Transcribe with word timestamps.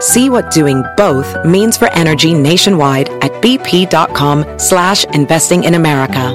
See 0.00 0.28
what 0.28 0.50
doing 0.50 0.84
both 0.96 1.34
means 1.46 1.78
for 1.78 1.88
energy 1.92 2.34
nationwide 2.34 3.08
at 3.24 3.32
bp.com 3.40 4.44
slash 4.58 5.04
investing 5.14 5.64
in 5.64 5.74
America. 5.74 6.34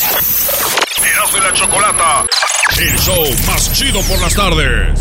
Y 0.00 1.40
la 1.40 1.52
Chocolata, 1.54 2.26
el 2.80 2.98
show 2.98 3.24
más 3.46 3.72
chido 3.72 4.00
por 4.02 4.20
las 4.20 4.34
tardes. 4.34 4.98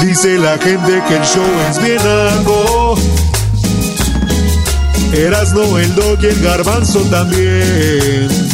Dice 0.00 0.38
la 0.38 0.58
gente 0.58 1.02
que 1.08 1.16
el 1.16 1.24
show 1.24 1.46
es 1.70 1.82
bien 1.82 2.00
algo. 2.00 2.96
Erasno, 5.12 5.78
el 5.78 5.94
dog 5.94 6.18
y 6.22 6.26
el 6.26 6.42
garbanzo 6.42 7.00
también. 7.02 8.53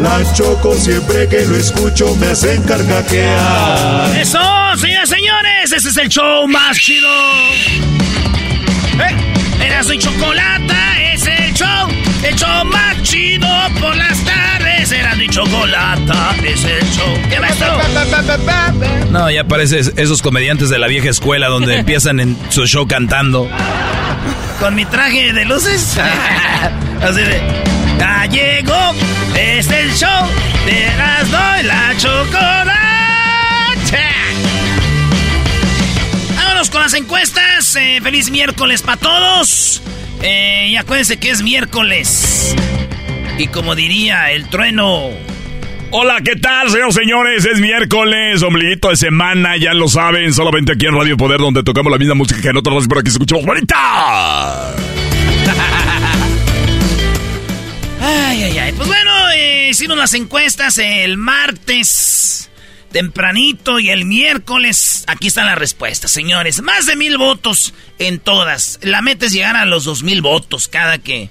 la 0.00 0.32
choco 0.32 0.74
siempre 0.74 1.28
que 1.28 1.46
lo 1.46 1.56
escucho 1.56 2.14
me 2.16 2.26
hacen 2.28 2.62
carcajear. 2.62 4.16
Eso, 4.16 4.38
señoras 4.76 5.10
y 5.10 5.14
señores, 5.14 5.72
ese 5.72 5.88
es 5.88 5.96
el 5.96 6.08
show 6.08 6.46
más 6.48 6.76
chido. 6.78 7.08
¿Eh? 8.98 9.66
Erasmo 9.66 9.92
y 9.92 9.98
Chocolata 9.98 11.02
es 11.12 11.26
el 11.26 11.54
show, 11.54 11.88
el 12.22 12.34
show 12.34 12.64
más 12.64 13.02
chido 13.02 13.48
por 13.80 13.96
las 13.96 14.18
tardes. 14.24 14.90
Erasmo 14.92 15.22
y 15.22 15.28
Chocolata 15.28 16.34
es 16.44 16.64
el 16.64 16.90
show. 16.90 17.18
¿Qué 17.28 17.40
maestro? 17.40 17.68
No, 19.10 19.30
ya 19.30 19.44
pareces 19.44 19.92
esos 19.96 20.22
comediantes 20.22 20.70
de 20.70 20.78
la 20.78 20.86
vieja 20.86 21.10
escuela 21.10 21.48
donde 21.48 21.76
empiezan 21.80 22.20
en 22.20 22.36
su 22.48 22.66
show 22.66 22.86
cantando. 22.86 23.48
Con 24.58 24.74
mi 24.74 24.84
traje 24.84 25.32
de 25.32 25.44
luces. 25.44 25.98
Así 27.02 27.20
de. 27.20 27.40
Ya 27.98 28.24
llegó, 28.26 28.94
es 29.40 29.70
el 29.70 29.90
show 29.92 30.26
de 30.66 30.84
Erasmo 30.84 31.38
y 31.60 31.62
la 31.64 31.94
Chocolata. 31.96 32.76
Vámonos 36.36 36.68
con 36.68 36.82
las 36.82 36.94
encuestas. 36.94 37.74
Eh, 37.76 38.00
feliz 38.02 38.30
miércoles 38.30 38.82
para 38.82 38.98
todos. 38.98 39.82
Eh, 40.22 40.68
y 40.70 40.76
acuérdense 40.76 41.18
que 41.18 41.30
es 41.30 41.42
miércoles. 41.42 42.54
Y 43.38 43.46
como 43.46 43.74
diría 43.74 44.30
el 44.32 44.48
trueno. 44.48 45.08
Hola, 45.92 46.20
¿qué 46.22 46.36
tal, 46.36 46.70
señores 46.70 46.94
señores? 46.94 47.46
Es 47.46 47.60
miércoles, 47.60 48.42
ombliguito 48.42 48.90
de 48.90 48.96
semana, 48.96 49.56
ya 49.56 49.74
lo 49.74 49.88
saben, 49.88 50.32
solamente 50.32 50.72
aquí 50.72 50.86
en 50.86 50.94
Radio 50.94 51.16
Poder, 51.16 51.38
donde 51.38 51.64
tocamos 51.64 51.90
la 51.90 51.98
misma 51.98 52.14
música 52.14 52.40
que 52.40 52.48
en 52.48 52.58
otras 52.58 52.86
por 52.86 52.98
aquí 52.98 53.08
escuchamos 53.08 53.44
bonita. 53.44 54.76
Hicimos 59.70 59.96
las 59.96 60.14
encuestas 60.14 60.78
el 60.78 61.16
martes 61.16 62.50
tempranito 62.90 63.78
y 63.78 63.90
el 63.90 64.04
miércoles. 64.04 65.04
Aquí 65.06 65.28
están 65.28 65.46
las 65.46 65.58
respuestas, 65.58 66.10
señores. 66.10 66.60
Más 66.60 66.86
de 66.86 66.96
mil 66.96 67.18
votos 67.18 67.72
en 67.98 68.18
todas. 68.18 68.80
La 68.82 69.00
meta 69.00 69.26
es 69.26 69.32
llegar 69.32 69.56
a 69.56 69.64
los 69.64 69.84
dos 69.84 70.02
mil 70.02 70.22
votos 70.22 70.68
cada 70.68 70.98
que, 70.98 71.30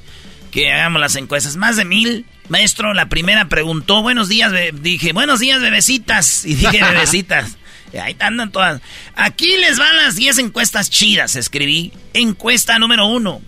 que 0.51 0.71
hagamos 0.71 1.01
las 1.01 1.15
encuestas. 1.15 1.57
Más 1.57 1.75
de 1.75 1.85
mil. 1.85 2.25
Maestro, 2.47 2.93
la 2.93 3.09
primera 3.09 3.49
preguntó, 3.49 4.01
buenos 4.01 4.27
días, 4.27 4.51
be-". 4.51 4.71
dije, 4.73 5.13
buenos 5.13 5.39
días, 5.39 5.61
bebecitas. 5.61 6.45
Y 6.45 6.55
dije, 6.55 6.81
bebecitas. 6.81 7.57
Ahí 8.01 8.15
andan 8.19 8.51
todas. 8.51 8.81
Aquí 9.15 9.57
les 9.57 9.77
van 9.77 9.97
las 9.97 10.15
10 10.15 10.37
encuestas 10.39 10.89
chidas, 10.89 11.35
escribí. 11.35 11.91
Encuesta 12.13 12.79
número 12.79 13.07
uno. 13.07 13.41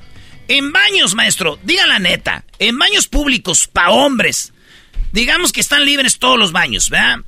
En 0.48 0.74
baños, 0.74 1.16
maestro, 1.16 1.60
diga 1.64 1.88
la 1.88 2.00
neta. 2.00 2.44
En 2.60 2.78
baños 2.78 3.08
públicos, 3.08 3.68
pa' 3.68 3.90
hombres. 3.90 4.52
Digamos 5.12 5.52
que 5.52 5.62
están 5.62 5.86
libres 5.86 6.20
todos 6.20 6.38
los 6.40 6.52
baños, 6.52 6.90
¿verdad? 6.90 7.20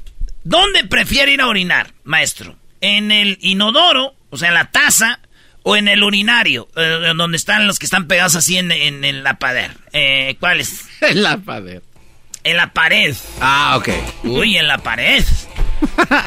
¿Dónde 0.43 0.83
prefiere 0.85 1.33
ir 1.33 1.41
a 1.41 1.47
orinar, 1.47 1.93
maestro? 2.03 2.55
¿En 2.81 3.11
el 3.11 3.37
inodoro, 3.41 4.13
o 4.29 4.37
sea, 4.37 4.49
en 4.49 4.55
la 4.55 4.71
taza, 4.71 5.19
o 5.63 5.77
en 5.77 5.87
el 5.87 6.03
urinario, 6.03 6.67
eh, 6.75 7.13
donde 7.15 7.37
están 7.37 7.65
los 7.67 7.79
que 7.79 7.85
están 7.85 8.07
pegados 8.07 8.35
así 8.35 8.57
en, 8.57 8.71
en, 8.71 9.03
en 9.05 9.23
la 9.23 9.39
pared? 9.39 9.71
Eh, 9.93 10.35
¿Cuáles? 10.39 10.85
En 11.01 11.23
la 11.23 11.37
pared. 11.37 11.81
En 12.43 12.57
la 12.57 12.73
pared. 12.73 13.15
Ah, 13.39 13.75
ok. 13.77 13.89
Uy, 14.25 14.57
en 14.57 14.67
la 14.67 14.77
pared. 14.77 15.23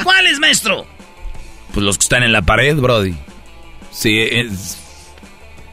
¿Cuáles, 0.03 0.39
maestro? 0.39 0.87
Pues 1.73 1.85
los 1.85 1.97
que 1.97 2.03
están 2.03 2.23
en 2.23 2.31
la 2.31 2.41
pared, 2.41 2.75
Brody. 2.75 3.15
Sí, 3.91 4.19
es. 4.19 4.77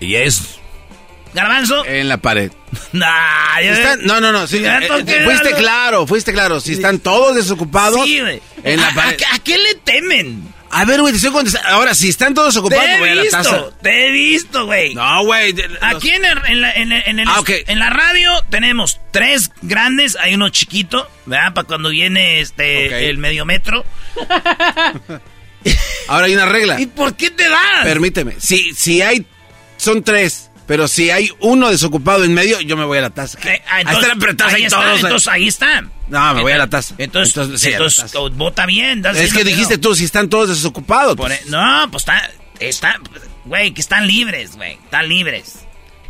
Y 0.00 0.16
es. 0.16 0.58
¿Garbanzo? 1.34 1.84
En 1.84 2.08
la 2.08 2.16
pared. 2.18 2.50
Nah, 2.92 3.60
ya- 3.60 3.72
Están- 3.72 4.04
no, 4.04 4.20
no, 4.20 4.32
no. 4.32 4.44
eh, 4.44 4.86
toqué 4.88 5.16
eh, 5.16 5.24
fuiste 5.24 5.52
claro, 5.54 6.06
fuiste 6.06 6.32
claro. 6.32 6.60
Si 6.60 6.72
están 6.72 6.98
todos 7.00 7.34
desocupados. 7.36 8.04
Sí, 8.04 8.20
güey. 8.20 8.40
En 8.62 8.80
la 8.80 8.88
¿A- 8.88 8.94
pared. 8.94 9.16
¿A, 9.30 9.34
a 9.36 9.38
qué 9.40 9.58
le 9.58 9.74
temen? 9.76 10.52
A 10.70 10.84
ver, 10.84 11.00
güey, 11.00 11.12
te 11.12 11.18
estoy 11.18 11.30
contestando. 11.32 11.68
Ahora, 11.68 11.94
si 11.94 12.08
están 12.08 12.34
todos 12.34 12.56
ocupados, 12.56 12.84
Te 12.84 12.98
voy 12.98 13.08
a 13.08 13.12
he 13.12 13.14
la 13.14 13.28
taza. 13.30 13.50
visto, 13.50 13.74
te 13.80 14.06
he 14.08 14.10
visto, 14.10 14.66
güey. 14.66 14.92
No, 14.94 15.24
güey. 15.24 15.54
Aquí 15.82 16.10
en, 16.10 16.24
el- 16.24 16.40
en 16.46 16.60
la, 16.60 16.72
en 16.72 16.92
el- 16.92 17.02
en 17.06 17.18
el- 17.20 17.28
Ah, 17.28 17.42
en 17.46 17.78
la 17.78 17.90
radio 17.90 18.30
tenemos 18.50 19.00
tres 19.12 19.50
grandes, 19.62 20.16
hay 20.16 20.34
uno 20.34 20.48
chiquito, 20.48 21.08
¿verdad? 21.26 21.54
Para 21.54 21.66
cuando 21.68 21.90
viene 21.90 22.40
este 22.40 23.08
el 23.08 23.18
medio 23.18 23.44
metro. 23.44 23.84
Ahora 26.08 26.26
hay 26.26 26.34
una 26.34 26.46
regla. 26.46 26.80
¿Y 26.80 26.86
por 26.86 27.16
qué 27.16 27.30
te 27.30 27.48
das? 27.48 27.84
Permíteme. 27.84 28.34
Si, 28.38 28.72
si 28.74 29.00
hay. 29.02 29.24
Son 29.76 30.02
tres. 30.02 30.50
Pero 30.66 30.88
si 30.88 31.10
hay 31.10 31.30
uno 31.40 31.68
desocupado 31.68 32.24
en 32.24 32.32
medio, 32.32 32.58
yo 32.60 32.76
me 32.76 32.84
voy 32.84 32.96
a 32.98 33.02
la 33.02 33.10
taza. 33.10 33.38
Eh, 33.44 33.60
ah, 33.68 33.82
a 33.84 33.92
estar 33.92 34.10
apretados 34.12 34.52
ahí 34.54 34.60
ahí 34.62 34.64
está, 34.66 34.76
todos. 34.80 34.96
eh. 34.96 35.00
entonces 35.02 35.28
ahí 35.28 35.48
está. 35.48 35.84
No, 36.08 36.34
me 36.34 36.40
voy 36.42 36.52
a 36.52 36.58
la 36.58 36.68
taza. 36.68 36.94
Entonces, 36.96 37.36
Entonces, 37.36 37.60
sí, 37.60 37.66
a 37.68 37.70
la 37.72 37.76
entonces, 37.76 38.02
taza. 38.04 38.18
oh, 38.20 38.30
vota 38.30 38.64
bien. 38.64 39.04
Es 39.14 39.34
que 39.34 39.44
dijiste 39.44 39.74
no. 39.74 39.80
tú, 39.80 39.94
si 39.94 40.04
están 40.04 40.28
todos 40.30 40.48
desocupados. 40.48 41.16
Por 41.16 41.28
pues. 41.28 41.46
e- 41.46 41.50
no, 41.50 41.88
pues 41.90 42.02
está, 42.02 42.30
está, 42.60 42.98
güey, 43.44 43.72
que 43.72 43.80
están 43.82 44.06
libres, 44.06 44.56
güey, 44.56 44.72
están 44.84 45.06
libres. 45.08 45.56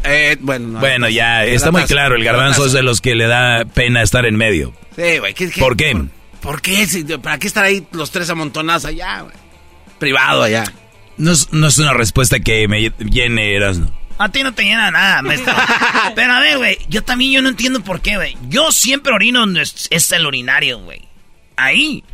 Eh, 0.04 0.36
bueno, 0.40 0.68
no, 0.68 0.80
Bueno, 0.80 1.08
ya, 1.08 1.44
está 1.44 1.70
muy 1.72 1.80
taza, 1.82 1.94
claro. 1.94 2.14
El 2.14 2.22
garbanzo 2.24 2.66
es 2.66 2.72
de 2.72 2.82
los 2.82 3.00
que 3.00 3.14
le 3.14 3.26
da 3.26 3.64
pena 3.64 4.02
estar 4.02 4.24
en 4.26 4.36
medio. 4.36 4.72
Sí, 4.94 5.18
güey. 5.18 5.34
¿qué- 5.34 5.50
qué- 5.50 5.60
¿Por 5.60 5.76
qué? 5.76 5.92
¿Por, 5.92 6.08
por 6.40 6.62
qué? 6.62 6.86
Si- 6.86 7.02
¿Para 7.04 7.38
qué 7.38 7.46
estar 7.48 7.64
ahí 7.64 7.84
los 7.92 8.10
tres 8.12 8.30
amontonados 8.30 8.84
allá, 8.84 9.22
güey? 9.22 9.34
Privado 9.98 10.42
allá. 10.44 10.64
No 11.16 11.32
es, 11.32 11.52
no 11.52 11.66
es 11.68 11.78
una 11.78 11.92
respuesta 11.92 12.38
que 12.40 12.68
me 12.68 12.92
llene, 12.98 13.54
Erasmo. 13.56 13.90
A 14.18 14.28
ti 14.30 14.42
no 14.42 14.54
te 14.54 14.62
llena 14.62 14.90
nada, 14.90 15.22
maestro. 15.22 15.54
Pero 16.14 16.32
a 16.32 16.40
ver, 16.40 16.58
güey, 16.58 16.78
yo 16.88 17.02
también 17.02 17.32
yo 17.32 17.42
no 17.42 17.48
entiendo 17.48 17.82
por 17.82 18.00
qué, 18.00 18.16
güey. 18.16 18.36
Yo 18.48 18.70
siempre 18.72 19.12
orino 19.12 19.40
donde 19.40 19.62
es, 19.62 19.88
es 19.90 20.10
el 20.12 20.26
urinario, 20.26 20.78
güey. 20.78 21.02
Ahí. 21.56 22.04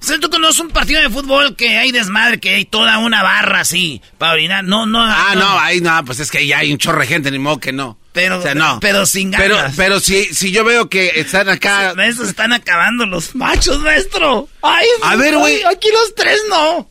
O 0.00 0.04
sea, 0.06 0.18
tú 0.18 0.28
conoces 0.28 0.60
un 0.60 0.68
partido 0.68 1.00
de 1.00 1.08
fútbol 1.08 1.56
que 1.56 1.78
hay 1.78 1.90
desmadre, 1.90 2.38
que 2.38 2.54
hay 2.54 2.64
toda 2.64 2.98
una 2.98 3.22
barra 3.22 3.60
así 3.60 4.02
para 4.18 4.32
orinar. 4.34 4.62
No, 4.64 4.86
no. 4.86 5.02
Ah, 5.02 5.34
no, 5.34 5.58
ahí 5.58 5.80
no, 5.80 6.04
pues 6.04 6.20
es 6.20 6.30
que 6.30 6.46
ya 6.46 6.58
hay 6.58 6.70
un 6.72 6.78
chorro 6.78 7.00
de 7.00 7.06
gente, 7.06 7.30
ni 7.30 7.38
modo 7.38 7.58
que 7.58 7.72
no. 7.72 7.98
Pero, 8.12 8.38
O 8.38 8.42
sea, 8.42 8.54
no. 8.54 8.78
pero 8.80 9.04
sin 9.04 9.30
ganas. 9.30 9.74
pero 9.76 10.00
si, 10.00 10.24
si 10.34 10.50
yo 10.50 10.64
veo 10.64 10.88
que 10.88 11.12
están 11.16 11.48
acá. 11.48 11.92
Maestro, 11.96 12.24
se 12.24 12.30
están 12.30 12.52
acabando 12.52 13.04
los 13.06 13.34
machos, 13.34 13.80
maestro. 13.80 14.48
Ay, 14.62 14.86
A 15.02 15.16
ver, 15.16 15.36
güey. 15.36 15.62
Aquí 15.64 15.88
los 15.92 16.14
tres 16.14 16.40
no. 16.48 16.88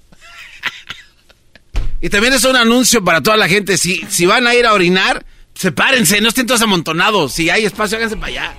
Y 2.02 2.10
también 2.10 2.34
es 2.34 2.44
un 2.44 2.56
anuncio 2.56 3.04
para 3.04 3.22
toda 3.22 3.38
la 3.38 3.48
gente. 3.48 3.78
Si, 3.78 4.06
si 4.10 4.26
van 4.26 4.48
a 4.48 4.56
ir 4.56 4.66
a 4.66 4.74
orinar, 4.74 5.26
sepárense, 5.54 6.22
no 6.22 6.30
estén 6.30 6.46
todos 6.46 6.62
amontonados. 6.62 7.34
Si 7.34 7.50
hay 7.50 7.66
espacio, 7.66 7.98
háganse 7.98 8.18
para 8.18 8.28
allá. 8.28 8.54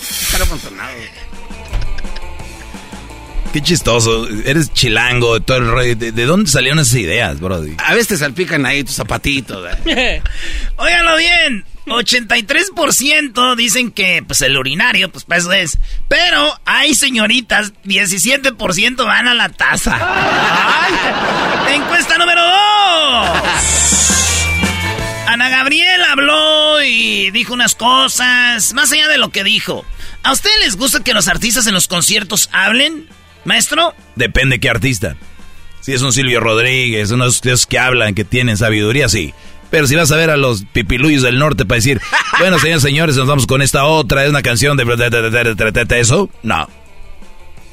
Estar 0.00 0.42
amontonados. 0.42 0.96
Qué 3.52 3.60
chistoso. 3.62 4.28
Eres 4.44 4.72
chilango. 4.72 5.40
Todo 5.40 5.58
el 5.58 5.68
rollo. 5.68 5.96
¿De, 5.96 6.12
de 6.12 6.24
dónde 6.24 6.50
salieron 6.50 6.78
esas 6.78 6.94
ideas, 6.94 7.40
brody? 7.40 7.74
A 7.78 7.94
veces 7.94 8.08
te 8.08 8.16
salpican 8.18 8.64
ahí 8.64 8.84
tus 8.84 8.94
zapatitos. 8.94 9.66
¿eh? 9.86 10.22
Óiganlo 10.76 11.16
bien. 11.16 11.64
83% 11.86 13.56
dicen 13.56 13.90
que 13.90 14.22
pues 14.24 14.42
el 14.42 14.56
urinario, 14.56 15.10
pues 15.10 15.24
para 15.24 15.40
eso 15.40 15.52
es. 15.52 15.78
Pero 16.08 16.60
hay 16.64 16.94
señoritas, 16.94 17.72
17% 17.84 19.04
van 19.04 19.26
a 19.26 19.34
la 19.34 19.48
taza. 19.48 19.96
Encuesta 21.74 22.18
número 22.18 22.42
2. 22.42 22.49
Ana 25.26 25.48
Gabriel 25.48 26.02
habló 26.10 26.82
y 26.82 27.30
dijo 27.30 27.54
unas 27.54 27.74
cosas, 27.74 28.72
más 28.74 28.90
allá 28.92 29.08
de 29.08 29.18
lo 29.18 29.30
que 29.30 29.44
dijo. 29.44 29.84
¿A 30.22 30.32
ustedes 30.32 30.58
les 30.60 30.76
gusta 30.76 31.02
que 31.04 31.14
los 31.14 31.28
artistas 31.28 31.66
en 31.66 31.74
los 31.74 31.86
conciertos 31.86 32.50
hablen, 32.52 33.08
maestro? 33.44 33.94
Depende 34.16 34.58
qué 34.58 34.68
artista. 34.68 35.16
Si 35.80 35.92
es 35.92 36.02
un 36.02 36.12
Silvio 36.12 36.40
Rodríguez, 36.40 37.10
unos 37.10 37.40
de 37.40 37.56
que 37.68 37.78
hablan, 37.78 38.14
que 38.14 38.24
tienen 38.24 38.56
sabiduría, 38.56 39.08
sí. 39.08 39.32
Pero 39.70 39.86
si 39.86 39.94
vas 39.94 40.10
a 40.10 40.16
ver 40.16 40.30
a 40.30 40.36
los 40.36 40.64
pipiluyos 40.72 41.22
del 41.22 41.38
norte 41.38 41.64
para 41.64 41.76
decir, 41.76 42.00
bueno, 42.40 42.58
señores, 42.58 42.82
señores, 42.82 43.16
nos 43.16 43.28
vamos 43.28 43.46
con 43.46 43.62
esta 43.62 43.84
otra, 43.84 44.24
es 44.24 44.30
una 44.30 44.42
canción 44.42 44.76
de... 44.76 44.84
Eso, 46.00 46.28
no. 46.42 46.68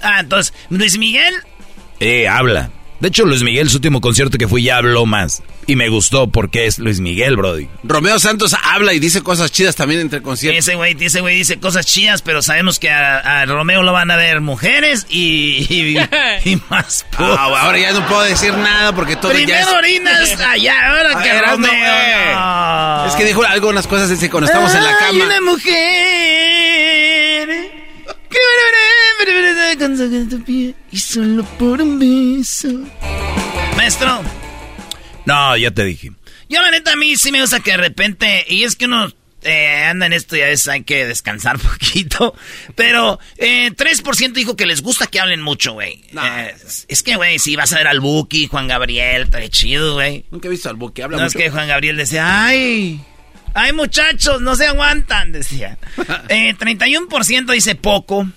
Ah, 0.02 0.20
entonces, 0.20 0.54
Luis 0.70 0.98
Miguel, 1.00 1.34
Eh, 2.00 2.28
habla. 2.28 2.70
De 3.00 3.08
hecho, 3.10 3.26
Luis 3.26 3.42
Miguel, 3.44 3.70
su 3.70 3.78
último 3.78 4.00
concierto 4.00 4.38
que 4.38 4.48
fui, 4.48 4.64
ya 4.64 4.78
habló 4.78 5.06
más. 5.08 5.42
Y 5.68 5.76
me 5.76 5.90
gustó 5.90 6.28
porque 6.28 6.66
es 6.66 6.80
Luis 6.80 7.00
Miguel, 7.02 7.36
Brody. 7.36 7.68
Romeo 7.84 8.18
Santos 8.20 8.56
habla 8.64 8.94
y 8.94 9.00
dice 9.00 9.22
cosas 9.22 9.52
chidas 9.52 9.76
también 9.76 10.00
entre 10.00 10.22
conciertos. 10.22 10.60
ese 10.60 10.76
güey, 10.76 10.96
ese 11.00 11.20
güey 11.20 11.36
dice 11.38 11.60
cosas 11.60 11.86
chidas, 11.86 12.22
pero 12.22 12.42
sabemos 12.42 12.80
que 12.80 12.90
a, 12.90 13.42
a 13.42 13.46
Romeo 13.46 13.84
lo 13.84 13.92
van 13.92 14.10
a 14.10 14.16
ver 14.16 14.40
mujeres 14.40 15.06
y, 15.10 15.68
y, 15.70 15.98
y 16.50 16.62
más. 16.70 17.06
Ah, 17.18 17.36
ahora 17.64 17.78
ya 17.78 17.92
no 17.92 18.08
puedo 18.08 18.22
decir 18.22 18.54
nada 18.54 18.96
porque 18.96 19.18
todo 19.18 19.34
ya 19.34 19.60
es... 19.60 19.68
orinas 19.68 20.40
allá, 20.40 20.74
ahora 20.90 21.20
A 21.20 21.24
que 21.24 21.32
ver, 21.34 21.46
Romeo. 21.46 21.70
no, 21.70 21.78
eh. 21.78 22.34
no. 22.34 23.06
Es 23.08 23.16
que 23.16 23.26
dijo 23.26 23.44
algunas 23.44 23.88
cosas 23.88 24.10
cuando 24.30 24.48
estamos 24.48 24.74
en 24.74 24.84
la 24.84 24.90
Ay, 24.90 24.96
cama. 25.20 25.26
una 25.26 25.42
mujer. 25.42 26.28
Y 30.92 30.98
solo 31.00 31.44
por 31.60 31.82
un 31.82 32.00
beso. 32.00 32.70
Maestro, 33.76 34.22
No, 35.28 35.56
ya 35.58 35.72
te 35.72 35.84
dije. 35.84 36.12
yo 36.50 36.62
la 36.62 36.72
neta 36.72 36.94
a 36.94 36.96
mí 36.96 37.16
sí 37.18 37.32
me 37.32 37.42
gusta 37.42 37.60
que 37.60 37.72
de 37.72 37.78
repente, 37.78 38.46
y 38.48 38.64
es 38.64 38.76
que 38.76 38.86
uno 38.86 39.12
eh, 39.44 39.84
anda 39.84 40.08
en 40.08 40.14
esto 40.14 40.36
y 40.36 40.42
a 40.42 40.46
veces 40.48 40.68
hay 40.68 40.84
que 40.84 41.06
descansar 41.06 41.60
poquito, 41.60 42.36
pero 42.76 43.20
eh, 43.38 43.72
3% 43.72 44.34
dijo 44.34 44.56
que 44.56 44.66
les 44.66 44.82
gusta 44.82 45.08
que 45.08 45.20
hablen 45.20 45.42
mucho, 45.42 45.74
güey. 45.74 46.04
No. 46.12 46.26
Eh, 46.26 46.56
es 46.88 47.04
que, 47.04 47.16
güey, 47.16 47.38
si 47.40 47.56
vas 47.56 47.72
a 47.74 47.78
ver 47.78 47.88
al 47.88 48.00
Buki, 48.00 48.48
Juan 48.48 48.68
Gabriel, 48.68 49.24
está 49.24 49.48
chido, 49.50 49.94
güey. 49.94 50.26
Nunca 50.32 50.48
he 50.48 50.52
visto 50.52 50.70
al 50.70 50.76
buque, 50.76 51.04
habla 51.04 51.18
No 51.18 51.24
mucho. 51.24 51.38
es 51.38 51.44
que 51.44 51.50
Juan 51.52 51.68
Gabriel 51.68 51.98
decía, 51.98 52.46
ay, 52.46 53.00
ay 53.54 53.74
muchachos, 53.74 54.42
no 54.42 54.56
se 54.56 54.66
aguantan, 54.68 55.32
decía. 55.34 55.78
Eh, 56.30 56.56
31% 56.58 57.52
dice 57.54 57.76
poco. 57.76 58.28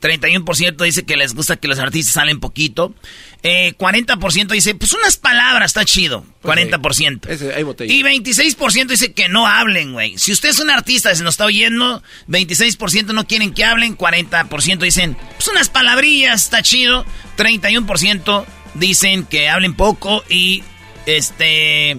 31% 0.00 0.82
dice 0.82 1.04
que 1.04 1.16
les 1.16 1.34
gusta 1.34 1.56
que 1.56 1.68
los 1.68 1.78
artistas 1.78 2.14
salen 2.14 2.40
poquito. 2.40 2.94
Eh, 3.42 3.74
40% 3.78 4.48
dice, 4.48 4.74
pues 4.74 4.92
unas 4.92 5.16
palabras, 5.16 5.70
está 5.70 5.84
chido. 5.84 6.24
40%. 6.42 7.28
Ese, 7.28 7.54
hay 7.54 7.62
botella. 7.62 7.92
Y 7.92 8.02
26% 8.02 8.86
dice 8.86 9.12
que 9.12 9.28
no 9.28 9.46
hablen, 9.46 9.92
güey. 9.92 10.18
Si 10.18 10.32
usted 10.32 10.50
es 10.50 10.58
un 10.58 10.70
artista 10.70 11.12
y 11.12 11.16
se 11.16 11.24
nos 11.24 11.34
está 11.34 11.44
oyendo, 11.44 12.02
26% 12.28 13.12
no 13.12 13.26
quieren 13.26 13.52
que 13.52 13.64
hablen, 13.64 13.96
40% 13.96 14.78
dicen, 14.78 15.16
pues 15.36 15.48
unas 15.48 15.68
palabrillas, 15.68 16.44
está 16.44 16.62
chido. 16.62 17.04
31% 17.36 18.44
dicen 18.74 19.24
que 19.24 19.48
hablen 19.48 19.74
poco 19.74 20.24
y, 20.28 20.62
este, 21.06 21.98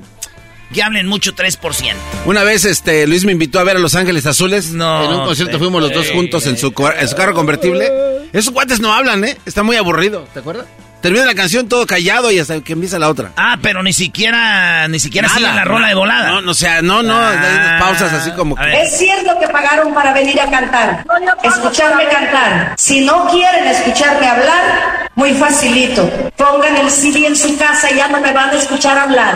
que 0.72 0.84
hablen 0.84 1.08
mucho, 1.08 1.34
3%. 1.34 1.94
Una 2.26 2.44
vez 2.44 2.66
este 2.66 3.08
Luis 3.08 3.26
me 3.26 3.32
invitó 3.32 3.60
a 3.60 3.64
ver 3.64 3.78
a 3.78 3.80
Los 3.80 3.96
Ángeles 3.96 4.26
Azules. 4.26 4.72
No, 4.72 5.04
En 5.06 5.20
un 5.20 5.26
concierto 5.26 5.60
fuimos 5.60 5.82
los 5.82 5.94
dos 5.94 6.10
juntos 6.12 6.48
en 6.48 6.58
su, 6.58 6.74
en 7.00 7.08
su 7.08 7.16
carro 7.16 7.34
convertible. 7.34 7.90
Esos 8.34 8.54
guantes 8.54 8.80
no 8.80 8.94
hablan, 8.94 9.24
¿eh? 9.26 9.38
Está 9.46 9.64
muy 9.64 9.76
aburrido, 9.76 10.28
¿te 10.34 10.40
acuerdas? 10.40 10.66
Termina 11.02 11.26
la 11.26 11.36
canción 11.36 11.68
todo 11.68 11.86
callado 11.88 12.32
y 12.32 12.40
hasta 12.40 12.62
que 12.62 12.74
empieza 12.74 13.00
la 13.00 13.10
otra. 13.10 13.32
Ah, 13.36 13.58
pero 13.62 13.82
ni 13.82 13.92
siquiera, 13.92 14.88
ni 14.88 15.00
siquiera 15.00 15.28
Nada, 15.28 15.40
siguen 15.40 15.56
la 15.56 15.64
rola 15.66 15.88
de 15.88 15.96
volada. 15.96 16.30
No, 16.30 16.42
no, 16.42 16.52
o 16.52 16.54
sea, 16.54 16.82
no, 16.82 17.02
no, 17.02 17.20
hay 17.20 17.38
unas 17.38 17.82
pausas 17.82 18.14
así 18.14 18.32
como 18.32 18.56
que... 18.56 18.82
Es 18.82 18.98
cierto 18.98 19.38
que 19.40 19.48
pagaron 19.48 19.94
para 19.94 20.14
venir 20.14 20.40
a 20.40 20.50
cantar, 20.50 21.04
escucharme 21.44 22.08
cantar. 22.08 22.76
Si 22.78 23.02
no 23.02 23.28
quieren 23.30 23.68
escucharme 23.68 24.28
hablar, 24.28 25.10
muy 25.16 25.34
facilito. 25.34 26.08
Pongan 26.38 26.78
el 26.78 26.90
CD 26.90 27.26
en 27.28 27.36
su 27.36 27.58
casa 27.58 27.92
y 27.92 27.96
ya 27.96 28.08
no 28.08 28.22
me 28.22 28.32
van 28.32 28.50
a 28.50 28.54
escuchar 28.54 28.98
hablar. 28.98 29.36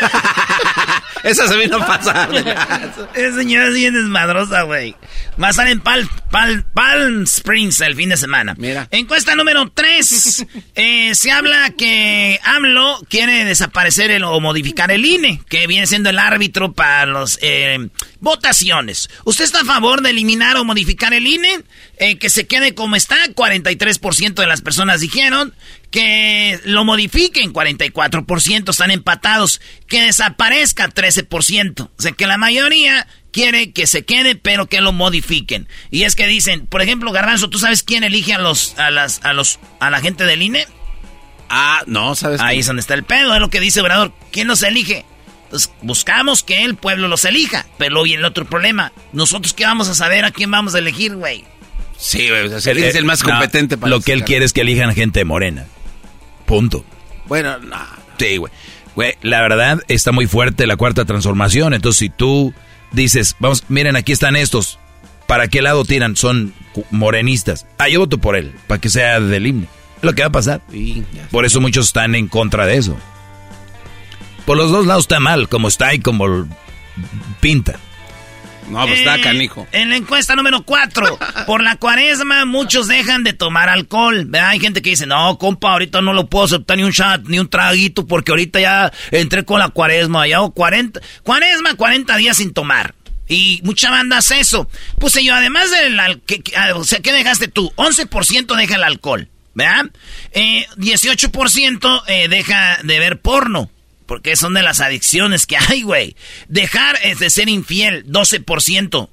Esa 1.22 1.48
se 1.48 1.56
vino 1.56 1.78
a 1.78 1.86
pasar. 1.86 2.28
Esa 3.14 3.36
señora 3.36 3.66
es 3.66 3.74
bien 3.74 3.94
desmadrosa, 3.94 4.62
güey. 4.62 4.94
Va 5.42 5.48
a 5.48 5.50
estar 5.50 5.66
en 5.66 5.80
Pal, 5.80 6.08
Pal, 6.30 6.64
Palm 6.72 7.24
Springs 7.24 7.80
el 7.80 7.96
fin 7.96 8.10
de 8.10 8.16
semana. 8.16 8.54
Mira. 8.56 8.86
Encuesta 8.92 9.34
número 9.34 9.68
3. 9.68 10.46
se 11.14 11.30
habla 11.30 11.70
que 11.70 12.40
AMLO 12.42 13.00
quiere 13.08 13.44
desaparecer 13.44 14.10
el, 14.10 14.24
o 14.24 14.40
modificar 14.40 14.90
el 14.90 15.04
INE, 15.04 15.40
que 15.48 15.66
viene 15.66 15.86
siendo 15.86 16.10
el 16.10 16.18
árbitro 16.18 16.72
para 16.72 17.06
las 17.06 17.38
votaciones. 18.20 19.08
¿Usted 19.24 19.44
está 19.44 19.60
a 19.60 19.64
favor 19.64 20.02
de 20.02 20.10
eliminar 20.10 20.56
o 20.56 20.64
modificar 20.64 21.14
el 21.14 21.26
INE? 21.26 21.60
Eh, 21.98 22.18
que 22.18 22.28
se 22.28 22.46
quede 22.46 22.74
como 22.74 22.96
está. 22.96 23.16
43% 23.28 24.34
de 24.34 24.46
las 24.46 24.60
personas 24.60 25.00
dijeron 25.00 25.54
que 25.90 26.60
lo 26.64 26.84
modifiquen, 26.84 27.52
44% 27.52 28.70
están 28.70 28.90
empatados, 28.90 29.60
que 29.86 30.02
desaparezca 30.02 30.88
13%, 30.88 31.80
o 31.80 31.90
sea 32.02 32.12
que 32.12 32.26
la 32.26 32.36
mayoría 32.36 33.06
quiere 33.32 33.72
que 33.72 33.86
se 33.86 34.04
quede, 34.04 34.34
pero 34.34 34.66
que 34.66 34.80
lo 34.80 34.92
modifiquen. 34.92 35.68
Y 35.90 36.02
es 36.02 36.16
que 36.16 36.26
dicen, 36.26 36.66
por 36.66 36.82
ejemplo, 36.82 37.12
Garbanzo, 37.12 37.48
¿tú 37.48 37.58
sabes 37.58 37.82
quién 37.82 38.04
elige 38.04 38.34
a 38.34 38.38
los 38.38 38.78
a 38.78 38.90
las 38.90 39.24
a 39.24 39.32
los 39.32 39.58
a 39.80 39.90
la 39.90 40.00
gente 40.00 40.24
del 40.24 40.42
INE? 40.42 40.66
Ah, 41.48 41.82
no, 41.86 42.14
¿sabes? 42.14 42.40
Ahí 42.40 42.56
qué? 42.56 42.60
es 42.60 42.66
donde 42.66 42.80
está 42.80 42.94
el 42.94 43.04
pedo, 43.04 43.34
es 43.34 43.40
lo 43.40 43.50
que 43.50 43.60
dice 43.60 43.80
Obrador. 43.80 44.12
¿Quién 44.32 44.48
los 44.48 44.62
elige? 44.62 45.04
Pues 45.50 45.70
buscamos 45.82 46.42
que 46.42 46.64
el 46.64 46.74
pueblo 46.74 47.08
los 47.08 47.24
elija, 47.24 47.66
pero 47.78 48.02
viene 48.02 48.20
el 48.20 48.24
otro 48.24 48.44
problema. 48.44 48.92
Nosotros 49.12 49.54
qué 49.54 49.64
vamos 49.64 49.88
a 49.88 49.94
saber 49.94 50.24
a 50.24 50.30
quién 50.30 50.50
vamos 50.50 50.74
a 50.74 50.78
elegir, 50.78 51.14
güey. 51.14 51.44
Sí, 51.98 52.28
güey, 52.28 52.52
o 52.52 52.60
sea, 52.60 52.72
él 52.72 52.78
es 52.82 52.94
el 52.94 53.04
más 53.04 53.22
No, 53.22 53.30
competente 53.30 53.78
para 53.78 53.90
Lo 53.90 54.00
que 54.00 54.12
él 54.12 54.24
quiere 54.24 54.44
es 54.44 54.52
que 54.52 54.62
elijan 54.62 54.94
gente 54.94 55.24
morena. 55.24 55.66
Punto. 56.44 56.84
Bueno, 57.26 57.58
no. 57.58 57.78
Sí, 58.18 58.36
güey. 58.36 58.52
Güey, 58.94 59.14
la 59.22 59.40
verdad 59.42 59.82
está 59.88 60.12
muy 60.12 60.26
fuerte 60.26 60.66
la 60.66 60.76
cuarta 60.76 61.04
transformación. 61.04 61.74
Entonces, 61.74 61.98
si 61.98 62.08
tú 62.08 62.54
dices, 62.92 63.36
vamos, 63.38 63.64
miren, 63.68 63.96
aquí 63.96 64.12
están 64.12 64.36
estos. 64.36 64.78
¿Para 65.26 65.48
qué 65.48 65.60
lado 65.60 65.84
tiran? 65.84 66.16
Son 66.16 66.54
morenistas. 66.90 67.66
Ah, 67.78 67.88
yo 67.88 68.00
voto 68.00 68.18
por 68.18 68.36
él, 68.36 68.54
para 68.66 68.80
que 68.80 68.88
sea 68.88 69.20
del 69.20 69.46
himno. 69.46 69.66
Es 69.96 70.02
lo 70.02 70.14
que 70.14 70.22
va 70.22 70.28
a 70.28 70.32
pasar. 70.32 70.60
Sí. 70.70 71.04
Por 71.30 71.44
eso 71.44 71.60
muchos 71.60 71.86
están 71.86 72.14
en 72.14 72.28
contra 72.28 72.66
de 72.66 72.76
eso. 72.76 72.96
Por 74.44 74.56
los 74.56 74.70
dos 74.70 74.86
lados 74.86 75.04
está 75.04 75.18
mal, 75.20 75.48
como 75.48 75.68
está 75.68 75.92
y 75.94 75.98
como 76.00 76.46
pinta. 77.40 77.78
No, 78.70 78.84
pues 78.84 78.98
está 78.98 79.16
Eh, 79.16 79.20
canijo. 79.20 79.66
En 79.72 79.90
la 79.90 79.96
encuesta 79.96 80.34
número 80.34 80.62
4, 80.64 81.18
por 81.46 81.62
la 81.62 81.76
cuaresma 81.76 82.44
muchos 82.46 82.88
dejan 82.88 83.22
de 83.22 83.32
tomar 83.32 83.68
alcohol. 83.68 84.24
¿verdad? 84.26 84.48
Hay 84.50 84.60
gente 84.60 84.82
que 84.82 84.90
dice, 84.90 85.06
no, 85.06 85.38
compa, 85.38 85.72
ahorita 85.72 86.00
no 86.00 86.12
lo 86.12 86.26
puedo 86.26 86.44
aceptar 86.46 86.76
ni 86.76 86.82
un 86.82 86.90
shot, 86.90 87.24
ni 87.28 87.38
un 87.38 87.48
traguito, 87.48 88.06
porque 88.06 88.32
ahorita 88.32 88.60
ya 88.60 88.92
entré 89.12 89.44
con 89.44 89.60
la 89.60 89.68
cuaresma. 89.68 90.26
Ya 90.26 90.36
hago 90.38 90.50
40, 90.52 91.00
cuaresma, 91.22 91.74
40 91.74 92.16
días 92.16 92.36
sin 92.36 92.52
tomar. 92.52 92.94
Y 93.28 93.60
mucha 93.64 93.90
banda 93.90 94.18
hace 94.18 94.38
eso. 94.40 94.68
Puse 94.98 95.24
yo, 95.24 95.34
además 95.34 95.70
del 95.70 96.20
que- 96.26 96.40
que- 96.42 96.56
ah, 96.56 96.74
o 96.74 96.84
sea, 96.84 97.00
¿qué 97.00 97.12
dejaste 97.12 97.48
tú? 97.48 97.72
11% 97.76 98.54
deja 98.56 98.76
el 98.76 98.84
alcohol, 98.84 99.28
¿verdad? 99.56 99.86
Eh, 100.30 100.66
18% 100.76 102.02
eh, 102.06 102.28
deja 102.28 102.78
de 102.84 102.98
ver 103.00 103.20
porno. 103.20 103.70
Porque 104.06 104.36
son 104.36 104.54
de 104.54 104.62
las 104.62 104.78
adicciones 104.80 105.46
que 105.46 105.56
hay, 105.56 105.82
güey. 105.82 106.14
Dejar 106.46 106.96
es 107.02 107.18
de 107.18 107.28
ser 107.28 107.48
infiel, 107.48 108.06
12%. 108.06 109.08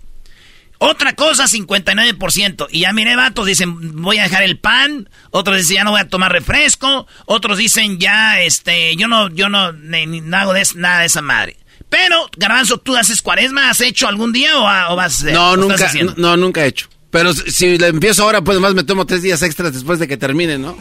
Otra 0.78 1.14
cosa, 1.16 1.46
59%. 1.48 2.68
Y 2.70 2.82
ya 2.82 2.94
miré 2.94 3.16
vatos, 3.16 3.48
dicen, 3.48 4.02
voy 4.04 4.20
a 4.20 4.24
dejar 4.24 4.44
el 4.44 4.60
pan. 4.60 5.10
Otros 5.32 5.58
dicen, 5.58 5.78
ya 5.78 5.84
no 5.84 5.92
voy 5.92 6.02
a 6.02 6.10
tomar 6.10 6.32
refresco. 6.32 7.08
Otros 7.26 7.58
dicen, 7.58 7.98
ya, 8.00 8.42
este, 8.42 8.96
yo 8.96 9.08
no, 9.08 9.30
yo 9.30 9.50
no, 9.50 9.72
ni- 9.72 10.06
ni- 10.06 10.22
no 10.22 10.38
hago 10.38 10.54
de 10.54 10.64
nada 10.76 11.00
de 11.00 11.06
esa 11.08 11.22
madre. 11.24 11.58
Pero, 11.90 12.30
Garbanzo, 12.38 12.78
¿tú 12.80 12.96
haces 12.96 13.22
cuaresma? 13.24 13.70
¿Has 13.72 13.82
hecho 13.82 14.08
algún 14.08 14.32
día 14.34 14.58
o, 14.58 14.94
o 14.94 14.96
vas 14.96 15.14
a 15.14 15.18
hacer? 15.18 15.34
No, 15.34 15.52
¿O 15.54 15.72
estás 15.72 15.96
nunca, 15.96 16.14
no, 16.18 16.38
nunca 16.38 16.64
he 16.66 16.68
hecho. 16.68 16.88
Pero 17.14 17.32
si- 17.34 17.78
le 17.78 17.88
empiezo 17.88 18.24
ahora, 18.24 18.42
pues 18.42 18.60
más 18.60 18.74
me 18.74 18.84
tomo 18.84 19.06
tres 19.06 19.22
días 19.22 19.42
extras 19.44 19.72
después 19.72 20.00
de 20.00 20.08
que 20.10 20.18
termine, 20.18 20.58
¿no? 20.58 20.76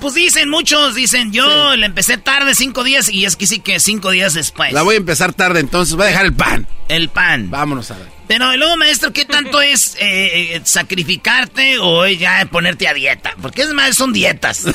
Pues 0.00 0.14
dicen 0.14 0.50
muchos, 0.50 0.96
dicen, 0.96 1.32
yo 1.32 1.76
le 1.76 1.86
empecé 1.86 2.18
tarde 2.18 2.56
cinco 2.56 2.82
días 2.82 3.08
y 3.08 3.24
es 3.24 3.36
que 3.36 3.46
sí 3.46 3.60
que 3.60 3.78
cinco 3.78 4.10
días 4.10 4.34
después. 4.34 4.72
La 4.72 4.82
voy 4.82 4.96
a 4.96 4.98
empezar 4.98 5.32
tarde, 5.32 5.60
entonces 5.60 5.94
voy 5.94 6.06
a 6.06 6.08
dejar 6.08 6.24
el 6.26 6.32
pan. 6.34 6.66
El 6.88 7.08
pan. 7.08 7.48
Vámonos 7.48 7.88
a 7.92 7.98
ver. 7.98 8.08
Pero 8.26 8.52
y 8.52 8.56
luego, 8.56 8.76
maestro, 8.76 9.12
¿qué 9.12 9.24
tanto 9.24 9.60
es 9.62 9.94
eh, 10.00 10.56
eh, 10.56 10.60
sacrificarte 10.64 11.78
o 11.78 12.04
ya 12.08 12.44
ponerte 12.50 12.88
a 12.88 12.94
dieta? 12.94 13.32
Porque 13.40 13.62
es 13.62 13.72
más, 13.72 13.96
son 13.96 14.12
dietas. 14.12 14.64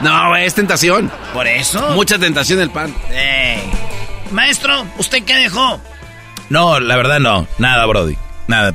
No, 0.00 0.34
es 0.36 0.54
tentación. 0.54 1.10
Por 1.32 1.46
eso. 1.46 1.90
Mucha 1.90 2.18
tentación 2.18 2.60
el 2.60 2.70
pan. 2.70 2.92
Maestro, 4.32 4.86
¿usted 4.98 5.22
qué 5.24 5.34
dejó? 5.36 5.80
No, 6.48 6.80
la 6.80 6.96
verdad 6.96 7.20
no. 7.20 7.46
Nada, 7.58 7.86
Brody. 7.86 8.16
Nada. 8.52 8.74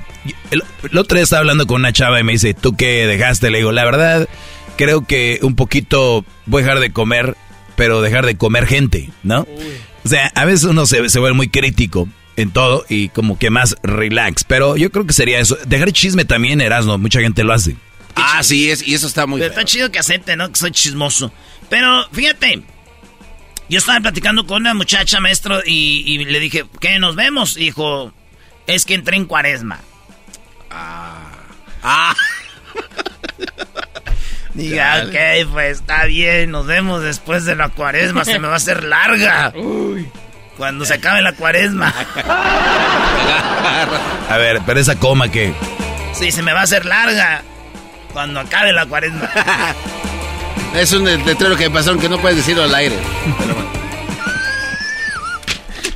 El, 0.50 0.64
el 0.92 0.98
otro 0.98 1.18
día 1.18 1.24
estaba 1.24 1.42
hablando 1.42 1.68
con 1.68 1.82
una 1.82 1.94
chava 1.94 2.20
y 2.20 2.24
me 2.24 2.32
dice, 2.32 2.56
¿tú 2.56 2.76
qué 2.76 3.06
dejaste? 3.06 3.52
Le 3.52 3.60
digo, 3.60 3.72
la 3.72 3.86
verdad, 3.86 4.28
creo 4.76 5.06
que 5.06 5.38
un 5.44 5.56
poquito 5.56 6.26
voy 6.48 6.64
a 6.64 6.66
dejar 6.66 6.80
de 6.80 6.92
comer, 6.92 7.38
pero 7.76 8.02
dejar 8.02 8.26
de 8.26 8.38
comer 8.38 8.66
gente, 8.66 9.12
¿no? 9.22 9.48
O 10.04 10.10
sea, 10.10 10.32
a 10.34 10.46
veces 10.46 10.64
uno 10.64 10.88
se, 10.88 11.08
se 11.10 11.20
vuelve 11.20 11.36
muy 11.36 11.50
crítico 11.50 12.10
en 12.38 12.50
todo 12.50 12.86
y 12.90 13.10
como 13.10 13.38
que 13.38 13.52
más 13.52 13.76
relax. 13.84 14.44
Pero 14.46 14.78
yo 14.78 14.90
creo 14.90 15.06
que 15.06 15.14
sería 15.14 15.40
eso. 15.40 15.56
Dejar 15.68 15.92
chisme 15.92 16.26
también, 16.26 16.60
Erasmo. 16.60 16.98
Mucha 16.98 17.20
gente 17.22 17.44
lo 17.44 17.54
hace. 17.54 17.76
Ah, 18.16 18.42
sí, 18.42 18.72
es, 18.72 18.88
y 18.88 18.96
eso 18.96 19.06
está 19.06 19.28
muy 19.28 19.40
feo. 19.40 19.50
está 19.50 19.64
chido 19.64 19.92
que 19.92 20.00
acepte, 20.00 20.36
¿no? 20.36 20.52
Que 20.52 20.58
soy 20.58 20.72
chismoso. 20.72 21.32
Pero 21.70 22.08
fíjate, 22.12 22.64
yo 23.70 23.78
estaba 23.78 24.00
platicando 24.00 24.48
con 24.48 24.64
una 24.64 24.74
muchacha, 24.74 25.20
maestro, 25.20 25.62
y, 25.64 26.04
y 26.08 26.26
le 26.26 26.40
dije, 26.40 26.66
¿qué? 26.80 26.98
¿Nos 26.98 27.16
vemos? 27.16 27.58
Y 27.58 27.66
dijo, 27.66 28.12
es 28.68 28.86
que 28.86 28.94
entré 28.94 29.18
en 29.18 29.26
cuaresma. 29.26 29.80
Ah, 30.70 31.16
"Ah, 31.84 32.14
ok, 34.56 35.16
pues 35.52 35.80
está 35.82 36.06
bien, 36.06 36.52
nos 36.52 36.66
vemos 36.66 37.02
después 37.02 37.46
de 37.46 37.56
la 37.56 37.70
cuaresma, 37.70 38.26
se 38.26 38.40
me 38.40 38.48
va 38.48 38.54
a 38.54 38.58
hacer 38.58 38.84
larga. 38.84 39.54
Cuando 40.58 40.86
se 40.86 40.96
acabe 40.96 41.22
la 41.22 41.34
cuaresma. 41.34 41.94
A 44.30 44.38
ver, 44.38 44.62
pero 44.66 44.80
esa 44.80 44.96
coma 44.96 45.30
que... 45.30 45.54
Sí, 46.14 46.32
se 46.32 46.42
me 46.42 46.52
va 46.52 46.62
a 46.62 46.64
hacer 46.64 46.86
larga. 46.86 47.44
Cuando 48.12 48.40
acabe 48.40 48.74
la 48.74 48.88
cuaresma. 48.88 49.30
es 50.76 50.92
un 50.94 51.06
letrero 51.06 51.56
que 51.56 51.70
me 51.70 51.76
pasaron 51.76 52.00
que 52.00 52.10
no 52.10 52.18
puedes 52.18 52.38
decirlo 52.38 52.64
al 52.64 52.74
aire. 52.74 52.98
Pero 53.38 53.54
bueno. 53.54 53.70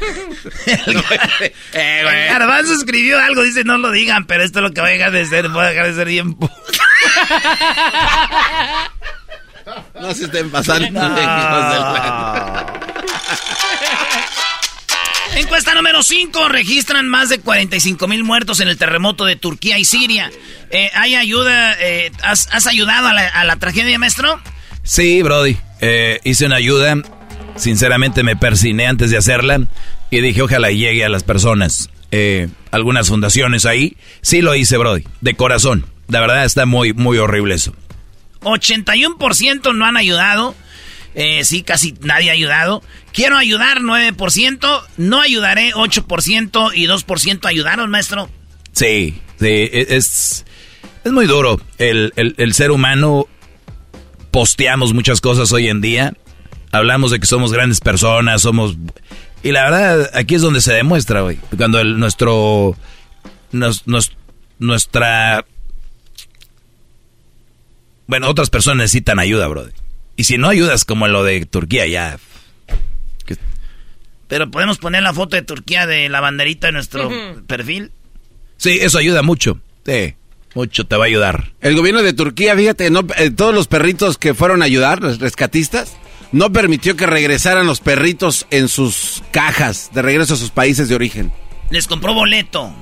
Eh, 1.74 2.02
güey. 2.04 2.26
Garbanzo 2.28 2.74
escribió 2.74 3.20
algo, 3.20 3.44
dice 3.44 3.64
no 3.64 3.78
lo 3.78 3.92
digan, 3.92 4.26
pero 4.26 4.44
esto 4.44 4.60
es 4.60 4.64
lo 4.64 4.72
que 4.72 4.82
va 4.82 4.88
a 4.88 4.92
dejar 4.92 5.12
de 5.12 5.26
ser, 5.26 5.48
voy 5.50 5.64
a 5.64 5.70
dejar 5.70 5.88
de 5.88 5.94
ser 5.94 6.08
bien 6.08 6.36
No 10.00 10.14
se 10.14 10.26
estén 10.26 10.50
pasando. 10.50 10.88
plan. 10.90 11.16
Encuesta 15.36 15.74
número 15.76 16.04
5. 16.04 16.50
Registran 16.50 17.08
más 17.08 17.30
de 17.30 17.40
45 17.40 18.08
mil 18.08 18.24
muertos 18.24 18.60
en 18.60 18.68
el 18.68 18.78
terremoto 18.78 19.24
de 19.26 19.36
Turquía 19.38 19.78
y 19.78 19.86
Siria. 19.86 20.30
Eh, 20.72 20.90
¿Hay 20.94 21.16
ayuda? 21.16 21.76
eh, 21.80 22.12
has, 22.22 22.50
has 22.52 22.68
ayudado 22.68 23.08
a 23.08 23.14
la, 23.14 23.28
a 23.28 23.44
la 23.46 23.56
tragedia, 23.56 23.98
maestro? 23.98 24.42
Sí, 24.84 25.22
Brody. 25.22 25.58
Eh, 25.80 26.20
hice 26.24 26.46
una 26.48 26.58
ayuda. 26.58 26.96
Sinceramente 27.56 28.24
me 28.24 28.36
persiné 28.36 28.88
antes 28.88 29.10
de 29.12 29.18
hacerla. 29.18 29.62
Y 30.12 30.22
dije, 30.22 30.42
ojalá 30.42 30.70
llegue 30.72 31.04
a 31.06 31.10
las 31.10 31.24
personas. 31.24 31.90
Eh, 32.12 32.50
algunas 32.72 33.08
fundaciones 33.08 33.66
ahí. 33.66 33.96
Sí 34.22 34.42
lo 34.42 34.54
hice, 34.56 34.78
Brody. 34.78 35.04
De 35.22 35.34
corazón. 35.36 35.86
La 36.10 36.20
verdad 36.20 36.44
está 36.46 36.66
muy, 36.66 36.94
muy 36.94 37.18
horrible 37.18 37.56
eso. 37.56 37.74
81% 38.42 39.74
no 39.76 39.86
han 39.86 39.98
ayudado. 39.98 40.56
Eh, 41.16 41.44
sí, 41.46 41.64
casi 41.64 41.94
nadie 42.02 42.30
ha 42.30 42.34
ayudado. 42.34 42.84
Quiero 43.14 43.38
ayudar 43.38 43.80
9%. 43.80 44.84
No 44.98 45.22
ayudaré 45.22 45.74
8% 45.74 46.72
y 46.76 46.86
2% 46.88 47.46
ayudaron, 47.48 47.90
maestro. 47.90 48.30
Sí, 48.74 49.20
sí. 49.40 49.46
e- 49.48 49.88
Es, 49.92 50.46
es 51.04 51.12
muy 51.12 51.28
duro. 51.28 51.62
El, 51.78 52.14
el- 52.18 52.36
el 52.38 52.54
ser 52.54 52.72
humano 52.72 53.28
posteamos 54.32 54.94
muchas 54.94 55.22
cosas 55.22 55.52
hoy 55.52 55.68
en 55.70 55.82
día. 55.82 56.14
Hablamos 56.72 57.12
de 57.12 57.20
que 57.20 57.26
somos 57.28 57.52
grandes 57.52 57.80
personas, 57.82 58.42
somos... 58.42 58.76
Y 59.44 59.52
la 59.52 59.64
verdad, 59.64 60.12
aquí 60.14 60.36
es 60.36 60.42
donde 60.42 60.62
se 60.62 60.74
demuestra, 60.74 61.22
güey. 61.22 61.38
Cuando 61.58 61.80
el, 61.80 62.00
nuestro... 62.00 62.76
nos- 63.52 63.88
nos- 63.88 64.12
nuestra... 64.60 65.46
Bueno, 68.08 68.30
otras 68.30 68.50
personas 68.50 68.78
necesitan 68.84 69.20
ayuda, 69.20 69.48
brother. 69.48 69.74
Y 70.16 70.26
si 70.26 70.38
no 70.38 70.50
ayudas 70.50 70.86
como 70.86 71.06
en 71.08 71.14
lo 71.14 71.24
de 71.24 71.46
Turquía, 71.46 71.88
ya... 71.88 72.20
Pero 74.28 74.50
podemos 74.50 74.78
poner 74.78 75.04
la 75.04 75.14
foto 75.14 75.36
de 75.36 75.42
Turquía 75.42 75.86
de 75.86 76.08
la 76.08 76.22
banderita 76.22 76.70
en 76.70 76.76
nuestro 76.76 77.10
perfil. 77.48 77.92
Sí, 78.56 78.78
eso 78.82 78.98
ayuda 78.98 79.24
mucho. 79.24 79.60
Sí, 79.86 80.14
mucho 80.56 80.86
te 80.86 80.96
va 80.96 81.04
a 81.04 81.08
ayudar. 81.08 81.52
El 81.60 81.76
gobierno 81.76 82.02
de 82.02 82.14
Turquía, 82.14 82.56
fíjate, 82.56 82.90
no, 82.92 83.06
eh, 83.18 83.32
todos 83.32 83.54
los 83.54 83.68
perritos 83.68 84.18
que 84.18 84.34
fueron 84.34 84.62
a 84.62 84.66
ayudar, 84.66 85.02
los 85.02 85.20
rescatistas, 85.20 85.98
no 86.32 86.52
permitió 86.52 86.96
que 86.96 87.06
regresaran 87.06 87.66
los 87.68 87.80
perritos 87.80 88.46
en 88.52 88.68
sus 88.68 89.24
cajas 89.32 89.92
de 89.94 90.02
regreso 90.02 90.34
a 90.34 90.38
sus 90.38 90.50
países 90.52 90.90
de 90.90 90.96
origen. 90.96 91.32
Les 91.70 91.88
compró 91.88 92.14
boleto. 92.14 92.74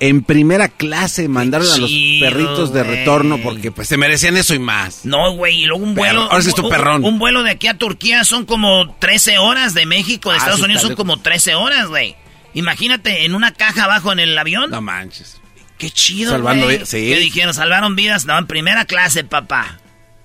En 0.00 0.22
primera 0.22 0.68
clase 0.68 1.28
mandaron 1.28 1.70
a 1.70 1.76
los 1.78 1.90
perritos 2.20 2.72
de 2.74 2.82
retorno 2.82 3.38
porque 3.38 3.70
pues 3.70 3.86
se 3.88 3.96
merecían 3.96 4.36
eso 4.36 4.52
y 4.54 4.58
más. 4.58 5.04
No, 5.04 5.32
güey, 5.32 5.62
y 5.62 5.66
luego 5.66 5.84
un 5.84 5.94
vuelo. 5.94 6.22
Perro, 6.22 6.32
ahora 6.32 6.42
sí 6.42 6.48
es 6.48 6.54
tu 6.54 6.64
un- 6.64 6.68
perrón. 6.70 7.04
Un, 7.04 7.18
vuelo 7.18 7.42
de 7.44 7.50
aquí 7.52 7.68
a 7.68 7.78
Turquía 7.78 8.24
son 8.24 8.44
como 8.44 8.92
13 8.98 9.38
horas, 9.38 9.72
de 9.72 9.86
México, 9.86 10.30
de 10.30 10.36
Ah, 10.36 10.38
Estados 10.38 10.58
sí, 10.58 10.64
Unidos 10.64 10.82
son 10.82 10.94
como 10.96 11.18
13 11.18 11.54
horas, 11.54 11.86
güey. 11.86 12.16
Imagínate, 12.54 13.24
en 13.24 13.34
una 13.34 13.52
caja 13.52 13.84
abajo 13.84 14.12
en 14.12 14.18
el 14.18 14.36
avión. 14.36 14.70
No 14.70 14.80
manches. 14.80 15.40
Qué 15.78 15.90
chido, 15.90 16.32
Salvando 16.32 16.64
güey. 16.64 16.76
vidas, 16.76 16.88
sí. 16.88 16.98
¿Qué 16.98 17.18
dijeron? 17.20 17.54
Salvaron 17.54 17.94
vidas. 17.96 18.26
No, 18.26 18.36
en 18.38 18.46
primera 18.46 18.84
clase, 18.84 19.22
papá. 19.24 19.78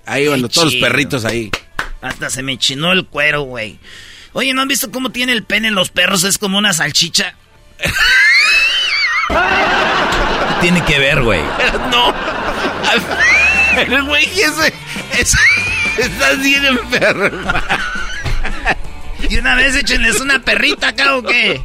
Ahí 0.04 0.24
Qué 0.26 0.48
todos 0.48 0.72
los 0.72 0.76
perritos 0.82 1.24
ahí. 1.24 1.50
Hasta 2.02 2.30
se 2.30 2.42
me 2.42 2.56
chinó 2.58 2.92
el 2.92 3.06
cuero, 3.06 3.42
güey. 3.42 3.78
Oye, 4.32 4.54
¿no 4.54 4.62
han 4.62 4.68
visto 4.68 4.90
cómo 4.90 5.10
tiene 5.10 5.32
el 5.32 5.44
pene 5.44 5.68
en 5.68 5.74
los 5.74 5.90
perros? 5.90 6.24
Es 6.24 6.38
como 6.38 6.56
una 6.58 6.72
salchicha. 6.72 7.34
Tiene 10.60 10.84
que 10.84 10.98
ver, 10.98 11.22
güey. 11.22 11.40
No. 11.90 12.14
El 13.76 14.02
güey 14.06 14.24
ese, 14.24 14.74
ese- 15.18 15.38
estás 15.98 16.38
bien 16.42 16.64
enfermo. 16.66 17.52
Y 19.28 19.36
una 19.38 19.54
vez 19.54 19.76
échenles 19.76 20.18
una 20.20 20.40
perrita 20.40 20.88
acá 20.88 21.14
o 21.16 21.22
qué. 21.22 21.60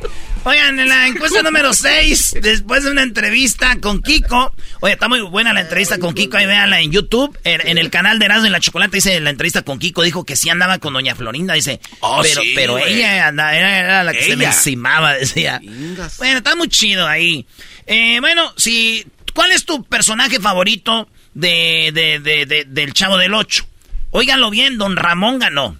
Oigan, 0.47 0.79
en 0.79 0.87
la 0.89 1.07
encuesta 1.07 1.41
número 1.41 1.73
6, 1.73 2.35
después 2.39 2.83
de 2.83 2.91
una 2.91 3.01
entrevista 3.01 3.79
con 3.81 3.99
Kiko. 4.03 4.53
Oye, 4.81 4.93
está 4.93 5.07
muy 5.07 5.21
buena 5.21 5.53
la 5.53 5.61
entrevista 5.61 5.97
con 5.97 6.13
Kiko, 6.13 6.37
ahí 6.37 6.45
véanla 6.45 6.81
en 6.81 6.91
YouTube. 6.91 7.35
En, 7.43 7.67
en 7.67 7.79
el 7.79 7.89
canal 7.89 8.19
de 8.19 8.25
Erasmo 8.25 8.45
y 8.45 8.49
la 8.51 8.59
Chocolate 8.59 8.97
dice 8.97 9.19
la 9.21 9.31
entrevista 9.31 9.63
con 9.63 9.79
Kiko, 9.79 10.03
dijo 10.03 10.23
que 10.23 10.35
sí 10.35 10.49
andaba 10.51 10.77
con 10.77 10.93
Doña 10.93 11.15
Florinda, 11.15 11.55
dice. 11.55 11.79
Oh, 11.99 12.19
pero 12.21 12.41
sí, 12.41 12.51
pero 12.55 12.77
ella 12.77 13.27
andaba, 13.29 13.55
era, 13.55 13.79
era 13.79 14.03
la 14.03 14.13
que 14.13 14.21
se 14.23 14.35
me 14.35 14.45
encimaba, 14.45 15.13
decía. 15.15 15.59
Bueno, 16.19 16.37
está 16.37 16.55
muy 16.55 16.69
chido 16.69 17.07
ahí. 17.07 17.47
Eh, 17.87 18.19
bueno, 18.19 18.53
si, 18.55 19.03
¿cuál 19.33 19.51
es 19.51 19.65
tu 19.65 19.83
personaje 19.83 20.39
favorito 20.39 21.09
de, 21.33 21.89
de, 21.91 22.19
de, 22.19 22.45
de- 22.45 22.65
del 22.65 22.93
Chavo 22.93 23.17
del 23.17 23.33
Ocho? 23.33 23.65
Óiganlo 24.11 24.51
bien, 24.51 24.77
Don 24.77 24.95
Ramón 24.95 25.39
ganó. 25.39 25.79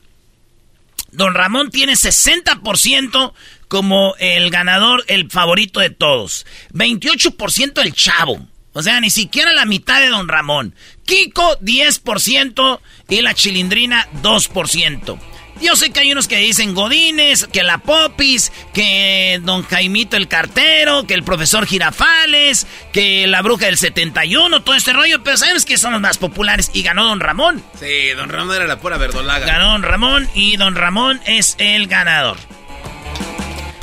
Don 1.12 1.34
Ramón 1.34 1.69
tiene 1.72 1.93
60% 1.93 3.34
como 3.67 4.15
el 4.19 4.50
ganador, 4.50 5.03
el 5.07 5.29
favorito 5.29 5.79
de 5.79 5.89
todos. 5.89 6.45
28% 6.74 7.81
el 7.81 7.93
chavo. 7.93 8.48
O 8.74 8.84
sea, 8.84 9.00
ni 9.00 9.10
siquiera 9.10 9.53
la 9.53 9.65
mitad 9.65 10.01
de 10.01 10.10
Don 10.10 10.27
Ramón. 10.27 10.75
Kiko, 11.05 11.57
10% 11.60 12.79
y 13.07 13.22
la 13.22 13.34
chilindrina, 13.34 14.07
2%. 14.22 15.17
Yo 15.62 15.77
sé 15.77 15.91
que 15.91 16.01
hay 16.01 16.12
unos 16.12 16.27
que 16.27 16.38
dicen 16.38 16.74
Godines, 16.74 17.48
que 17.48 17.63
la 17.63 17.77
Popis, 17.77 18.51
que 18.74 19.39
Don 19.43 19.63
Jaimito 19.63 20.17
el 20.17 20.27
cartero, 20.27 21.07
que 21.07 21.13
el 21.13 21.24
profesor 21.24 21.65
Girafales, 21.65 22.67
que 22.91 23.25
la 23.27 23.41
bruja 23.41 23.67
del 23.67 23.77
71, 23.77 24.63
todo 24.63 24.75
este 24.75 24.91
rollo, 24.91 25.24
pero 25.24 25.38
sabemos 25.38 25.63
que 25.63 25.77
son 25.77 25.93
los 25.93 26.01
más 26.01 26.17
populares 26.17 26.72
y 26.74 26.84
ganó 26.84 27.05
Don 27.05 27.22
Ramón. 27.22 27.63
Sí, 27.79 28.10
don 28.17 28.29
Ramón 28.29 28.53
era 28.53 28.67
la 28.67 28.79
pura 28.79 28.98
verdolaga. 28.98 29.45
Ganó 29.45 29.72
Don 29.72 29.84
Ramón 29.84 30.27
y 30.36 30.57
Don 30.57 30.75
Ramón 30.75 31.22
es 31.25 31.55
el 31.57 31.88
ganador. 31.88 32.38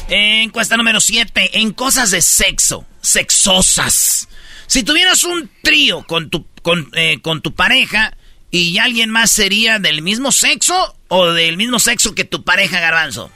Encuesta 0.08 0.76
número 0.76 1.00
7. 1.00 1.58
En 1.60 1.72
cosas 1.72 2.10
de 2.10 2.20
sexo, 2.22 2.84
sexosas. 3.00 4.28
Si 4.66 4.82
tuvieras 4.82 5.24
un 5.24 5.50
trío 5.62 6.02
con 6.02 6.30
tu, 6.30 6.46
con, 6.62 6.90
eh, 6.94 7.20
con 7.22 7.42
tu 7.42 7.54
pareja 7.54 8.16
y 8.50 8.78
alguien 8.78 9.10
más 9.10 9.30
sería 9.30 9.78
del 9.78 10.02
mismo 10.02 10.32
sexo 10.32 10.96
o 11.08 11.26
del 11.32 11.56
mismo 11.56 11.78
sexo 11.78 12.14
que 12.14 12.24
tu 12.24 12.44
pareja, 12.44 12.80
Garbanzo. 12.80 13.30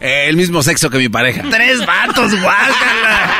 Eh, 0.00 0.26
el 0.28 0.36
mismo 0.36 0.62
sexo 0.62 0.90
que 0.90 0.98
mi 0.98 1.08
pareja. 1.08 1.42
Tres 1.50 1.84
vatos, 1.84 2.32
guácala. 2.40 3.32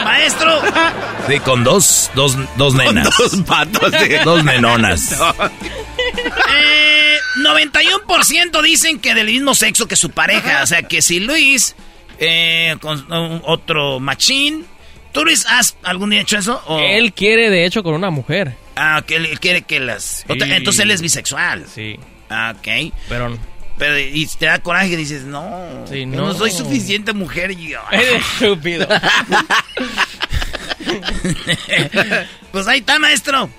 Maestro. 0.04 0.62
Sí, 1.28 1.38
con 1.40 1.62
dos, 1.64 2.10
dos, 2.14 2.36
dos 2.56 2.74
nenas. 2.74 3.10
dos 3.18 3.44
vatos. 3.44 3.92
Dos 4.24 4.44
nenonas. 4.44 5.16
Eh, 6.58 6.95
91% 7.36 8.62
dicen 8.62 8.98
que 8.98 9.14
del 9.14 9.26
mismo 9.26 9.54
sexo 9.54 9.86
que 9.86 9.96
su 9.96 10.10
pareja. 10.10 10.62
O 10.62 10.66
sea, 10.66 10.82
que 10.82 11.02
si 11.02 11.20
Luis, 11.20 11.76
eh, 12.18 12.76
con 12.80 13.06
otro 13.44 14.00
machín. 14.00 14.66
¿Tú, 15.12 15.24
Luis, 15.24 15.46
has 15.48 15.76
algún 15.82 16.10
día 16.10 16.20
hecho 16.20 16.36
eso? 16.36 16.62
Él 16.80 17.14
quiere, 17.14 17.48
de 17.48 17.64
hecho, 17.64 17.82
con 17.82 17.94
una 17.94 18.10
mujer. 18.10 18.54
Ah, 18.76 19.02
que 19.06 19.16
él 19.16 19.40
quiere 19.40 19.62
que 19.62 19.80
las... 19.80 20.26
Entonces 20.28 20.82
él 20.82 20.90
es 20.90 21.00
bisexual. 21.00 21.64
Sí. 21.72 21.98
Ah, 22.28 22.54
ok. 22.56 22.92
Pero... 23.08 23.38
Pero 23.78 23.98
y 23.98 24.26
te 24.38 24.46
da 24.46 24.58
coraje 24.60 24.88
y 24.88 24.96
dices, 24.96 25.24
no, 25.24 25.84
no. 26.06 26.34
soy 26.34 26.50
suficiente 26.50 27.12
mujer. 27.12 27.50
Y 27.50 27.68
yo, 27.72 27.80
Eres 27.92 28.22
estúpido. 28.40 28.88
pues 32.52 32.66
ahí 32.68 32.78
está, 32.78 32.98
maestro. 32.98 33.50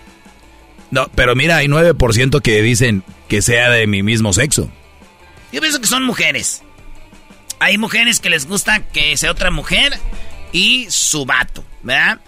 No, 0.89 1.07
pero 1.13 1.35
mira, 1.35 1.57
hay 1.57 1.67
9% 1.67 2.41
que 2.41 2.63
dicen 2.63 3.03
que 3.27 3.41
sea 3.41 3.69
de 3.69 3.87
mi 3.87 4.03
mismo 4.03 4.33
sexo. 4.33 4.71
Yo 5.51 5.61
pienso 5.61 5.79
que 5.81 5.87
son 5.87 6.03
mujeres. 6.03 6.63
Hay 7.59 7.77
mujeres 7.77 8.19
que 8.19 8.29
les 8.29 8.45
gusta 8.45 8.87
que 8.87 9.17
sea 9.17 9.31
otra 9.31 9.51
mujer 9.51 9.93
y 10.51 10.87
su 10.89 11.25
vato, 11.25 11.65
¿verdad? 11.81 12.19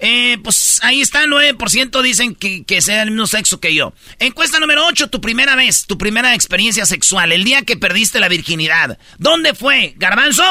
Eh, 0.00 0.38
pues 0.44 0.78
ahí 0.82 1.00
está, 1.00 1.24
9% 1.24 2.02
dicen 2.02 2.34
que, 2.34 2.62
que 2.64 2.80
sea 2.80 3.00
del 3.00 3.10
mismo 3.10 3.26
sexo 3.26 3.60
que 3.60 3.74
yo. 3.74 3.92
Encuesta 4.18 4.60
número 4.60 4.86
8, 4.86 5.10
tu 5.10 5.20
primera 5.20 5.56
vez, 5.56 5.86
tu 5.86 5.98
primera 5.98 6.34
experiencia 6.34 6.86
sexual, 6.86 7.32
el 7.32 7.44
día 7.44 7.62
que 7.62 7.76
perdiste 7.76 8.20
la 8.20 8.28
virginidad. 8.28 8.98
¿Dónde 9.18 9.54
fue? 9.54 9.94
¿Garbanzo? 9.96 10.44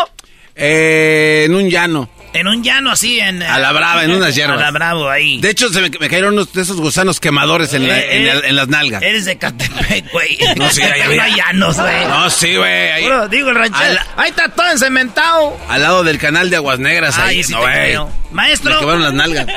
Eh, 0.56 1.44
en 1.46 1.56
un 1.56 1.70
llano. 1.70 2.10
En 2.34 2.48
un 2.48 2.64
llano 2.64 2.92
así, 2.92 3.20
en... 3.20 3.42
A 3.42 3.58
la 3.58 3.72
brava, 3.72 4.04
en 4.04 4.12
unas 4.12 4.36
hierbas. 4.36 4.58
A 4.58 4.62
la 4.62 4.72
bravo, 4.72 5.10
ahí. 5.10 5.40
De 5.40 5.50
hecho, 5.50 5.70
se 5.70 5.82
me, 5.82 5.90
cayeron 5.90 6.34
unos 6.34 6.52
de 6.54 6.62
esos 6.62 6.78
gusanos 6.78 7.20
quemadores 7.20 7.74
en, 7.74 7.84
eh, 7.84 8.48
en, 8.48 8.56
las 8.56 8.68
nalgas. 8.68 9.02
Eres 9.02 9.26
de 9.26 9.38
Catepec, 9.38 10.12
güey. 10.12 10.38
No, 10.56 10.70
sí, 10.70 10.82
ahí 10.84 11.02
había. 11.20 11.30
llanos, 11.30 11.80
güey. 11.80 12.06
No, 12.06 12.30
sí, 12.30 12.56
güey. 12.56 13.04
digo, 13.30 13.50
el 13.50 13.56
ranchero. 13.56 14.02
Ahí 14.18 14.30
está 14.30 14.50
todo 14.50 14.70
encementado. 14.70 15.58
Al 15.70 15.82
lado 15.82 16.04
del 16.04 16.18
canal 16.18 16.50
de 16.50 16.58
Aguas 16.58 16.80
Negras, 16.80 17.18
ahí. 17.18 17.44
sí 17.44 17.54
no, 17.54 17.62
güey. 17.62 17.98
Maestro. 18.32 18.74
Me 18.74 18.80
quemaron 18.80 19.04
las 19.04 19.14
nalgas. 19.14 19.48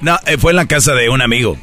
No, 0.00 0.18
eh, 0.26 0.38
fue 0.38 0.52
en 0.52 0.56
la 0.56 0.66
casa 0.66 0.94
de 0.94 1.08
un 1.08 1.20
amigo. 1.20 1.58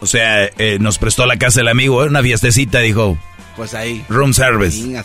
O 0.00 0.06
sea, 0.06 0.44
eh, 0.44 0.78
nos 0.80 0.98
prestó 0.98 1.26
la 1.26 1.36
casa 1.36 1.60
del 1.60 1.68
amigo, 1.68 2.02
una 2.02 2.22
fiestecita, 2.22 2.80
dijo. 2.80 3.18
Pues 3.56 3.74
ahí. 3.74 4.04
Room 4.08 4.32
service. 4.32 4.78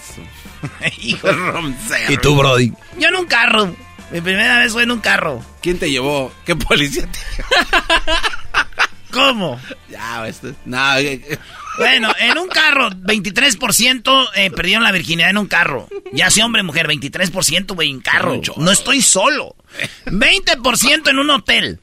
Hijo, 1.02 1.32
room 1.32 1.76
service. 1.88 2.14
¿Y 2.14 2.18
tú, 2.18 2.36
Brody? 2.36 2.72
Yo 2.98 3.10
en 3.10 3.16
un 3.16 3.26
carro. 3.26 3.76
Mi 4.12 4.22
primera 4.22 4.60
vez 4.60 4.74
fue 4.74 4.84
en 4.84 4.92
un 4.92 5.00
carro. 5.00 5.44
¿Quién 5.62 5.80
te 5.80 5.90
llevó? 5.90 6.32
¿Qué 6.46 6.56
policía 6.56 7.08
te 7.12 7.20
llevó? 7.38 7.50
¿Cómo? 9.12 9.60
Ya, 9.90 10.28
esto. 10.28 10.54
No, 10.66 10.78
bueno, 11.78 12.14
en 12.20 12.38
un 12.38 12.48
carro, 12.48 12.90
23% 12.90 14.30
eh, 14.36 14.52
perdieron 14.52 14.84
la 14.84 14.92
virginidad 14.92 15.30
en 15.30 15.38
un 15.38 15.48
carro. 15.48 15.88
Ya 16.14 16.30
sea 16.30 16.46
hombre 16.46 16.64
mujer, 16.64 16.88
23%, 16.88 17.76
güey, 17.76 17.90
en 17.90 18.02
carro. 18.02 18.40
No 18.58 18.72
estoy 18.72 19.02
solo. 19.02 19.56
20% 20.06 21.10
en 21.10 21.20
un 21.20 21.30
hotel. 21.30 21.80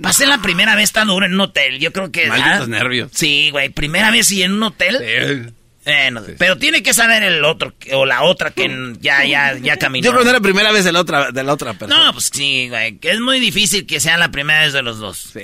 Pasé 0.00 0.26
la 0.26 0.38
primera 0.38 0.74
vez 0.74 0.92
tan 0.92 1.08
duro 1.08 1.26
en 1.26 1.34
un 1.34 1.40
hotel. 1.40 1.78
Yo 1.78 1.92
creo 1.92 2.10
que. 2.10 2.26
Malditos 2.26 2.68
nervios. 2.68 3.10
Sí, 3.12 3.50
güey. 3.50 3.68
Primera 3.68 4.10
vez 4.10 4.30
y 4.32 4.42
en 4.42 4.52
un 4.54 4.62
hotel. 4.62 4.98
Sí. 4.98 5.54
Bueno, 5.84 6.22
pero 6.38 6.58
tiene 6.58 6.82
que 6.82 6.94
saber 6.94 7.24
el 7.24 7.44
otro 7.44 7.74
o 7.92 8.06
la 8.06 8.22
otra 8.22 8.52
que 8.52 8.94
ya, 9.00 9.24
ya, 9.24 9.56
ya 9.58 9.76
caminó. 9.78 10.04
Yo 10.04 10.10
creo 10.10 10.20
que 10.20 10.24
no 10.26 10.30
era 10.30 10.38
la 10.38 10.42
primera 10.42 10.72
vez 10.72 10.84
de 10.84 10.92
la 10.92 11.00
otra, 11.00 11.32
de 11.32 11.42
la 11.42 11.52
otra 11.52 11.74
persona. 11.74 12.06
No, 12.06 12.12
pues 12.12 12.30
sí, 12.32 12.68
güey. 12.68 12.98
Que 12.98 13.10
es 13.10 13.20
muy 13.20 13.40
difícil 13.40 13.86
que 13.86 13.98
sea 13.98 14.16
la 14.16 14.30
primera 14.30 14.60
vez 14.60 14.72
de 14.72 14.82
los 14.82 14.98
dos. 14.98 15.30
Sí. 15.32 15.40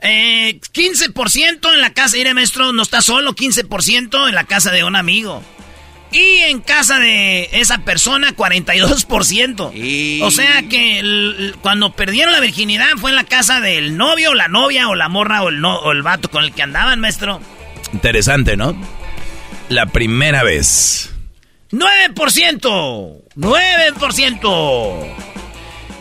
Eh, 0.00 0.60
15% 0.72 1.72
en 1.72 1.80
la 1.80 1.94
casa, 1.94 2.16
mire 2.16 2.34
maestro, 2.34 2.72
no 2.72 2.82
está 2.82 3.00
solo, 3.00 3.34
15% 3.34 4.28
en 4.28 4.34
la 4.34 4.44
casa 4.44 4.70
de 4.70 4.84
un 4.84 4.96
amigo. 4.96 5.42
Y 6.12 6.42
en 6.48 6.60
casa 6.60 6.98
de 7.00 7.48
esa 7.52 7.78
persona, 7.78 8.36
42%. 8.36 10.22
O 10.22 10.30
sea 10.30 10.62
que 10.68 11.52
cuando 11.60 11.92
perdieron 11.92 12.32
la 12.32 12.40
virginidad 12.40 12.90
fue 12.98 13.10
en 13.10 13.16
la 13.16 13.24
casa 13.24 13.60
del 13.60 13.96
novio, 13.96 14.34
la 14.34 14.46
novia, 14.46 14.88
o 14.88 14.94
la 14.94 15.08
morra, 15.08 15.42
o 15.42 15.48
el, 15.48 15.60
no, 15.60 15.76
o 15.78 15.90
el 15.90 16.02
vato 16.02 16.30
con 16.30 16.44
el 16.44 16.52
que 16.52 16.62
andaban, 16.62 17.00
maestro. 17.00 17.40
Interesante, 17.92 18.56
¿no? 18.56 18.76
La 19.68 19.86
primera 19.86 20.42
vez. 20.42 21.10
9%. 21.70 23.22
9%. 23.36 25.14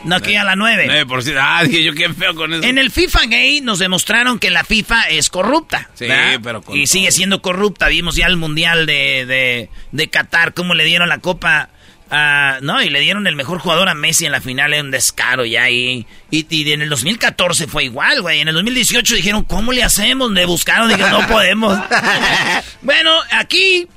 No, 0.05 0.19
que 0.21 0.37
a 0.37 0.43
la 0.43 0.55
9. 0.55 1.05
9%. 1.05 1.37
Ah, 1.39 1.63
dije 1.63 1.83
yo 1.83 1.93
qué 1.93 2.09
feo 2.13 2.35
con 2.35 2.53
eso. 2.53 2.63
En 2.63 2.77
el 2.77 2.91
FIFA 2.91 3.25
Gay 3.27 3.61
nos 3.61 3.79
demostraron 3.79 4.37
que 4.37 4.49
la 4.49 4.65
FIFA 4.65 5.03
es 5.09 5.29
corrupta. 5.29 5.89
Sí, 5.93 6.07
pero 6.43 6.61
con 6.61 6.75
Y 6.77 6.87
sigue 6.87 7.11
siendo 7.11 7.41
corrupta. 7.41 7.87
Vimos 7.87 8.15
ya 8.15 8.27
el 8.27 8.35
Mundial 8.35 8.85
de, 8.85 9.25
de, 9.25 9.69
de 9.91 10.09
Qatar, 10.09 10.53
cómo 10.53 10.73
le 10.73 10.83
dieron 10.83 11.07
la 11.07 11.19
copa 11.19 11.69
a... 12.13 12.59
no, 12.61 12.81
y 12.81 12.89
le 12.89 12.99
dieron 12.99 13.27
el 13.27 13.35
mejor 13.35 13.59
jugador 13.59 13.89
a 13.89 13.95
Messi 13.95 14.25
en 14.25 14.31
la 14.31 14.41
final, 14.41 14.73
en 14.73 14.85
un 14.85 14.91
descaro 14.91 15.45
ya 15.45 15.63
ahí. 15.63 16.05
Y, 16.29 16.45
y, 16.49 16.71
en 16.71 16.81
el 16.81 16.89
2014 16.89 17.67
fue 17.67 17.85
igual, 17.85 18.21
güey. 18.21 18.39
En 18.41 18.47
el 18.47 18.53
2018 18.53 19.15
dijeron, 19.15 19.43
¿cómo 19.43 19.71
le 19.71 19.83
hacemos? 19.83 20.31
Le 20.31 20.45
buscaron, 20.45 20.89
dijeron, 20.89 21.11
no 21.11 21.27
podemos. 21.27 21.77
bueno, 22.81 23.11
aquí 23.31 23.87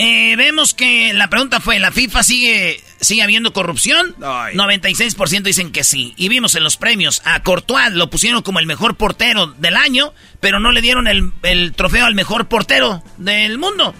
eh, 0.00 0.36
vemos 0.36 0.74
que 0.74 1.12
la 1.12 1.28
pregunta 1.28 1.58
fue, 1.58 1.80
¿la 1.80 1.90
FIFA 1.90 2.22
sigue, 2.22 2.80
sigue 3.00 3.20
habiendo 3.20 3.52
corrupción? 3.52 4.14
96% 4.18 5.42
dicen 5.42 5.72
que 5.72 5.82
sí. 5.82 6.14
Y 6.16 6.28
vimos 6.28 6.54
en 6.54 6.62
los 6.62 6.76
premios 6.76 7.20
a 7.24 7.42
Courtois, 7.42 7.90
lo 7.90 8.08
pusieron 8.08 8.42
como 8.42 8.60
el 8.60 8.66
mejor 8.66 8.96
portero 8.96 9.48
del 9.48 9.76
año, 9.76 10.14
pero 10.38 10.60
no 10.60 10.70
le 10.70 10.82
dieron 10.82 11.08
el, 11.08 11.72
trofeo 11.74 12.06
al 12.06 12.14
mejor 12.14 12.46
portero 12.46 13.02
del 13.16 13.58
mundo. 13.58 13.92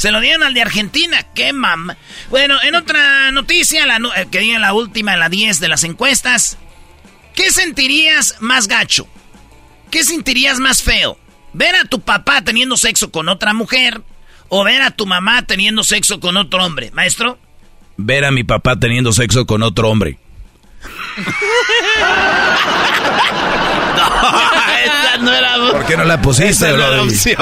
Se 0.00 0.10
lo 0.10 0.20
dieron 0.20 0.42
al 0.42 0.54
de 0.54 0.62
Argentina. 0.62 1.26
¡Qué 1.34 1.52
mam! 1.52 1.94
Bueno, 2.30 2.56
en 2.62 2.74
otra 2.74 3.30
noticia, 3.32 3.86
la, 3.86 4.00
eh, 4.16 4.26
que 4.30 4.40
diga 4.40 4.58
la 4.58 4.72
última, 4.72 5.16
la 5.16 5.28
10 5.28 5.60
de 5.60 5.68
las 5.68 5.84
encuestas. 5.84 6.56
¿Qué 7.34 7.50
sentirías 7.50 8.36
más 8.40 8.66
gacho? 8.66 9.06
¿Qué 9.90 10.02
sentirías 10.02 10.58
más 10.58 10.82
feo? 10.82 11.18
¿Ver 11.52 11.76
a 11.76 11.84
tu 11.84 12.00
papá 12.00 12.42
teniendo 12.42 12.76
sexo 12.76 13.12
con 13.12 13.28
otra 13.28 13.52
mujer? 13.52 14.02
o 14.50 14.64
ver 14.64 14.82
a 14.82 14.90
tu 14.90 15.06
mamá 15.06 15.42
teniendo 15.42 15.84
sexo 15.84 16.20
con 16.20 16.36
otro 16.36 16.64
hombre? 16.64 16.90
Maestro. 16.92 17.38
Ver 17.96 18.24
a 18.24 18.30
mi 18.30 18.44
papá 18.44 18.78
teniendo 18.78 19.12
sexo 19.12 19.46
con 19.46 19.62
otro 19.62 19.88
hombre. 19.88 20.18
esa 24.84 25.16
no 25.20 25.32
era. 25.32 25.56
¿Por 25.56 25.86
qué 25.86 25.96
no 25.96 26.04
la 26.04 26.20
pusiste, 26.20 26.72
no 26.72 26.86
era 26.86 27.02
opción. 27.02 27.36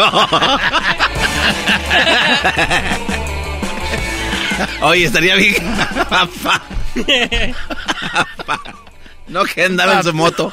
Oye, 4.82 5.04
estaría 5.04 5.36
bien. 5.36 5.76
Papá. 6.08 6.62
No 9.28 9.44
que 9.44 9.64
andaba 9.64 9.94
en 9.94 10.04
su 10.04 10.12
moto. 10.14 10.52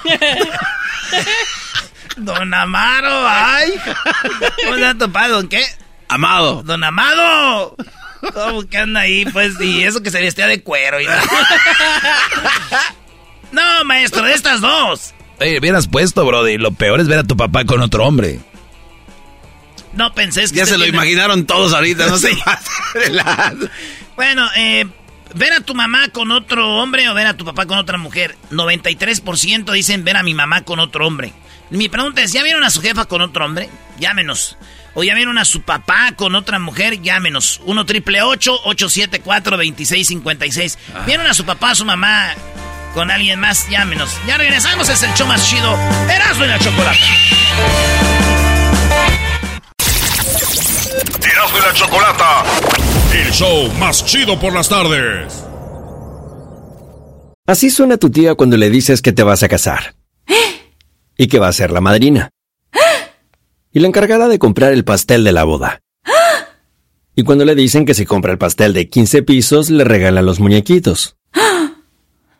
Don 2.17 2.53
Amaro, 2.53 3.25
ay. 3.25 3.73
¿Cómo 4.65 4.75
se 4.75 4.85
ha 4.85 4.97
topado? 4.97 5.39
¿En 5.39 5.47
qué? 5.47 5.65
Amado. 6.09 6.61
Don 6.63 6.83
Amado. 6.83 7.77
¿Cómo 8.33 8.67
que 8.67 8.77
anda 8.77 8.99
ahí? 9.01 9.25
Pues, 9.25 9.59
y 9.61 9.83
eso 9.83 10.03
que 10.03 10.11
se 10.11 10.19
vestía 10.19 10.47
de 10.47 10.61
cuero. 10.61 10.99
Y... 10.99 11.05
no, 13.51 13.85
maestro, 13.85 14.23
de 14.23 14.33
estas 14.33 14.59
dos. 14.61 15.14
Oye, 15.39 15.59
hubieras 15.59 15.87
puesto, 15.87 16.25
Brody. 16.25 16.57
Lo 16.57 16.71
peor 16.71 16.99
es 16.99 17.07
ver 17.07 17.19
a 17.19 17.23
tu 17.23 17.35
papá 17.35 17.65
con 17.65 17.81
otro 17.81 18.05
hombre. 18.05 18.39
No 19.93 20.13
pensé 20.13 20.41
que. 20.41 20.47
Ya 20.55 20.65
se 20.65 20.77
lo 20.77 20.85
imaginaron 20.85 21.45
todos 21.45 21.73
ahorita, 21.73 22.07
no 22.07 22.17
sé. 22.17 22.37
bueno, 24.15 24.47
eh, 24.55 24.85
ver 25.33 25.53
a 25.53 25.61
tu 25.61 25.73
mamá 25.75 26.09
con 26.09 26.31
otro 26.31 26.77
hombre 26.77 27.09
o 27.09 27.13
ver 27.13 27.27
a 27.27 27.35
tu 27.37 27.45
papá 27.45 27.65
con 27.65 27.77
otra 27.77 27.97
mujer. 27.97 28.35
93% 28.51 29.71
dicen 29.71 30.03
ver 30.03 30.17
a 30.17 30.23
mi 30.23 30.33
mamá 30.33 30.61
con 30.63 30.79
otro 30.79 31.07
hombre. 31.07 31.33
Mi 31.69 31.89
pregunta 31.89 32.21
es: 32.21 32.31
¿ya 32.33 32.43
vieron 32.43 32.63
a 32.63 32.69
su 32.69 32.81
jefa 32.81 33.05
con 33.05 33.21
otro 33.21 33.45
hombre? 33.45 33.69
Llámenos. 33.99 34.57
O 34.97 35.03
ya 35.03 35.13
vieron 35.13 35.37
a 35.37 35.43
su 35.43 35.61
papá 35.61 36.13
con 36.15 36.35
otra 36.35 36.57
mujer, 36.57 37.01
llámenos. 37.01 37.61
1 37.65 37.85
triple 37.85 38.21
874 38.21 39.57
2656. 39.57 40.77
¿Vieron 41.05 41.27
a 41.27 41.33
su 41.33 41.43
papá, 41.45 41.71
a 41.71 41.75
su 41.75 41.83
mamá 41.83 42.33
con 42.95 43.11
alguien 43.11 43.39
más? 43.39 43.69
Llámenos. 43.69 44.09
Ya 44.25 44.37
regresamos, 44.37 44.89
es 44.89 45.03
el 45.03 45.13
show 45.13 45.27
más 45.27 45.47
chido. 45.47 45.77
Erasmo 46.09 46.45
y 46.45 46.47
la 46.47 46.57
chocolata. 46.57 46.97
Erasmo 51.21 51.57
y 51.57 51.61
la 51.61 51.73
chocolata. 51.73 52.43
El 53.13 53.31
show 53.31 53.71
más 53.73 54.03
chido 54.05 54.39
por 54.39 54.53
las 54.53 54.69
tardes. 54.69 55.45
Así 57.45 57.69
suena 57.69 57.97
tu 57.97 58.09
tía 58.09 58.33
cuando 58.33 58.57
le 58.57 58.69
dices 58.71 59.01
que 59.01 59.11
te 59.11 59.21
vas 59.21 59.43
a 59.43 59.49
casar. 59.49 59.95
Y 61.17 61.27
que 61.27 61.39
va 61.39 61.47
a 61.47 61.53
ser 61.53 61.71
la 61.71 61.79
madrina 61.79 62.31
y 63.71 63.79
la 63.79 63.87
encargada 63.87 64.27
de 64.27 64.39
comprar 64.39 64.73
el 64.73 64.83
pastel 64.83 65.23
de 65.23 65.31
la 65.33 65.43
boda. 65.43 65.81
Y 67.15 67.23
cuando 67.23 67.45
le 67.45 67.55
dicen 67.55 67.85
que 67.85 67.93
si 67.93 68.05
compra 68.05 68.31
el 68.31 68.37
pastel 68.37 68.73
de 68.73 68.89
15 68.89 69.23
pisos, 69.23 69.69
le 69.69 69.83
regalan 69.83 70.25
los 70.25 70.39
muñequitos. 70.39 71.14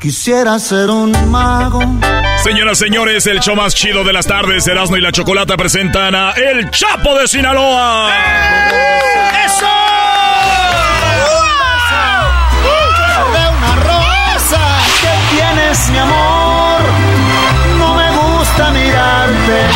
Quisiera 0.00 0.58
ser 0.58 0.90
un 0.90 1.12
mago. 1.30 1.80
Señoras, 2.42 2.78
señores, 2.78 3.26
el 3.26 3.40
show 3.40 3.56
más 3.56 3.74
chido 3.74 4.04
de 4.04 4.12
las 4.12 4.26
tardes, 4.26 4.66
Erasmo 4.66 4.96
y 4.98 5.00
la 5.00 5.12
Chocolata 5.12 5.56
presentan 5.56 6.14
a 6.14 6.32
El 6.32 6.70
Chapo 6.70 7.18
de 7.18 7.26
Sinaloa. 7.26 8.12
¡Eso! 9.46 9.66
De 13.32 13.48
una 13.48 13.76
rosa 13.76 14.60
que 15.00 15.36
tienes, 15.36 15.88
mi 15.90 15.98
amor. 15.98 16.80
No 17.78 17.94
me 17.94 18.10
gusta 18.10 18.70
mirarte 18.70 19.66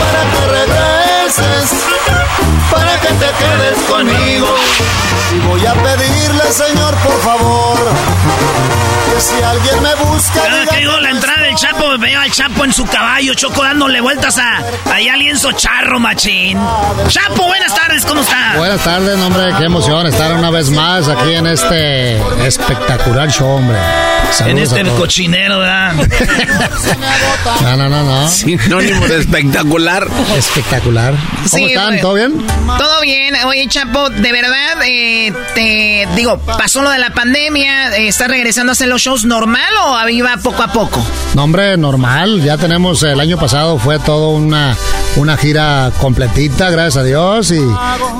para 0.00 0.20
que 0.32 0.42
regreses, 0.58 1.84
para 2.72 3.00
que 3.00 3.08
te 3.08 3.30
quedes 3.38 3.78
conmigo. 3.88 4.48
Y 5.32 5.38
voy 5.46 5.64
a 5.64 5.74
pedirle, 5.74 6.42
Señor, 6.50 6.94
por 6.96 7.20
favor, 7.20 7.78
si 9.20 9.42
alguien 9.42 9.82
me 9.82 9.94
busca. 9.96 10.34
Cada 10.34 10.60
diga 10.60 10.72
que 10.72 10.78
digo 10.80 11.00
la 11.00 11.10
entrada 11.10 11.42
del 11.42 11.54
Chapo, 11.56 11.98
veo 11.98 12.20
al 12.20 12.30
Chapo 12.30 12.64
en 12.64 12.72
su 12.72 12.84
caballo, 12.86 13.34
Choco 13.34 13.62
dándole 13.62 14.00
vueltas 14.00 14.38
a 14.38 14.62
ahí 14.92 15.08
al 15.08 15.18
lienzo 15.18 15.52
charro, 15.52 15.98
machín. 16.00 16.58
Chapo, 17.08 17.44
buenas 17.46 17.74
tardes, 17.74 18.04
¿cómo 18.04 18.20
está? 18.22 18.54
Buenas 18.56 18.82
tardes, 18.82 19.18
hombre, 19.18 19.44
qué 19.58 19.64
emoción 19.64 20.06
estar 20.06 20.34
una 20.34 20.50
vez 20.50 20.70
más 20.70 21.08
aquí 21.08 21.32
en 21.34 21.46
este 21.46 22.16
espectacular 22.46 23.30
show, 23.30 23.48
hombre. 23.56 23.78
Saludos 24.32 24.72
en 24.72 24.86
este 24.86 24.96
cochinero, 24.98 25.58
¿verdad? 25.60 25.94
No, 27.62 27.76
no, 27.76 27.88
no, 27.88 28.02
no. 28.04 28.28
Sinónimo 28.28 29.06
de 29.06 29.18
espectacular. 29.20 30.06
Espectacular. 30.36 31.14
¿Cómo 31.14 31.48
Sí, 31.48 31.64
están? 31.72 31.88
güey. 31.88 32.00
¿Todo 32.00 32.14
bien? 32.14 32.46
Todo 32.78 33.00
bien. 33.02 33.34
Oye, 33.46 33.66
Chapo, 33.68 34.10
de 34.10 34.32
verdad, 34.32 34.82
eh, 34.86 35.32
te 35.54 36.08
digo, 36.14 36.38
pasó 36.38 36.82
lo 36.82 36.90
de 36.90 36.98
la 36.98 37.10
pandemia, 37.10 37.96
eh, 37.96 38.08
¿estás 38.08 38.28
regresando 38.28 38.72
a 38.72 38.74
hacer 38.74 38.88
los 38.88 39.05
shows 39.06 39.24
normal 39.24 39.62
o 39.84 40.08
iba 40.08 40.36
poco 40.38 40.64
a 40.64 40.72
poco? 40.72 41.06
No, 41.34 41.44
hombre, 41.44 41.76
normal. 41.76 42.42
Ya 42.42 42.58
tenemos, 42.58 43.04
el 43.04 43.20
año 43.20 43.38
pasado 43.38 43.78
fue 43.78 44.00
todo 44.00 44.30
una, 44.30 44.76
una 45.14 45.36
gira 45.36 45.92
completita, 46.00 46.70
gracias 46.70 46.96
a 46.96 47.04
Dios, 47.04 47.52
y, 47.52 47.60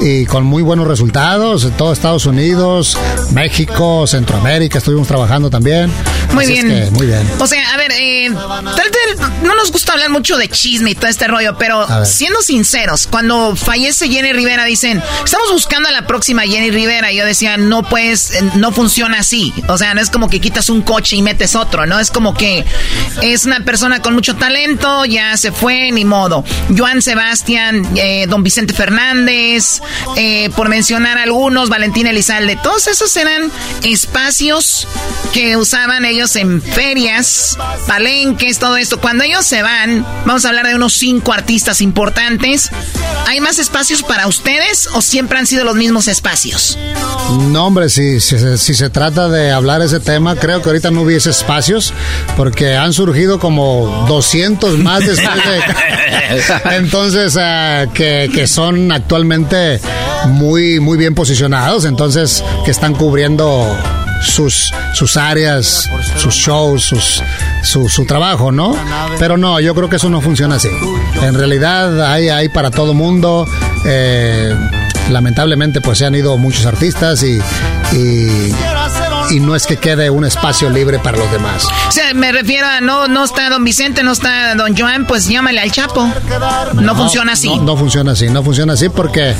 y 0.00 0.26
con 0.26 0.44
muy 0.44 0.62
buenos 0.62 0.86
resultados. 0.86 1.64
En 1.64 1.72
todo 1.72 1.92
Estados 1.92 2.26
Unidos, 2.26 2.96
México, 3.32 4.06
Centroamérica, 4.06 4.78
estuvimos 4.78 5.08
trabajando 5.08 5.50
también. 5.50 5.90
Muy 6.32 6.44
Así 6.44 6.58
es 6.58 6.64
bien. 6.64 6.84
que, 6.84 6.90
muy 6.92 7.06
bien. 7.06 7.28
O 7.40 7.46
sea, 7.48 7.72
a 7.72 7.76
ver, 7.78 7.90
eh, 7.92 8.30
tal 8.30 8.90
vez 8.90 9.28
no 9.42 9.56
nos 9.56 9.72
gusta 9.72 9.94
hablar 9.94 10.10
mucho 10.10 10.36
de 10.36 10.48
chisme 10.48 10.90
y 10.90 10.94
todo 10.94 11.08
este 11.08 11.26
rollo, 11.26 11.56
pero 11.58 11.86
siendo 12.04 12.42
sinceros, 12.42 13.08
cuando 13.10 13.56
fallece 13.56 14.08
Jenny 14.08 14.32
Rivera 14.32 14.64
dicen, 14.66 15.02
estamos 15.24 15.50
buscando 15.50 15.88
a 15.88 15.92
la 15.92 16.06
próxima 16.06 16.42
Jenny 16.42 16.70
Rivera. 16.70 17.10
Y 17.10 17.16
yo 17.16 17.24
decía, 17.24 17.56
no 17.56 17.82
pues, 17.82 18.32
eh, 18.32 18.42
no 18.56 18.70
funciona 18.70 19.18
así. 19.20 19.52
O 19.68 19.78
sea, 19.78 19.94
no 19.94 20.00
es 20.00 20.10
como 20.10 20.28
que 20.28 20.40
quitas 20.40 20.68
un 20.68 20.75
coche 20.82 21.16
y 21.16 21.22
metes 21.22 21.54
otro, 21.54 21.86
¿no? 21.86 21.98
Es 21.98 22.10
como 22.10 22.34
que 22.34 22.64
es 23.22 23.46
una 23.46 23.60
persona 23.60 24.00
con 24.00 24.14
mucho 24.14 24.36
talento, 24.36 25.04
ya 25.04 25.36
se 25.36 25.52
fue, 25.52 25.90
ni 25.92 26.04
modo. 26.04 26.44
Joan 26.76 27.02
Sebastián, 27.02 27.86
eh, 27.96 28.26
don 28.28 28.42
Vicente 28.42 28.74
Fernández, 28.74 29.80
eh, 30.16 30.50
por 30.56 30.68
mencionar 30.68 31.18
algunos, 31.18 31.68
Valentín 31.68 32.06
Elizalde, 32.06 32.58
todos 32.62 32.86
esos 32.86 33.16
eran 33.16 33.50
espacios 33.82 34.86
que 35.32 35.56
usaban 35.56 36.04
ellos 36.04 36.36
en 36.36 36.62
ferias, 36.62 37.58
palenques, 37.86 38.58
todo 38.58 38.76
esto. 38.76 39.00
Cuando 39.00 39.24
ellos 39.24 39.44
se 39.44 39.62
van, 39.62 40.06
vamos 40.24 40.44
a 40.44 40.48
hablar 40.48 40.66
de 40.66 40.74
unos 40.74 40.94
cinco 40.94 41.32
artistas 41.32 41.80
importantes. 41.80 42.70
¿Hay 43.26 43.40
más 43.40 43.58
espacios 43.58 44.02
para 44.02 44.26
ustedes 44.26 44.88
o 44.94 45.02
siempre 45.02 45.38
han 45.38 45.46
sido 45.46 45.64
los 45.64 45.76
mismos 45.76 46.08
espacios? 46.08 46.78
No, 47.50 47.66
hombre, 47.66 47.88
si, 47.88 48.20
si, 48.20 48.36
si 48.58 48.74
se 48.74 48.90
trata 48.90 49.28
de 49.28 49.50
hablar 49.50 49.82
ese 49.82 50.00
tema, 50.00 50.36
creo 50.36 50.62
que 50.62 50.65
ahorita 50.70 50.90
no 50.90 51.02
hubiese 51.02 51.30
espacios, 51.30 51.92
porque 52.36 52.74
han 52.76 52.92
surgido 52.92 53.38
como 53.38 54.06
200 54.08 54.78
más 54.78 55.06
después 55.06 55.36
de... 55.36 56.76
Entonces, 56.76 57.36
ah, 57.40 57.86
que, 57.92 58.30
que 58.32 58.46
son 58.46 58.90
actualmente 58.92 59.80
muy, 60.28 60.80
muy 60.80 60.98
bien 60.98 61.14
posicionados, 61.14 61.84
entonces, 61.84 62.42
que 62.64 62.70
están 62.70 62.94
cubriendo 62.94 63.76
sus, 64.22 64.72
sus 64.94 65.16
áreas, 65.16 65.88
sus 66.16 66.34
shows, 66.34 66.82
sus, 66.82 67.22
su, 67.62 67.88
su 67.88 68.06
trabajo, 68.06 68.50
¿no? 68.50 68.76
Pero 69.18 69.36
no, 69.36 69.60
yo 69.60 69.74
creo 69.74 69.88
que 69.88 69.96
eso 69.96 70.08
no 70.08 70.20
funciona 70.20 70.56
así. 70.56 70.70
En 71.22 71.34
realidad 71.34 72.10
hay, 72.10 72.28
hay 72.28 72.48
para 72.48 72.70
todo 72.70 72.94
mundo. 72.94 73.46
eh, 73.84 74.54
lamentablemente 75.10 75.80
pues 75.80 75.98
se 75.98 76.06
han 76.06 76.14
ido 76.14 76.36
muchos 76.36 76.66
artistas 76.66 77.22
y, 77.22 77.38
y, 77.92 78.52
y 79.30 79.40
no 79.40 79.54
es 79.54 79.66
que 79.66 79.76
quede 79.76 80.10
un 80.10 80.24
espacio 80.24 80.70
libre 80.70 80.98
para 80.98 81.18
los 81.18 81.30
demás. 81.30 81.66
O 81.88 81.92
sea, 81.92 82.12
me 82.14 82.32
refiero 82.32 82.66
a 82.66 82.80
no, 82.80 83.08
no 83.08 83.24
está 83.24 83.48
don 83.50 83.64
Vicente, 83.64 84.02
no 84.02 84.12
está 84.12 84.54
don 84.54 84.76
Joan, 84.76 85.06
pues 85.06 85.28
llámale 85.28 85.60
al 85.60 85.70
Chapo. 85.72 86.08
No, 86.74 86.94
funciona 86.96 87.32
así. 87.32 87.48
No, 87.48 87.62
no 87.62 87.76
funciona 87.76 88.12
así, 88.12 88.28
no 88.28 88.42
funciona 88.42 88.72
así 88.74 88.88
porque 88.88 89.34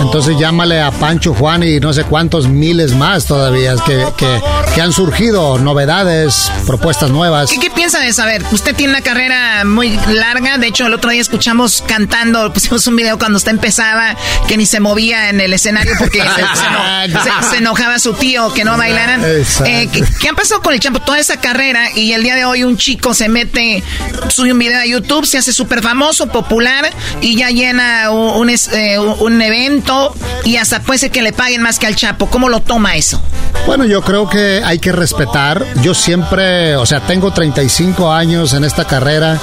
entonces 0.00 0.36
llámale 0.38 0.80
a 0.80 0.90
Pancho, 0.90 1.34
Juan 1.34 1.62
y 1.62 1.80
no 1.80 1.92
sé 1.92 2.04
cuántos 2.04 2.48
miles 2.48 2.94
más 2.94 3.26
todavía 3.26 3.74
que, 3.86 4.04
que, 4.16 4.40
que 4.74 4.80
han 4.80 4.92
surgido 4.92 5.58
novedades, 5.58 6.50
propuestas 6.66 7.10
nuevas. 7.10 7.50
¿Qué, 7.50 7.58
¿Qué 7.58 7.70
piensa 7.70 8.00
de 8.00 8.12
saber? 8.12 8.42
Usted 8.52 8.74
tiene 8.74 8.92
una 8.92 9.02
carrera 9.02 9.64
muy 9.64 9.98
larga. 10.12 10.58
De 10.58 10.66
hecho, 10.68 10.86
el 10.86 10.94
otro 10.94 11.10
día 11.10 11.20
escuchamos 11.20 11.82
cantando, 11.86 12.52
pusimos 12.52 12.86
un 12.86 12.96
video 12.96 13.18
cuando 13.18 13.36
usted 13.38 13.50
empezaba, 13.52 14.16
que 14.48 14.56
ni 14.56 14.66
se 14.66 14.80
movía 14.80 15.30
en 15.30 15.40
el 15.40 15.52
escenario 15.52 15.94
porque 15.98 16.20
se, 16.22 16.26
se 16.26 16.66
eno- 16.66 17.22
se- 17.22 17.48
se 17.50 17.56
enojaba 17.58 17.98
su 17.98 18.14
tío 18.14 18.52
que 18.52 18.64
no 18.64 18.76
bailaran. 18.76 19.22
Eh, 19.32 19.88
¿qué, 20.20 20.28
ha 20.28 20.34
pasado 20.34 20.60
con 20.60 20.74
el 20.74 20.80
Chapo? 20.80 21.00
Toda 21.00 21.18
esa 21.18 21.40
carrera 21.40 21.90
y 21.94 22.12
el 22.12 22.22
día 22.22 22.34
de 22.34 22.44
hoy 22.44 22.64
un 22.64 22.76
chico 22.76 23.14
se 23.14 23.28
mete, 23.28 23.82
sube 24.28 24.52
un 24.52 24.58
video 24.58 24.80
a 24.80 24.86
YouTube, 24.86 25.24
se 25.24 25.38
hace 25.38 25.52
súper 25.52 25.82
famoso, 25.82 26.28
popular 26.28 26.90
y 27.20 27.36
ya 27.36 27.50
llena 27.50 28.10
un, 28.10 28.50
eh, 28.50 28.98
un, 28.98 29.42
evento 29.42 30.14
y 30.44 30.56
hasta 30.56 30.82
puede 30.82 30.98
ser 30.98 31.10
que 31.10 31.22
le 31.22 31.32
paguen 31.32 31.62
más 31.62 31.78
que 31.78 31.86
al 31.86 31.96
Chapo. 31.96 32.26
¿Cómo 32.26 32.48
lo 32.48 32.60
toma 32.60 32.96
eso? 32.96 33.22
Bueno, 33.66 33.84
yo 33.84 34.02
creo 34.02 34.28
que 34.28 34.62
hay 34.64 34.78
que 34.78 34.92
respetar. 34.92 35.64
Yo 35.82 35.94
siempre, 35.94 36.76
o 36.76 36.84
sea, 36.84 37.00
tengo 37.00 37.32
35 37.32 38.12
años 38.12 38.52
en 38.52 38.64
esta 38.64 38.86
carrera 38.86 39.38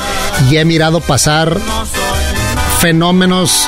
y 0.50 0.58
he 0.58 0.66
mirado 0.66 1.00
pasar 1.00 1.58
fenómenos 2.80 3.68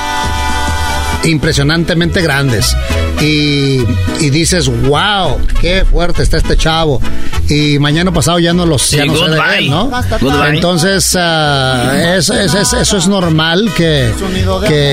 impresionantemente 1.24 2.22
grandes. 2.22 2.76
Y, 3.22 3.84
dices, 4.30 4.68
wow, 4.88 5.38
qué 5.60 5.84
fuerte 5.84 6.22
está 6.22 6.38
este 6.38 6.56
chavo. 6.56 7.00
Y 7.48 7.78
mañana 7.78 8.12
pasado 8.12 8.38
ya 8.38 8.52
no 8.52 8.66
los 8.66 8.90
ya 8.90 9.04
no 9.04 9.14
¿no? 9.68 10.46
Entonces, 10.46 11.14
uh, 11.14 12.18
eso 12.18 12.96
es 12.96 13.08
normal 13.08 13.70
que, 13.76 14.10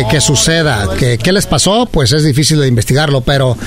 que, 0.10 0.22
suceda. 0.22 0.90
Que, 0.98 1.18
¿Qué 1.18 1.32
les 1.32 1.48
pasó? 1.48 1.88
Pues 1.92 2.12
es 2.12 2.24
difícil 2.24 2.60
de 2.60 2.68
investigarlo, 2.68 3.22
pero, 3.22 3.58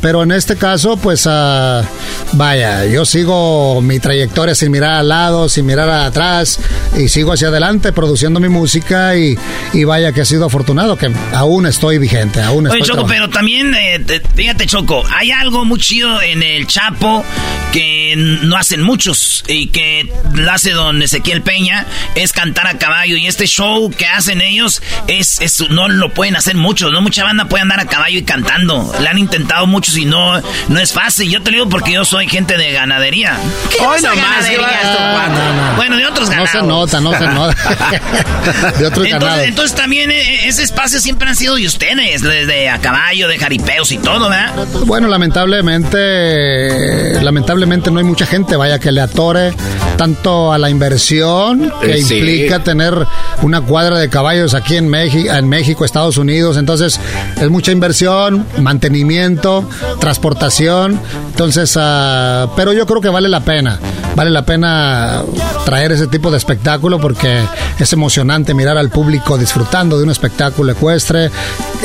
pero 0.00 0.22
en 0.22 0.32
este 0.32 0.56
caso, 0.56 0.96
pues 0.96 1.26
uh, 1.26 1.82
vaya, 2.32 2.86
yo 2.86 3.04
sigo 3.04 3.80
mi 3.80 4.00
trayectoria 4.00 4.54
sin 4.54 4.70
mirar 4.70 5.00
al 5.00 5.08
lado, 5.08 5.48
sin 5.48 5.66
mirar 5.66 5.88
atrás, 5.88 6.58
y 6.98 7.08
sigo 7.08 7.32
hacia 7.32 7.48
adelante 7.48 7.92
produciendo 7.92 8.40
mi 8.40 8.48
música 8.48 9.16
y, 9.16 9.38
y 9.72 9.84
vaya 9.84 10.12
que 10.12 10.22
ha 10.22 10.24
sido 10.24 10.46
afortunado, 10.46 10.96
que 10.96 11.10
aún 11.34 11.66
estoy 11.66 11.98
vigente, 11.98 12.42
aún 12.42 12.66
estoy 12.66 12.82
Oye, 12.82 12.90
Choco, 12.90 13.06
pero 13.06 13.28
también, 13.28 13.74
eh, 13.74 13.98
fíjate, 14.34 14.66
Choco, 14.66 15.04
hay 15.10 15.30
algo 15.30 15.64
muy 15.64 15.78
chido 15.78 16.20
en 16.22 16.42
el 16.42 16.66
Chapo 16.66 17.24
que 17.72 18.14
no 18.16 18.56
hacen 18.56 18.82
muchos 18.82 19.44
y 19.46 19.68
que 19.68 20.12
lo 20.34 20.50
hace 20.50 20.72
don 20.72 21.02
Ezequiel 21.02 21.42
Peña, 21.42 21.86
es 22.14 22.32
cantar 22.32 22.66
a 22.66 22.78
caballo. 22.78 23.16
Y 23.16 23.26
este 23.26 23.46
show 23.46 23.90
que 23.90 24.06
hacen 24.06 24.40
ellos 24.40 24.82
es, 25.06 25.40
es 25.40 25.68
no 25.70 25.88
lo 25.88 26.12
pueden 26.12 26.36
hacer 26.36 26.56
muchos, 26.56 26.92
no 26.92 27.00
mucha 27.00 27.24
banda 27.24 27.44
puede 27.46 27.62
andar 27.62 27.80
a 27.80 27.86
caballo 27.86 28.18
y 28.18 28.22
cantando. 28.22 28.92
Le 29.00 29.08
han 29.08 29.18
intentado 29.18 29.66
muchos 29.66 29.96
y 29.96 30.04
no, 30.04 30.40
no 30.68 30.80
es 30.80 30.92
fácil. 30.92 31.30
Yo 31.30 31.42
te 31.42 31.50
digo 31.50 31.68
porque 31.68 31.92
yo 31.92 32.04
soy 32.04 32.28
gente 32.28 32.56
de 32.56 32.72
ganadería. 32.72 33.38
¿Qué 33.70 33.84
Hoy 33.84 34.00
ganadería? 34.02 35.74
Bueno, 35.76 35.96
de 35.96 36.06
otros 36.06 36.28
ganados. 36.28 36.54
No 36.54 36.60
se 36.60 36.66
nota, 36.66 37.00
no 37.00 37.12
se 37.12 37.26
nota. 37.26 37.54
de 38.78 38.86
otros 38.86 39.06
entonces, 39.06 39.12
ganados. 39.12 39.44
Entonces 39.44 39.76
también 39.76 40.10
eh, 40.10 40.48
ese 40.48 40.62
espacio 40.62 41.00
siempre 41.00 41.28
han 41.28 41.36
sido 41.36 41.54
de 41.54 41.66
ustedes, 41.66 42.22
desde 42.22 42.68
a 42.68 42.78
caballo, 42.80 43.28
de 43.28 43.38
jaripeos 43.38 43.92
y 43.92 43.98
todo, 44.02 44.28
¿verdad? 44.28 44.66
Bueno, 44.86 45.08
lamentablemente, 45.08 47.22
lamentablemente 47.22 47.90
no 47.90 47.98
hay 47.98 48.04
mucha 48.04 48.26
gente, 48.26 48.56
vaya, 48.56 48.78
que 48.78 48.92
le 48.92 49.00
atore 49.00 49.54
tanto 49.96 50.52
a 50.52 50.58
la 50.58 50.70
inversión 50.70 51.72
que 51.80 51.92
eh, 51.92 52.00
implica 52.00 52.64
tener 52.64 53.06
una 53.42 53.60
cuadra 53.60 53.98
de 53.98 54.08
caballos 54.08 54.54
aquí 54.54 54.76
en 54.76 54.88
México, 54.88 55.32
en 55.32 55.48
México, 55.48 55.84
Estados 55.84 56.16
Unidos. 56.16 56.56
Entonces, 56.56 56.98
es 57.40 57.50
mucha 57.50 57.72
inversión, 57.72 58.46
mantenimiento, 58.58 59.68
transportación. 59.98 61.00
Entonces, 61.30 61.76
uh, 61.76 62.48
pero 62.56 62.72
yo 62.72 62.86
creo 62.86 63.00
que 63.00 63.10
vale 63.10 63.28
la 63.28 63.40
pena. 63.40 63.78
Vale 64.16 64.30
la 64.30 64.44
pena 64.44 65.22
traer 65.64 65.92
ese 65.92 66.08
tipo 66.08 66.30
de 66.30 66.36
espectáculo 66.36 67.00
porque 67.00 67.40
es 67.78 67.92
emocionante 67.92 68.54
mirar 68.54 68.76
al 68.76 68.90
público 68.90 69.38
disfrutando 69.38 69.96
de 69.96 70.04
un 70.04 70.10
espectáculo 70.10 70.72
ecuestre, 70.72 71.30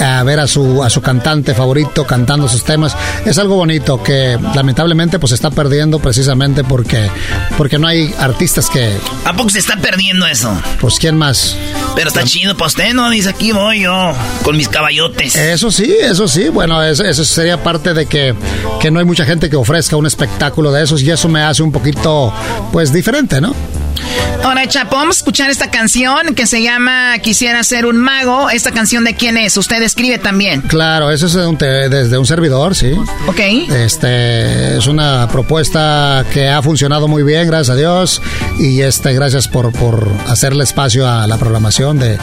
a 0.02 0.24
ver 0.24 0.40
a 0.40 0.48
su, 0.48 0.84
a 0.84 0.90
su 0.90 1.02
cantante 1.02 1.54
favorito 1.54 1.95
cantando 2.04 2.50
sus 2.50 2.64
temas. 2.64 2.96
Es 3.26 3.38
algo 3.38 3.56
bonito 3.56 4.04
que 4.04 4.38
lamentablemente 4.54 5.20
pues 5.20 5.30
se 5.30 5.36
está 5.36 5.50
perdiendo 5.50 6.00
precisamente 6.00 6.64
porque, 6.64 7.10
porque 7.58 7.80
no 7.80 7.88
hay 7.88 8.14
artistas 8.20 8.70
que... 8.70 8.98
¿A 9.24 9.34
poco 9.34 9.50
se 9.50 9.60
está 9.60 9.78
perdiendo 9.78 10.28
eso? 10.28 10.56
Pues 10.82 11.00
quién 11.00 11.18
más. 11.18 11.56
Pero 11.96 12.10
está 12.10 12.24
chido 12.24 12.56
para 12.56 12.68
usted, 12.68 12.94
¿no? 12.94 13.10
Dice, 13.10 13.30
aquí 13.30 13.52
voy 13.52 13.82
yo 13.82 14.14
con 14.44 14.58
mis 14.58 14.68
caballotes. 14.68 15.36
Eso 15.36 15.72
sí, 15.72 15.96
eso 16.02 16.28
sí. 16.28 16.50
Bueno, 16.50 16.84
eso, 16.84 17.04
eso 17.04 17.24
sería 17.24 17.64
parte 17.64 17.94
de 17.94 18.06
que, 18.06 18.36
que 18.82 18.92
no 18.92 19.00
hay 19.00 19.06
mucha 19.06 19.26
gente 19.26 19.50
que 19.50 19.56
ofrezca 19.56 19.96
un 19.96 20.06
espectáculo 20.06 20.72
de 20.72 20.84
esos 20.84 21.02
y 21.02 21.10
eso 21.10 21.30
me 21.30 21.42
hace 21.42 21.64
un 21.64 21.72
poquito, 21.72 22.34
pues, 22.72 22.92
diferente, 22.92 23.40
¿no? 23.40 23.56
Ahora, 24.44 24.68
Chapo, 24.68 24.96
vamos 24.96 25.18
a 25.18 25.20
escuchar 25.20 25.50
esta 25.50 25.72
canción 25.72 26.36
que 26.36 26.46
se 26.48 26.62
llama 26.62 27.18
Quisiera 27.20 27.64
ser 27.64 27.86
un 27.86 27.98
mago. 27.98 28.50
¿Esta 28.50 28.72
canción 28.72 29.04
de 29.04 29.16
quién 29.16 29.38
es? 29.38 29.58
Usted 29.58 29.82
escribe 29.82 30.20
también. 30.20 30.62
Claro, 30.62 31.12
eso 31.12 31.26
es 31.26 31.34
desde 31.60 32.18
un 32.18 32.26
servidor, 32.26 32.76
sí. 32.76 32.94
Ok. 33.28 33.40
Este, 33.40 34.78
es 34.78 34.88
una 34.88 35.28
propuesta 35.28 36.26
que 36.32 36.50
ha 36.50 36.62
funcionado 36.62 37.08
muy 37.08 37.24
bien, 37.24 37.48
gracias 37.48 37.70
a 37.72 37.76
Dios. 37.76 38.22
Y 38.60 38.82
este, 38.82 39.14
gracias 39.14 39.48
por, 39.48 39.72
por 39.72 40.12
hacerle 40.28 40.64
espacio 40.64 41.08
a 41.08 41.28
la 41.28 41.38
programación 41.38 42.00
de 42.00 42.18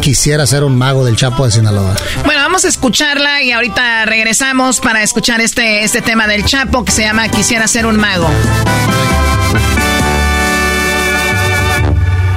Quisiera 0.00 0.46
ser 0.46 0.64
un 0.64 0.76
mago 0.76 1.04
del 1.04 1.16
Chapo 1.16 1.46
de 1.46 1.52
Sinaloa. 1.52 1.94
Bueno, 2.24 2.40
vamos 2.42 2.64
a 2.64 2.68
escucharla 2.68 3.42
y 3.42 3.52
ahorita 3.52 4.04
regresamos 4.04 4.80
para 4.80 5.02
escuchar 5.02 5.40
este, 5.40 5.84
este 5.84 6.02
tema 6.02 6.26
del 6.26 6.44
Chapo 6.44 6.84
que 6.84 6.92
se 6.92 7.02
llama 7.02 7.28
Quisiera 7.28 7.66
ser 7.68 7.86
un 7.86 7.96
mago. 7.96 8.28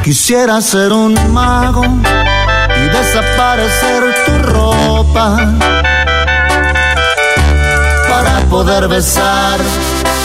Quisiera 0.07 0.61
ser 0.61 0.93
un 0.93 1.15
mago 1.33 1.83
y 1.83 2.81
desaparecer 2.95 4.15
tu 4.25 4.37
ropa 4.53 5.35
para 8.07 8.39
poder 8.49 8.87
besar 8.87 9.59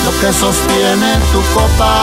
lo 0.05 0.21
que 0.21 0.33
sostiene 0.33 1.19
tu 1.33 1.43
copa. 1.53 1.95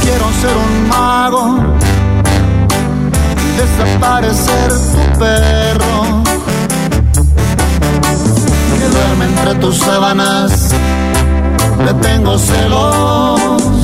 Quiero 0.00 0.32
ser 0.40 0.56
un 0.56 0.88
mago 0.88 1.58
y 3.44 3.56
desaparecer 3.60 4.68
tu 4.70 5.18
perro 5.18 6.22
que 8.78 8.88
duerme 8.88 9.24
entre 9.26 9.54
tus 9.56 9.76
sábanas. 9.76 10.70
Le 11.84 11.92
tengo 11.92 12.38
celos 12.38 13.81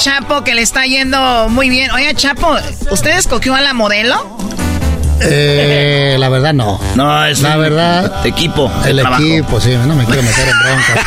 Chapo 0.00 0.42
que 0.42 0.54
le 0.54 0.62
está 0.62 0.86
yendo 0.86 1.50
muy 1.50 1.68
bien. 1.68 1.90
Oiga, 1.90 2.14
Chapo, 2.14 2.56
¿usted 2.90 3.18
escogió 3.18 3.54
a 3.54 3.60
la 3.60 3.74
modelo? 3.74 4.38
Eh, 5.20 6.16
la 6.18 6.30
verdad 6.30 6.54
no. 6.54 6.80
No, 6.94 7.26
es 7.26 7.42
la 7.42 7.58
verdad. 7.58 8.26
Equipo. 8.26 8.72
El 8.86 9.00
equipo, 9.00 9.60
sí, 9.60 9.68
no 9.86 9.94
me 9.94 10.06
quiero 10.06 10.22
meter 10.22 10.48
en 10.48 10.58
bronca. 10.58 11.06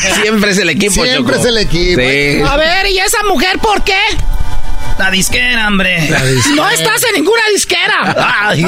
Siempre 0.22 0.50
es 0.52 0.58
el 0.58 0.68
equipo, 0.68 1.02
Siempre 1.02 1.36
es 1.36 1.44
el 1.44 1.58
equipo. 1.58 2.48
A 2.48 2.56
ver, 2.56 2.86
¿y 2.86 3.00
esa 3.00 3.24
mujer 3.24 3.58
por 3.58 3.82
qué? 3.82 3.98
La 4.96 5.10
disquera, 5.10 5.66
hombre. 5.66 6.08
No 6.54 6.70
estás 6.70 7.02
en 7.02 7.14
ninguna 7.14 7.42
disquera. 7.52 8.14
Ay, 8.42 8.64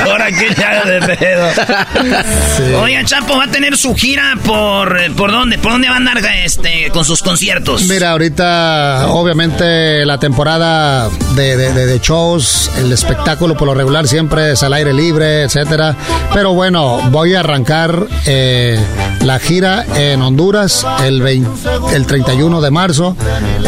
ahora 0.00 0.30
que 0.30 0.54
ya 0.54 0.84
de 0.84 1.16
pedo. 1.16 2.80
Oiga, 2.82 3.04
Chapo 3.04 3.36
va 3.36 3.44
a 3.44 3.50
tener 3.50 3.76
su 3.76 3.94
gira 3.94 4.36
por 4.44 5.14
por 5.14 5.32
dónde, 5.32 5.58
por 5.58 5.72
dónde 5.72 5.88
va 5.88 5.94
a 5.94 5.98
andar 5.98 6.20
este 6.44 6.90
con 6.92 7.04
sus 7.04 7.22
conciertos. 7.22 7.86
Mira, 7.88 8.10
ahorita 8.10 9.08
obviamente 9.08 10.04
la 10.04 10.18
temporada 10.18 11.08
de, 11.34 11.56
de, 11.56 12.00
shows, 12.00 12.70
el 12.78 12.92
espectáculo 12.92 13.56
por 13.56 13.68
lo 13.68 13.74
regular 13.74 14.06
siempre 14.06 14.52
es 14.52 14.62
al 14.62 14.72
aire 14.74 14.92
libre, 14.92 15.42
etcétera. 15.42 15.96
Pero 16.32 16.54
bueno, 16.54 17.00
voy 17.10 17.34
a 17.34 17.40
arrancar 17.40 18.06
eh, 18.26 18.78
la 19.20 19.38
gira 19.38 19.84
en 19.96 20.22
Honduras 20.22 20.86
el 21.04 21.20
el 21.20 22.06
31 22.06 22.60
de 22.60 22.70
marzo, 22.70 23.16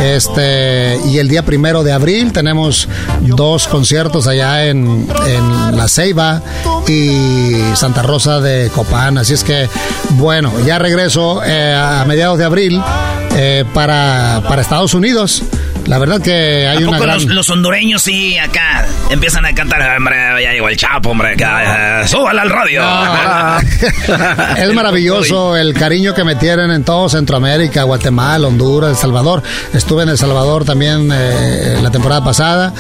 este 0.03 0.99
y 1.07 1.19
el 1.19 1.29
día 1.29 1.45
primero 1.45 1.83
de 1.83 1.93
abril 1.93 2.33
tenemos 2.33 2.89
dos 3.21 3.69
conciertos 3.69 4.27
allá 4.33 4.67
en, 4.67 5.07
La 5.77 5.89
Ceiba 5.89 6.43
y 6.89 7.61
Santa 7.75 8.03
Rosa 8.03 8.41
de 8.41 8.71
Copán. 8.71 9.19
Así 9.19 9.35
es 9.35 9.45
que, 9.45 9.69
bueno, 10.11 10.53
ya 10.67 10.79
regreso 10.79 11.43
eh, 11.45 11.75
a 11.75 12.05
mediados 12.07 12.39
de 12.39 12.45
abril 12.45 12.83
eh, 13.37 13.65
para, 13.73 14.43
para 14.47 14.63
Estados 14.63 14.95
Unidos. 14.95 15.43
La 15.87 15.99
verdad 15.99 16.21
que 16.21 16.67
hay 16.69 16.85
una 16.85 16.99
los, 16.99 17.25
los, 17.25 17.51
hondureños 17.51 18.03
sí 18.03 18.39
acá 18.39 18.87
empiezan 19.11 19.45
a 19.45 19.55
cantar, 19.55 19.97
hombre, 19.97 20.17
ya 20.41 20.53
llegó 20.53 20.69
el 20.69 20.77
Chapo, 20.77 21.11
hombre, 21.11 21.33
acá, 21.33 22.07
súbala 22.07 22.43
al 22.43 22.51
radio. 22.51 22.83
es 24.57 24.73
maravilloso 24.75 25.57
el 25.57 25.75
cariño 25.75 26.15
que 26.15 26.25
me 26.25 26.37
tienen 26.37 26.71
en 26.71 26.85
todo 26.85 27.09
Centroamérica, 27.09 27.83
Guatemala, 27.83 28.47
Honduras, 28.47 28.91
El 28.91 28.97
Salvador. 28.97 29.43
Estuve 29.75 30.05
en 30.05 30.11
El 30.11 30.19
Salvador 30.19 30.65
también 30.65 31.11
eh, 31.13 31.79
la 31.83 31.91
temporada 31.91 32.23
pasada. 32.23 32.73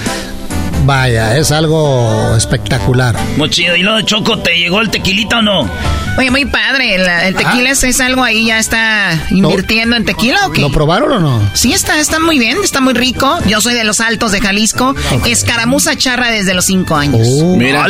Vaya, 0.85 1.37
es 1.37 1.53
algo 1.53 2.35
espectacular. 2.37 3.15
Muy 3.37 3.49
chido. 3.51 3.77
¿Y 3.77 3.83
lo 3.83 3.97
de 3.97 4.05
Choco, 4.05 4.39
te 4.39 4.57
llegó 4.57 4.81
el 4.81 4.91
tequilita 4.91 5.39
o 5.39 5.43
no? 5.43 5.71
Oye, 6.19 6.31
muy 6.31 6.45
padre. 6.45 6.97
El, 6.97 7.35
tequila 7.35 7.71
es, 7.71 8.01
algo 8.01 8.23
ahí, 8.23 8.47
ya 8.47 8.59
está 8.59 9.19
invirtiendo 9.31 9.97
en 9.97 10.05
tequila 10.05 10.47
o 10.47 10.51
qué? 10.51 10.61
¿Lo 10.61 10.71
probaron 10.71 11.13
o 11.13 11.21
no? 11.21 11.51
Sí, 11.55 11.73
está, 11.73 11.99
está 11.99 12.21
muy 12.21 12.39
bien, 12.39 12.59
está 12.63 12.81
muy 12.81 12.93
rico. 12.93 13.39
Yo 13.47 13.61
soy 13.61 13.75
de 13.75 13.85
los 13.85 14.01
altos 14.01 14.33
de 14.33 14.41
Jalisco. 14.41 14.95
Escaramuza 15.27 15.97
charra 15.97 16.31
desde 16.31 16.55
los 16.55 16.67
cinco 16.67 16.97
años. 16.97 17.27
Oh, 17.27 17.57
Mira. 17.57 17.87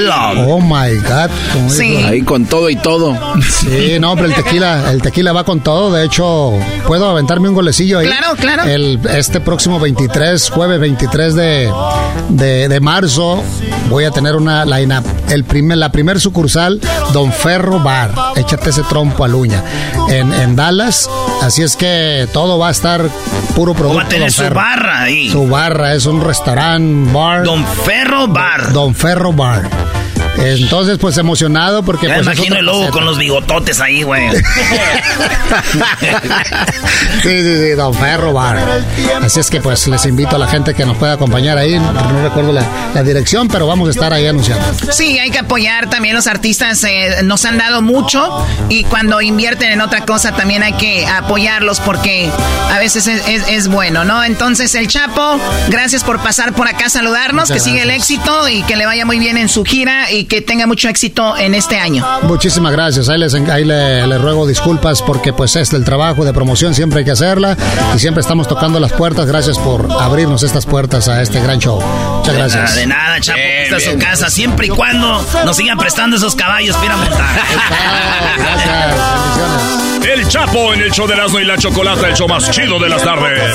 Oh 0.47 0.61
my 0.61 0.97
God. 0.99 1.31
Sí. 1.69 1.97
Ahí 1.97 2.23
con 2.23 2.47
todo 2.47 2.71
y 2.71 2.77
todo. 2.77 3.19
Sí, 3.43 3.99
no, 4.01 4.15
pero 4.15 4.29
el 4.29 4.35
tequila, 4.35 4.93
el 4.93 5.03
tequila 5.03 5.33
va 5.33 5.45
con 5.45 5.61
todo. 5.61 5.93
De 5.93 6.05
hecho, 6.05 6.53
puedo 6.87 7.11
aventarme 7.11 7.49
un 7.49 7.55
golecillo 7.55 7.99
ahí. 7.99 8.07
Claro, 8.07 8.37
claro. 8.37 8.65
El, 8.65 9.01
este 9.15 9.41
próximo 9.41 9.81
23, 9.81 10.51
jueves 10.51 10.81
23 10.81 11.35
de, 11.35 11.73
de, 12.31 12.81
marzo, 12.81 13.43
voy 13.89 14.05
a 14.05 14.11
tener 14.11 14.37
una 14.37 14.65
la, 14.65 14.81
el 14.81 15.45
primer, 15.45 15.79
la 15.79 15.91
primer 15.91 16.21
sucursal, 16.21 16.81
Don 17.13 17.33
Ferro 17.33 17.81
Bar 17.81 18.12
échate 18.37 18.71
ese 18.71 18.83
trompo 18.85 19.25
a 19.25 19.29
luña. 19.29 19.63
En, 20.09 20.33
en 20.33 20.57
Dallas, 20.57 21.09
así 21.43 21.63
es 21.63 21.77
que 21.77 22.29
todo 22.33 22.59
va 22.59 22.69
a 22.69 22.71
estar 22.71 23.09
puro 23.55 23.75
producto. 23.75 23.99
Va 23.99 24.05
a 24.05 24.09
tener 24.09 24.33
su 24.33 24.49
barra 24.51 25.03
ahí. 25.03 25.31
Su 25.31 25.47
barra, 25.47 25.95
es 25.95 26.07
un 26.07 26.21
restaurante, 26.21 27.13
bar. 27.13 27.45
Don 27.45 27.65
Ferro 27.65 28.29
Bar. 28.29 28.73
Don 28.73 28.95
Ferro 28.95 29.33
Bar. 29.33 30.02
Entonces, 30.43 30.99
pues 30.99 31.17
emocionado 31.19 31.83
porque. 31.83 32.09
Ya 32.09 32.15
pues, 32.15 32.27
imagino 32.27 32.57
el 32.57 32.67
lobo 32.67 32.91
con 32.91 33.05
los 33.05 33.19
bigototes 33.19 33.81
ahí, 33.81 34.03
güey. 34.03 34.29
sí, 37.23 37.29
sí, 37.43 37.57
sí, 37.57 37.71
Don 37.71 37.95
Ferro 37.95 38.33
Bar. 38.33 38.59
Así 39.23 39.41
es 39.41 39.51
que, 39.51 39.61
pues, 39.61 39.87
les 39.87 40.05
invito 40.07 40.37
a 40.37 40.39
la 40.39 40.49
gente 40.49 40.75
que 40.75 40.85
nos 40.85 40.97
pueda 40.97 41.13
acompañar 41.13 41.59
ahí. 41.59 41.79
No 41.79 42.23
recuerdo 42.23 42.53
la, 42.53 43.03
dirección, 43.03 43.49
pero 43.49 43.67
vamos 43.67 43.89
a 43.89 43.91
estar 43.93 44.13
ahí 44.13 44.27
anunciando. 44.27 44.65
Sí, 44.91 45.19
hay 45.19 45.31
que 45.31 45.41
apoyar 45.41 45.91
también 45.91 46.15
los 46.15 46.27
artistas. 46.27 46.83
Eh, 46.85 47.23
nos 47.25 47.45
han 47.45 47.59
dado 47.59 47.83
mucho 47.83 48.47
y 48.69 48.85
cuando 48.85 49.21
invierten 49.21 49.73
en 49.73 49.81
otra 49.81 50.05
cosa 50.05 50.33
también 50.33 50.63
hay 50.63 50.75
que 50.75 51.07
apoyarlos 51.07 51.81
porque 51.81 52.31
a 52.71 52.79
veces 52.79 53.07
es, 53.07 53.69
bueno, 53.69 54.05
¿no? 54.05 54.23
Entonces, 54.25 54.75
el 54.75 54.89
Chapo, 54.89 55.39
gracias 55.69 56.05
por 56.05 56.23
pasar 56.23 56.53
por 56.53 56.69
acá 56.69 56.87
a 56.87 56.91
saludarnos, 56.91 57.51
que 57.51 57.61
sigue 57.61 57.83
el 57.83 57.91
éxito 57.91 58.49
y 58.49 58.63
que 58.63 58.77
le 58.77 58.87
vaya 58.87 59.05
muy 59.05 59.19
bien 59.19 59.37
en 59.37 59.49
su 59.49 59.65
gira 59.65 60.11
y 60.11 60.25
que 60.33 60.41
tenga 60.41 60.67
mucho 60.67 60.89
éxito 60.89 61.37
en 61.37 61.55
este 61.55 61.79
año. 61.79 62.03
Muchísimas 62.23 62.73
gracias. 62.73 63.11
Ahí, 63.11 63.19
les, 63.19 63.35
ahí 63.35 63.67
le, 63.67 64.17
ruego 64.17 64.47
disculpas 64.47 65.03
porque 65.03 65.35
pues 65.35 65.57
es 65.57 65.75
el 65.75 65.85
trabajo 65.85 66.25
de 66.25 66.33
promoción, 66.33 66.75
siempre 66.75 67.01
hay 67.01 67.05
que 67.05 67.11
hacerla 67.11 67.55
y 67.95 67.99
siempre 67.99 68.23
estamos 68.23 68.49
tocando 68.49 68.81
las 68.81 68.95
puertas. 68.95 69.27
Gracias 69.27 69.59
por 69.59 69.93
abrirnos 69.93 70.43
estas 70.43 70.65
puertas 70.65 71.07
a 71.09 71.21
este 71.21 71.39
gran 71.39 71.59
show. 71.59 71.83
Muchas 72.17 72.35
gracias. 72.35 72.77
De 72.77 72.87
nada, 72.87 73.21
Chapo. 73.21 73.39
Esta 73.39 73.77
es 73.77 73.85
su 73.85 73.99
casa, 73.99 74.31
siempre 74.31 74.69
y 74.69 74.71
cuando 74.71 75.23
nos 75.45 75.55
sigan 75.55 75.77
prestando 75.77 76.17
esos 76.17 76.35
caballos 76.35 76.79
para 76.79 76.97
montar. 76.97 77.29
gracias. 78.39 78.95
Bendiciones. 80.01 80.19
El 80.19 80.29
Chapo 80.29 80.73
en 80.73 80.81
el 80.81 80.93
show 80.93 81.07
de 81.07 81.13
Erasmo 81.13 81.41
y 81.41 81.45
la 81.45 81.59
Chocolata, 81.59 82.09
el 82.09 82.15
show 82.15 82.27
más 82.27 82.51
chido 82.51 82.79
de 82.79 82.89
las 82.89 83.03
tardes. 83.03 83.55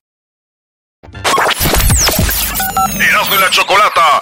Erasmo 2.99 3.35
y 3.35 3.39
la 3.39 3.49
Chocolata. 3.49 4.21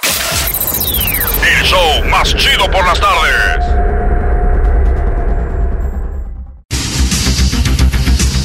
El 1.46 1.66
show 1.66 2.04
más 2.10 2.34
chido 2.34 2.70
por 2.70 2.82
las 2.86 2.98
tardes. 2.98 3.64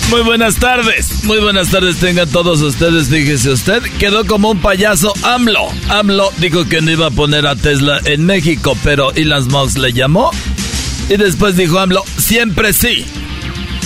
Muy 0.10 0.22
buenas 0.22 0.56
tardes, 0.56 1.24
muy 1.24 1.40
buenas 1.40 1.72
tardes 1.72 1.98
tengan 2.00 2.30
todos 2.30 2.62
ustedes. 2.62 3.08
Fíjese 3.08 3.52
usted, 3.52 3.82
quedó 4.00 4.26
como 4.26 4.52
un 4.52 4.60
payaso 4.60 5.14
AMLO. 5.24 5.70
AMLO 5.90 6.32
dijo 6.38 6.66
que 6.66 6.82
no 6.82 6.92
iba 6.92 7.08
a 7.08 7.12
poner 7.12 7.48
a 7.48 7.56
Tesla 7.56 8.00
en 8.04 8.26
México, 8.26 8.78
pero 8.84 9.12
Elon 9.14 9.48
Musk 9.48 9.78
le 9.78 9.94
llamó. 9.94 10.32
Y 11.10 11.16
después 11.18 11.56
dijo 11.56 11.80
AMLO, 11.80 12.04
siempre 12.18 12.74
sí. 12.74 13.06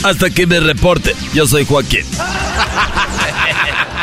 Hasta 0.03 0.29
que 0.29 0.47
me 0.47 0.59
reporte, 0.59 1.15
yo 1.33 1.45
soy 1.45 1.65
Joaquín. 1.65 2.05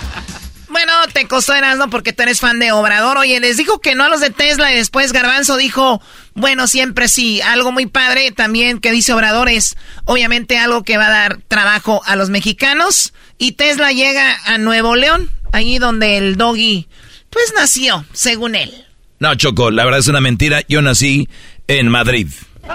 Bueno, 0.77 0.93
te 1.11 1.27
costó 1.27 1.55
Erasmo 1.55 1.89
porque 1.89 2.13
tú 2.13 2.23
eres 2.23 2.39
fan 2.39 2.59
de 2.59 2.71
Obrador. 2.71 3.17
Oye, 3.17 3.41
les 3.41 3.57
dijo 3.57 3.79
que 3.79 3.95
no 3.95 4.05
a 4.05 4.11
los 4.11 4.21
de 4.21 4.29
Tesla 4.29 4.71
y 4.71 4.77
después 4.77 5.15
Garbanzo 5.15 5.57
dijo, 5.57 6.03
bueno, 6.35 6.67
siempre 6.67 7.09
sí. 7.09 7.41
Algo 7.41 7.73
muy 7.73 7.87
padre 7.87 8.31
también 8.31 8.79
que 8.79 8.93
dice 8.93 9.15
Obrador 9.15 9.49
es, 9.49 9.75
obviamente, 10.05 10.59
algo 10.59 10.83
que 10.83 10.99
va 10.99 11.07
a 11.07 11.11
dar 11.11 11.39
trabajo 11.49 12.03
a 12.05 12.15
los 12.15 12.29
mexicanos. 12.29 13.15
Y 13.39 13.53
Tesla 13.53 13.93
llega 13.93 14.37
a 14.45 14.59
Nuevo 14.59 14.97
León, 14.97 15.31
ahí 15.51 15.79
donde 15.79 16.19
el 16.19 16.37
doggy, 16.37 16.89
pues 17.31 17.55
nació, 17.57 18.05
según 18.13 18.55
él. 18.55 18.85
No, 19.19 19.35
Choco, 19.35 19.71
la 19.71 19.83
verdad 19.83 20.01
es 20.01 20.09
una 20.09 20.21
mentira. 20.21 20.61
Yo 20.69 20.83
nací 20.83 21.27
en 21.69 21.89
Madrid. 21.89 22.29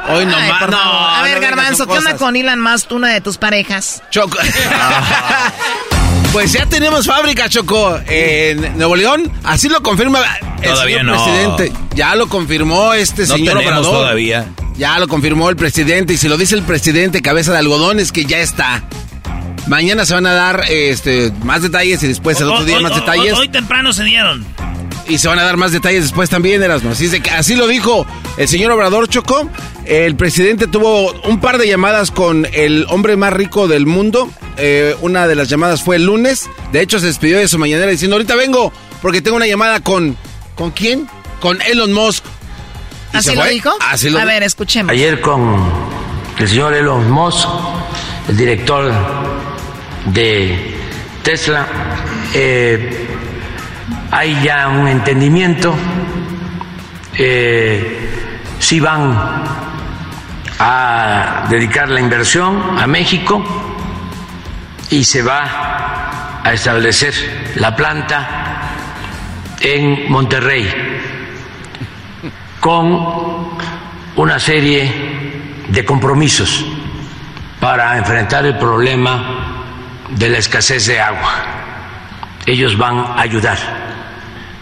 Hoy 0.10 0.26
no 0.26 0.36
Ay, 0.36 0.52
No. 0.72 0.78
A 0.80 1.22
ver, 1.22 1.36
no 1.36 1.42
Garbanzo, 1.42 1.86
¿qué 1.86 2.00
onda 2.00 2.18
con 2.18 2.36
Elon 2.36 2.62
Musk, 2.62 2.94
una 2.94 3.10
de 3.10 3.22
tus 3.22 3.38
parejas? 3.38 4.02
Choco. 4.10 4.40
pues 6.32 6.54
ya 6.54 6.66
tenemos 6.66 7.06
fábrica, 7.08 7.50
Choco, 7.50 8.00
en 8.08 8.78
Nuevo 8.78 8.96
León. 8.96 9.32
Así 9.44 9.68
lo 9.70 9.82
confirma 9.84 10.20
el 10.62 10.70
Todavía 10.72 11.00
señor 11.00 11.18
no. 11.18 11.24
presidente. 11.26 11.72
Ya 11.96 12.16
lo 12.16 12.28
confirmó 12.30 12.94
este 12.94 13.24
No 13.24 13.36
señor 13.36 13.58
tenemos 13.60 13.80
Obrador. 13.88 13.98
todavía. 14.04 14.46
Ya 14.78 14.98
lo 15.00 15.08
confirmó 15.08 15.50
el 15.50 15.56
presidente. 15.58 16.14
Y 16.14 16.18
si 16.18 16.28
lo 16.30 16.38
dice 16.38 16.56
el 16.56 16.64
presidente, 16.64 17.22
cabeza 17.22 17.52
de 17.52 17.58
algodón, 17.60 18.00
es 18.00 18.12
que 18.12 18.26
ya 18.26 18.40
está. 18.40 18.84
Mañana 19.68 20.06
se 20.06 20.14
van 20.14 20.26
a 20.26 20.34
dar 20.34 20.64
este, 20.70 21.32
más 21.44 21.62
detalles 21.62 22.02
y 22.04 22.08
después 22.08 22.40
el 22.42 22.48
otro 22.50 22.66
día 22.66 22.78
Hoy- 22.78 22.84
más 22.84 22.94
hoy- 22.94 23.00
detalles. 23.02 23.34
Hoy, 23.34 23.50
temprano 23.50 23.92
se 23.94 24.04
dieron. 24.04 24.46
Y 25.08 25.18
se 25.18 25.28
van 25.28 25.40
a 25.40 25.44
dar 25.44 25.58
más 25.58 25.72
detalles 25.72 26.04
después 26.04 26.30
también, 26.30 26.62
Erasmo. 26.64 26.92
Así, 26.92 27.06
es 27.06 27.12
de 27.12 27.22
que- 27.22 27.32
así 27.32 27.56
lo 27.56 27.68
dijo 27.68 28.06
el 28.38 28.48
señor 28.48 28.72
Obrador 28.72 29.08
Choco. 29.10 29.50
El 29.86 30.16
presidente 30.16 30.68
tuvo 30.68 31.12
un 31.24 31.40
par 31.42 31.58
de 31.58 31.68
llamadas 31.68 32.12
con 32.12 32.48
el 32.54 32.86
hombre 32.90 33.18
más 33.18 33.34
rico 33.34 33.68
del 33.68 33.86
mundo. 33.86 34.30
Eh, 34.58 34.96
una 35.02 35.28
de 35.28 35.36
las 35.36 35.50
llamadas 35.50 35.82
fue 35.84 35.96
el 35.98 36.06
lunes. 36.06 36.50
De 36.72 36.82
hecho, 36.82 37.00
se 37.00 37.08
despidió 37.08 37.40
de 37.40 37.48
su 37.48 37.58
mañanera 37.58 37.90
diciendo, 37.92 38.16
ahorita 38.16 38.36
vengo 38.36 38.72
porque 39.02 39.22
tengo 39.22 39.38
una 39.38 39.48
llamada 39.48 39.80
con... 39.82 40.16
¿Con 40.56 40.72
quién? 40.72 41.08
Con 41.40 41.60
Elon 41.64 41.92
Musk. 41.92 42.24
¿Y 43.14 43.18
¿Así 43.18 43.30
se 43.32 43.36
lo 43.36 43.46
dijo? 43.46 43.72
Así 43.82 44.10
lo 44.10 44.20
A 44.20 44.26
ver, 44.26 44.44
escuchemos. 44.44 44.92
Ayer 44.92 45.20
con 45.20 45.60
el 46.38 46.48
señor 46.48 46.74
Elon 46.74 47.10
Musk, 47.10 47.48
el 48.30 48.38
director 48.38 48.92
de 50.14 50.76
Tesla, 51.24 51.68
eh, 52.34 53.01
hay 54.12 54.42
ya 54.44 54.68
un 54.68 54.88
entendimiento, 54.88 55.74
eh, 57.18 58.10
si 58.60 58.80
van 58.80 59.18
a 60.60 61.48
dedicar 61.50 61.90
la 61.90 62.00
inversión 62.00 62.78
a 62.78 62.86
México 62.88 63.44
y 64.90 65.04
se 65.04 65.24
va 65.24 66.42
a 66.44 66.54
establecer 66.54 67.14
la 67.56 67.76
planta 67.76 68.28
en 69.62 70.12
Monterrey 70.12 70.68
con 72.60 73.58
una 74.18 74.40
serie 74.40 75.64
de 75.70 75.86
compromisos 75.86 76.66
para 77.60 77.98
enfrentar 77.98 78.46
el 78.46 78.58
problema 78.58 79.64
de 80.10 80.30
la 80.30 80.38
escasez 80.40 80.86
de 80.88 81.00
agua. 81.00 81.32
Ellos 82.46 82.78
van 82.78 82.98
a 83.00 83.22
ayudar. 83.22 83.91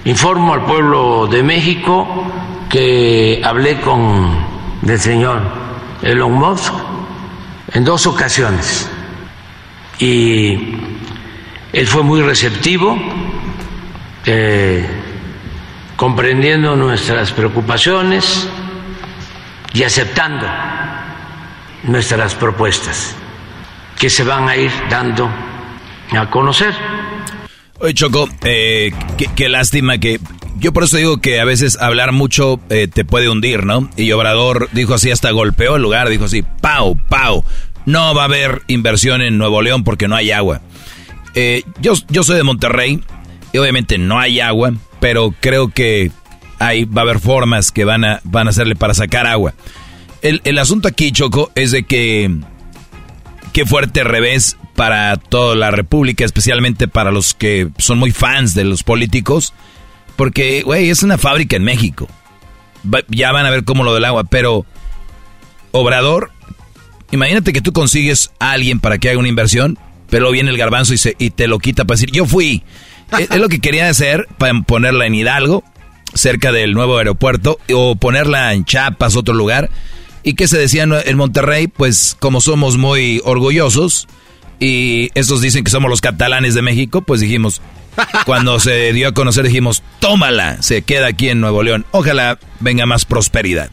Informo 0.05 0.53
al 0.53 0.65
pueblo 0.65 1.27
de 1.27 1.43
México 1.43 2.07
que 2.69 3.41
hablé 3.43 3.81
con 3.81 4.37
el 4.87 4.99
señor 4.99 5.41
Elon 6.01 6.33
Musk 6.33 6.73
en 7.73 7.83
dos 7.83 8.07
ocasiones 8.07 8.89
y 9.99 10.53
él 11.73 11.87
fue 11.87 12.03
muy 12.03 12.21
receptivo, 12.21 12.97
eh, 14.25 14.87
comprendiendo 15.97 16.75
nuestras 16.75 17.31
preocupaciones 17.31 18.47
y 19.73 19.83
aceptando 19.83 20.47
nuestras 21.83 22.35
propuestas 22.35 23.15
que 23.97 24.09
se 24.09 24.23
van 24.23 24.47
a 24.47 24.55
ir 24.55 24.71
dando 24.89 25.29
a 26.17 26.29
conocer. 26.29 26.73
Oye, 27.81 27.93
Choco, 27.93 28.27
eh, 28.43 28.91
qué, 29.35 29.49
lástima 29.49 29.97
que... 29.97 30.19
Yo 30.57 30.73
por 30.73 30.83
eso 30.83 30.97
digo 30.97 31.21
que 31.21 31.39
a 31.39 31.45
veces 31.45 31.77
hablar 31.79 32.11
mucho 32.11 32.59
eh, 32.69 32.89
te 32.89 33.05
puede 33.05 33.29
hundir, 33.29 33.65
¿no? 33.65 33.89
Y 33.95 34.11
Obrador 34.11 34.67
dijo 34.73 34.93
así, 34.93 35.09
hasta 35.09 35.31
golpeó 35.31 35.77
el 35.77 35.81
lugar, 35.81 36.09
dijo 36.09 36.25
así, 36.25 36.41
pau, 36.41 36.97
pau. 37.07 37.45
No 37.85 38.13
va 38.13 38.23
a 38.23 38.25
haber 38.25 38.63
inversión 38.67 39.21
en 39.21 39.37
Nuevo 39.37 39.61
León 39.61 39.85
porque 39.85 40.09
no 40.09 40.17
hay 40.17 40.31
agua. 40.31 40.61
Eh, 41.35 41.63
yo, 41.79 41.93
yo 42.09 42.23
soy 42.23 42.35
de 42.35 42.43
Monterrey 42.43 43.01
y 43.53 43.57
obviamente 43.57 43.97
no 43.97 44.19
hay 44.19 44.41
agua, 44.41 44.73
pero 44.99 45.33
creo 45.39 45.69
que 45.69 46.11
hay, 46.59 46.83
va 46.83 47.03
a 47.03 47.05
haber 47.05 47.19
formas 47.19 47.71
que 47.71 47.85
van 47.85 48.03
a, 48.03 48.19
van 48.25 48.47
a 48.47 48.49
hacerle 48.49 48.75
para 48.75 48.93
sacar 48.93 49.25
agua. 49.25 49.53
El, 50.21 50.41
el 50.43 50.57
asunto 50.57 50.89
aquí, 50.89 51.13
Choco, 51.13 51.49
es 51.55 51.71
de 51.71 51.83
que 51.83 52.29
qué 53.53 53.65
fuerte 53.65 54.03
revés 54.03 54.57
para 54.79 55.17
toda 55.17 55.57
la 55.57 55.71
República, 55.71 56.23
especialmente 56.23 56.87
para 56.87 57.11
los 57.11 57.33
que 57.33 57.67
son 57.77 57.97
muy 57.97 58.13
fans 58.13 58.53
de 58.53 58.63
los 58.63 58.83
políticos, 58.83 59.53
porque, 60.15 60.61
güey, 60.61 60.89
es 60.89 61.03
una 61.03 61.17
fábrica 61.17 61.57
en 61.57 61.65
México. 61.65 62.07
Ya 63.09 63.33
van 63.33 63.45
a 63.45 63.49
ver 63.49 63.65
cómo 63.65 63.83
lo 63.83 63.93
del 63.93 64.05
agua, 64.05 64.23
pero 64.23 64.65
Obrador, 65.73 66.31
imagínate 67.11 67.51
que 67.51 67.59
tú 67.59 67.73
consigues 67.73 68.31
a 68.39 68.51
alguien 68.51 68.79
para 68.79 68.99
que 68.99 69.09
haga 69.09 69.19
una 69.19 69.27
inversión, 69.27 69.77
pero 70.09 70.31
viene 70.31 70.49
el 70.49 70.57
garbanzo 70.57 70.93
y, 70.93 70.97
se, 70.97 71.13
y 71.19 71.31
te 71.31 71.47
lo 71.49 71.59
quita 71.59 71.83
para 71.83 71.97
decir, 71.97 72.13
yo 72.13 72.25
fui. 72.25 72.63
es, 73.19 73.37
lo 73.37 73.49
que 73.49 73.59
quería 73.59 73.89
hacer 73.89 74.29
para 74.37 74.61
ponerla 74.61 75.07
en 75.07 75.13
Hidalgo, 75.13 75.65
cerca 76.13 76.53
del 76.53 76.71
nuevo 76.71 76.99
aeropuerto, 76.99 77.59
o 77.73 77.97
ponerla 77.97 78.53
en 78.53 78.63
Chiapas, 78.63 79.17
otro 79.17 79.33
lugar. 79.33 79.69
¿Y 80.23 80.35
qué 80.35 80.47
se 80.47 80.57
decía 80.57 80.83
en 80.83 81.17
Monterrey? 81.17 81.67
Pues 81.67 82.15
como 82.17 82.39
somos 82.39 82.77
muy 82.77 83.21
orgullosos 83.25 84.07
y 84.59 85.09
estos 85.15 85.41
dicen 85.41 85.63
que 85.63 85.71
somos 85.71 85.89
los 85.89 86.01
catalanes 86.01 86.53
de 86.53 86.61
México, 86.61 87.01
pues 87.01 87.21
dijimos, 87.21 87.61
cuando 88.25 88.59
se 88.59 88.93
dio 88.93 89.09
a 89.09 89.13
conocer 89.13 89.45
dijimos, 89.45 89.83
tómala, 89.99 90.61
se 90.61 90.81
queda 90.81 91.07
aquí 91.07 91.29
en 91.29 91.41
Nuevo 91.41 91.63
León. 91.63 91.85
Ojalá 91.91 92.39
venga 92.59 92.85
más 92.85 93.05
prosperidad. 93.05 93.69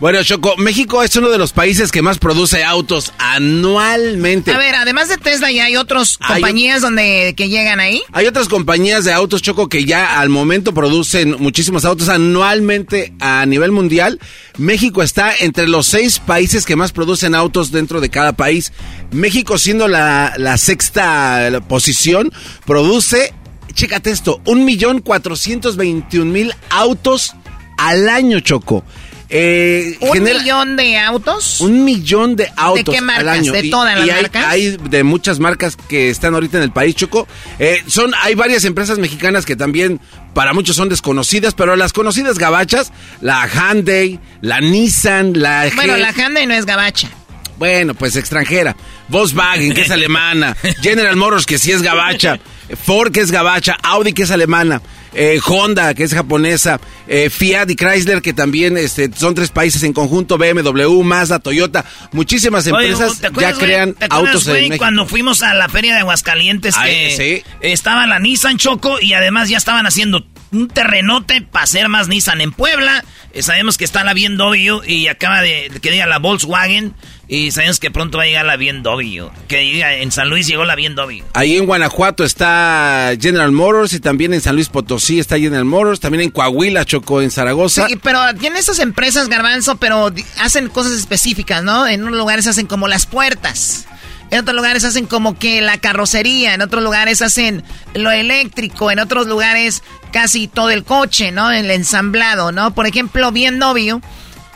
Bueno, 0.00 0.22
Choco, 0.22 0.56
México 0.58 1.02
es 1.02 1.16
uno 1.16 1.28
de 1.28 1.38
los 1.38 1.52
países 1.52 1.90
que 1.90 2.02
más 2.02 2.18
produce 2.18 2.62
autos 2.62 3.12
anualmente. 3.18 4.52
A 4.52 4.56
ver, 4.58 4.76
además 4.76 5.08
de 5.08 5.16
Tesla, 5.18 5.50
¿ya 5.50 5.64
hay 5.64 5.76
otras 5.76 6.18
Hay- 6.20 6.34
compañías 6.40 6.82
donde 6.82 7.34
que 7.36 7.48
llegan 7.48 7.80
ahí? 7.80 8.00
Hay 8.12 8.26
otras 8.26 8.48
compañías 8.48 9.04
de 9.04 9.12
autos, 9.12 9.42
Choco, 9.42 9.68
que 9.68 9.84
ya 9.86 10.20
al 10.20 10.28
momento 10.28 10.72
producen 10.72 11.34
muchísimos 11.40 11.84
autos 11.84 12.08
anualmente 12.10 13.12
a 13.18 13.44
nivel 13.44 13.72
mundial. 13.72 14.20
México 14.56 15.02
está 15.02 15.32
entre 15.40 15.66
los 15.66 15.88
seis 15.88 16.20
países 16.20 16.64
que 16.64 16.76
más 16.76 16.92
producen 16.92 17.34
autos 17.34 17.72
dentro 17.72 18.00
de 18.00 18.08
cada 18.08 18.34
país. 18.34 18.72
México, 19.10 19.58
siendo 19.58 19.88
la, 19.88 20.32
la 20.36 20.58
sexta 20.58 21.50
posición, 21.68 22.32
produce, 22.66 23.34
chécate 23.74 24.12
esto, 24.12 24.40
un 24.44 24.64
millón 24.64 25.00
cuatrocientos 25.00 25.76
veintiún 25.76 26.30
mil 26.30 26.54
autos 26.70 27.34
al 27.78 28.08
año, 28.08 28.38
Choco. 28.38 28.84
Eh, 29.30 29.98
¿Un 30.00 30.12
genera- 30.14 30.38
millón 30.38 30.76
de 30.76 30.96
autos? 30.98 31.60
un 31.60 31.84
millón 31.84 32.34
de 32.34 32.50
autos 32.56 32.94
qué 32.94 33.00
marcas? 33.02 33.20
al 33.22 33.28
año. 33.28 33.52
¿De 33.52 33.66
Y- 33.66 33.70
todas 33.70 33.98
las 33.98 34.06
y 34.06 34.10
hay, 34.10 34.22
marcas? 34.22 34.44
Hay 34.46 34.76
de 34.78 35.02
muchas 35.04 35.38
marcas 35.38 35.76
que 35.76 36.08
están 36.08 36.32
ahorita 36.34 36.56
en 36.56 36.62
el 36.62 36.72
país, 36.72 36.94
Choco. 36.94 37.28
Eh, 37.58 37.82
son, 37.86 38.12
hay 38.22 38.34
varias 38.34 38.64
empresas 38.64 38.98
mexicanas 38.98 39.44
que 39.44 39.54
también 39.54 40.00
para 40.32 40.54
muchos 40.54 40.76
son 40.76 40.88
desconocidas, 40.88 41.52
pero 41.54 41.76
las 41.76 41.92
conocidas 41.92 42.38
gabachas, 42.38 42.90
la 43.20 43.46
Hyundai, 43.46 44.18
la 44.40 44.60
Nissan, 44.62 45.32
la 45.34 45.68
Bueno, 45.74 45.94
G- 45.94 45.98
la 45.98 46.12
Hyundai 46.12 46.46
no 46.46 46.54
es 46.54 46.64
gabacha. 46.64 47.10
bueno, 47.58 47.92
pues 47.94 48.16
extranjera. 48.16 48.76
Volkswagen, 49.08 49.74
que 49.74 49.82
es 49.82 49.90
alemana. 49.90 50.56
General 50.80 51.16
Motors, 51.16 51.44
que 51.44 51.58
sí 51.58 51.72
es 51.72 51.82
gabacha. 51.82 52.38
Ford, 52.84 53.12
que 53.12 53.20
es 53.20 53.30
gabacha. 53.30 53.76
Audi, 53.82 54.12
que 54.12 54.22
es 54.22 54.30
alemana. 54.30 54.80
Eh, 55.14 55.40
Honda, 55.46 55.94
que 55.94 56.04
es 56.04 56.14
japonesa. 56.14 56.80
eh, 57.06 57.30
Fiat 57.30 57.70
y 57.70 57.76
Chrysler, 57.76 58.20
que 58.22 58.32
también 58.32 58.76
este, 58.76 59.10
son 59.14 59.34
tres 59.34 59.50
países 59.50 59.82
en 59.82 59.92
conjunto. 59.92 60.38
BMW, 60.38 61.02
Mazda, 61.02 61.38
Toyota. 61.38 61.84
Muchísimas 62.12 62.66
empresas 62.66 63.16
¿te 63.16 63.22
ya 63.22 63.28
acuerdas, 63.28 63.58
crean 63.58 63.94
¿Te 63.94 64.04
acuerdas, 64.06 64.28
autos 64.28 64.44
güey, 64.48 64.64
en 64.64 64.68
México. 64.70 64.82
cuando 64.84 65.06
fuimos 65.06 65.42
a 65.42 65.54
la 65.54 65.68
feria 65.68 65.94
de 65.94 66.00
Aguascalientes 66.00 66.74
Ay, 66.76 67.16
que 67.16 67.44
estaba 67.60 68.06
la 68.06 68.18
Nissan 68.18 68.58
Choco 68.58 69.00
y 69.00 69.12
además 69.14 69.48
ya 69.48 69.56
estaban 69.56 69.86
haciendo 69.86 70.26
un 70.50 70.68
terrenote 70.68 71.42
para 71.42 71.64
hacer 71.64 71.88
más 71.88 72.08
Nissan 72.08 72.40
en 72.40 72.52
Puebla. 72.52 73.04
Eh, 73.32 73.42
sabemos 73.42 73.76
que 73.76 73.84
está 73.84 74.04
la 74.04 74.14
BMW 74.14 74.82
y 74.86 75.08
acaba 75.08 75.42
de 75.42 75.70
que 75.82 75.90
diga 75.90 76.06
la 76.06 76.18
Volkswagen 76.18 76.94
y 77.30 77.50
sabemos 77.50 77.78
que 77.78 77.90
pronto 77.90 78.16
va 78.16 78.24
a 78.24 78.26
llegar 78.26 78.46
la 78.46 78.56
BMW. 78.56 79.26
Que 79.48 79.82
en 80.02 80.10
San 80.10 80.30
Luis 80.30 80.46
llegó 80.46 80.64
la 80.64 80.74
BMW. 80.74 81.22
Ahí 81.34 81.58
en 81.58 81.66
Guanajuato 81.66 82.24
está 82.24 83.12
General 83.20 83.52
Motors 83.52 83.92
y 83.92 84.00
también 84.00 84.32
en 84.32 84.40
San 84.40 84.54
Luis 84.54 84.70
Potosí 84.70 85.18
está 85.18 85.38
General 85.38 85.66
Motors. 85.66 86.00
También 86.00 86.24
en 86.24 86.30
Coahuila, 86.30 86.86
Choco, 86.86 87.20
en 87.20 87.30
Zaragoza. 87.30 87.86
Sí, 87.86 87.96
pero 88.02 88.18
tienen 88.40 88.58
estas 88.58 88.78
empresas, 88.78 89.28
Garbanzo, 89.28 89.76
pero 89.76 90.10
hacen 90.38 90.68
cosas 90.70 90.92
específicas, 90.92 91.62
¿no? 91.62 91.86
En 91.86 92.02
unos 92.02 92.16
lugares 92.18 92.46
hacen 92.46 92.66
como 92.66 92.88
las 92.88 93.04
puertas. 93.04 93.86
En 94.30 94.40
otros 94.40 94.56
lugares 94.56 94.84
hacen 94.84 95.06
como 95.06 95.38
que 95.38 95.60
la 95.60 95.78
carrocería, 95.78 96.54
en 96.54 96.62
otros 96.62 96.82
lugares 96.82 97.20
hacen 97.20 97.62
lo 97.94 98.10
eléctrico, 98.10 98.90
en 98.90 99.00
otros 99.00 99.26
lugares 99.26 99.82
casi 100.12 100.48
todo 100.48 100.70
el 100.70 100.84
coche, 100.84 101.30
¿no? 101.30 101.50
El 101.50 101.70
ensamblado, 101.70 102.52
¿no? 102.52 102.74
Por 102.74 102.86
ejemplo, 102.86 103.32
BMW, 103.32 104.00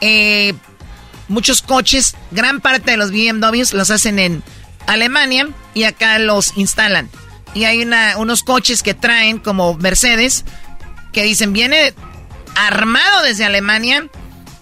eh, 0.01 0.55
muchos 1.33 1.62
coches, 1.62 2.14
gran 2.30 2.61
parte 2.61 2.93
de 2.93 2.97
los 2.97 3.11
BMWs 3.11 3.72
los 3.72 3.91
hacen 3.91 4.18
en 4.18 4.43
Alemania 4.87 5.49
y 5.74 5.85
acá 5.85 6.18
los 6.18 6.57
instalan. 6.57 7.09
Y 7.55 7.64
hay 7.64 7.83
una, 7.83 8.16
unos 8.18 8.43
coches 8.43 8.83
que 8.83 8.95
traen 8.95 9.39
como 9.39 9.74
Mercedes 9.74 10.45
que 11.12 11.24
dicen 11.24 11.53
viene 11.53 11.95
armado 12.55 13.22
desde 13.22 13.45
Alemania 13.45 14.09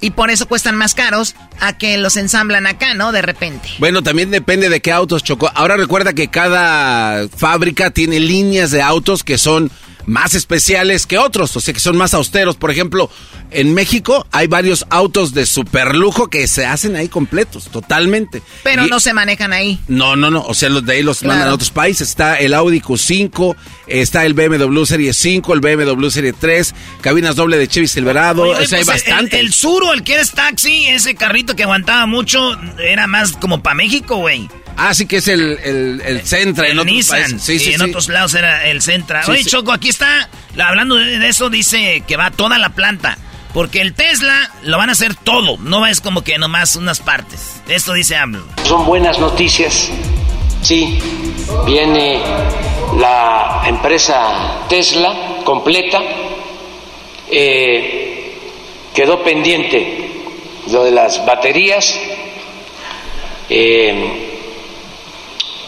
y 0.01 0.11
por 0.11 0.31
eso 0.31 0.47
cuestan 0.47 0.77
más 0.77 0.95
caros 0.95 1.35
a 1.61 1.77
que 1.77 1.99
los 1.99 2.17
ensamblan 2.17 2.67
acá, 2.67 2.95
¿no? 2.95 3.13
De 3.13 3.23
repente. 3.23 3.69
Bueno, 3.79 4.03
también 4.03 4.31
depende 4.31 4.69
de 4.69 4.81
qué 4.81 4.93
autos 4.93 5.23
chocó. 5.23 5.51
Ahora 5.55 5.77
recuerda 5.77 6.15
que 6.15 6.29
cada 6.29 7.29
fábrica 7.29 7.91
tiene 7.91 8.19
líneas 8.19 8.71
de 8.71 8.81
autos 8.81 9.25
que 9.25 9.39
son 9.39 9.71
más 10.07 10.35
especiales 10.35 11.07
que 11.07 11.19
otros, 11.19 11.55
o 11.57 11.61
sea 11.61 11.75
que 11.75 11.81
son 11.81 11.97
más 11.97 12.15
austeros. 12.15 12.57
Por 12.57 12.71
ejemplo, 12.71 13.11
en 13.51 13.75
México 13.75 14.27
hay 14.31 14.47
varios 14.47 14.87
autos 14.91 15.35
de 15.35 15.47
super 15.47 15.95
lujo 15.95 16.29
que 16.29 16.47
se 16.49 16.67
hacen 16.67 16.97
ahí 16.97 17.09
completos, 17.09 17.69
totalmente. 17.71 18.43
Pero 18.63 18.87
no 18.87 19.01
se 19.01 19.13
manejan 19.13 19.53
ahí. 19.53 19.79
No, 19.89 20.17
no, 20.17 20.31
no, 20.31 20.43
o 20.43 20.55
sea, 20.55 20.69
los 20.69 20.85
de 20.85 20.95
ahí 20.95 21.03
los 21.03 21.23
mandan 21.23 21.49
a 21.49 21.55
otros 21.55 21.71
países. 21.71 22.09
Está 22.09 22.37
el 22.39 22.55
Audi 22.55 22.81
Q5, 22.81 23.57
está 23.87 24.25
el 24.25 24.35
BMW 24.35 24.85
Serie 24.85 25.13
5, 25.13 25.55
el 25.55 25.61
BMW 25.61 26.09
Serie 26.09 26.33
3, 26.33 26.75
cabinas 27.01 27.37
doble 27.37 27.59
de 27.59 27.69
Chevy 27.69 27.89
Silverado, 27.89 28.43
o 28.43 28.55
sea, 28.67 28.79
hay 28.79 28.85
pues, 28.85 28.87
bastante. 28.87 29.41
El, 29.41 29.47
el 29.47 29.53
Suro, 29.53 29.93
el 29.93 30.03
que 30.03 30.21
es 30.21 30.33
taxi, 30.33 30.87
ese 30.87 31.15
carrito 31.15 31.57
que 31.57 31.65
aguantaba 31.65 32.07
mucho, 32.07 32.59
era 32.79 33.07
más 33.07 33.33
como 33.33 33.63
para 33.63 33.75
México, 33.75 34.17
güey. 34.17 34.49
Ah, 34.77 34.95
sí 34.95 35.07
que 35.07 35.19
es 35.19 35.29
el, 35.29 35.59
el, 35.63 36.03
el 36.07 36.23
Centra 36.23 36.69
en 36.69 36.79
otros 36.79 36.95
Nissan. 36.95 37.21
países. 37.21 37.43
Sí, 37.43 37.59
sí, 37.59 37.71
y 37.71 37.75
en 37.75 37.81
sí. 37.81 37.87
otros 37.87 38.09
lados 38.09 38.35
era 38.35 38.67
el 38.67 38.81
Centra. 38.81 39.23
Sí, 39.25 39.33
Oye, 39.33 39.45
sí. 39.45 39.51
Choco, 39.51 39.73
aquí 39.73 39.89
está, 39.91 40.31
hablando 40.59 40.95
de 40.95 41.29
eso, 41.29 41.51
dice 41.51 42.03
que 42.07 42.17
va 42.17 42.31
toda 42.31 42.59
la 42.59 42.71
planta. 42.71 43.19
Porque 43.53 43.81
el 43.81 43.95
Tesla 43.95 44.51
lo 44.63 44.79
van 44.79 44.91
a 44.91 44.93
hacer 44.93 45.15
todo, 45.17 45.57
no 45.59 45.87
es 45.87 46.01
como 46.01 46.23
que 46.23 46.39
nomás 46.39 46.77
unas 46.77 47.01
partes. 47.01 47.61
Esto 47.69 47.93
dice 47.93 48.17
AMLO. 48.17 48.45
Son 48.65 48.87
buenas 48.87 49.19
noticias. 49.19 49.91
Sí, 50.63 51.01
viene 51.67 52.21
la 52.99 53.63
empresa 53.67 54.67
Tesla 54.69 55.41
completa. 55.45 56.01
Eh, 57.29 58.39
quedó 58.95 59.23
pendiente 59.23 60.23
lo 60.71 60.85
de 60.85 60.91
las 60.93 61.25
baterías, 61.25 61.99
eh, 63.49 64.29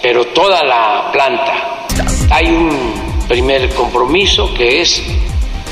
pero 0.00 0.26
toda 0.26 0.62
la 0.62 1.10
planta. 1.12 1.86
Hay 2.30 2.46
un 2.46 3.24
primer 3.28 3.74
compromiso 3.74 4.54
que 4.54 4.82
es 4.82 5.02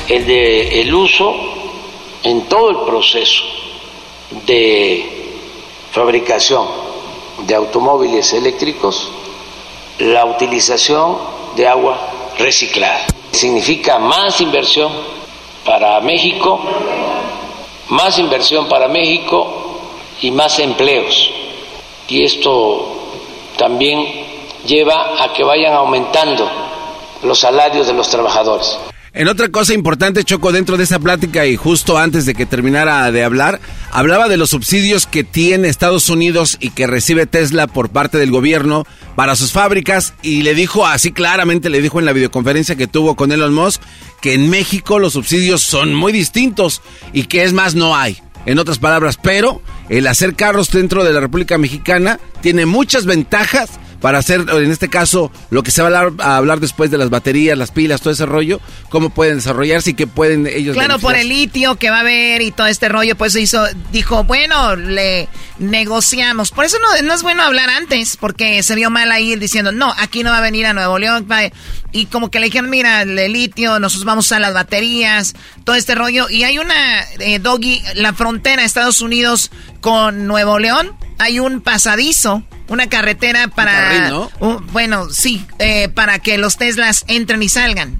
el 0.09 0.25
de 0.25 0.91
uso 0.93 1.60
en 2.23 2.47
todo 2.47 2.69
el 2.69 2.77
proceso 2.85 3.43
de 4.45 5.37
fabricación 5.91 6.67
de 7.45 7.55
automóviles 7.55 8.33
eléctricos 8.33 9.09
la 9.99 10.25
utilización 10.25 11.17
de 11.55 11.67
agua 11.67 11.97
reciclada. 12.37 13.05
Significa 13.31 13.99
más 13.99 14.41
inversión 14.41 14.91
para 15.65 15.99
México, 16.01 16.59
más 17.89 18.17
inversión 18.17 18.67
para 18.67 18.87
México 18.87 19.47
y 20.21 20.31
más 20.31 20.59
empleos. 20.59 21.29
Y 22.07 22.23
esto 22.23 22.87
también 23.57 24.25
lleva 24.65 25.23
a 25.23 25.33
que 25.33 25.43
vayan 25.43 25.73
aumentando 25.73 26.49
los 27.23 27.39
salarios 27.39 27.87
de 27.87 27.93
los 27.93 28.09
trabajadores. 28.09 28.77
En 29.13 29.27
otra 29.27 29.49
cosa 29.49 29.73
importante, 29.73 30.23
Choco, 30.23 30.53
dentro 30.53 30.77
de 30.77 30.85
esa 30.85 30.97
plática 30.97 31.45
y 31.45 31.57
justo 31.57 31.97
antes 31.97 32.25
de 32.25 32.33
que 32.33 32.45
terminara 32.45 33.11
de 33.11 33.25
hablar, 33.25 33.59
hablaba 33.91 34.29
de 34.29 34.37
los 34.37 34.51
subsidios 34.51 35.05
que 35.05 35.25
tiene 35.25 35.67
Estados 35.67 36.07
Unidos 36.07 36.55
y 36.61 36.69
que 36.69 36.87
recibe 36.87 37.25
Tesla 37.25 37.67
por 37.67 37.89
parte 37.89 38.17
del 38.17 38.31
gobierno 38.31 38.85
para 39.15 39.35
sus 39.35 39.51
fábricas 39.51 40.13
y 40.21 40.43
le 40.43 40.55
dijo 40.55 40.87
así 40.87 41.11
claramente, 41.11 41.69
le 41.69 41.81
dijo 41.81 41.99
en 41.99 42.05
la 42.05 42.13
videoconferencia 42.13 42.77
que 42.77 42.87
tuvo 42.87 43.17
con 43.17 43.33
Elon 43.33 43.53
Musk, 43.53 43.81
que 44.21 44.33
en 44.33 44.49
México 44.49 44.97
los 44.97 45.11
subsidios 45.11 45.61
son 45.61 45.93
muy 45.93 46.13
distintos 46.13 46.81
y 47.11 47.23
que 47.23 47.43
es 47.43 47.51
más 47.51 47.75
no 47.75 47.97
hay. 47.97 48.17
En 48.45 48.59
otras 48.59 48.79
palabras, 48.79 49.19
pero 49.21 49.61
el 49.89 50.07
hacer 50.07 50.35
carros 50.35 50.71
dentro 50.71 51.03
de 51.03 51.11
la 51.11 51.19
República 51.19 51.57
Mexicana 51.57 52.17
tiene 52.41 52.65
muchas 52.65 53.05
ventajas 53.05 53.71
para 54.01 54.17
hacer, 54.17 54.45
en 54.49 54.71
este 54.71 54.89
caso, 54.89 55.31
lo 55.51 55.63
que 55.63 55.71
se 55.71 55.81
va 55.81 55.87
a 55.87 55.99
hablar, 55.99 56.25
a 56.25 56.37
hablar 56.37 56.59
después 56.59 56.89
de 56.89 56.97
las 56.97 57.09
baterías, 57.09 57.57
las 57.57 57.71
pilas, 57.71 58.01
todo 58.01 58.11
ese 58.11 58.25
rollo, 58.25 58.59
cómo 58.89 59.11
pueden 59.11 59.35
desarrollarse 59.35 59.91
y 59.91 59.93
qué 59.93 60.07
pueden 60.07 60.47
ellos 60.47 60.75
Claro, 60.75 60.99
por 60.99 61.15
el 61.15 61.29
litio 61.29 61.75
que 61.75 61.89
va 61.89 61.97
a 61.97 62.01
haber 62.01 62.41
y 62.41 62.51
todo 62.51 62.67
este 62.67 62.89
rollo, 62.89 63.15
pues 63.15 63.35
hizo, 63.35 63.63
dijo, 63.91 64.23
bueno, 64.23 64.75
le 64.75 65.29
negociamos. 65.59 66.51
Por 66.51 66.65
eso 66.65 66.77
no, 66.79 67.01
no 67.03 67.13
es 67.13 67.21
bueno 67.21 67.43
hablar 67.43 67.69
antes, 67.69 68.17
porque 68.17 68.63
se 68.63 68.75
vio 68.75 68.89
mal 68.89 69.11
ahí 69.11 69.35
diciendo, 69.35 69.71
no, 69.71 69.93
aquí 69.97 70.23
no 70.23 70.31
va 70.31 70.39
a 70.39 70.41
venir 70.41 70.65
a 70.65 70.73
Nuevo 70.73 70.97
León. 70.97 71.27
Y 71.91 72.07
como 72.07 72.31
que 72.31 72.39
le 72.39 72.47
dijeron, 72.47 72.69
mira, 72.69 73.03
el 73.03 73.33
litio, 73.33 73.79
nosotros 73.79 74.05
vamos 74.05 74.31
a 74.31 74.39
las 74.39 74.53
baterías, 74.53 75.35
todo 75.63 75.75
este 75.75 75.93
rollo. 75.93 76.29
Y 76.29 76.43
hay 76.43 76.57
una, 76.57 77.01
eh, 77.19 77.39
Doggy, 77.39 77.81
la 77.95 78.13
frontera 78.13 78.61
de 78.61 78.65
Estados 78.65 79.01
Unidos 79.01 79.51
con 79.79 80.25
Nuevo 80.25 80.57
León, 80.57 80.95
hay 81.19 81.39
un 81.39 81.61
pasadizo, 81.61 82.43
una 82.71 82.87
carretera 82.87 83.47
para... 83.49 83.71
carril, 83.73 84.09
¿no? 84.09 84.31
un- 84.39 84.65
bueno, 84.73 85.09
sí, 85.09 85.45
eh, 85.59 85.89
para 85.89 86.19
que 86.19 86.37
los 86.37 86.57
Teslas 86.57 87.03
entren 87.07 87.43
y 87.43 87.49
salgan. 87.49 87.99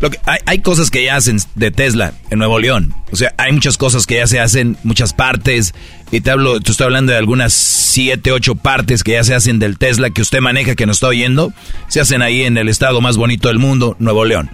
Lo 0.00 0.10
que- 0.10 0.18
hay, 0.24 0.38
hay 0.46 0.58
cosas 0.62 0.90
que 0.90 1.04
ya 1.04 1.16
hacen 1.16 1.38
de 1.54 1.70
Tesla 1.70 2.14
en 2.30 2.38
Nuevo 2.38 2.58
León. 2.58 2.94
O 3.12 3.16
sea, 3.16 3.34
hay 3.38 3.52
muchas 3.52 3.76
cosas 3.76 4.06
que 4.06 4.16
ya 4.16 4.26
se 4.26 4.40
hacen, 4.40 4.76
muchas 4.82 5.12
partes. 5.12 5.74
Y 6.10 6.22
te 6.22 6.30
hablo, 6.30 6.60
te 6.60 6.70
estoy 6.72 6.86
hablando 6.86 7.12
de 7.12 7.18
algunas 7.18 7.52
siete, 7.52 8.32
ocho 8.32 8.54
partes 8.54 9.04
que 9.04 9.12
ya 9.12 9.24
se 9.24 9.34
hacen 9.34 9.58
del 9.58 9.78
Tesla 9.78 10.10
que 10.10 10.22
usted 10.22 10.40
maneja, 10.40 10.74
que 10.74 10.86
nos 10.86 10.96
está 10.96 11.08
oyendo. 11.08 11.52
Se 11.88 12.00
hacen 12.00 12.22
ahí 12.22 12.42
en 12.42 12.56
el 12.56 12.68
estado 12.68 13.00
más 13.00 13.16
bonito 13.16 13.48
del 13.48 13.58
mundo, 13.58 13.94
Nuevo 13.98 14.24
León. 14.24 14.50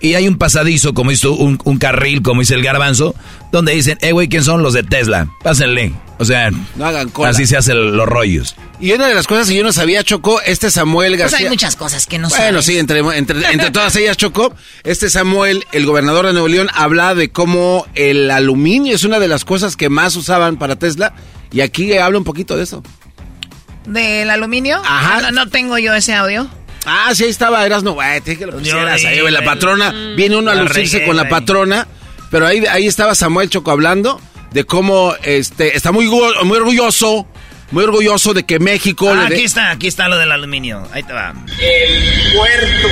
Y 0.00 0.14
hay 0.14 0.26
un 0.28 0.38
pasadizo, 0.38 0.94
como 0.94 1.10
hizo 1.10 1.32
un, 1.34 1.58
un 1.64 1.78
carril, 1.78 2.22
como 2.22 2.40
dice 2.40 2.54
el 2.54 2.62
garbanzo, 2.62 3.14
donde 3.52 3.72
dicen, 3.72 3.98
eh, 4.00 4.12
güey, 4.12 4.28
¿quién 4.28 4.42
son 4.44 4.62
los 4.62 4.72
de 4.72 4.82
Tesla? 4.82 5.28
Pásenle. 5.42 5.92
O 6.18 6.24
sea, 6.24 6.50
No 6.76 6.84
hagan 6.86 7.08
cola. 7.10 7.30
así 7.30 7.46
se 7.46 7.56
hacen 7.56 7.96
los 7.96 8.06
rollos. 8.06 8.54
Y 8.78 8.92
una 8.92 9.06
de 9.06 9.14
las 9.14 9.26
cosas 9.26 9.48
que 9.48 9.54
yo 9.54 9.62
no 9.62 9.72
sabía, 9.72 10.02
Chocó, 10.04 10.40
este 10.42 10.70
Samuel 10.70 11.12
Pues 11.12 11.20
García... 11.20 11.38
hay 11.38 11.48
muchas 11.48 11.76
cosas 11.76 12.06
que 12.06 12.18
no 12.18 12.28
Bueno, 12.28 12.44
sabes. 12.44 12.64
sí, 12.66 12.78
entre, 12.78 13.00
entre, 13.00 13.50
entre 13.52 13.70
todas 13.70 13.94
ellas, 13.96 14.16
Chocó, 14.16 14.54
este 14.84 15.08
Samuel, 15.10 15.64
el 15.72 15.84
gobernador 15.86 16.26
de 16.26 16.32
Nuevo 16.32 16.48
León, 16.48 16.68
habla 16.74 17.14
de 17.14 17.30
cómo 17.30 17.86
el 17.94 18.30
aluminio 18.30 18.94
es 18.94 19.04
una 19.04 19.18
de 19.18 19.28
las 19.28 19.44
cosas 19.44 19.76
que 19.76 19.88
más 19.90 20.16
usaban 20.16 20.56
para 20.58 20.76
Tesla. 20.76 21.12
Y 21.52 21.60
aquí 21.62 21.96
habla 21.96 22.18
un 22.18 22.24
poquito 22.24 22.56
de 22.56 22.64
eso. 22.64 22.82
¿Del 23.86 24.28
aluminio? 24.30 24.80
Ajá. 24.84 25.22
No, 25.22 25.30
no 25.32 25.48
tengo 25.50 25.78
yo 25.78 25.94
ese 25.94 26.14
audio. 26.14 26.48
Ah, 26.86 27.10
sí, 27.14 27.24
ahí 27.24 27.30
estaba 27.30 27.64
Erasno, 27.66 27.92
güey, 27.92 28.20
te 28.20 28.30
dije 28.30 28.40
que 28.40 28.46
lo 28.46 28.58
pusieras 28.58 29.04
ahí, 29.04 29.20
güey, 29.20 29.32
la 29.32 29.44
patrona. 29.44 29.90
Viene 30.16 30.36
uno 30.36 30.50
a 30.50 30.54
lucirse 30.54 30.94
regué, 30.98 31.06
con 31.06 31.16
la 31.16 31.22
güey. 31.24 31.30
patrona, 31.30 31.86
pero 32.30 32.46
ahí, 32.46 32.64
ahí 32.66 32.86
estaba 32.86 33.14
Samuel 33.14 33.50
Choco 33.50 33.70
hablando 33.70 34.20
de 34.52 34.64
cómo 34.64 35.14
este 35.22 35.76
está 35.76 35.92
muy, 35.92 36.06
muy 36.06 36.56
orgulloso, 36.58 37.26
muy 37.70 37.84
orgulloso 37.84 38.34
de 38.34 38.44
que 38.44 38.58
México 38.58 39.10
Ah, 39.12 39.28
le 39.28 39.36
aquí 39.36 39.44
está, 39.44 39.70
aquí 39.70 39.86
está 39.86 40.08
lo 40.08 40.16
del 40.18 40.32
aluminio. 40.32 40.88
Ahí 40.92 41.02
te 41.02 41.12
va. 41.12 41.34
el 41.60 42.32
puerto, 42.36 42.88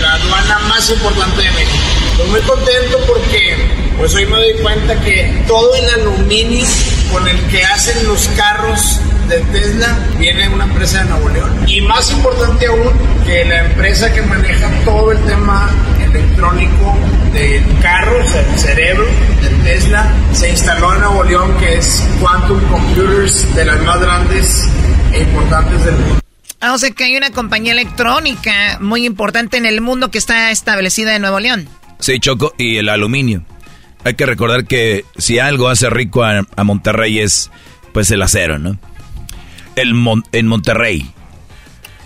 la 0.00 0.14
aduana 0.14 0.58
más 0.68 0.88
importante 0.90 1.42
de 1.42 1.50
México. 1.50 1.78
Estoy 2.12 2.30
muy 2.30 2.40
contento 2.42 2.98
porque 3.06 3.56
pues 3.98 4.14
hoy 4.14 4.26
me 4.26 4.36
doy 4.36 4.52
cuenta 4.62 5.00
que 5.00 5.42
todo 5.48 5.74
el 5.74 5.90
aluminio 6.00 6.64
con 7.12 7.26
el 7.28 7.40
que 7.48 7.62
hacen 7.64 8.06
los 8.06 8.26
carros 8.36 9.00
de 9.28 9.40
Tesla 9.40 9.98
viene 10.18 10.48
una 10.48 10.64
empresa 10.64 11.02
de 11.02 11.10
Nuevo 11.10 11.28
León. 11.30 11.64
Y 11.66 11.80
más 11.82 12.10
importante 12.10 12.66
aún, 12.66 12.92
que 13.24 13.44
la 13.44 13.66
empresa 13.66 14.12
que 14.12 14.22
maneja 14.22 14.70
todo 14.84 15.12
el 15.12 15.18
tema 15.24 15.70
electrónico 16.02 16.96
del 17.32 17.62
carro, 17.80 18.18
o 18.24 18.30
sea, 18.30 18.40
el 18.40 18.58
cerebro 18.58 19.06
de 19.42 19.48
Tesla, 19.64 20.12
se 20.32 20.50
instaló 20.50 20.94
en 20.94 21.00
Nuevo 21.00 21.24
León, 21.24 21.56
que 21.58 21.78
es 21.78 22.02
Quantum 22.20 22.60
Computers, 22.68 23.54
de 23.54 23.64
las 23.64 23.82
más 23.82 24.00
grandes 24.00 24.68
e 25.12 25.20
importantes 25.20 25.84
del 25.84 25.94
mundo. 25.94 26.20
Ah, 26.60 26.72
o 26.72 26.78
sea 26.78 26.90
que 26.92 27.04
hay 27.04 27.16
una 27.16 27.30
compañía 27.30 27.72
electrónica 27.72 28.78
muy 28.80 29.04
importante 29.04 29.58
en 29.58 29.66
el 29.66 29.80
mundo 29.80 30.10
que 30.10 30.18
está 30.18 30.50
establecida 30.50 31.14
en 31.14 31.22
Nuevo 31.22 31.40
León. 31.40 31.68
Sí, 31.98 32.18
Choco, 32.20 32.54
y 32.56 32.78
el 32.78 32.88
aluminio. 32.88 33.44
Hay 34.04 34.14
que 34.14 34.26
recordar 34.26 34.66
que 34.66 35.04
si 35.16 35.38
algo 35.38 35.68
hace 35.68 35.88
rico 35.90 36.22
a, 36.22 36.46
a 36.56 36.64
Monterrey 36.64 37.18
es 37.20 37.50
pues 37.92 38.10
el 38.10 38.22
acero, 38.22 38.58
¿no? 38.58 38.78
El 39.76 39.94
Mon- 39.94 40.24
en 40.32 40.46
Monterrey. 40.46 41.10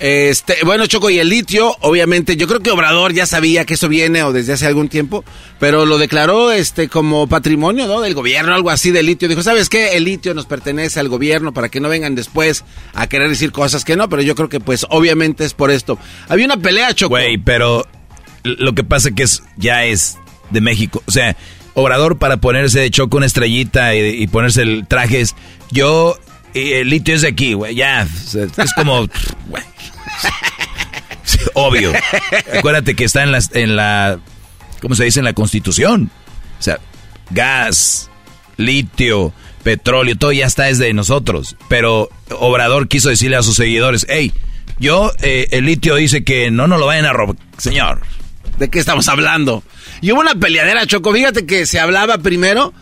Este, 0.01 0.59
bueno, 0.65 0.87
Choco, 0.87 1.11
y 1.11 1.19
el 1.19 1.29
litio, 1.29 1.75
obviamente, 1.81 2.37
yo 2.37 2.47
creo 2.47 2.61
que 2.61 2.71
Obrador 2.71 3.13
ya 3.15 3.27
sabía 3.27 3.65
que 3.65 3.75
eso 3.75 3.89
viene 3.89 4.23
o 4.23 4.33
desde 4.33 4.53
hace 4.53 4.65
algún 4.65 4.89
tiempo, 4.89 5.25
pero 5.59 5.87
lo 5.87 5.99
declaró 5.99 6.53
este 6.53 6.89
como 6.89 7.27
patrimonio, 7.27 7.89
¿no? 7.89 8.01
Del 8.01 8.15
gobierno, 8.15 8.55
algo 8.55 8.71
así 8.71 8.93
de 8.93 9.03
litio. 9.03 9.29
Dijo, 9.29 9.43
¿sabes 9.43 9.69
qué? 9.69 9.97
El 9.97 10.05
litio 10.05 10.35
nos 10.35 10.47
pertenece 10.47 11.01
al 11.01 11.09
gobierno 11.09 11.53
para 11.53 11.69
que 11.69 11.81
no 11.81 11.89
vengan 11.89 12.15
después 12.15 12.65
a 12.95 13.09
querer 13.09 13.29
decir 13.29 13.51
cosas 13.51 13.85
que 13.85 13.97
no, 13.97 14.09
pero 14.09 14.23
yo 14.23 14.37
creo 14.37 14.49
que 14.49 14.61
pues 14.61 14.87
obviamente 14.89 15.45
es 15.45 15.53
por 15.53 15.73
esto. 15.73 15.99
Había 16.29 16.45
una 16.47 16.59
pelea, 16.59 16.95
Choco. 16.95 17.11
Güey, 17.11 17.37
pero 17.39 17.85
lo 18.45 18.75
que 18.77 18.85
pasa 18.85 19.11
que 19.11 19.25
es 19.25 19.43
ya 19.57 19.85
es 19.85 20.17
de 20.51 20.61
México. 20.61 21.03
O 21.07 21.11
sea, 21.11 21.37
Obrador 21.79 22.19
para 22.19 22.39
ponerse 22.39 22.81
de 22.81 22.91
Choco 22.91 23.19
una 23.19 23.27
estrellita 23.27 23.95
y, 23.95 24.27
ponerse 24.27 24.63
el 24.63 24.87
traje 24.89 25.21
es... 25.21 25.37
Yo... 25.71 26.19
y 26.53 26.73
el 26.73 26.91
litio 26.91 27.15
es 27.15 27.23
de 27.23 27.29
aquí, 27.29 27.53
güey, 27.53 27.77
ya. 27.77 28.03
es 28.03 28.75
como... 28.75 29.07
Obvio. 31.55 31.93
Acuérdate 32.57 32.97
que 32.97 33.05
está 33.05 33.23
en 33.23 33.31
la, 33.31 33.41
en 33.53 33.77
la... 33.77 34.19
¿Cómo 34.83 34.97
se 34.97 35.05
dice? 35.05 35.21
En 35.21 35.25
la 35.25 35.35
Constitución. 35.35 36.11
O 36.59 36.63
sea, 36.63 36.81
gas, 37.31 38.11
litio, 38.57 39.33
petróleo, 39.63 40.17
todo 40.17 40.33
ya 40.33 40.47
está 40.47 40.69
es 40.71 40.79
de 40.79 40.93
nosotros. 40.93 41.55
Pero 41.69 42.09
Obrador 42.31 42.89
quiso 42.89 43.09
decirle 43.09 43.37
a 43.37 43.43
sus 43.45 43.55
seguidores, 43.55 44.05
hey, 44.09 44.33
yo, 44.81 45.13
eh, 45.21 45.47
el 45.53 45.67
litio 45.67 45.95
dice 45.95 46.25
que 46.25 46.51
no 46.51 46.67
nos 46.67 46.81
lo 46.81 46.87
vayan 46.87 47.07
a 47.07 47.13
robar. 47.13 47.37
Señor. 47.57 48.01
¿De 48.59 48.69
qué 48.69 48.81
estamos 48.81 49.07
hablando? 49.09 49.63
Y 50.01 50.13
hubo 50.13 50.21
una 50.21 50.35
peleadera, 50.35 50.87
Choco. 50.87 51.13
Fíjate 51.13 51.47
que 51.47 51.67
se 51.67 51.81
hablaba 51.81 52.19
primero. 52.19 52.73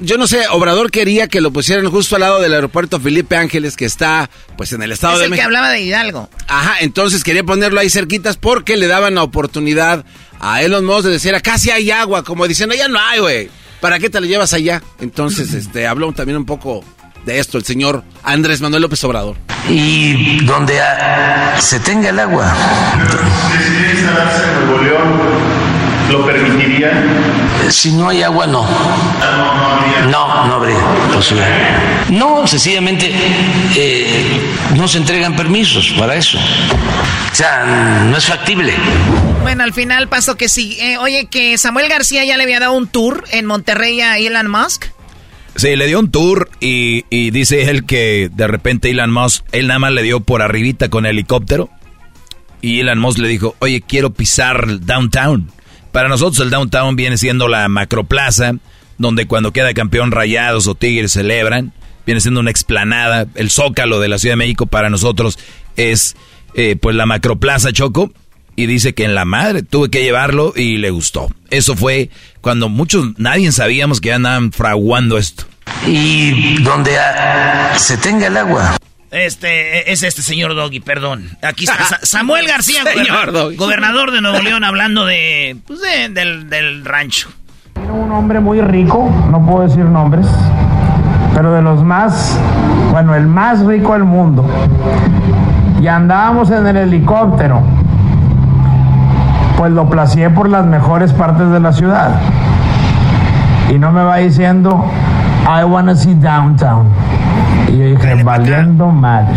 Yo 0.00 0.18
no 0.18 0.26
sé, 0.26 0.46
Obrador 0.50 0.90
quería 0.90 1.28
que 1.28 1.40
lo 1.40 1.52
pusieran 1.52 1.88
justo 1.90 2.16
al 2.16 2.22
lado 2.22 2.40
del 2.40 2.52
aeropuerto 2.52 2.98
Felipe 2.98 3.36
Ángeles, 3.36 3.76
que 3.76 3.84
está 3.84 4.28
pues 4.56 4.72
en 4.72 4.82
el 4.82 4.90
estado 4.92 5.14
es 5.14 5.20
de 5.20 5.26
el 5.26 5.32
que 5.32 5.42
hablaba 5.42 5.70
de 5.70 5.80
Hidalgo. 5.80 6.28
Ajá, 6.48 6.76
entonces 6.80 7.22
quería 7.22 7.44
ponerlo 7.44 7.78
ahí 7.80 7.88
cerquitas 7.88 8.36
porque 8.36 8.76
le 8.76 8.88
daban 8.88 9.14
la 9.14 9.22
oportunidad 9.22 10.04
a 10.40 10.60
Elon 10.62 10.84
Musk 10.84 11.04
de 11.04 11.10
decir, 11.12 11.34
acá 11.34 11.56
sí 11.56 11.70
hay 11.70 11.90
agua, 11.90 12.24
como 12.24 12.48
diciendo, 12.48 12.74
allá 12.74 12.88
no 12.88 12.98
hay, 12.98 13.20
güey. 13.20 13.50
¿Para 13.80 13.98
qué 13.98 14.10
te 14.10 14.20
la 14.20 14.26
llevas 14.26 14.52
allá? 14.52 14.82
Entonces, 15.00 15.54
este, 15.54 15.86
habló 15.86 16.12
también 16.12 16.36
un 16.36 16.46
poco 16.46 16.84
de 17.24 17.38
esto 17.38 17.58
el 17.58 17.64
señor 17.64 18.04
Andrés 18.22 18.60
Manuel 18.60 18.82
López 18.82 19.02
Obrador. 19.04 19.36
Y 19.68 20.44
donde 20.44 20.80
se 21.58 21.78
tenga 21.80 22.10
el 22.10 22.18
agua. 22.18 22.54
¿Decidir 23.52 24.10
lo 26.10 26.26
permitiría? 26.26 26.92
Si 27.68 27.92
no 27.92 28.08
hay 28.08 28.22
agua, 28.22 28.46
no. 28.46 28.66
No, 30.10 30.46
no 30.46 30.54
habría 30.54 30.78
posibilidad. 31.12 32.08
No, 32.10 32.46
sencillamente 32.46 33.10
eh, 33.76 34.40
no 34.76 34.88
se 34.88 34.98
entregan 34.98 35.36
permisos 35.36 35.94
para 35.98 36.16
eso. 36.16 36.38
O 36.38 37.34
sea, 37.34 38.04
no 38.10 38.16
es 38.16 38.24
factible. 38.26 38.74
Bueno, 39.42 39.62
al 39.62 39.72
final 39.72 40.08
pasó 40.08 40.36
que 40.36 40.48
sí. 40.48 40.76
Eh, 40.80 40.98
oye, 40.98 41.26
que 41.26 41.56
Samuel 41.58 41.88
García 41.88 42.24
ya 42.24 42.36
le 42.36 42.42
había 42.42 42.60
dado 42.60 42.72
un 42.72 42.88
tour 42.88 43.24
en 43.30 43.46
Monterrey 43.46 44.00
a 44.00 44.18
Elon 44.18 44.48
Musk. 44.48 44.86
Sí, 45.56 45.76
le 45.76 45.86
dio 45.86 45.98
un 45.98 46.10
tour 46.10 46.48
y, 46.60 47.04
y, 47.10 47.30
dice 47.30 47.70
él 47.70 47.84
que 47.84 48.30
de 48.32 48.46
repente 48.46 48.90
Elon 48.90 49.12
Musk, 49.12 49.44
él 49.52 49.66
nada 49.66 49.80
más 49.80 49.92
le 49.92 50.02
dio 50.02 50.20
por 50.20 50.42
arribita 50.42 50.88
con 50.88 51.06
helicóptero. 51.06 51.70
Y 52.62 52.80
Elon 52.80 52.98
Musk 52.98 53.18
le 53.18 53.28
dijo, 53.28 53.56
oye, 53.58 53.80
quiero 53.80 54.10
pisar 54.10 54.80
downtown. 54.80 55.50
Para 55.92 56.08
nosotros 56.08 56.40
el 56.40 56.50
downtown 56.50 56.96
viene 56.96 57.16
siendo 57.18 57.48
la 57.48 57.68
macroplaza, 57.68 58.54
donde 58.98 59.26
cuando 59.26 59.52
queda 59.52 59.74
campeón 59.74 60.12
Rayados 60.12 60.66
o 60.66 60.74
Tigres 60.74 61.12
celebran. 61.12 61.72
Viene 62.06 62.20
siendo 62.20 62.40
una 62.40 62.50
explanada. 62.50 63.26
El 63.34 63.50
zócalo 63.50 64.00
de 64.00 64.08
la 64.08 64.18
Ciudad 64.18 64.32
de 64.32 64.38
México 64.38 64.66
para 64.66 64.90
nosotros 64.90 65.38
es 65.76 66.16
eh, 66.54 66.76
pues 66.80 66.96
la 66.96 67.06
macroplaza 67.06 67.72
Choco. 67.72 68.12
Y 68.56 68.66
dice 68.66 68.94
que 68.94 69.04
en 69.04 69.14
la 69.14 69.24
madre 69.24 69.62
tuve 69.62 69.90
que 69.90 70.02
llevarlo 70.02 70.52
y 70.54 70.76
le 70.78 70.90
gustó. 70.90 71.28
Eso 71.50 71.76
fue 71.76 72.10
cuando 72.40 72.68
muchos, 72.68 73.18
nadie 73.18 73.52
sabíamos 73.52 74.00
que 74.00 74.12
andaban 74.12 74.52
fraguando 74.52 75.16
esto. 75.18 75.44
Y 75.86 76.60
donde 76.62 76.94
se 77.76 77.96
tenga 77.96 78.26
el 78.26 78.36
agua. 78.36 78.76
Este, 79.10 79.90
es 79.92 80.02
este 80.04 80.22
señor 80.22 80.54
Doggy, 80.54 80.80
perdón. 80.80 81.28
Aquí 81.42 81.64
está 81.64 81.84
Sa- 81.84 81.98
Samuel 82.02 82.46
García, 82.46 82.82
Señor 82.84 83.06
goberna- 83.26 83.32
Doggy. 83.40 83.56
gobernador 83.56 84.10
de 84.12 84.20
Nuevo 84.20 84.38
León, 84.40 84.62
hablando 84.64 85.04
de, 85.04 85.56
pues 85.66 85.80
de- 85.80 86.08
del, 86.10 86.48
del 86.48 86.84
rancho. 86.84 87.28
Un 87.92 88.12
hombre 88.12 88.38
muy 88.40 88.60
rico, 88.60 89.10
no 89.30 89.44
puedo 89.44 89.66
decir 89.66 89.84
nombres, 89.84 90.26
pero 91.34 91.52
de 91.52 91.62
los 91.62 91.82
más, 91.82 92.38
bueno, 92.92 93.14
el 93.16 93.26
más 93.26 93.64
rico 93.64 93.94
del 93.94 94.04
mundo. 94.04 94.46
Y 95.82 95.86
andábamos 95.88 96.50
en 96.50 96.66
el 96.68 96.76
helicóptero. 96.76 97.62
Pues 99.56 99.72
lo 99.72 99.88
placié 99.90 100.30
por 100.30 100.48
las 100.48 100.64
mejores 100.66 101.12
partes 101.12 101.50
de 101.50 101.58
la 101.60 101.72
ciudad. 101.72 102.20
Y 103.70 103.78
no 103.78 103.90
me 103.92 104.02
va 104.02 104.16
diciendo, 104.18 104.84
I 105.46 105.64
wanna 105.64 105.94
see 105.96 106.14
downtown. 106.14 106.86
Y 107.70 107.78
yo 107.78 107.84
dije, 107.84 108.22
valiendo 108.24 108.88
madre. 108.88 109.34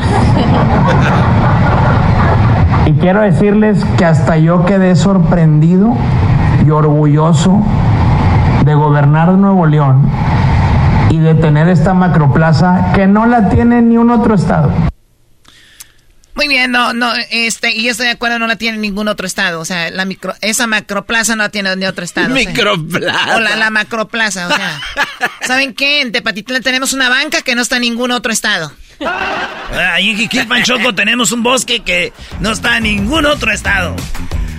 Y 2.86 2.93
quiero 2.93 3.21
decirles 3.21 3.86
que 3.97 4.05
hasta 4.05 4.38
yo 4.38 4.65
quedé 4.65 4.95
sorprendido 4.95 5.93
y 6.65 6.69
orgulloso 6.69 7.61
de 8.65 8.73
gobernar 8.73 9.29
Nuevo 9.29 9.65
León 9.65 10.07
y 11.09 11.19
de 11.19 11.36
tener 11.36 11.69
esta 11.69 11.93
macroplaza 11.93 12.91
que 12.93 13.07
no 13.07 13.25
la 13.25 13.49
tiene 13.49 13.81
ni 13.81 13.97
un 13.97 14.09
otro 14.09 14.36
estado. 14.36 14.69
Muy 16.36 16.47
bien, 16.47 16.71
no, 16.71 16.93
no, 16.93 17.13
este, 17.29 17.71
y 17.71 17.84
yo 17.84 17.91
estoy 17.91 18.07
de 18.07 18.13
acuerdo, 18.13 18.39
no 18.39 18.47
la 18.47 18.55
tiene 18.55 18.77
ningún 18.79 19.07
otro 19.07 19.27
estado. 19.27 19.59
O 19.59 19.65
sea, 19.65 19.91
la 19.91 20.05
micro, 20.05 20.34
esa 20.41 20.65
macroplaza 20.65 21.36
no 21.36 21.43
la 21.43 21.49
tiene 21.49 21.75
ni 21.75 21.86
otro 21.86 22.03
estado. 22.03 22.34
o 22.34 22.38
sea. 22.38 22.47
Microplaza. 22.49 23.36
O 23.36 23.39
la, 23.39 23.55
la 23.55 23.69
macroplaza, 23.69 24.47
o 24.47 24.55
sea. 24.55 24.81
¿Saben 25.47 25.73
qué? 25.73 26.01
En 26.01 26.11
Tepatitlán 26.11 26.63
tenemos 26.63 26.93
una 26.93 27.09
banca 27.09 27.41
que 27.41 27.53
no 27.55 27.61
está 27.61 27.75
en 27.75 27.84
ningún 27.84 28.11
otro 28.11 28.31
estado. 28.31 28.71
Ahí 29.71 30.11
en 30.11 30.17
Jiquilpan, 30.17 30.63
Choco, 30.63 30.95
tenemos 30.95 31.31
un 31.31 31.43
bosque 31.43 31.81
que 31.81 32.13
no 32.39 32.51
está 32.51 32.77
en 32.77 32.84
ningún 32.84 33.25
otro 33.25 33.51
estado. 33.51 33.95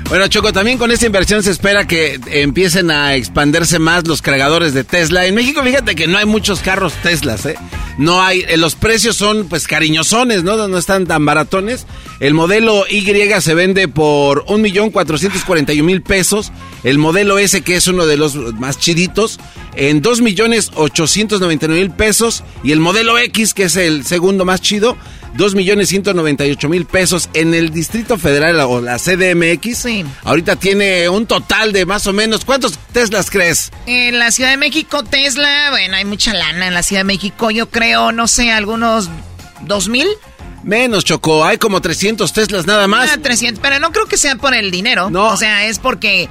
Bueno, 0.09 0.29
Choco, 0.29 0.53
también 0.53 0.79
con 0.79 0.91
esta 0.91 1.07
inversión 1.07 1.43
se 1.43 1.51
espera 1.51 1.87
que 1.87 2.21
empiecen 2.27 2.91
a 2.91 3.15
expandirse 3.15 3.79
más 3.79 4.07
los 4.07 4.21
cargadores 4.23 4.75
de 4.75 4.85
Tesla. 4.85 5.27
En 5.27 5.35
México, 5.35 5.63
fíjate 5.63 5.95
que 5.95 6.07
no 6.07 6.19
hay 6.19 6.27
muchos 6.27 6.61
carros 6.61 6.93
Teslas, 7.03 7.47
¿eh? 7.47 7.57
No 7.97 8.23
hay, 8.23 8.45
eh, 8.49 8.57
los 8.57 8.75
precios 8.75 9.17
son 9.17 9.49
pues 9.49 9.67
cariñosones, 9.67 10.43
¿no? 10.43 10.69
No 10.69 10.79
están 10.79 11.07
tan 11.07 11.25
baratones. 11.25 11.87
El 12.21 12.35
modelo 12.35 12.85
Y 12.89 13.03
se 13.41 13.55
vende 13.55 13.89
por 13.89 14.45
1.441.000 14.47 16.03
pesos. 16.03 16.53
El 16.83 16.99
modelo 16.99 17.39
S, 17.39 17.63
que 17.63 17.77
es 17.77 17.87
uno 17.87 18.05
de 18.07 18.17
los 18.17 18.35
más 18.35 18.79
chiditos, 18.79 19.39
en 19.77 20.03
2.899.000 20.03 21.95
pesos. 21.95 22.43
Y 22.63 22.73
el 22.73 22.81
modelo 22.81 23.17
X, 23.19 23.55
que 23.55 23.65
es 23.65 23.77
el 23.77 24.05
segundo 24.05 24.45
más 24.45 24.61
chido, 24.61 24.97
2.198.000 25.37 26.87
pesos. 26.87 27.28
En 27.35 27.55
el 27.55 27.70
Distrito 27.70 28.18
Federal 28.18 28.61
o 28.61 28.80
la 28.80 28.99
CDMX, 28.99 29.87
ahorita 30.24 30.57
tiene 30.57 31.09
un 31.09 31.26
total 31.26 31.72
de 31.72 31.87
más 31.87 32.07
o 32.07 32.12
menos, 32.12 32.45
¿cuántos 32.45 32.78
Teslas 32.93 33.30
crees? 33.30 33.70
En 33.87 34.18
la 34.18 34.30
Ciudad 34.30 34.51
de 34.51 34.57
México, 34.57 35.03
Tesla, 35.03 35.70
bueno, 35.70 35.97
hay 35.97 36.05
mucha 36.05 36.32
lana 36.35 36.68
en 36.68 36.74
la 36.74 36.82
Ciudad 36.82 37.01
de 37.01 37.05
México. 37.05 37.51
Yo 37.51 37.68
creo, 37.70 38.12
no 38.12 38.28
sé, 38.28 38.53
algunos 38.53 39.11
dos 39.62 39.89
mil. 39.89 40.09
Menos, 40.62 41.05
Choco, 41.05 41.45
hay 41.45 41.59
como 41.59 41.82
300 41.82 42.32
Teslas 42.32 42.66
nada 42.66 42.89
más. 42.89 43.11
Ah, 43.12 43.18
300, 43.20 43.61
pero 43.61 43.78
no 43.80 43.93
creo 43.93 44.07
que 44.07 44.16
sea 44.16 44.37
por 44.37 44.55
el 44.55 44.70
dinero. 44.70 45.11
No. 45.11 45.26
O 45.26 45.37
sea, 45.37 45.66
es 45.66 45.78
porque 45.78 46.30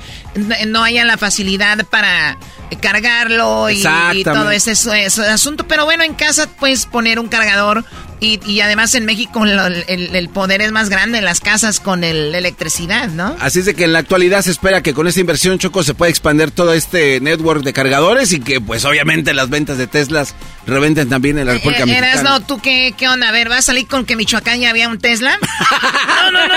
no 0.67 0.83
haya 0.83 1.05
la 1.05 1.17
facilidad 1.17 1.85
para 1.85 2.37
cargarlo 2.77 3.69
y, 3.69 3.83
todo 4.23 4.51
ese, 4.51 4.71
ese 4.71 5.21
asunto. 5.27 5.67
Pero 5.67 5.85
bueno, 5.85 6.03
en 6.03 6.13
casa 6.13 6.47
puedes 6.59 6.85
poner 6.85 7.19
un 7.19 7.27
cargador 7.27 7.83
y, 8.19 8.39
y 8.49 8.61
además 8.61 8.95
en 8.95 9.05
México 9.05 9.45
lo- 9.45 9.65
el, 9.67 10.15
el 10.15 10.29
poder 10.29 10.61
es 10.61 10.71
más 10.71 10.89
grande 10.89 11.17
en 11.17 11.25
las 11.25 11.39
casas 11.41 11.79
con 11.79 12.03
el- 12.03 12.31
la 12.31 12.37
electricidad, 12.37 13.09
¿no? 13.09 13.35
Así 13.39 13.59
es 13.59 13.65
de 13.65 13.73
que 13.75 13.83
en 13.83 13.93
la 13.93 13.99
actualidad 13.99 14.41
se 14.43 14.51
espera 14.51 14.81
que 14.81 14.93
con 14.93 15.07
esta 15.07 15.19
inversión, 15.19 15.59
Choco, 15.59 15.83
se 15.83 15.93
pueda 15.93 16.09
expandir 16.09 16.51
todo 16.51 16.73
este 16.73 17.19
network 17.19 17.63
de 17.63 17.73
cargadores 17.73 18.31
y 18.31 18.39
que 18.39 18.61
pues 18.61 18.85
obviamente 18.85 19.33
las 19.33 19.49
ventas 19.49 19.77
de 19.77 19.87
Teslas 19.87 20.35
reventen 20.65 21.09
también 21.09 21.37
en 21.37 21.47
la 21.47 21.53
República 21.53 21.83
Eh, 21.83 21.85
Mexicana. 21.87 22.11
Erasno, 22.13 22.39
¿tú 22.45 22.61
qué, 22.61 22.93
qué 22.97 23.07
onda? 23.09 23.27
A 23.29 23.31
ver, 23.31 23.49
¿vas 23.49 23.59
a 23.59 23.61
salir 23.63 23.87
con 23.87 24.05
que 24.05 24.15
Michoacán 24.15 24.59
ya 24.61 24.69
había 24.69 24.87
un 24.89 24.99
Tesla? 24.99 25.37
No, 26.23 26.31
no, 26.31 26.47
no. 26.47 26.53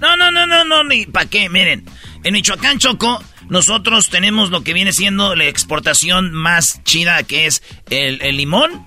No, 0.00 0.16
no, 0.16 0.30
no, 0.32 0.46
no, 0.46 0.64
no, 0.64 0.84
ni 0.84 1.06
para 1.06 1.26
qué. 1.26 1.48
Miren, 1.48 1.84
en 2.24 2.32
Michoacán, 2.32 2.78
Choco, 2.78 3.22
nosotros 3.52 4.08
tenemos 4.08 4.50
lo 4.50 4.64
que 4.64 4.72
viene 4.72 4.92
siendo 4.92 5.34
la 5.36 5.44
exportación 5.44 6.32
más 6.32 6.82
chida, 6.84 7.22
que 7.22 7.46
es 7.46 7.62
el, 7.90 8.20
el 8.22 8.36
limón. 8.38 8.84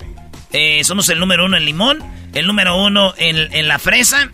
Eh, 0.52 0.84
somos 0.84 1.08
el 1.10 1.20
número 1.20 1.46
uno 1.46 1.56
en 1.56 1.66
limón, 1.66 2.00
el 2.34 2.48
número 2.48 2.76
uno 2.84 3.14
en, 3.18 3.54
en 3.54 3.68
la 3.68 3.78
fresa. 3.78 4.30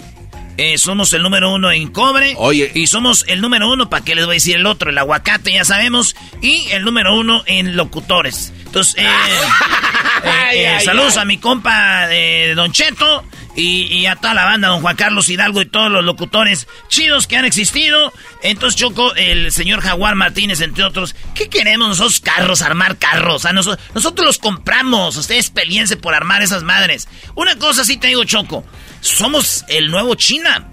eh, 0.57 0.77
somos 0.77 1.11
el 1.13 1.21
número 1.21 1.53
uno 1.53 1.69
en 1.71 1.91
cobre. 1.91 2.35
Oye. 2.37 2.71
Y 2.73 2.87
somos 2.87 3.25
el 3.27 3.41
número 3.41 3.69
uno, 3.71 3.89
¿para 3.89 4.05
qué 4.05 4.15
les 4.15 4.25
voy 4.25 4.35
a 4.35 4.37
decir 4.37 4.55
el 4.55 4.65
otro? 4.67 4.89
El 4.89 4.97
aguacate, 4.97 5.51
ya 5.53 5.65
sabemos. 5.65 6.15
Y 6.41 6.67
el 6.71 6.83
número 6.83 7.13
uno 7.19 7.43
en 7.45 7.75
locutores. 7.75 8.53
Entonces, 8.65 8.95
eh, 9.03 9.05
eh, 10.53 10.75
eh, 10.77 10.79
saludos 10.85 11.17
a 11.17 11.25
mi 11.25 11.37
compa 11.39 12.07
de 12.07 12.53
Don 12.55 12.71
Cheto 12.71 13.25
y, 13.55 13.83
y 13.83 14.05
a 14.05 14.15
toda 14.15 14.33
la 14.33 14.45
banda, 14.45 14.69
Don 14.69 14.81
Juan 14.81 14.95
Carlos 14.95 15.29
Hidalgo 15.29 15.61
y 15.61 15.65
todos 15.65 15.91
los 15.91 16.03
locutores 16.03 16.67
chidos 16.87 17.27
que 17.27 17.37
han 17.37 17.45
existido. 17.45 18.13
Entonces, 18.43 18.79
Choco, 18.79 19.13
el 19.15 19.51
señor 19.51 19.81
Jaguar 19.81 20.15
Martínez, 20.15 20.61
entre 20.61 20.83
otros, 20.83 21.15
¿qué 21.35 21.49
queremos 21.49 21.89
nosotros 21.89 22.21
carros, 22.21 22.61
armar 22.61 22.97
carros? 22.97 23.45
Nosotros, 23.53 23.85
nosotros 23.93 24.25
los 24.25 24.37
compramos, 24.37 25.17
ustedes 25.17 25.49
peleense 25.49 25.97
por 25.97 26.13
armar 26.13 26.41
esas 26.41 26.63
madres. 26.63 27.07
Una 27.35 27.57
cosa 27.57 27.83
sí 27.83 27.97
te 27.97 28.07
digo, 28.07 28.23
Choco, 28.23 28.65
somos 29.01 29.65
el 29.67 29.91
nuevo 29.91 30.15
China. 30.15 30.67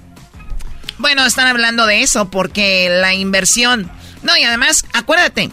Bueno, 0.98 1.24
están 1.24 1.46
hablando 1.46 1.86
de 1.86 2.02
eso 2.02 2.30
porque 2.30 2.88
la 2.90 3.14
inversión. 3.14 3.90
No, 4.22 4.36
y 4.36 4.42
además, 4.42 4.84
acuérdate, 4.92 5.50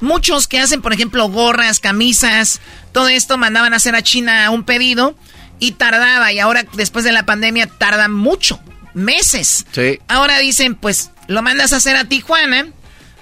muchos 0.00 0.48
que 0.48 0.58
hacen, 0.58 0.80
por 0.80 0.92
ejemplo, 0.92 1.28
gorras, 1.28 1.80
camisas, 1.80 2.60
todo 2.92 3.08
esto 3.08 3.36
mandaban 3.36 3.74
a 3.74 3.76
hacer 3.76 3.94
a 3.94 4.02
China 4.02 4.50
un 4.50 4.64
pedido 4.64 5.16
y 5.58 5.72
tardaba. 5.72 6.32
Y 6.32 6.38
ahora, 6.38 6.64
después 6.74 7.04
de 7.04 7.12
la 7.12 7.24
pandemia, 7.26 7.66
tarda 7.66 8.08
mucho, 8.08 8.60
meses. 8.94 9.66
Sí. 9.72 10.00
Ahora 10.08 10.38
dicen, 10.38 10.74
pues, 10.74 11.10
lo 11.26 11.42
mandas 11.42 11.72
a 11.72 11.76
hacer 11.76 11.96
a 11.96 12.04
Tijuana, 12.04 12.66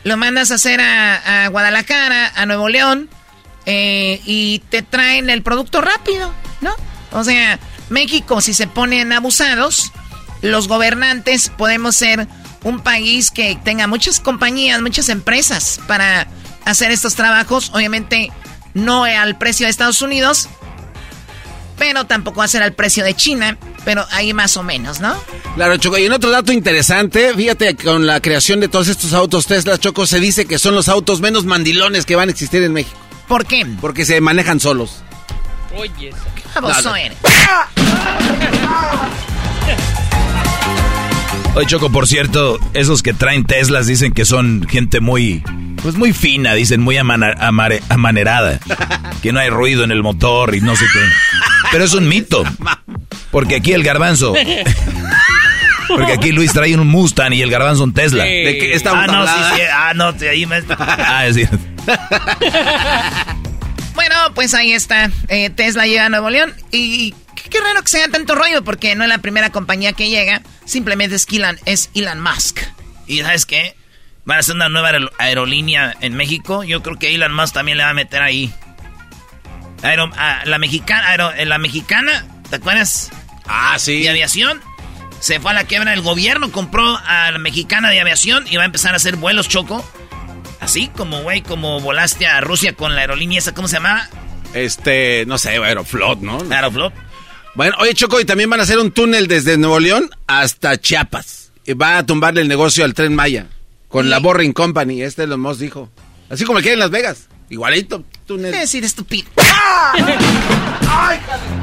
lo 0.04 0.16
mandas 0.16 0.50
a 0.50 0.54
hacer 0.54 0.80
a, 0.80 1.44
a 1.44 1.48
Guadalajara, 1.48 2.32
a 2.34 2.46
Nuevo 2.46 2.68
León. 2.68 3.08
eh, 3.66 4.20
y 4.24 4.60
te 4.70 4.82
traen 4.82 5.28
el 5.28 5.42
producto 5.42 5.80
rápido, 5.80 6.32
¿no? 6.60 6.72
O 7.10 7.24
sea, 7.24 7.58
México, 7.90 8.40
si 8.40 8.54
se 8.54 8.68
ponen 8.68 9.12
abusados, 9.12 9.90
los 10.42 10.68
gobernantes 10.68 11.50
podemos 11.50 11.96
ser 11.96 12.28
un 12.62 12.80
país 12.80 13.30
que 13.30 13.58
tenga 13.64 13.86
muchas 13.88 14.20
compañías, 14.20 14.80
muchas 14.82 15.08
empresas 15.08 15.80
para 15.88 16.28
hacer 16.64 16.90
estos 16.92 17.14
trabajos. 17.16 17.70
Obviamente 17.74 18.30
no 18.74 19.04
al 19.04 19.36
precio 19.38 19.66
de 19.66 19.70
Estados 19.70 20.02
Unidos, 20.02 20.48
pero 21.78 22.04
tampoco 22.04 22.38
va 22.38 22.44
a 22.44 22.48
ser 22.48 22.62
al 22.62 22.72
precio 22.72 23.04
de 23.04 23.14
China, 23.14 23.56
pero 23.84 24.06
ahí 24.10 24.32
más 24.32 24.56
o 24.56 24.62
menos, 24.62 25.00
¿no? 25.00 25.14
Claro, 25.54 25.76
Choco. 25.76 25.98
Y 25.98 26.04
en 26.04 26.12
otro 26.12 26.30
dato 26.30 26.52
interesante, 26.52 27.34
fíjate, 27.34 27.76
con 27.76 28.06
la 28.06 28.20
creación 28.20 28.60
de 28.60 28.68
todos 28.68 28.88
estos 28.88 29.12
autos 29.12 29.46
Tesla, 29.46 29.78
Choco, 29.78 30.06
se 30.06 30.20
dice 30.20 30.46
que 30.46 30.58
son 30.58 30.74
los 30.74 30.88
autos 30.88 31.20
menos 31.20 31.44
mandilones 31.44 32.06
que 32.06 32.16
van 32.16 32.28
a 32.28 32.32
existir 32.32 32.62
en 32.62 32.72
México. 32.72 32.96
¿Por 33.28 33.46
qué? 33.46 33.66
Porque 33.80 34.04
se 34.04 34.20
manejan 34.20 34.60
solos. 34.60 35.02
Oye, 35.76 36.10
qué 36.34 36.60
baboso 36.60 36.94
eres. 36.96 37.18
Oye, 41.56 41.66
Choco, 41.66 41.90
por 41.90 42.06
cierto, 42.06 42.60
esos 42.74 43.02
que 43.02 43.14
traen 43.14 43.46
Teslas 43.46 43.86
dicen 43.86 44.12
que 44.12 44.26
son 44.26 44.66
gente 44.68 45.00
muy, 45.00 45.42
pues 45.82 45.94
muy 45.94 46.12
fina, 46.12 46.52
dicen 46.52 46.82
muy 46.82 46.98
amanerada. 46.98 48.60
Que 49.22 49.32
no 49.32 49.40
hay 49.40 49.48
ruido 49.48 49.82
en 49.82 49.90
el 49.90 50.02
motor 50.02 50.54
y 50.54 50.60
no 50.60 50.76
sé 50.76 50.84
qué. 50.92 51.00
Pero 51.72 51.84
es 51.84 51.94
un 51.94 52.06
mito. 52.06 52.44
Porque 53.30 53.56
aquí 53.56 53.72
el 53.72 53.82
garbanzo. 53.82 54.34
Porque 55.88 56.12
aquí 56.12 56.32
Luis 56.32 56.52
trae 56.52 56.76
un 56.76 56.86
Mustang 56.86 57.32
y 57.32 57.40
el 57.40 57.50
garbanzo 57.50 57.84
un 57.84 57.94
Tesla. 57.94 58.24
¿De 58.24 58.58
qué 58.60 58.74
estamos 58.74 59.06
ah, 59.08 59.12
no, 59.12 59.26
sí, 59.26 59.32
sí, 59.56 59.62
ah, 59.72 59.92
no, 59.94 60.14
ahí 60.30 60.44
me... 60.44 60.62
Ah, 60.78 61.26
es 61.26 61.36
cierto. 61.36 61.58
Bueno, 63.94 64.14
pues 64.34 64.52
ahí 64.52 64.72
está. 64.74 65.10
Eh, 65.28 65.48
Tesla 65.48 65.86
llega 65.86 66.04
a 66.04 66.08
Nuevo 66.10 66.28
León 66.28 66.52
y 66.70 67.14
qué 67.48 67.60
raro 67.60 67.80
que 67.80 67.88
sea 67.88 68.08
tanto 68.08 68.34
rollo 68.34 68.62
porque 68.62 68.94
no 68.94 69.04
es 69.04 69.08
la 69.08 69.18
primera 69.18 69.50
compañía 69.50 69.94
que 69.94 70.10
llega. 70.10 70.42
Simplemente 70.66 71.16
es 71.16 71.26
Elon, 71.32 71.58
es 71.64 71.90
Elon 71.94 72.20
Musk. 72.20 72.60
¿Y 73.06 73.20
sabes 73.22 73.46
qué? 73.46 73.74
Van 74.24 74.36
a 74.36 74.40
hacer 74.40 74.54
una 74.56 74.68
nueva 74.68 74.90
aer- 74.90 75.10
aerolínea 75.18 75.96
en 76.00 76.14
México. 76.14 76.64
Yo 76.64 76.82
creo 76.82 76.98
que 76.98 77.14
Elon 77.14 77.32
Musk 77.34 77.54
también 77.54 77.78
le 77.78 77.84
va 77.84 77.90
a 77.90 77.94
meter 77.94 78.20
ahí. 78.22 78.52
Aero- 79.82 80.10
a 80.16 80.44
la 80.44 80.58
mexicana, 80.58 81.08
aero- 81.08 81.32
en 81.34 81.48
la 81.48 81.58
mexicana, 81.58 82.26
¿te 82.50 82.56
acuerdas? 82.56 83.10
Ah, 83.46 83.76
sí. 83.78 84.00
De 84.02 84.10
aviación. 84.10 84.60
Se 85.20 85.38
fue 85.40 85.52
a 85.52 85.54
la 85.54 85.64
quiebra. 85.64 85.92
El 85.94 86.02
gobierno 86.02 86.50
compró 86.50 86.96
a 87.06 87.30
la 87.30 87.38
mexicana 87.38 87.88
de 87.90 88.00
aviación 88.00 88.46
y 88.48 88.56
va 88.56 88.62
a 88.62 88.66
empezar 88.66 88.92
a 88.92 88.96
hacer 88.96 89.16
vuelos 89.16 89.48
choco. 89.48 89.88
Así 90.60 90.88
como, 90.88 91.20
güey, 91.22 91.42
como 91.42 91.80
volaste 91.80 92.26
a 92.26 92.40
Rusia 92.40 92.74
con 92.74 92.94
la 92.94 93.02
aerolínea 93.02 93.38
esa, 93.38 93.54
¿cómo 93.54 93.68
se 93.68 93.74
llama? 93.76 94.08
Este, 94.54 95.24
no 95.26 95.38
sé, 95.38 95.50
Aeroflot, 95.50 96.20
¿no? 96.20 96.38
Aeroflot. 96.50 96.92
Bueno, 97.56 97.74
oye, 97.80 97.94
Choco, 97.94 98.20
y 98.20 98.26
también 98.26 98.50
van 98.50 98.60
a 98.60 98.64
hacer 98.64 98.78
un 98.78 98.90
túnel 98.92 99.28
desde 99.28 99.56
Nuevo 99.56 99.80
León 99.80 100.10
hasta 100.26 100.78
Chiapas. 100.78 101.52
Y 101.64 101.72
va 101.72 101.96
a 101.96 102.04
tumbarle 102.04 102.42
el 102.42 102.48
negocio 102.48 102.84
al 102.84 102.92
Tren 102.92 103.14
Maya. 103.14 103.46
Con 103.88 104.10
la 104.10 104.18
Boring 104.18 104.52
Company, 104.52 105.02
este 105.02 105.26
lo 105.26 105.38
Moss 105.38 105.58
dijo. 105.58 105.90
Así 106.28 106.44
como 106.44 106.58
el 106.58 106.62
que 106.64 106.70
hay 106.70 106.74
en 106.74 106.80
Las 106.80 106.90
Vegas. 106.90 107.28
Igualito, 107.48 108.04
túnel. 108.26 108.52
Es 108.52 108.60
decir, 108.60 108.84
estúpido. 108.84 109.28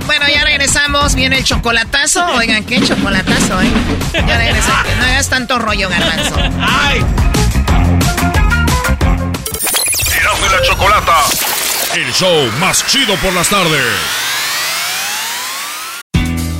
Bueno, 0.05 0.25
ya 0.27 0.43
regresamos. 0.43 1.15
Viene 1.15 1.37
el 1.39 1.43
chocolatazo. 1.43 2.25
Oigan, 2.35 2.63
qué 2.65 2.81
chocolatazo, 2.81 3.61
¿eh? 3.61 3.71
Ya 4.13 4.37
regresamos. 4.37 4.95
No 4.97 5.03
hagas 5.05 5.29
tanto 5.29 5.59
rollo, 5.59 5.89
garbanzo. 5.89 6.39
Erasmo 10.13 10.45
y 10.45 10.51
la 10.51 10.61
Chocolata. 10.61 11.17
El 11.95 12.13
show 12.13 12.51
más 12.59 12.85
chido 12.87 13.15
por 13.15 13.33
las 13.33 13.49
tardes. 13.49 14.32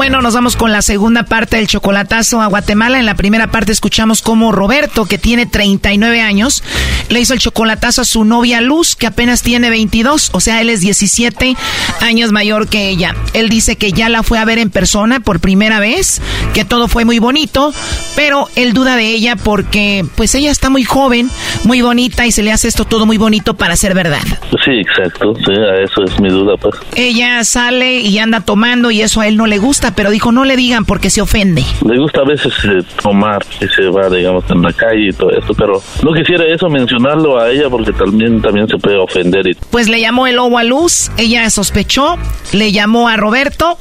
Bueno, 0.00 0.22
nos 0.22 0.32
vamos 0.32 0.56
con 0.56 0.72
la 0.72 0.80
segunda 0.80 1.24
parte 1.24 1.58
del 1.58 1.66
chocolatazo 1.66 2.40
a 2.40 2.46
Guatemala. 2.46 2.98
En 2.98 3.04
la 3.04 3.16
primera 3.16 3.50
parte 3.50 3.70
escuchamos 3.70 4.22
cómo 4.22 4.50
Roberto, 4.50 5.04
que 5.04 5.18
tiene 5.18 5.44
39 5.44 6.22
años, 6.22 6.64
le 7.10 7.20
hizo 7.20 7.34
el 7.34 7.38
chocolatazo 7.38 8.00
a 8.00 8.06
su 8.06 8.24
novia 8.24 8.62
Luz, 8.62 8.96
que 8.96 9.06
apenas 9.06 9.42
tiene 9.42 9.68
22, 9.68 10.30
o 10.32 10.40
sea, 10.40 10.62
él 10.62 10.70
es 10.70 10.80
17 10.80 11.54
años 12.00 12.32
mayor 12.32 12.66
que 12.66 12.88
ella. 12.88 13.14
Él 13.34 13.50
dice 13.50 13.76
que 13.76 13.92
ya 13.92 14.08
la 14.08 14.22
fue 14.22 14.38
a 14.38 14.46
ver 14.46 14.56
en 14.56 14.70
persona 14.70 15.20
por 15.20 15.38
primera 15.38 15.80
vez, 15.80 16.22
que 16.54 16.64
todo 16.64 16.88
fue 16.88 17.04
muy 17.04 17.18
bonito, 17.18 17.74
pero 18.16 18.48
él 18.56 18.72
duda 18.72 18.96
de 18.96 19.08
ella 19.08 19.36
porque 19.36 20.06
pues 20.14 20.34
ella 20.34 20.50
está 20.50 20.70
muy 20.70 20.82
joven, 20.82 21.30
muy 21.64 21.82
bonita 21.82 22.26
y 22.26 22.32
se 22.32 22.42
le 22.42 22.52
hace 22.52 22.68
esto 22.68 22.86
todo 22.86 23.04
muy 23.04 23.18
bonito 23.18 23.52
para 23.52 23.76
ser 23.76 23.92
verdad. 23.92 24.22
Sí, 24.64 24.72
exacto. 24.80 25.34
Sí, 25.44 25.52
a 25.52 25.82
eso 25.82 26.04
es 26.04 26.18
mi 26.20 26.30
duda, 26.30 26.56
pues. 26.56 26.74
Ella 26.96 27.44
sale 27.44 28.00
y 28.00 28.18
anda 28.18 28.40
tomando 28.40 28.90
y 28.90 29.02
eso 29.02 29.20
a 29.20 29.28
él 29.28 29.36
no 29.36 29.46
le 29.46 29.58
gusta, 29.58 29.89
pero 29.94 30.10
dijo 30.10 30.32
no 30.32 30.44
le 30.44 30.56
digan 30.56 30.84
porque 30.84 31.10
se 31.10 31.20
ofende. 31.20 31.64
Le 31.86 31.98
gusta 31.98 32.20
a 32.20 32.24
veces 32.24 32.52
eh, 32.64 32.82
tomar 33.02 33.44
y 33.60 33.66
se 33.68 33.88
va, 33.88 34.08
digamos, 34.08 34.44
en 34.50 34.62
la 34.62 34.72
calle 34.72 35.08
y 35.08 35.12
todo 35.12 35.30
esto, 35.30 35.54
pero 35.54 35.82
no 36.02 36.12
quisiera 36.12 36.44
eso 36.46 36.68
mencionarlo 36.68 37.38
a 37.40 37.50
ella 37.50 37.68
porque 37.70 37.92
también, 37.92 38.40
también 38.40 38.68
se 38.68 38.76
puede 38.78 38.96
ofender. 38.96 39.46
Y... 39.46 39.54
Pues 39.70 39.88
le 39.88 40.00
llamó 40.00 40.26
el 40.26 40.36
lobo 40.36 40.58
a 40.58 40.64
Luz, 40.64 41.10
ella 41.16 41.48
sospechó, 41.50 42.16
le 42.52 42.72
llamó 42.72 43.08
a 43.08 43.16
Roberto. 43.16 43.78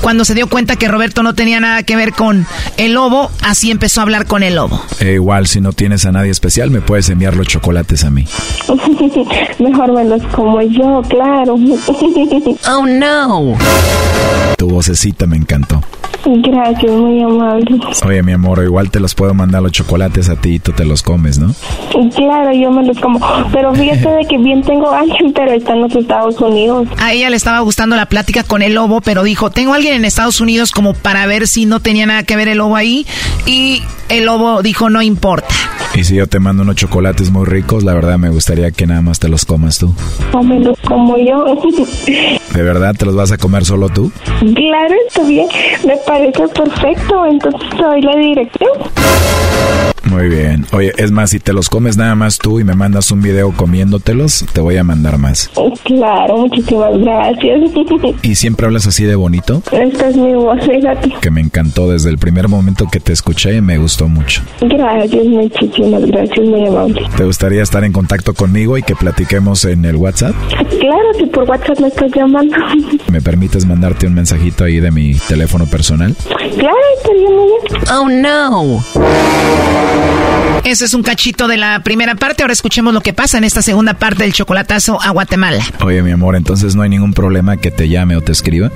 Cuando 0.00 0.24
se 0.24 0.34
dio 0.34 0.46
cuenta 0.46 0.76
que 0.76 0.86
Roberto 0.86 1.24
no 1.24 1.34
tenía 1.34 1.58
nada 1.58 1.82
que 1.82 1.96
ver 1.96 2.12
con 2.12 2.46
el 2.76 2.94
lobo, 2.94 3.32
así 3.42 3.72
empezó 3.72 4.00
a 4.00 4.04
hablar 4.04 4.26
con 4.26 4.44
el 4.44 4.54
lobo. 4.54 4.80
E 5.00 5.14
igual, 5.14 5.48
si 5.48 5.60
no 5.60 5.72
tienes 5.72 6.06
a 6.06 6.12
nadie 6.12 6.30
especial, 6.30 6.70
me 6.70 6.80
puedes 6.80 7.08
enviar 7.08 7.34
los 7.34 7.48
chocolates 7.48 8.04
a 8.04 8.10
mí. 8.10 8.24
Mejor 9.58 9.92
me 9.92 10.04
los 10.04 10.22
como 10.28 10.62
yo, 10.62 11.02
claro. 11.08 11.56
Oh 12.68 12.86
no. 12.86 13.56
Tu 14.56 14.68
vocecita 14.68 15.26
me 15.26 15.36
encantó. 15.48 15.80
Gracias, 16.24 16.92
muy 16.92 17.22
amable. 17.22 17.80
Oye, 18.04 18.22
mi 18.22 18.32
amor, 18.32 18.62
igual 18.62 18.90
te 18.90 19.00
los 19.00 19.14
puedo 19.14 19.32
mandar 19.32 19.62
los 19.62 19.72
chocolates 19.72 20.28
a 20.28 20.36
ti 20.36 20.54
y 20.54 20.58
tú 20.58 20.72
te 20.72 20.84
los 20.84 21.02
comes, 21.02 21.38
¿no? 21.38 21.54
Claro, 22.14 22.52
yo 22.52 22.70
me 22.70 22.84
los 22.84 22.98
como. 22.98 23.18
Pero 23.52 23.74
fíjate 23.74 24.08
de 24.18 24.26
que 24.26 24.36
bien 24.36 24.62
tengo 24.62 24.90
a 24.90 25.00
alguien, 25.00 25.32
pero 25.32 25.52
está 25.52 25.72
en 25.72 25.82
los 25.82 25.94
Estados 25.94 26.38
Unidos. 26.40 26.88
A 26.98 27.12
ella 27.12 27.30
le 27.30 27.36
estaba 27.36 27.60
gustando 27.60 27.96
la 27.96 28.06
plática 28.06 28.42
con 28.42 28.62
el 28.62 28.74
lobo, 28.74 29.00
pero 29.00 29.22
dijo, 29.22 29.50
tengo 29.50 29.72
a 29.72 29.76
alguien 29.76 29.94
en 29.94 30.04
Estados 30.04 30.40
Unidos 30.40 30.72
como 30.72 30.92
para 30.92 31.24
ver 31.26 31.48
si 31.48 31.64
no 31.64 31.80
tenía 31.80 32.04
nada 32.04 32.24
que 32.24 32.36
ver 32.36 32.48
el 32.48 32.58
lobo 32.58 32.76
ahí. 32.76 33.06
Y 33.46 33.82
el 34.08 34.26
lobo 34.26 34.62
dijo, 34.62 34.90
no 34.90 35.00
importa. 35.00 35.54
Y 35.94 36.04
si 36.04 36.16
yo 36.16 36.26
te 36.26 36.38
mando 36.38 36.62
unos 36.62 36.76
chocolates 36.76 37.30
muy 37.30 37.46
ricos, 37.46 37.84
la 37.84 37.94
verdad 37.94 38.18
me 38.18 38.28
gustaría 38.28 38.70
que 38.70 38.86
nada 38.86 39.00
más 39.00 39.18
te 39.18 39.28
los 39.28 39.44
comas 39.44 39.78
tú. 39.78 39.94
O 40.32 40.42
me 40.42 40.60
los 40.60 40.78
como 40.80 41.16
yo. 41.16 41.44
¿De 42.54 42.62
verdad 42.62 42.94
te 42.96 43.06
los 43.06 43.14
vas 43.14 43.32
a 43.32 43.38
comer 43.38 43.64
solo 43.64 43.88
tú? 43.88 44.12
claro, 44.38 44.94
bien. 45.28 45.48
Me 45.84 45.96
parece 45.98 46.48
perfecto. 46.48 47.26
Entonces 47.26 47.70
doy 47.78 48.02
la 48.02 48.16
dirección. 48.16 48.72
Muy 50.04 50.28
bien. 50.28 50.66
Oye, 50.72 50.92
es 50.96 51.10
más, 51.10 51.30
si 51.30 51.38
te 51.38 51.52
los 51.52 51.68
comes 51.68 51.96
nada 51.96 52.14
más 52.14 52.38
tú 52.38 52.60
y 52.60 52.64
me 52.64 52.74
mandas 52.74 53.10
un 53.10 53.22
video 53.22 53.52
comiéndotelos, 53.52 54.46
te 54.52 54.60
voy 54.60 54.76
a 54.76 54.84
mandar 54.84 55.18
más. 55.18 55.50
Claro, 55.84 56.38
muchísimas 56.38 56.98
gracias. 56.98 57.60
¿Y 58.22 58.34
siempre 58.34 58.66
hablas 58.66 58.86
así 58.86 59.04
de 59.04 59.16
bonito? 59.16 59.62
Esta 59.72 60.08
es 60.08 60.16
mi 60.16 60.34
voz, 60.34 60.58
fíjate. 60.64 61.14
Que 61.20 61.30
me 61.30 61.40
encantó 61.40 61.90
desde 61.90 62.10
el 62.10 62.18
primer 62.18 62.48
momento 62.48 62.86
que 62.90 63.00
te 63.00 63.12
escuché, 63.12 63.60
me 63.60 63.78
gustó 63.78 64.08
mucho. 64.08 64.42
Gracias, 64.60 65.24
muchísimas 65.24 66.02
gracias, 66.06 66.46
muy 66.46 66.66
amable. 66.66 67.02
¿Te 67.16 67.24
gustaría 67.24 67.62
estar 67.62 67.84
en 67.84 67.92
contacto 67.92 68.34
conmigo 68.34 68.78
y 68.78 68.82
que 68.82 68.94
platiquemos 68.96 69.64
en 69.64 69.84
el 69.84 69.96
WhatsApp? 69.96 70.34
Claro, 70.80 71.14
si 71.16 71.26
por 71.26 71.48
WhatsApp 71.48 71.80
me 71.80 71.88
estás 71.88 72.10
llamando. 72.14 72.56
¿Me 73.10 73.20
permites 73.20 73.66
mandarte 73.66 74.06
un 74.06 74.14
mensajito 74.14 74.64
ahí 74.64 74.80
de 74.80 74.90
mi 74.90 75.14
teléfono 75.14 75.66
personal? 75.66 76.14
Claro, 76.26 76.76
estaría 76.96 77.28
muy 77.28 77.46
bien. 77.46 77.82
Oh, 77.92 78.08
no. 78.08 79.87
Ese 80.64 80.84
es 80.84 80.92
un 80.92 81.02
cachito 81.02 81.48
de 81.48 81.56
la 81.56 81.80
primera 81.82 82.14
parte. 82.14 82.42
Ahora 82.42 82.52
escuchemos 82.52 82.92
lo 82.92 83.00
que 83.00 83.14
pasa 83.14 83.38
en 83.38 83.44
esta 83.44 83.62
segunda 83.62 83.94
parte 83.94 84.24
del 84.24 84.34
chocolatazo 84.34 84.98
a 85.00 85.10
Guatemala. 85.10 85.62
Oye, 85.82 86.02
mi 86.02 86.10
amor, 86.10 86.36
entonces 86.36 86.76
no 86.76 86.82
hay 86.82 86.90
ningún 86.90 87.14
problema 87.14 87.56
que 87.56 87.70
te 87.70 87.88
llame 87.88 88.16
o 88.16 88.20
te 88.20 88.32
escriba. 88.32 88.70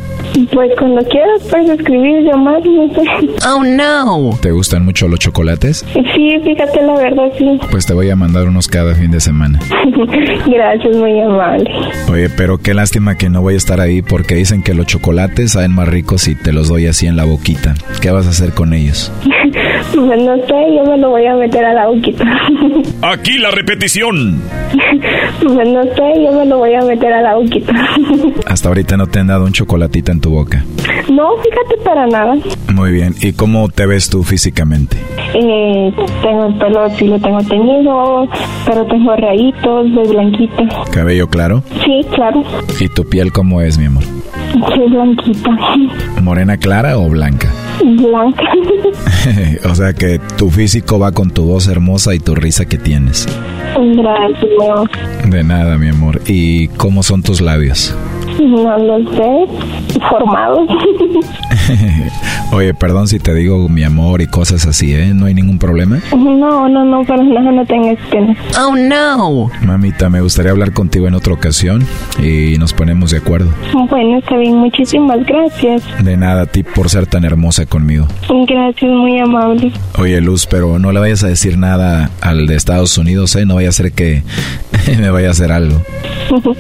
Pues 0.53 0.71
cuando 0.79 1.03
quieras 1.09 1.43
puedes 1.51 1.79
escribir, 1.79 2.23
llamar, 2.23 2.65
no 2.65 2.89
sé. 2.95 3.03
Oh, 3.47 3.63
no. 3.63 4.39
¿Te 4.41 4.53
gustan 4.53 4.87
mucho 4.87 5.07
los 5.07 5.19
chocolates? 5.19 5.85
Sí, 5.93 6.31
fíjate, 6.43 6.81
la 6.83 6.95
verdad, 6.95 7.31
sí. 7.37 7.61
Pues 7.71 7.85
te 7.85 7.93
voy 7.93 8.09
a 8.09 8.17
mandar 8.17 8.49
unos 8.49 8.69
cada 8.69 8.95
fin 8.95 9.11
de 9.11 9.21
semana. 9.21 9.61
gracias, 10.47 10.97
muy 10.97 11.21
amable. 11.21 11.71
Oye, 12.11 12.31
pero 12.31 12.57
qué 12.57 12.73
lástima 12.73 13.17
que 13.19 13.29
no 13.29 13.43
voy 13.43 13.55
a 13.55 13.59
estar 13.59 13.81
ahí 13.81 14.01
porque 14.01 14.35
dicen 14.35 14.63
que 14.63 14.73
los 14.73 14.87
chocolates 14.87 15.53
saben 15.53 15.73
más 15.73 15.89
ricos 15.89 16.23
si 16.23 16.37
te 16.37 16.53
los 16.53 16.69
doy 16.69 16.87
así 16.87 17.07
en 17.07 17.17
la 17.17 17.25
boquita. 17.25 17.75
¿Qué 18.01 18.11
vas 18.11 18.27
a 18.27 18.31
hacer 18.31 18.53
con 18.53 18.73
ellos? 18.73 19.13
Pues 19.95 20.23
no 20.23 20.37
sé, 20.37 20.75
yo 20.75 20.85
me 20.85 20.97
lo 21.03 21.11
voy 21.11 21.27
a 21.27 21.35
meter 21.35 21.65
a 21.65 21.75
la 21.75 21.89
boquita. 21.89 22.25
Aquí 23.03 23.37
la 23.39 23.51
repetición. 23.51 24.41
Pues 25.43 25.69
no 25.69 25.83
sé, 25.83 26.25
yo 26.25 26.33
me 26.33 26.47
lo 26.47 26.59
voy 26.59 26.75
a 26.75 26.83
meter 26.83 27.13
a 27.13 27.21
la 27.21 27.35
boquita. 27.35 27.75
Hasta 28.47 28.69
ahorita 28.69 28.97
no 28.97 29.09
te 29.09 29.19
han 29.19 29.27
dado 29.27 29.45
un 29.45 29.53
chocolatito 29.53 30.13
en 30.13 30.21
tu 30.21 30.31
boca. 30.31 30.65
No, 31.11 31.37
fíjate 31.39 31.83
para 31.85 32.07
nada. 32.07 32.37
Muy 32.73 32.93
bien. 32.93 33.15
¿Y 33.21 33.33
cómo 33.33 33.69
te 33.69 33.85
ves 33.87 34.09
tú 34.09 34.23
físicamente? 34.23 34.97
Eh, 35.35 35.93
tengo 36.23 36.47
el 36.47 36.55
pelo, 36.59 36.89
sí 36.97 37.07
lo 37.09 37.19
tengo 37.19 37.43
teñido, 37.43 38.29
pero 38.65 38.87
tengo 38.87 39.17
rayitos, 39.17 39.87
soy 39.95 40.09
blanquita. 40.09 40.69
¿Cabello 40.93 41.29
claro? 41.29 41.65
Sí, 41.85 42.01
claro. 42.15 42.45
¿Y 42.79 42.89
tu 42.89 43.05
piel 43.05 43.33
cómo 43.33 43.61
es, 43.61 43.77
mi 43.77 43.87
amor? 43.87 44.05
Soy 44.69 44.89
blanquita. 44.89 45.51
¿Morena 46.23 46.57
clara 46.57 46.97
o 46.97 47.09
blanca? 47.09 47.49
Blanca. 47.81 48.45
o 49.71 49.75
sea 49.75 49.93
que 49.93 50.21
tu 50.37 50.51
físico 50.51 50.99
va 50.99 51.13
con 51.13 51.31
tu 51.31 51.45
voz 51.45 51.69
hermosa 51.69 52.15
y 52.15 52.19
tu 52.19 52.35
risa 52.35 52.65
que 52.65 52.79
tienes. 52.79 53.27
Gracias. 53.77 55.31
De 55.31 55.43
nada, 55.43 55.79
mi 55.79 55.89
amor. 55.89 56.21
¿Y 56.27 56.69
cómo 56.69 57.03
son 57.03 57.23
tus 57.23 57.41
labios? 57.41 57.97
No 58.41 58.79
lo 58.79 58.99
sé. 59.13 60.01
Formados. 60.09 60.69
Oye, 62.53 62.75
perdón 62.75 63.09
si 63.09 63.19
te 63.19 63.35
digo 63.35 63.69
mi 63.69 63.83
amor 63.83 64.21
y 64.21 64.27
cosas 64.27 64.67
así, 64.67 64.95
¿eh? 64.95 65.13
¿No 65.15 65.27
hay 65.27 65.35
ningún 65.35 65.59
problema? 65.59 66.01
No, 66.13 66.69
no, 66.69 66.85
no, 66.85 67.05
para 67.05 67.23
nada, 67.23 67.51
no 67.51 67.65
tengas 67.65 67.99
pena. 68.11 68.37
Oh, 68.61 68.75
no. 68.77 69.51
Mamita, 69.65 70.09
me 70.11 70.21
gustaría 70.21 70.51
hablar 70.51 70.73
contigo 70.73 71.09
en 71.09 71.15
otra 71.15 71.33
ocasión 71.33 71.87
y 72.23 72.57
nos 72.59 72.73
ponemos 72.75 73.11
de 73.11 73.19
acuerdo. 73.19 73.51
Bueno, 73.89 74.19
está 74.19 74.37
bien, 74.37 74.57
muchísimas 74.57 75.25
gracias. 75.27 75.83
De 76.05 76.17
nada 76.17 76.43
a 76.43 76.47
ti 76.47 76.63
por 76.63 76.91
ser 76.91 77.07
tan 77.07 77.25
hermosa 77.25 77.67
conmigo. 77.67 78.07
Gracias, 78.47 78.91
muy 78.91 79.19
amable. 79.19 79.73
Oye, 79.99 80.21
Luz, 80.21 80.47
pero 80.47 80.79
no 80.79 80.93
le 80.93 81.01
vayas 81.01 81.25
a 81.25 81.29
decir 81.29 81.57
nada 81.59 82.11
al 82.21 82.47
de 82.47 82.57
Estados 82.57 82.99
Unidos, 82.99 83.35
¿eh? 83.37 83.47
No 83.47 83.55
vaya 83.57 83.71
a 83.71 83.73
ser 83.73 83.93
que 83.93 84.23
me 84.99 85.11
vaya 85.11 85.29
a 85.29 85.31
hacer 85.33 85.53
algo. 85.53 85.81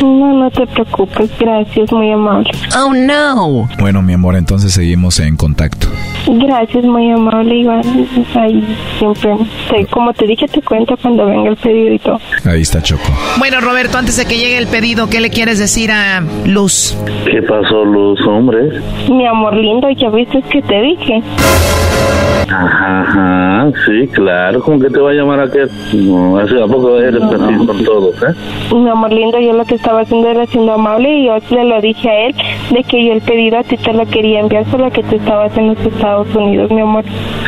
No, 0.00 0.32
no 0.32 0.50
te 0.50 0.64
preocupes, 0.68 1.28
gracias, 1.40 1.90
muy 1.92 2.12
amable. 2.12 2.48
Oh, 2.78 2.94
no. 2.94 3.68
Bueno, 3.80 4.00
mi 4.00 4.12
amor, 4.12 4.36
entonces 4.36 4.47
seguimos 4.56 5.20
en 5.20 5.36
contacto. 5.36 5.88
Gracias, 6.26 6.84
muy 6.84 7.10
amable. 7.10 7.56
Igual, 7.56 7.82
ahí 8.34 8.64
siempre, 8.98 9.34
te- 9.70 9.86
como 9.86 10.12
te 10.14 10.26
dije, 10.26 10.46
te 10.48 10.62
cuento 10.62 10.96
cuando 11.00 11.26
venga 11.26 11.50
el 11.50 11.56
pedido 11.56 11.94
y 11.94 11.98
todo. 11.98 12.18
Ahí 12.46 12.62
está 12.62 12.80
Choco. 12.82 13.02
Bueno, 13.38 13.60
Roberto, 13.60 13.98
antes 13.98 14.16
de 14.16 14.24
que 14.26 14.36
llegue 14.36 14.56
el 14.58 14.66
pedido, 14.68 15.08
¿qué 15.10 15.20
le 15.20 15.30
quieres 15.30 15.58
decir 15.58 15.90
a 15.92 16.22
Luz? 16.46 16.96
¿Qué 17.30 17.42
pasó, 17.42 17.84
Luz, 17.84 18.20
hombre? 18.26 18.80
Mi 19.10 19.26
amor 19.26 19.54
lindo, 19.56 19.90
ya 19.90 20.08
viste 20.10 20.40
que 20.50 20.62
te 20.62 20.80
dije. 20.82 21.22
Ajá, 22.50 23.02
ajá, 23.02 23.70
sí, 23.84 24.06
claro, 24.08 24.62
¿cómo 24.62 24.80
que 24.80 24.88
te 24.88 24.98
va 24.98 25.10
a 25.10 25.12
llamar 25.14 25.40
a 25.40 25.50
qué? 25.50 25.66
No, 25.94 26.38
¿a 26.38 26.66
poco 26.66 26.98
eres 26.98 27.22
así 27.22 27.66
con 27.66 27.84
todos, 27.84 28.14
eh? 28.22 28.74
Mi 28.74 28.88
amor 28.88 29.12
lindo, 29.12 29.38
yo 29.38 29.52
lo 29.52 29.64
que 29.66 29.74
estaba 29.74 30.00
haciendo 30.00 30.28
era 30.30 30.46
siendo 30.46 30.72
amable 30.72 31.12
y 31.18 31.26
yo 31.26 31.36
le 31.50 31.64
lo 31.64 31.80
dije 31.82 32.08
a 32.08 32.26
él 32.28 32.34
de 32.70 32.84
que 32.84 33.04
yo 33.04 33.12
el 33.12 33.20
pedido 33.20 33.58
a 33.58 33.64
ti 33.64 33.76
te 33.76 33.92
lo 33.92 34.06
quería 34.06 34.27
enviar, 34.36 34.64
solo 34.70 34.90
que 34.90 35.02
tú 35.02 35.16
estabas 35.16 35.56
en 35.56 35.68
los 35.68 35.78
Estados 35.86 36.34
Unidos, 36.34 36.70
mi 36.70 36.80
amor. 36.80 37.04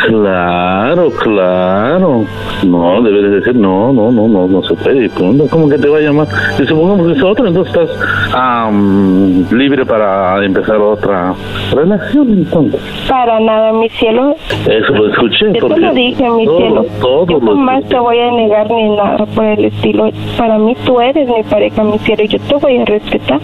Claro, 0.06 1.10
claro. 1.22 2.24
No, 2.66 3.02
debes 3.02 3.30
decir, 3.32 3.56
no, 3.56 3.92
no, 3.92 4.10
no, 4.10 4.28
no, 4.28 4.46
no 4.46 4.62
se 4.62 4.74
puede. 4.74 5.08
¿Cómo 5.10 5.68
que 5.68 5.78
te 5.78 5.88
va 5.88 5.98
a 5.98 6.00
llamar? 6.00 6.26
Y 6.62 6.66
supongamos 6.66 7.06
que 7.06 7.12
es 7.18 7.22
otro, 7.22 7.46
entonces 7.46 7.74
estás 7.74 7.90
am, 8.34 9.46
libre 9.52 9.84
para 9.86 10.44
empezar 10.44 10.76
otra 10.76 11.34
relación, 11.74 12.30
entonces. 12.30 12.80
Para 13.08 13.40
nada, 13.40 13.72
mi 13.72 13.88
cielo. 13.90 14.34
Eso 14.68 14.92
lo 14.92 15.08
escuché. 15.10 15.52
Yo 15.54 15.68
te 15.68 15.78
lo 15.80 15.92
dije, 15.94 16.28
mi 16.30 16.44
todo- 16.44 16.58
cielo. 16.58 16.86
todo 17.00 17.26
yo 17.28 17.40
jamás 17.40 17.84
te 17.84 17.98
voy 17.98 18.18
a 18.18 18.30
negar 18.32 18.70
ni 18.70 18.96
nada 18.96 19.24
por 19.26 19.44
el 19.44 19.64
estilo. 19.66 20.10
Para 20.36 20.58
mí 20.58 20.76
tú 20.84 21.00
eres 21.00 21.28
mi 21.28 21.42
pareja, 21.44 21.82
mi 21.84 21.98
cielo, 21.98 22.22
y 22.24 22.28
yo 22.28 22.38
te 22.40 22.54
voy 22.56 22.76
a 22.78 22.84
respetar. 22.84 23.40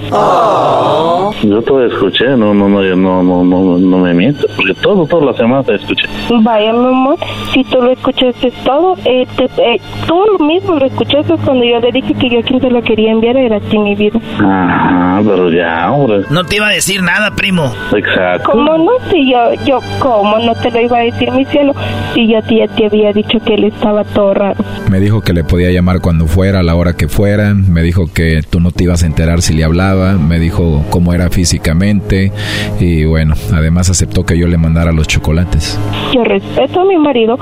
Yo 1.42 1.62
todo 1.62 1.84
escuché, 1.86 2.28
no, 2.36 2.52
no, 2.54 2.68
no, 2.68 2.82
yo 2.82 2.96
no, 2.96 3.22
no, 3.26 3.44
no, 3.44 3.78
no 3.78 3.98
me 3.98 4.14
mientas, 4.14 4.46
porque 4.56 4.74
todo, 4.74 5.06
toda 5.06 5.26
la 5.26 5.36
semana 5.36 5.62
te 5.62 5.74
escuché. 5.74 6.06
Vaya, 6.42 6.72
mi 6.72 6.86
amor, 6.86 7.16
si 7.52 7.64
tú 7.64 7.80
lo 7.82 7.90
escuchaste 7.90 8.52
todo, 8.64 8.96
eh, 9.04 9.26
te- 9.36 9.44
eh, 9.74 9.80
tú 10.06 10.44
mismo 10.44 10.76
lo 10.76 10.86
escuchaste 10.86 11.34
cuando 11.44 11.64
yo 11.64 11.80
le 11.80 11.92
dije 11.92 12.14
que 12.14 12.28
yo 12.30 12.42
quien 12.42 12.60
te 12.60 12.70
lo 12.70 12.82
quería 12.82 13.12
enviar 13.12 13.36
era 13.36 13.56
a 13.56 13.60
ti, 13.60 13.78
mi 13.78 13.94
vida. 13.94 14.18
Ajá, 14.38 15.20
pero 15.24 15.50
ya, 15.50 15.90
hombre. 15.92 16.22
No 16.30 16.44
te 16.44 16.56
iba 16.56 16.68
a 16.68 16.72
decir 16.72 17.02
nada, 17.02 17.30
primo. 17.34 17.72
Exacto. 17.94 18.50
¿Cómo 18.52 18.76
no? 18.78 18.92
Si 19.10 19.30
yo, 19.30 19.38
yo, 19.66 19.80
¿cómo 19.98 20.38
no 20.38 20.54
te 20.54 20.70
lo 20.70 20.80
iba 20.80 20.98
a 20.98 21.02
decir, 21.02 21.30
mi 21.32 21.44
cielo? 21.46 21.74
Si 22.14 22.26
yo 22.28 22.38
a 22.38 22.42
ti 22.42 22.58
ya 22.58 22.68
te 22.68 22.86
había 22.86 23.12
dicho 23.12 23.38
que 23.44 23.54
él 23.54 23.64
estaba 23.64 24.04
todo 24.04 24.34
raro. 24.34 24.56
Me 24.90 25.00
dijo 25.00 25.20
que 25.20 25.32
le 25.32 25.44
podía 25.44 25.70
llamar 25.70 26.00
cuando 26.00 26.26
fuera, 26.26 26.60
a 26.60 26.62
la 26.62 26.74
hora 26.74 26.92
que 26.94 27.08
fuera. 27.08 27.54
Me 27.54 27.82
dijo 27.82 28.06
que 28.12 28.42
tú 28.48 28.60
no 28.60 28.70
te 28.70 28.84
ibas 28.84 29.02
a 29.02 29.06
enterar 29.06 29.42
si 29.42 29.54
le 29.54 29.64
hablaba. 29.64 30.12
Me 30.14 30.38
dijo 30.38 30.84
cómo 30.90 31.12
era 31.12 31.28
físicamente. 31.30 32.32
Y 32.80 33.04
bueno, 33.04 33.15
además 33.52 33.90
aceptó 33.90 34.24
que 34.24 34.38
yo 34.38 34.46
le 34.46 34.58
mandara 34.58 34.92
los 34.92 35.06
chocolates. 35.06 35.78
Yo 36.12 36.24
respeto 36.24 36.80
a 36.80 36.84
mi 36.84 36.96
marido 36.96 37.38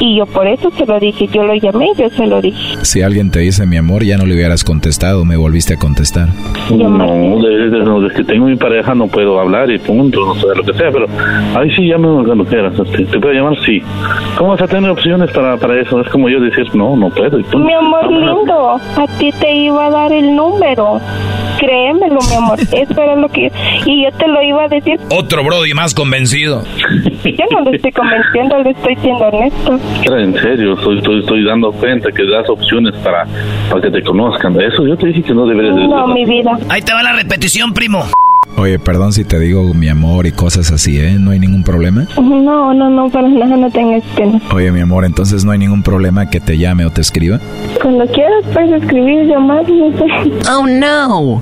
y 0.00 0.16
yo 0.16 0.26
por 0.26 0.46
eso 0.46 0.70
se 0.76 0.86
lo 0.86 0.98
dije. 1.00 1.26
Yo 1.28 1.42
lo 1.44 1.54
llamé 1.54 1.88
y 1.96 2.00
yo 2.00 2.08
se 2.10 2.26
lo 2.26 2.40
dije. 2.40 2.84
Si 2.84 3.02
alguien 3.02 3.30
te 3.30 3.40
dice 3.40 3.66
mi 3.66 3.76
amor, 3.76 4.04
ya 4.04 4.16
no 4.16 4.24
le 4.26 4.34
hubieras 4.34 4.64
contestado. 4.64 5.24
Me 5.24 5.36
volviste 5.36 5.74
a 5.74 5.78
contestar. 5.78 6.28
No, 6.70 7.38
de, 7.40 7.70
de- 7.70 7.84
no, 7.84 8.00
desde 8.00 8.16
que 8.16 8.24
tengo 8.24 8.46
mi 8.46 8.56
pareja 8.56 8.94
no 8.94 9.06
puedo 9.06 9.38
hablar 9.40 9.70
y 9.70 9.78
punto, 9.78 10.24
no 10.26 10.34
sé 10.34 10.46
lo 10.54 10.62
que 10.62 10.72
sea, 10.74 10.90
pero 10.90 11.06
ahí 11.58 11.70
sí 11.74 11.86
llámame 11.88 12.24
cuando 12.24 12.44
quieras. 12.44 12.72
este, 12.78 13.04
¿Te 13.06 13.18
puedo 13.18 13.32
llamar? 13.34 13.54
Sí. 13.64 13.80
¿Cómo 14.38 14.50
vas 14.50 14.62
a 14.62 14.66
tener 14.66 14.90
opciones 14.90 15.30
para, 15.32 15.56
para 15.56 15.80
eso? 15.80 16.00
Es 16.00 16.08
como 16.08 16.28
yo 16.28 16.40
decir, 16.40 16.64
no, 16.74 16.96
no 16.96 17.10
puedo. 17.10 17.38
y 17.38 17.42
punto. 17.44 17.58
Mi 17.66 17.72
amor 17.74 18.10
lindo, 18.10 18.70
a 18.72 19.06
ti 19.18 19.30
te 19.38 19.54
iba 19.54 19.86
a 19.86 19.90
dar 19.90 20.12
el 20.12 20.34
número. 20.34 21.00
Créemelo, 21.58 22.18
mi 22.28 22.36
amor. 22.36 22.58
Eso 22.72 23.00
era 23.00 23.16
lo 23.16 23.28
que... 23.28 23.50
Y 23.86 24.04
yo 24.04 24.10
te 24.18 24.28
lo 24.28 24.42
iba 24.42 24.64
a 24.64 24.68
decir. 24.68 25.00
Otro 25.18 25.42
Brody 25.42 25.72
más 25.72 25.94
convencido. 25.94 26.62
Yo 27.24 27.44
no 27.50 27.62
lo 27.62 27.72
estoy 27.72 27.90
convenciendo, 27.90 28.62
le 28.62 28.70
estoy 28.70 28.96
siendo 28.96 29.24
honesto. 29.24 29.80
Era 30.04 30.22
en 30.22 30.34
serio, 30.34 30.74
estoy, 30.74 30.98
estoy, 30.98 31.20
estoy 31.20 31.42
dando 31.42 31.72
cuenta 31.72 32.12
que 32.12 32.22
das 32.26 32.46
opciones 32.50 32.94
para, 32.96 33.26
para 33.70 33.80
que 33.80 33.90
te 33.90 34.02
conozcan. 34.02 34.60
Eso 34.60 34.86
yo 34.86 34.94
te 34.94 35.06
dije 35.06 35.22
que 35.22 35.32
no 35.32 35.46
deberías 35.46 35.74
de 35.74 35.88
No, 35.88 36.06
mi 36.08 36.26
vida. 36.26 36.58
Ahí 36.68 36.82
te 36.82 36.92
va 36.92 37.02
la 37.02 37.14
repetición, 37.14 37.72
primo. 37.72 38.04
Oye, 38.58 38.78
perdón 38.78 39.14
si 39.14 39.24
te 39.24 39.38
digo 39.38 39.72
mi 39.72 39.88
amor 39.88 40.26
y 40.26 40.32
cosas 40.32 40.70
así, 40.70 40.98
¿eh? 41.00 41.16
¿No 41.18 41.30
hay 41.30 41.38
ningún 41.38 41.64
problema? 41.64 42.06
No, 42.20 42.74
no, 42.74 42.90
no, 42.90 43.08
para 43.08 43.26
nada, 43.28 43.56
no 43.56 43.70
tengas 43.70 44.02
pena. 44.16 44.38
Oye, 44.54 44.70
mi 44.70 44.80
amor, 44.80 45.06
entonces 45.06 45.46
no 45.46 45.52
hay 45.52 45.58
ningún 45.58 45.82
problema 45.82 46.28
que 46.28 46.40
te 46.40 46.58
llame 46.58 46.84
o 46.84 46.90
te 46.90 47.00
escriba. 47.00 47.40
Cuando 47.80 48.06
quieras 48.08 48.44
puedes 48.52 48.82
escribir, 48.82 49.28
llamar, 49.28 49.66
no 49.66 49.90
sé. 49.96 50.04
Oh, 50.50 50.66
no. 50.66 51.40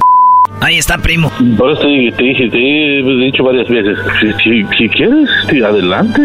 Ahí 0.60 0.78
está, 0.78 0.96
primo. 0.98 1.30
Por 1.58 1.72
eso 1.72 1.82
te 1.82 1.88
dije, 1.88 2.12
te 2.12 2.22
dije, 2.24 2.48
te 2.48 3.00
he 3.00 3.02
dicho 3.26 3.44
varias 3.44 3.68
veces, 3.68 3.98
si, 4.20 4.32
si, 4.42 4.64
si 4.78 4.88
quieres, 4.88 5.28
adelante, 5.62 6.20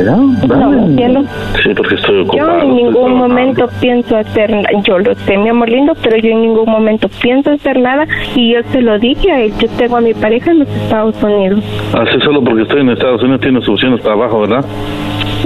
ya, 0.00 0.16
dale. 0.48 0.96
cielo. 0.96 1.24
Sí, 1.62 1.70
porque 1.76 1.94
estoy 1.94 2.16
Yo 2.16 2.22
ocupado. 2.22 2.62
en 2.62 2.74
ningún 2.74 3.14
momento 3.16 3.68
pienso 3.80 4.16
hacer 4.16 4.50
nada. 4.50 4.68
Yo 4.84 4.98
lo 4.98 5.14
sé, 5.14 5.36
mi 5.38 5.48
amor 5.48 5.68
lindo, 5.70 5.92
pero 6.02 6.16
yo 6.16 6.30
en 6.30 6.42
ningún 6.42 6.66
momento 6.70 7.08
pienso 7.22 7.50
hacer 7.52 7.78
nada. 7.78 8.06
Y 8.34 8.54
yo 8.54 8.60
se 8.72 8.82
lo 8.82 8.98
dije 8.98 9.30
a 9.30 9.42
él. 9.42 9.52
Yo 9.60 9.68
tengo 9.78 9.96
a 9.96 10.00
mi 10.00 10.12
pareja 10.14 10.50
en 10.50 10.60
los 10.60 10.68
Estados 10.68 11.22
Unidos. 11.22 11.60
Así 11.92 12.18
solo 12.24 12.42
porque 12.42 12.62
estoy 12.62 12.80
en 12.80 12.90
Estados 12.90 13.22
Unidos 13.22 13.40
tienes 13.42 13.68
opciones 13.68 14.00
para 14.00 14.14
abajo, 14.14 14.40
¿verdad? 14.40 14.64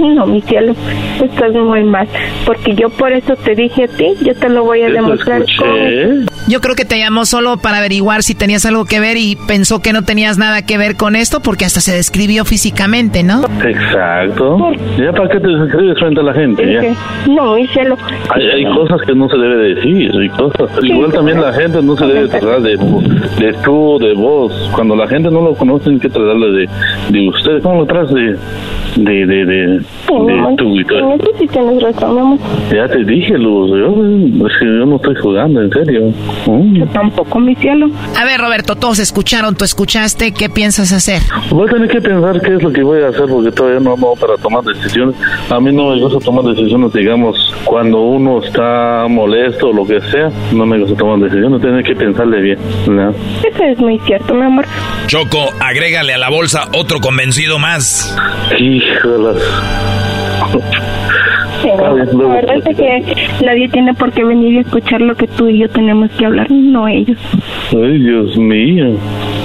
No, 0.01 0.25
mi 0.25 0.41
cielo, 0.41 0.73
estás 1.23 1.53
muy 1.53 1.83
mal. 1.83 2.07
Porque 2.45 2.75
yo 2.75 2.89
por 2.89 3.11
eso 3.11 3.35
te 3.35 3.55
dije 3.55 3.85
a 3.85 3.87
ti, 3.87 4.13
yo 4.21 4.35
te 4.35 4.49
lo 4.49 4.63
voy 4.63 4.81
a 4.81 4.89
demostrar. 4.89 5.43
Con... 5.57 6.25
Yo 6.47 6.61
creo 6.61 6.75
que 6.75 6.85
te 6.85 6.97
llamó 6.97 7.25
solo 7.25 7.57
para 7.57 7.77
averiguar 7.77 8.23
si 8.23 8.35
tenías 8.35 8.65
algo 8.65 8.85
que 8.85 8.99
ver 8.99 9.17
y 9.17 9.37
pensó 9.47 9.81
que 9.81 9.93
no 9.93 10.03
tenías 10.03 10.37
nada 10.37 10.65
que 10.65 10.77
ver 10.77 10.95
con 10.95 11.15
esto 11.15 11.41
porque 11.41 11.65
hasta 11.65 11.81
se 11.81 11.93
describió 11.93 12.45
físicamente, 12.45 13.23
¿no? 13.23 13.43
Exacto. 13.63 14.71
¿Ya 14.97 15.11
para 15.11 15.29
qué 15.29 15.39
te 15.39 15.47
describes 15.47 15.99
frente 15.99 16.19
a 16.21 16.23
la 16.23 16.33
gente? 16.33 16.73
Ya? 16.73 17.31
No, 17.31 17.55
mi 17.55 17.67
cielo. 17.67 17.97
Hay, 18.29 18.43
hay, 18.43 18.65
cosas 18.65 19.01
que 19.05 19.13
no 19.13 19.29
se 19.29 19.37
debe 19.37 19.75
decir, 19.75 20.11
hay 20.15 20.29
cosas. 20.29 20.69
Igual 20.83 21.11
también 21.11 21.41
la 21.41 21.53
gente 21.53 21.81
no 21.81 21.95
se 21.95 22.05
debe 22.05 22.27
tratar 22.27 22.61
de, 22.61 22.71
de 22.71 23.53
tú, 23.63 23.97
de 23.99 24.13
vos. 24.13 24.51
Cuando 24.73 24.95
la 24.95 25.07
gente 25.07 25.29
no 25.29 25.41
lo 25.41 25.53
conoce, 25.55 25.89
hay 25.89 25.99
que 25.99 26.09
tratarle 26.09 26.51
de, 26.51 26.69
de 27.09 27.29
usted. 27.29 27.61
¿Cómo 27.61 27.81
lo 27.81 27.85
tratas 27.85 28.13
de, 28.13 28.37
de, 28.97 29.25
de, 29.25 29.45
de, 29.45 29.68
Sí, 30.07 30.13
amor, 30.13 30.55
tú 30.57 30.75
y 30.75 30.85
todo? 30.85 30.99
en 30.99 31.21
eso 31.21 31.31
sí 31.37 31.47
tienes 31.47 31.81
razón, 31.81 32.13
mi 32.15 32.21
amor. 32.21 32.39
Ya 32.73 32.87
te 32.87 33.03
dije, 33.03 33.37
Luz, 33.37 33.69
yo, 33.71 34.47
es 34.47 34.53
que 34.59 34.65
yo 34.65 34.85
no 34.85 34.95
estoy 34.97 35.15
jugando, 35.21 35.61
en 35.61 35.71
serio. 35.71 36.13
Mm. 36.47 36.75
Yo 36.75 36.85
tampoco, 36.87 37.39
mi 37.39 37.55
cielo. 37.55 37.89
A 38.17 38.25
ver, 38.25 38.39
Roberto, 38.39 38.75
todos 38.75 38.99
escucharon, 38.99 39.55
tú 39.55 39.65
escuchaste, 39.65 40.31
¿qué 40.33 40.49
piensas 40.49 40.91
hacer? 40.91 41.21
Voy 41.51 41.67
a 41.67 41.71
tener 41.71 41.89
que 41.89 42.01
pensar 42.01 42.41
qué 42.41 42.55
es 42.55 42.63
lo 42.63 42.71
que 42.71 42.83
voy 42.83 43.01
a 43.01 43.09
hacer 43.09 43.25
porque 43.29 43.51
todavía 43.51 43.79
no 43.79 43.93
ando 43.93 44.13
para 44.19 44.35
tomar 44.37 44.63
decisiones. 44.63 45.15
A 45.49 45.59
mí 45.59 45.71
no 45.71 45.89
me 45.89 46.01
gusta 46.01 46.19
tomar 46.19 46.43
decisiones, 46.45 46.91
digamos, 46.93 47.53
cuando 47.65 47.99
uno 48.01 48.43
está 48.43 49.05
molesto 49.09 49.69
o 49.69 49.73
lo 49.73 49.85
que 49.85 49.99
sea. 50.11 50.31
No 50.53 50.65
me 50.65 50.79
gusta 50.79 50.95
tomar 50.95 51.19
decisiones, 51.19 51.61
tiene 51.61 51.83
que 51.83 51.95
pensarle 51.95 52.41
bien. 52.41 52.59
¿no? 52.87 53.09
Eso 53.09 53.63
es 53.63 53.77
muy 53.79 53.99
cierto, 54.05 54.33
mi 54.33 54.43
amor. 54.43 54.65
Choco, 55.07 55.49
agrégale 55.59 56.13
a 56.13 56.17
la 56.17 56.29
bolsa 56.29 56.69
otro 56.73 56.99
convencido 56.99 57.59
más. 57.59 58.15
Híjolas. 58.57 59.37
Música 59.59 60.08
La 61.63 61.93
verdad 61.93 62.55
es 62.65 62.77
que 62.77 63.45
nadie 63.45 63.69
tiene 63.69 63.93
por 63.93 64.11
qué 64.11 64.23
venir 64.23 64.53
y 64.53 64.57
escuchar 64.59 65.01
lo 65.01 65.15
que 65.15 65.27
tú 65.27 65.47
y 65.47 65.59
yo 65.59 65.69
tenemos 65.69 66.09
que 66.11 66.25
hablar, 66.25 66.49
no 66.49 66.87
ellos. 66.87 67.17
Ay, 67.71 67.99
Dios 67.99 68.37
mío. 68.37 68.95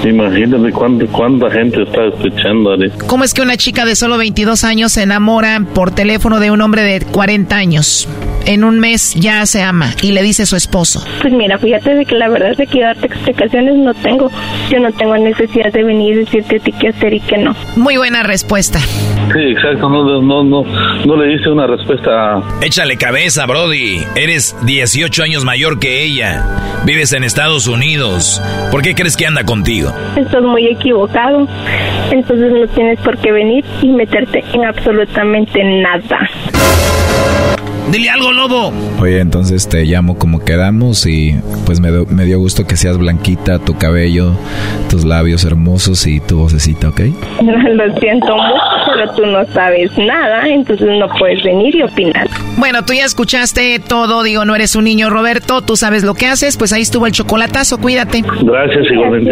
Imagínate 0.03 0.71
cuánta, 0.71 1.05
cuánta 1.07 1.49
gente 1.51 1.83
está 1.83 2.05
escuchando. 2.05 2.71
Ale. 2.71 2.91
¿Cómo 3.07 3.23
es 3.23 3.33
que 3.33 3.41
una 3.41 3.57
chica 3.57 3.85
de 3.85 3.95
solo 3.95 4.17
22 4.17 4.63
años 4.63 4.91
se 4.93 5.03
enamora 5.03 5.59
por 5.73 5.91
teléfono 5.91 6.39
de 6.39 6.51
un 6.51 6.61
hombre 6.61 6.83
de 6.83 7.01
40 7.05 7.55
años? 7.55 8.07
En 8.45 8.63
un 8.63 8.79
mes 8.79 9.15
ya 9.15 9.43
se 9.47 9.63
ama 9.63 9.89
y 10.03 10.11
le 10.11 10.21
dice 10.21 10.43
a 10.43 10.45
su 10.45 10.55
esposo. 10.55 11.03
Pues 11.21 11.33
mira, 11.33 11.57
fíjate 11.57 11.95
de 11.95 12.05
que 12.05 12.13
la 12.13 12.29
verdad 12.29 12.51
es 12.51 12.57
de 12.57 12.67
que 12.67 12.81
darte 12.81 13.07
explicaciones 13.07 13.75
no 13.75 13.91
tengo. 13.95 14.29
Yo 14.69 14.79
no 14.79 14.91
tengo 14.91 15.17
necesidad 15.17 15.73
de 15.73 15.83
venir 15.83 16.13
y 16.13 16.17
decirte 16.19 16.57
a 16.57 16.59
ti 16.59 16.71
qué 16.71 16.89
hacer 16.89 17.13
y 17.15 17.19
qué 17.21 17.39
no. 17.39 17.55
Muy 17.75 17.97
buena 17.97 18.21
respuesta. 18.21 18.77
Sí, 19.33 19.39
exacto. 19.39 19.89
No, 19.89 20.21
no, 20.21 20.43
no, 20.43 20.63
no 21.05 21.15
le 21.17 21.33
hice 21.33 21.49
una 21.49 21.65
respuesta. 21.65 22.04
Échale 22.61 22.97
cabeza, 22.97 23.45
Brody. 23.45 24.03
Eres 24.15 24.55
18 24.63 25.23
años 25.23 25.43
mayor 25.43 25.79
que 25.79 26.03
ella. 26.03 26.45
Vives 26.85 27.13
en 27.13 27.23
Estados 27.23 27.67
Unidos. 27.67 28.41
¿Por 28.71 28.81
qué 28.81 28.93
crees 28.93 29.17
que 29.17 29.25
anda 29.25 29.43
contigo? 29.43 29.91
Estás 30.15 30.43
muy 30.43 30.67
equivocado. 30.67 31.47
Entonces 32.11 32.51
no 32.51 32.67
tienes 32.67 32.99
por 32.99 33.17
qué 33.17 33.31
venir 33.31 33.65
y 33.81 33.87
meterte 33.89 34.43
en 34.53 34.65
absolutamente 34.65 35.63
nada. 35.63 36.29
Dile 37.95 38.09
algo, 38.09 38.33
lobo. 38.33 38.73
Oye, 38.99 39.19
entonces 39.21 39.69
te 39.69 39.85
llamo 39.85 40.17
como 40.17 40.43
quedamos 40.43 41.05
y 41.05 41.33
pues 41.65 41.79
me, 41.79 41.91
do- 41.91 42.05
me 42.07 42.25
dio 42.25 42.39
gusto 42.39 42.67
que 42.67 42.75
seas 42.75 42.97
blanquita, 42.97 43.59
tu 43.59 43.77
cabello, 43.77 44.33
tus 44.89 45.05
labios 45.05 45.45
hermosos 45.45 46.05
y 46.05 46.19
tu 46.19 46.39
vocecita, 46.39 46.89
¿ok? 46.89 46.99
Lo 47.41 47.97
siento 47.99 48.35
mucho, 48.35 48.61
pero 48.93 49.11
tú 49.15 49.25
no 49.25 49.45
sabes 49.53 49.97
nada, 49.97 50.45
entonces 50.45 50.87
no 50.99 51.07
puedes 51.17 51.41
venir 51.43 51.73
y 51.73 51.83
opinar. 51.83 52.27
Bueno, 52.57 52.83
tú 52.83 52.91
ya 52.91 53.05
escuchaste 53.05 53.79
todo, 53.79 54.23
digo, 54.23 54.43
no 54.43 54.55
eres 54.55 54.75
un 54.75 54.83
niño, 54.83 55.09
Roberto, 55.09 55.61
tú 55.61 55.77
sabes 55.77 56.03
lo 56.03 56.15
que 56.15 56.27
haces, 56.27 56.57
pues 56.57 56.73
ahí 56.73 56.81
estuvo 56.81 57.05
el 57.07 57.13
chocolatazo, 57.13 57.77
cuídate. 57.79 58.23
Gracias, 58.41 58.85
igualmente. 58.91 59.31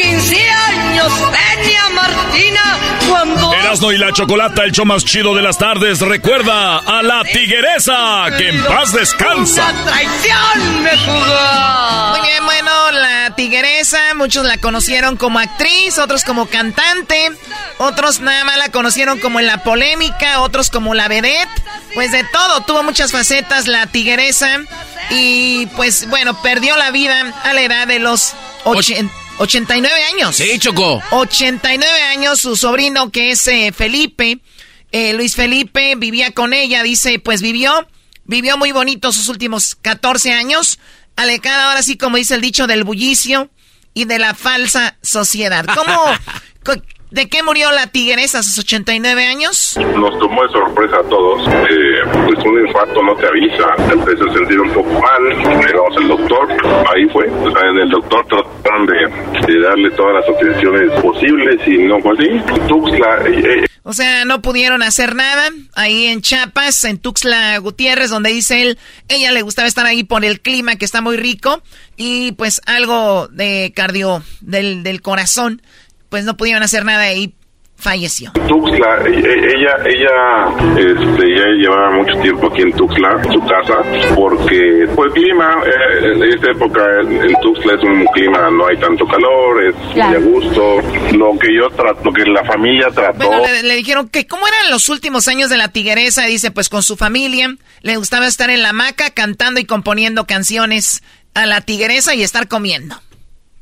15 0.00 0.50
años 0.50 1.12
tenía 1.56 1.88
Martina 1.90 2.78
cuando... 3.08 3.52
Erasno 3.52 3.92
y 3.92 3.98
la 3.98 4.12
chocolata, 4.12 4.62
el 4.64 4.72
show 4.72 4.84
más 4.86 5.04
chido 5.04 5.34
de 5.34 5.42
las 5.42 5.58
tardes. 5.58 6.00
Recuerda 6.00 6.78
a 6.78 7.02
la 7.02 7.24
tigresa, 7.24 8.26
que 8.36 8.48
en 8.50 8.64
paz 8.64 8.92
descansa. 8.92 9.68
Una 9.70 9.84
traición 9.84 10.82
me 10.82 10.96
jugó. 10.98 12.10
Muy 12.16 12.20
bien, 12.28 12.44
bueno, 12.44 12.90
la 12.92 13.34
tigresa, 13.34 14.14
muchos 14.14 14.44
la 14.44 14.58
conocieron 14.58 15.16
como 15.16 15.38
actriz, 15.38 15.98
otros 15.98 16.22
como 16.24 16.46
cantante, 16.46 17.30
otros 17.78 18.20
nada 18.20 18.44
más 18.44 18.56
la 18.56 18.70
conocieron 18.70 19.18
como 19.18 19.40
en 19.40 19.46
la 19.46 19.62
polémica, 19.64 20.40
otros 20.40 20.70
como 20.70 20.94
la 20.94 21.08
vedette, 21.08 21.48
pues 21.94 22.12
de 22.12 22.24
todo, 22.24 22.62
tuvo 22.62 22.82
muchas 22.82 23.12
facetas 23.12 23.66
la 23.66 23.86
tigresa 23.88 24.60
y 25.10 25.66
pues 25.76 26.08
bueno, 26.08 26.40
perdió 26.42 26.76
la 26.76 26.90
vida 26.90 27.32
a 27.44 27.52
la 27.52 27.60
edad 27.62 27.86
de 27.86 27.98
los 27.98 28.32
ochen- 28.64 29.10
89 29.38 30.04
años. 30.14 30.36
Sí, 30.36 30.58
Choco. 30.58 31.02
89 31.10 32.02
años, 32.02 32.40
su 32.40 32.56
sobrino 32.56 33.10
que 33.10 33.30
es 33.30 33.46
eh, 33.46 33.72
Felipe, 33.74 34.40
eh, 34.92 35.12
Luis 35.14 35.36
Felipe, 35.36 35.94
vivía 35.96 36.32
con 36.32 36.52
ella, 36.52 36.82
dice, 36.82 37.18
pues 37.18 37.42
vivió, 37.42 37.86
vivió 38.24 38.56
muy 38.56 38.72
bonito 38.72 39.12
sus 39.12 39.28
últimos 39.28 39.74
14 39.76 40.32
años, 40.32 40.78
alejada 41.16 41.68
ahora 41.68 41.82
sí 41.82 41.96
como 41.96 42.16
dice 42.16 42.34
el 42.34 42.40
dicho 42.40 42.66
del 42.66 42.84
bullicio 42.84 43.50
y 43.94 44.04
de 44.04 44.18
la 44.18 44.34
falsa 44.34 44.96
sociedad. 45.02 45.64
¿Cómo, 45.74 46.04
de 47.10 47.28
qué 47.28 47.42
murió 47.42 47.70
la 47.72 47.86
tigresa 47.86 48.40
a 48.40 48.42
sus 48.42 48.58
89 48.58 49.26
años? 49.26 49.76
Nos 49.76 50.18
tomó 50.18 50.42
de 50.42 50.52
sorpresa 50.52 50.96
a 50.96 51.08
todos. 51.08 51.48
Eh, 51.48 51.77
pues 52.28 52.44
un 52.44 52.66
infarto 52.66 53.02
no 53.02 53.14
te 53.16 53.26
avisa. 53.26 53.92
Empecé 53.92 54.24
a 54.28 54.32
sentir 54.34 54.60
un 54.60 54.70
poco 54.72 54.90
mal. 55.00 55.28
Llegamos 55.66 55.96
al 55.96 56.08
doctor. 56.08 56.48
Ahí 56.94 57.08
fue. 57.10 57.28
O 57.28 57.50
sea, 57.50 57.70
en 57.70 57.78
el 57.78 57.88
doctor 57.88 58.26
trataron 58.26 58.86
de, 58.86 59.60
darle 59.60 59.90
todas 59.92 60.14
las 60.16 60.36
atenciones 60.36 61.00
posibles 61.00 61.60
y 61.66 61.78
no 61.78 62.00
fue 62.00 62.12
así. 62.14 62.68
Tuxtla, 62.68 63.16
eh, 63.26 63.62
eh, 63.62 63.66
O 63.82 63.92
sea, 63.92 64.24
no 64.24 64.42
pudieron 64.42 64.82
hacer 64.82 65.14
nada 65.14 65.48
ahí 65.74 66.06
en 66.06 66.20
Chiapas, 66.20 66.84
en 66.84 66.98
Tuxtla 66.98 67.56
Gutiérrez, 67.58 68.10
donde 68.10 68.30
dice 68.30 68.62
él, 68.62 68.78
ella 69.08 69.32
le 69.32 69.42
gustaba 69.42 69.66
estar 69.66 69.86
ahí 69.86 70.04
por 70.04 70.24
el 70.24 70.40
clima 70.40 70.76
que 70.76 70.84
está 70.84 71.00
muy 71.00 71.16
rico 71.16 71.62
y 71.96 72.32
pues 72.32 72.60
algo 72.66 73.28
de 73.28 73.72
cardio 73.74 74.22
del, 74.40 74.82
del 74.82 75.00
corazón, 75.00 75.62
pues 76.10 76.24
no 76.24 76.36
pudieron 76.36 76.62
hacer 76.62 76.84
nada 76.84 77.12
y 77.12 77.34
falleció. 77.78 78.32
Tuxtla, 78.32 79.06
eh, 79.06 79.22
eh, 79.24 79.54
ella, 79.54 79.76
ella, 79.86 80.14
este, 80.76 81.36
ya 81.36 81.46
llevaba 81.56 81.90
mucho 81.92 82.18
tiempo 82.20 82.48
aquí 82.48 82.62
en 82.62 82.72
Tuxtla, 82.72 83.20
en 83.24 83.32
su 83.32 83.40
casa, 83.40 83.76
porque, 84.16 84.88
pues, 84.94 85.06
el 85.06 85.12
clima, 85.12 85.62
eh, 85.64 86.12
en 86.12 86.22
esta 86.24 86.50
época 86.50 86.80
en, 87.00 87.34
Tuxtla 87.40 87.74
es 87.74 87.82
un 87.84 88.04
clima, 88.06 88.50
no 88.50 88.66
hay 88.66 88.76
tanto 88.78 89.06
calor, 89.06 89.64
es 89.64 89.74
muy 89.76 90.00
a 90.00 90.18
gusto. 90.18 90.80
Lo 91.16 91.38
que 91.38 91.48
yo 91.54 91.70
trato, 91.70 92.04
lo 92.04 92.12
que 92.12 92.24
la 92.24 92.44
familia 92.44 92.88
trató. 92.90 93.26
Bueno, 93.26 93.42
le, 93.42 93.62
le 93.62 93.76
dijeron 93.76 94.08
que 94.08 94.26
cómo 94.26 94.46
eran 94.48 94.70
los 94.70 94.88
últimos 94.88 95.28
años 95.28 95.48
de 95.48 95.56
la 95.56 95.68
tigresa, 95.68 96.26
dice, 96.26 96.50
pues 96.50 96.68
con 96.68 96.82
su 96.82 96.96
familia, 96.96 97.54
le 97.82 97.96
gustaba 97.96 98.26
estar 98.26 98.50
en 98.50 98.62
la 98.62 98.70
hamaca 98.70 99.10
cantando 99.10 99.60
y 99.60 99.64
componiendo 99.64 100.26
canciones 100.26 101.02
a 101.34 101.46
la 101.46 101.60
tigresa 101.60 102.14
y 102.14 102.22
estar 102.24 102.48
comiendo. 102.48 103.00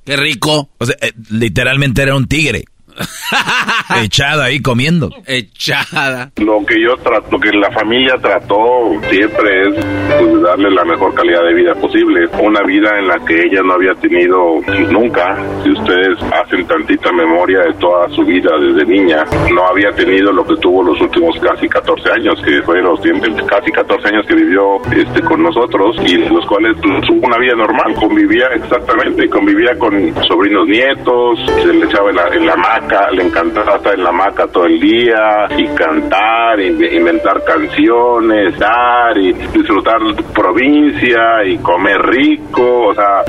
Qué 0.06 0.16
rico. 0.16 0.70
O 0.78 0.86
sea, 0.86 0.96
eh, 1.00 1.12
literalmente 1.30 2.02
era 2.02 2.14
un 2.14 2.26
tigre. 2.28 2.64
Echada 4.02 4.44
ahí 4.44 4.60
comiendo. 4.60 5.10
Echada. 5.26 6.30
Lo 6.36 6.64
que 6.64 6.76
yo 6.80 6.96
trato, 7.02 7.28
lo 7.32 7.40
que 7.40 7.50
la 7.56 7.70
familia 7.72 8.16
trató 8.20 8.90
siempre 9.10 9.68
es 9.68 9.74
pues, 10.18 10.42
darle 10.42 10.70
la 10.70 10.84
mejor 10.84 11.14
calidad 11.14 11.42
de 11.42 11.54
vida 11.54 11.74
posible. 11.74 12.28
Una 12.40 12.62
vida 12.62 12.98
en 12.98 13.08
la 13.08 13.18
que 13.26 13.34
ella 13.42 13.62
no 13.62 13.74
había 13.74 13.94
tenido 13.94 14.60
nunca. 14.90 15.36
Si 15.62 15.70
ustedes 15.70 16.18
hacen 16.32 16.66
tantita 16.66 17.12
memoria 17.12 17.60
de 17.60 17.74
toda 17.74 18.08
su 18.10 18.22
vida 18.24 18.50
desde 18.60 18.86
niña, 18.86 19.24
no 19.52 19.66
había 19.66 19.90
tenido 19.92 20.32
lo 20.32 20.44
que 20.46 20.56
tuvo 20.56 20.82
los 20.82 21.00
últimos 21.00 21.38
casi 21.40 21.68
14 21.68 22.12
años, 22.12 22.40
que 22.44 22.62
fueron 22.62 22.84
los 22.84 23.00
casi 23.46 23.70
14 23.70 24.08
años 24.08 24.26
que 24.26 24.34
vivió 24.34 24.76
este 24.92 25.20
con 25.22 25.42
nosotros 25.42 25.96
y 26.06 26.14
en 26.14 26.34
los 26.34 26.46
cuales 26.46 26.76
tuvo 26.80 27.26
una 27.26 27.38
vida 27.38 27.54
normal, 27.54 27.94
convivía 27.94 28.46
exactamente, 28.54 29.28
convivía 29.28 29.76
con 29.78 30.14
sobrinos 30.24 30.66
nietos, 30.66 31.38
se 31.62 31.72
le 31.72 31.84
echaba 31.84 32.10
en 32.10 32.16
la, 32.16 32.28
en 32.28 32.46
la 32.46 32.56
hamaca, 32.86 33.10
le 33.10 33.22
encantaba 33.24 33.76
estar 33.76 33.94
en 33.94 34.02
la 34.02 34.10
hamaca 34.10 34.46
todo 34.48 34.66
el 34.66 34.80
día 34.80 35.46
y 35.56 35.66
cantar, 35.74 36.60
y 36.60 36.96
inventar 36.96 37.42
canciones, 37.44 38.58
dar 38.58 39.16
y 39.18 39.32
disfrutar 39.32 39.98
provincia 40.34 41.44
y 41.46 41.58
comer 41.58 42.00
rico, 42.02 42.88
o 42.88 42.94
sea... 42.94 43.24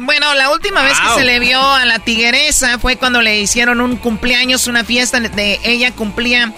Bueno, 0.00 0.34
la 0.34 0.50
última 0.50 0.82
vez 0.82 0.98
que 1.00 1.20
se 1.20 1.24
le 1.24 1.40
vio 1.40 1.60
a 1.60 1.84
la 1.84 1.98
tigresa 1.98 2.78
fue 2.78 2.96
cuando 2.96 3.22
le 3.22 3.40
hicieron 3.40 3.80
un 3.80 3.96
cumpleaños, 3.96 4.66
una 4.66 4.84
fiesta 4.84 5.20
de 5.20 5.58
ella 5.64 5.92
cumplía 5.92 6.52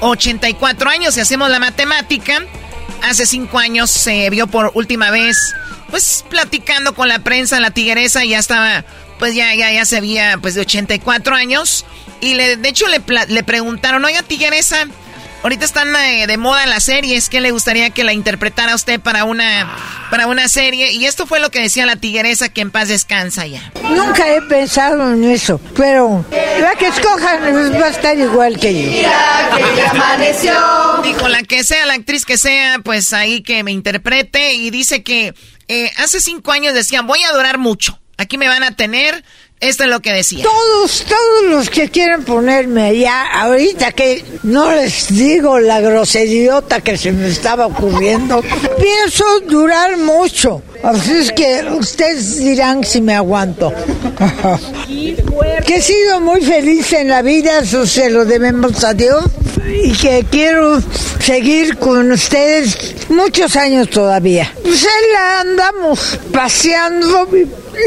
84 0.00 0.90
años. 0.90 1.14
Si 1.14 1.20
hacemos 1.20 1.50
la 1.50 1.58
matemática, 1.58 2.42
hace 3.02 3.26
5 3.26 3.58
años 3.58 3.90
se 3.90 4.30
vio 4.30 4.46
por 4.46 4.70
última 4.74 5.10
vez, 5.10 5.54
pues 5.90 6.24
platicando 6.30 6.94
con 6.94 7.08
la 7.08 7.18
prensa, 7.18 7.60
la 7.60 7.72
tigresa 7.72 8.24
ya 8.24 8.38
estaba, 8.38 8.84
pues 9.18 9.34
ya, 9.34 9.54
ya, 9.54 9.70
ya 9.72 9.84
se 9.84 10.00
veía 10.00 10.38
pues 10.40 10.54
de 10.54 10.62
84 10.62 11.34
años. 11.34 11.84
Y 12.20 12.34
le, 12.34 12.56
de 12.56 12.68
hecho 12.68 12.86
le, 12.88 13.02
le 13.28 13.42
preguntaron, 13.42 14.04
oiga 14.04 14.22
tigresa, 14.22 14.86
Ahorita 15.44 15.66
están 15.66 15.94
eh, 15.94 16.26
de 16.26 16.38
moda 16.38 16.64
las 16.64 16.84
series. 16.84 17.28
¿Qué 17.28 17.42
le 17.42 17.50
gustaría 17.50 17.90
que 17.90 18.02
la 18.02 18.14
interpretara 18.14 18.74
usted 18.74 18.98
para 18.98 19.24
una, 19.24 19.76
para 20.10 20.26
una 20.26 20.48
serie? 20.48 20.92
Y 20.92 21.04
esto 21.04 21.26
fue 21.26 21.38
lo 21.38 21.50
que 21.50 21.60
decía 21.60 21.84
la 21.84 21.96
tigresa 21.96 22.48
que 22.48 22.62
en 22.62 22.70
paz 22.70 22.88
descansa 22.88 23.46
ya. 23.46 23.70
Nunca 23.90 24.34
he 24.34 24.40
pensado 24.40 25.12
en 25.12 25.22
eso, 25.24 25.60
pero 25.76 26.24
la 26.30 26.74
que 26.76 26.86
escojan 26.86 27.42
va 27.78 27.84
a 27.84 27.90
estar 27.90 28.18
igual 28.18 28.58
que 28.58 28.84
yo. 28.84 28.90
Que 29.74 29.82
amaneció. 29.82 30.54
Dijo 31.02 31.28
la 31.28 31.42
que 31.42 31.62
sea, 31.62 31.84
la 31.84 31.92
actriz 31.92 32.24
que 32.24 32.38
sea, 32.38 32.78
pues 32.82 33.12
ahí 33.12 33.42
que 33.42 33.62
me 33.64 33.72
interprete. 33.72 34.54
Y 34.54 34.70
dice 34.70 35.02
que 35.02 35.34
eh, 35.68 35.90
hace 35.98 36.20
cinco 36.20 36.52
años 36.52 36.72
decían, 36.72 37.06
voy 37.06 37.22
a 37.22 37.34
durar 37.34 37.58
mucho. 37.58 38.00
Aquí 38.16 38.38
me 38.38 38.48
van 38.48 38.62
a 38.62 38.76
tener 38.76 39.24
esto 39.60 39.84
es 39.84 39.90
lo 39.90 40.00
que 40.00 40.12
decía. 40.12 40.44
Todos, 40.44 41.04
todos 41.08 41.44
los 41.50 41.70
que 41.70 41.88
quieren 41.88 42.24
ponerme 42.24 42.82
allá, 42.82 43.22
ahorita 43.40 43.92
que 43.92 44.22
no 44.42 44.72
les 44.72 45.08
digo 45.08 45.58
la 45.58 45.80
groseriota 45.80 46.82
que 46.82 46.98
se 46.98 47.12
me 47.12 47.28
estaba 47.28 47.66
ocurriendo, 47.66 48.42
pienso 48.78 49.24
durar 49.40 49.96
mucho. 49.96 50.62
Así 50.84 51.12
es 51.12 51.32
que 51.32 51.64
ustedes 51.70 52.38
dirán 52.38 52.84
si 52.84 53.00
me 53.00 53.14
aguanto. 53.14 53.72
que 55.66 55.76
he 55.76 55.82
sido 55.82 56.20
muy 56.20 56.42
feliz 56.42 56.92
en 56.92 57.08
la 57.08 57.22
vida, 57.22 57.60
eso 57.60 57.86
se 57.86 58.10
lo 58.10 58.26
debemos 58.26 58.84
a 58.84 58.92
Dios. 58.92 59.24
Y 59.82 59.92
que 59.92 60.26
quiero 60.30 60.82
seguir 61.20 61.78
con 61.78 62.12
ustedes 62.12 63.08
muchos 63.08 63.56
años 63.56 63.88
todavía. 63.88 64.52
Pues 64.62 64.86
la 65.12 65.40
andamos 65.40 66.18
paseando 66.30 67.28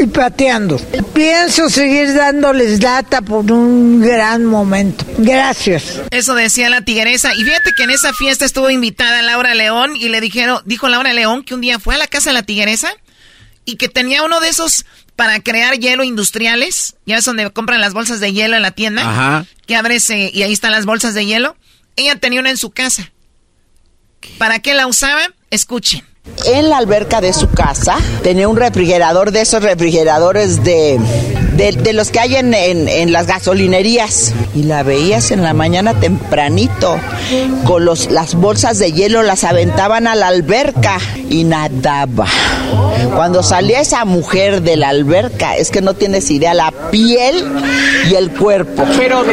y 0.02 0.06
pateando. 0.06 0.80
Pienso 1.14 1.68
seguir 1.68 2.14
dándoles 2.14 2.80
data 2.80 3.22
por 3.22 3.50
un 3.50 4.00
gran 4.00 4.44
momento. 4.44 5.04
Gracias. 5.18 6.00
Eso 6.10 6.34
decía 6.34 6.68
la 6.68 6.82
tigresa. 6.82 7.32
Y 7.34 7.44
fíjate 7.44 7.70
que 7.76 7.84
en 7.84 7.90
esa 7.90 8.12
fiesta 8.12 8.44
estuvo 8.44 8.70
invitada 8.70 9.22
Laura 9.22 9.54
León 9.54 9.94
y 9.96 10.08
le 10.08 10.20
dijeron, 10.20 10.60
dijo 10.64 10.88
Laura 10.88 11.12
León 11.12 11.44
que 11.44 11.54
un 11.54 11.60
día 11.60 11.78
fue 11.78 11.94
a 11.94 11.98
la 11.98 12.06
casa 12.06 12.30
de 12.30 12.34
la 12.34 12.42
tigresa 12.42 12.87
y 13.68 13.76
que 13.76 13.90
tenía 13.90 14.22
uno 14.22 14.40
de 14.40 14.48
esos 14.48 14.86
para 15.14 15.40
crear 15.40 15.74
hielo 15.78 16.02
industriales. 16.02 16.96
Ya 17.04 17.18
es 17.18 17.24
donde 17.26 17.50
compran 17.50 17.82
las 17.82 17.92
bolsas 17.92 18.18
de 18.18 18.32
hielo 18.32 18.56
en 18.56 18.62
la 18.62 18.70
tienda. 18.70 19.02
Ajá. 19.02 19.46
Que 19.66 19.76
abres 19.76 20.08
eh, 20.08 20.30
y 20.32 20.42
ahí 20.42 20.54
están 20.54 20.70
las 20.70 20.86
bolsas 20.86 21.12
de 21.12 21.26
hielo. 21.26 21.54
Ella 21.94 22.16
tenía 22.16 22.40
una 22.40 22.48
en 22.48 22.56
su 22.56 22.70
casa. 22.70 23.12
¿Para 24.38 24.60
qué 24.60 24.72
la 24.72 24.86
usaba? 24.86 25.20
Escuchen. 25.50 26.02
En 26.46 26.70
la 26.70 26.78
alberca 26.78 27.20
de 27.20 27.34
su 27.34 27.50
casa 27.50 27.98
tenía 28.22 28.48
un 28.48 28.56
refrigerador 28.56 29.30
de 29.30 29.42
esos 29.42 29.62
refrigeradores 29.62 30.64
de, 30.64 30.98
de, 31.58 31.92
los 31.92 32.10
que 32.10 32.20
hay 32.20 32.36
en, 32.36 32.54
en, 32.54 33.12
las 33.12 33.26
gasolinerías. 33.26 34.32
Y 34.54 34.62
la 34.62 34.82
veías 34.82 35.30
en 35.30 35.42
la 35.42 35.54
mañana 35.54 35.94
tempranito. 35.94 36.98
Con 37.64 37.84
los, 37.84 38.10
las 38.10 38.34
bolsas 38.34 38.78
de 38.78 38.92
hielo 38.92 39.22
las 39.22 39.44
aventaban 39.44 40.06
a 40.06 40.14
la 40.14 40.28
alberca 40.28 40.98
y 41.28 41.44
nadaba. 41.44 42.26
Cuando 43.14 43.42
salía 43.42 43.80
esa 43.80 44.04
mujer 44.04 44.62
de 44.62 44.76
la 44.76 44.90
alberca, 44.90 45.56
es 45.56 45.70
que 45.70 45.82
no 45.82 45.94
tienes 45.94 46.30
idea, 46.30 46.54
la 46.54 46.72
piel 46.90 47.44
y 48.10 48.14
el 48.14 48.30
cuerpo. 48.30 48.86
Pero 48.96 49.24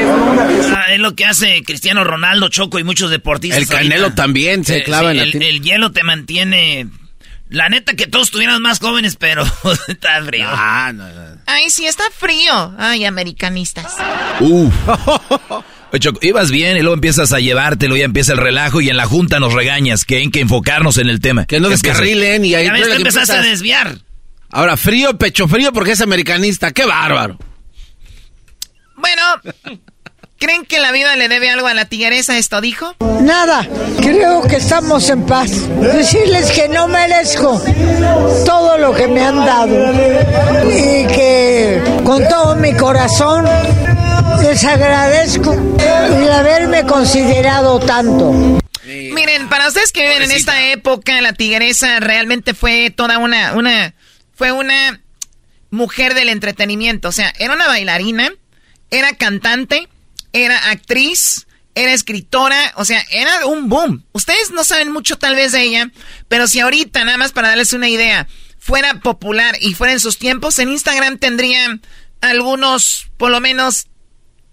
ah, 0.75 0.85
es 0.91 0.99
lo 0.99 1.15
que 1.15 1.25
hace 1.25 1.61
Cristiano 1.63 2.03
Ronaldo, 2.03 2.49
Choco 2.49 2.79
y 2.79 2.83
muchos 2.83 3.11
deportistas. 3.11 3.61
El 3.61 3.67
Canelo 3.67 4.13
también 4.13 4.65
se 4.65 4.77
eh, 4.77 4.83
clava 4.83 5.11
en 5.11 5.17
la 5.17 5.23
el, 5.23 5.41
el 5.41 5.61
hielo 5.61 5.91
te 5.91 6.03
mantiene 6.03 6.87
la 7.55 7.69
neta 7.69 7.93
que 7.93 8.05
todos 8.05 8.27
estuvieran 8.27 8.61
más 8.61 8.79
jóvenes, 8.79 9.15
pero 9.15 9.43
está 9.87 10.21
frío. 10.23 10.45
Ah, 10.45 10.91
no, 10.93 11.07
no. 11.07 11.37
Ay, 11.45 11.69
sí, 11.69 11.85
está 11.85 12.03
frío. 12.11 12.75
Ay, 12.77 13.05
americanistas. 13.05 13.95
Uf. 14.41 14.73
ibas 16.21 16.51
bien 16.51 16.75
y 16.75 16.81
luego 16.81 16.95
empiezas 16.95 17.31
a 17.31 17.39
llevártelo, 17.39 17.95
ya 17.95 18.03
empieza 18.03 18.33
el 18.33 18.39
relajo 18.39 18.81
y 18.81 18.89
en 18.89 18.97
la 18.97 19.05
junta 19.05 19.39
nos 19.39 19.53
regañas 19.53 20.03
que 20.03 20.17
hay 20.17 20.29
que 20.29 20.41
enfocarnos 20.41 20.97
en 20.97 21.07
el 21.07 21.21
tema. 21.21 21.45
Que 21.45 21.61
no 21.61 21.69
descarrilen 21.69 22.43
y 22.43 22.55
ahí... 22.55 22.65
Ya 22.65 22.73
ves, 22.73 22.89
empezaste 22.89 23.37
a 23.37 23.41
desviar. 23.41 23.99
Ahora, 24.49 24.75
frío, 24.75 25.17
pecho 25.17 25.47
frío 25.47 25.71
porque 25.71 25.93
es 25.93 26.01
americanista. 26.01 26.71
¡Qué 26.71 26.83
bárbaro! 26.83 27.37
Bueno, 28.97 29.21
¿Creen 30.37 30.65
que 30.65 30.79
la 30.79 30.91
vida 30.91 31.15
le 31.15 31.29
debe 31.29 31.49
algo 31.49 31.67
a 31.67 31.73
la 31.73 31.85
tigresa? 31.85 32.37
¿Esto 32.37 32.59
dijo? 32.59 32.93
Nada, 33.21 33.67
creo 34.01 34.41
que 34.41 34.57
estamos 34.57 35.09
en 35.09 35.25
paz. 35.25 35.49
Decirles 35.79 36.51
que 36.51 36.67
no 36.67 36.87
merezco 36.87 37.61
todo 38.45 38.77
lo 38.77 38.93
que 38.93 39.07
me 39.07 39.21
han 39.21 39.37
dado 39.45 39.93
y 40.69 41.07
que 41.07 41.81
con 42.03 42.27
todo 42.27 42.55
mi 42.57 42.73
corazón 42.73 43.45
les 44.41 44.63
agradezco 44.65 45.53
el 45.53 46.29
haberme 46.29 46.85
considerado 46.85 47.79
tanto. 47.79 48.59
Miren, 48.85 49.47
para 49.49 49.69
ustedes 49.69 49.91
que 49.91 50.01
viven 50.01 50.23
en 50.23 50.31
esta 50.31 50.69
época, 50.69 51.19
la 51.21 51.33
tigresa 51.33 51.99
realmente 51.99 52.53
fue 52.53 52.91
toda 52.91 53.17
una, 53.19 53.53
una, 53.53 53.93
fue 54.35 54.51
una 54.51 55.01
mujer 55.71 56.13
del 56.13 56.29
entretenimiento. 56.29 57.07
O 57.07 57.11
sea, 57.11 57.33
era 57.39 57.53
una 57.53 57.67
bailarina, 57.67 58.31
era 58.91 59.13
cantante, 59.15 59.87
era 60.35 60.69
actriz, 60.69 61.47
era 61.75 61.93
escritora, 61.93 62.73
o 62.75 62.83
sea, 62.83 63.03
era 63.09 63.45
un 63.45 63.69
boom. 63.69 64.03
Ustedes 64.11 64.51
no 64.51 64.63
saben 64.63 64.91
mucho 64.91 65.17
tal 65.17 65.35
vez 65.35 65.53
de 65.53 65.63
ella, 65.63 65.91
pero 66.27 66.47
si 66.47 66.59
ahorita, 66.59 67.03
nada 67.05 67.17
más 67.17 67.31
para 67.31 67.49
darles 67.49 67.71
una 67.73 67.87
idea, 67.87 68.27
fuera 68.59 68.99
popular 68.99 69.57
y 69.61 69.75
fuera 69.75 69.93
en 69.93 69.99
sus 70.01 70.17
tiempos, 70.17 70.59
en 70.59 70.69
Instagram 70.69 71.19
tendría 71.19 71.79
algunos, 72.19 73.07
por 73.17 73.31
lo 73.31 73.39
menos, 73.39 73.87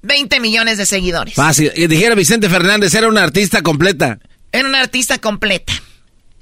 20 0.02 0.38
millones 0.38 0.78
de 0.78 0.86
seguidores. 0.86 1.34
Fácil. 1.34 1.72
Y 1.74 1.88
dijera 1.88 2.14
Vicente 2.14 2.48
Fernández, 2.48 2.94
era 2.94 3.08
una 3.08 3.24
artista 3.24 3.62
completa. 3.62 4.18
Era 4.52 4.68
una 4.68 4.80
artista 4.80 5.18
completa. 5.18 5.72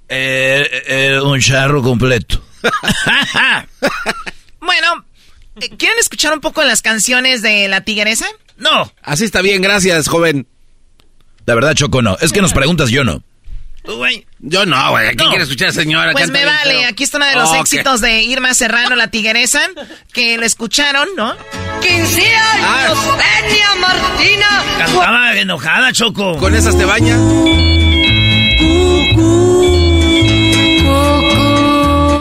Eh, 0.08 0.82
eh 0.86 1.20
un 1.20 1.40
charro 1.40 1.82
completo. 1.82 2.44
bueno, 4.60 5.06
¿quieren 5.78 5.98
escuchar 5.98 6.34
un 6.34 6.40
poco 6.40 6.62
las 6.62 6.82
canciones 6.82 7.40
de 7.40 7.68
la 7.68 7.82
tigresa? 7.82 8.26
No. 8.60 8.92
Así 9.02 9.24
está 9.24 9.42
bien, 9.42 9.62
gracias, 9.62 10.06
joven. 10.06 10.46
La 11.46 11.54
verdad, 11.54 11.74
Choco, 11.74 12.02
no. 12.02 12.16
Es 12.20 12.32
que 12.32 12.40
nos 12.40 12.52
preguntas, 12.52 12.90
yo 12.90 13.02
no. 13.02 13.22
¿Tú, 13.82 13.96
güey? 13.96 14.26
Yo 14.40 14.66
no, 14.66 14.90
güey. 14.90 15.16
¿Quién 15.16 15.30
quiere 15.30 15.44
escuchar, 15.44 15.72
señora? 15.72 16.12
Pues 16.12 16.30
me 16.30 16.44
vale. 16.44 16.84
Aquí 16.84 17.02
está 17.02 17.16
uno 17.16 17.26
de 17.26 17.34
los 17.34 17.54
éxitos 17.54 18.02
de 18.02 18.22
Irma 18.22 18.52
Serrano, 18.52 18.94
la 18.94 19.08
tigresa, 19.08 19.62
que 20.12 20.36
lo 20.36 20.44
escucharon, 20.44 21.08
¿no? 21.16 21.34
15 21.80 22.26
años 22.36 22.98
ah. 23.02 23.76
Martina. 23.80 24.64
Cantaba 24.78 25.36
enojada, 25.36 25.92
Choco. 25.92 26.36
¿Con 26.36 26.54
esas 26.54 26.76
te 26.76 26.84
baña? 26.84 27.16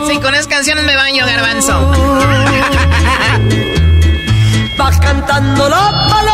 Sí, 0.08 0.18
con 0.18 0.34
esas 0.34 0.46
canciones 0.46 0.84
me 0.86 0.96
baño, 0.96 1.26
garbanzo. 1.26 1.92
cantando 5.00 5.68
la 5.68 6.08
paloma. 6.08 6.29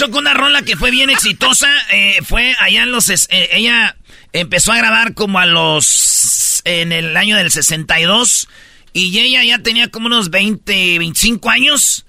Con 0.00 0.14
una 0.14 0.34
rola 0.34 0.62
que 0.62 0.76
fue 0.76 0.90
bien 0.90 1.10
exitosa. 1.10 1.68
Eh, 1.90 2.18
fue 2.24 2.54
allá 2.58 2.82
en 2.82 2.92
los. 2.92 3.08
Eh, 3.08 3.26
ella 3.52 3.96
empezó 4.32 4.72
a 4.72 4.76
grabar 4.76 5.14
como 5.14 5.38
a 5.38 5.46
los. 5.46 6.62
En 6.64 6.92
el 6.92 7.16
año 7.16 7.36
del 7.36 7.50
62. 7.50 8.48
Y 8.92 9.18
ella 9.18 9.42
ya 9.44 9.58
tenía 9.58 9.88
como 9.88 10.06
unos 10.06 10.30
20, 10.30 10.98
25 10.98 11.50
años. 11.50 12.06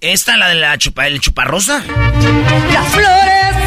Esta, 0.00 0.36
la 0.36 0.48
de 0.48 0.56
la 0.56 0.76
chupa, 0.78 1.06
el 1.06 1.20
chuparrosa. 1.20 1.84
Las 2.72 2.88
flores 2.88 3.61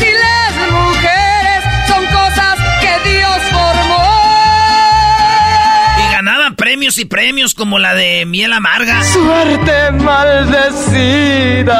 premios 6.65 6.97
y 6.97 7.05
premios 7.05 7.53
como 7.53 7.77
la 7.77 7.93
de 7.93 8.25
Miel 8.25 8.51
Amarga. 8.51 9.03
Suerte 9.03 9.91
maldecida. 9.91 11.75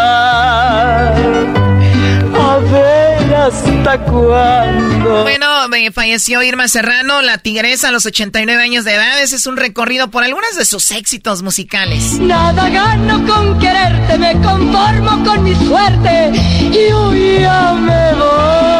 A 2.35 2.57
ver 2.59 3.33
hasta 3.33 3.99
cuándo. 4.03 5.23
Bueno, 5.23 5.67
me 5.69 5.91
falleció 5.91 6.43
Irma 6.43 6.67
Serrano, 6.67 7.23
la 7.23 7.39
tigresa 7.39 7.87
a 7.87 7.91
los 7.91 8.05
89 8.05 8.61
años 8.61 8.85
de 8.85 8.93
edad. 8.93 9.19
Ese 9.23 9.37
es 9.37 9.47
un 9.47 9.57
recorrido 9.57 10.11
por 10.11 10.23
algunos 10.23 10.55
de 10.55 10.65
sus 10.65 10.91
éxitos 10.91 11.41
musicales. 11.41 12.19
Nada 12.19 12.69
gano 12.69 13.25
con 13.25 13.57
quererte, 13.57 14.19
me 14.19 14.33
conformo 14.33 15.23
con 15.23 15.43
mi 15.43 15.55
suerte 15.65 16.31
y 16.61 16.91
hoy 16.91 17.39
ya 17.39 17.73
me 17.73 18.13
voy. 18.13 18.74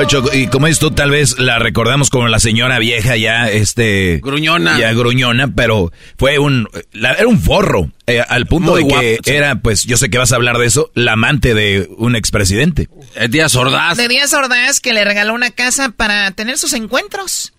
Oye, 0.00 0.08
Choco, 0.08 0.30
y 0.34 0.46
como 0.46 0.66
es 0.66 0.78
tú, 0.78 0.90
tal 0.92 1.10
vez 1.10 1.38
la 1.38 1.58
recordamos 1.58 2.08
como 2.10 2.26
la 2.28 2.38
señora 2.40 2.78
vieja 2.78 3.16
ya, 3.16 3.48
este... 3.50 4.20
Gruñona. 4.22 4.78
Ya 4.78 4.92
gruñona, 4.94 5.52
pero 5.54 5.92
fue 6.18 6.38
un... 6.38 6.68
la- 6.92 7.12
era 7.12 7.28
un 7.28 7.40
forro, 7.40 7.90
eh, 8.06 8.20
al 8.26 8.46
punto 8.46 8.72
Muy 8.72 8.84
de 8.84 8.88
que 8.88 9.18
sí. 9.22 9.30
era, 9.36 9.56
pues, 9.60 9.84
yo 9.84 9.96
sé 9.98 10.08
que 10.08 10.16
vas 10.18 10.32
a 10.32 10.36
hablar 10.36 10.56
de 10.58 10.66
eso, 10.66 10.90
la 10.94 11.12
amante 11.12 11.52
de 11.54 11.86
un 11.98 12.16
expresidente. 12.16 12.88
Díaz 13.28 13.54
Ordaz. 13.56 13.98
De 13.98 14.08
Díaz 14.08 14.32
Ordaz, 14.32 14.80
que 14.80 14.94
le 14.94 15.04
regaló 15.04 15.34
una 15.34 15.50
casa 15.50 15.90
para 15.90 16.30
tener 16.30 16.56
sus 16.56 16.72
encuentros. 16.72 17.52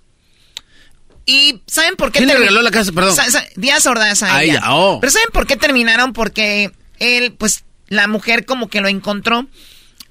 ¿Y 1.28 1.62
saben 1.68 1.96
por 1.96 2.12
qué? 2.12 2.18
¿Quién 2.20 2.30
le 2.30 2.38
regaló 2.38 2.62
la 2.64 2.72
casa? 2.72 2.92
Perdón. 2.92 3.16
Sa- 3.16 3.30
sa- 3.30 3.46
Díaz 3.56 3.86
Ordaz 3.86 4.24
a, 4.24 4.36
A 4.38 4.44
ella. 4.44 4.54
ella, 4.56 4.74
oh. 4.74 5.00
Pero 5.00 5.12
¿saben 5.12 5.30
por 5.32 5.46
qué 5.46 5.58
terminaron? 5.58 6.14
Porque 6.14 6.72
él, 6.98 7.34
pues, 7.38 7.64
la 7.88 8.08
mujer 8.08 8.46
como 8.46 8.68
que 8.68 8.82
lo 8.82 8.88
encontró 8.88 9.46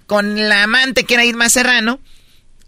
con 0.06 0.48
la 0.48 0.62
amante 0.62 1.02
que 1.04 1.14
era 1.14 1.24
Irma 1.24 1.48
Serrano. 1.48 1.98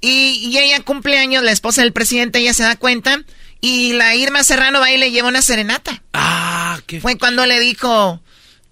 Y, 0.02 0.50
y 0.50 0.58
ella 0.58 0.80
cumple 0.80 1.16
años, 1.18 1.42
la 1.42 1.52
esposa 1.52 1.80
del 1.82 1.92
presidente, 1.94 2.40
ella 2.40 2.52
se 2.52 2.64
da 2.64 2.76
cuenta. 2.76 3.22
Y 3.60 3.92
la 3.94 4.14
Irma 4.16 4.42
Serrano 4.42 4.80
va 4.80 4.90
y 4.90 4.98
le 4.98 5.10
lleva 5.12 5.28
una 5.28 5.40
serenata. 5.40 6.02
Ah, 6.12 6.78
qué... 6.86 7.00
Fue 7.00 7.16
cuando 7.16 7.46
le 7.46 7.60
dijo, 7.60 8.20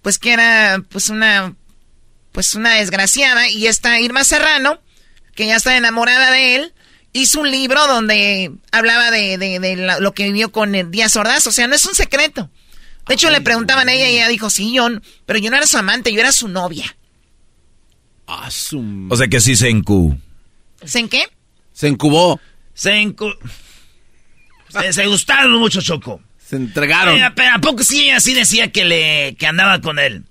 pues 0.01 0.19
que 0.19 0.33
era, 0.33 0.83
pues 0.89 1.07
una, 1.09 1.55
pues 2.33 2.53
una 2.55 2.75
desgraciada. 2.75 3.47
Y 3.47 3.67
esta 3.67 3.99
Irma 4.01 4.23
Serrano, 4.25 4.79
que 5.33 5.47
ya 5.47 5.55
está 5.55 5.77
enamorada 5.77 6.29
de 6.31 6.55
él, 6.57 6.73
hizo 7.13 7.39
un 7.39 7.49
libro 7.49 7.87
donde 7.87 8.51
hablaba 8.73 9.09
de, 9.11 9.37
de- 9.37 9.59
de 9.59 9.75
lo 10.01 10.13
que 10.13 10.25
vivió 10.25 10.51
con 10.51 10.75
el 10.75 10.91
Díaz 10.91 11.15
Ordaz. 11.15 11.47
O 11.47 11.51
sea, 11.53 11.67
no 11.67 11.75
es 11.75 11.85
un 11.85 11.95
secreto. 11.95 12.49
De 13.07 13.13
hecho, 13.13 13.29
le 13.29 13.39
preguntaban 13.39 13.87
a 13.87 13.93
ella 13.93 14.09
y 14.09 14.15
ella 14.15 14.27
dijo, 14.27 14.49
sí, 14.49 14.73
yo, 14.73 14.89
pero 15.25 15.39
yo 15.39 15.49
no 15.49 15.55
era 15.57 15.65
su 15.67 15.77
amante, 15.77 16.11
yo 16.13 16.19
era 16.19 16.33
su 16.33 16.49
novia. 16.49 16.97
Ah, 18.27 18.51
su- 18.51 19.07
O 19.09 19.15
sea 19.15 19.27
que 19.29 19.39
sí 19.39 19.55
se 19.55 19.69
encu... 19.69 20.17
¿En 20.93 21.09
qué? 21.09 21.27
Se 21.73 21.87
encubó. 21.87 22.39
Se, 22.73 22.91
encu- 23.01 23.37
se, 24.69 24.93
se 24.93 25.05
gustaron 25.07 25.53
mucho, 25.59 25.81
Choco. 25.81 26.21
Se 26.45 26.55
entregaron. 26.55 27.17
Eh, 27.21 27.31
pero 27.35 27.55
¿a 27.55 27.59
poco 27.59 27.83
sí 27.83 28.03
ella 28.05 28.19
sí 28.19 28.33
decía 28.33 28.71
que, 28.71 28.83
le, 28.85 29.35
que 29.37 29.47
andaba 29.47 29.79
con 29.81 29.99
él? 29.99 30.23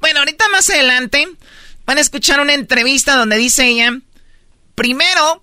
Bueno, 0.00 0.20
ahorita 0.20 0.48
más 0.50 0.68
adelante 0.70 1.26
van 1.84 1.98
a 1.98 2.00
escuchar 2.00 2.40
una 2.40 2.54
entrevista 2.54 3.16
donde 3.16 3.36
dice 3.36 3.66
ella, 3.66 3.98
primero, 4.74 5.42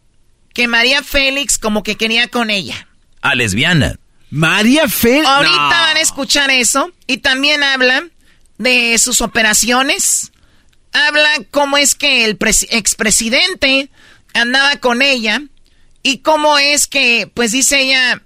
que 0.53 0.67
María 0.67 1.03
Félix 1.03 1.57
como 1.57 1.83
que 1.83 1.95
quería 1.95 2.27
con 2.27 2.49
ella. 2.49 2.87
Ah, 3.21 3.35
lesbiana. 3.35 3.97
María 4.29 4.87
Félix. 4.87 5.27
Ahorita 5.27 5.55
No. 5.55 5.69
van 5.69 5.97
a 5.97 6.01
escuchar 6.01 6.49
eso 6.51 6.91
y 7.07 7.17
también 7.17 7.63
habla 7.63 8.07
de 8.57 8.97
sus 8.97 9.21
operaciones. 9.21 10.31
Habla 10.91 11.29
cómo 11.51 11.77
es 11.77 11.95
que 11.95 12.25
el 12.25 12.37
pres- 12.37 12.67
expresidente 12.69 13.89
andaba 14.33 14.75
con 14.77 15.01
ella 15.01 15.41
y 16.01 16.19
cómo 16.19 16.57
es 16.57 16.87
que, 16.87 17.29
pues 17.33 17.51
dice 17.51 17.79
ella, 17.81 18.21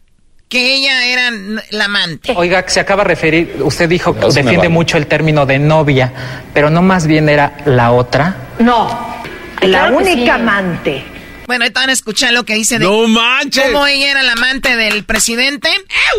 que 0.50 0.76
ella 0.76 1.06
era 1.06 1.32
la 1.72 1.86
amante. 1.86 2.34
Oiga, 2.36 2.64
se 2.68 2.80
acaba 2.80 3.04
de 3.04 3.10
referir, 3.10 3.58
usted 3.62 3.90
dijo 3.90 4.14
que 4.14 4.22
No 4.22 4.28
defiende 4.28 4.58
vale. 4.58 4.70
mucho 4.70 4.98
el 4.98 5.08
término 5.08 5.46
de 5.46 5.60
novia, 5.60 6.14
pero 6.54 6.70
no 6.70 6.82
más 6.82 7.06
bien 7.06 7.28
era 7.30 7.58
la 7.66 7.92
otra. 7.92 8.36
No, 8.60 9.22
la 9.62 9.68
Claro 9.68 9.98
única 9.98 10.16
sí. 10.36 10.42
amante. 10.42 11.04
Bueno, 11.48 11.64
ahorita 11.64 11.80
van 11.82 11.90
a 11.90 11.94
escuchar 11.94 12.34
lo 12.34 12.44
que 12.46 12.56
dice 12.56 12.78
de 12.80 12.86
¡No 12.86 13.08
manches! 13.08 13.64
cómo 13.72 13.88
ella 13.88 14.12
era 14.12 14.24
la 14.24 14.34
amante 14.34 14.76
del 14.76 15.04
presidente. 15.06 15.70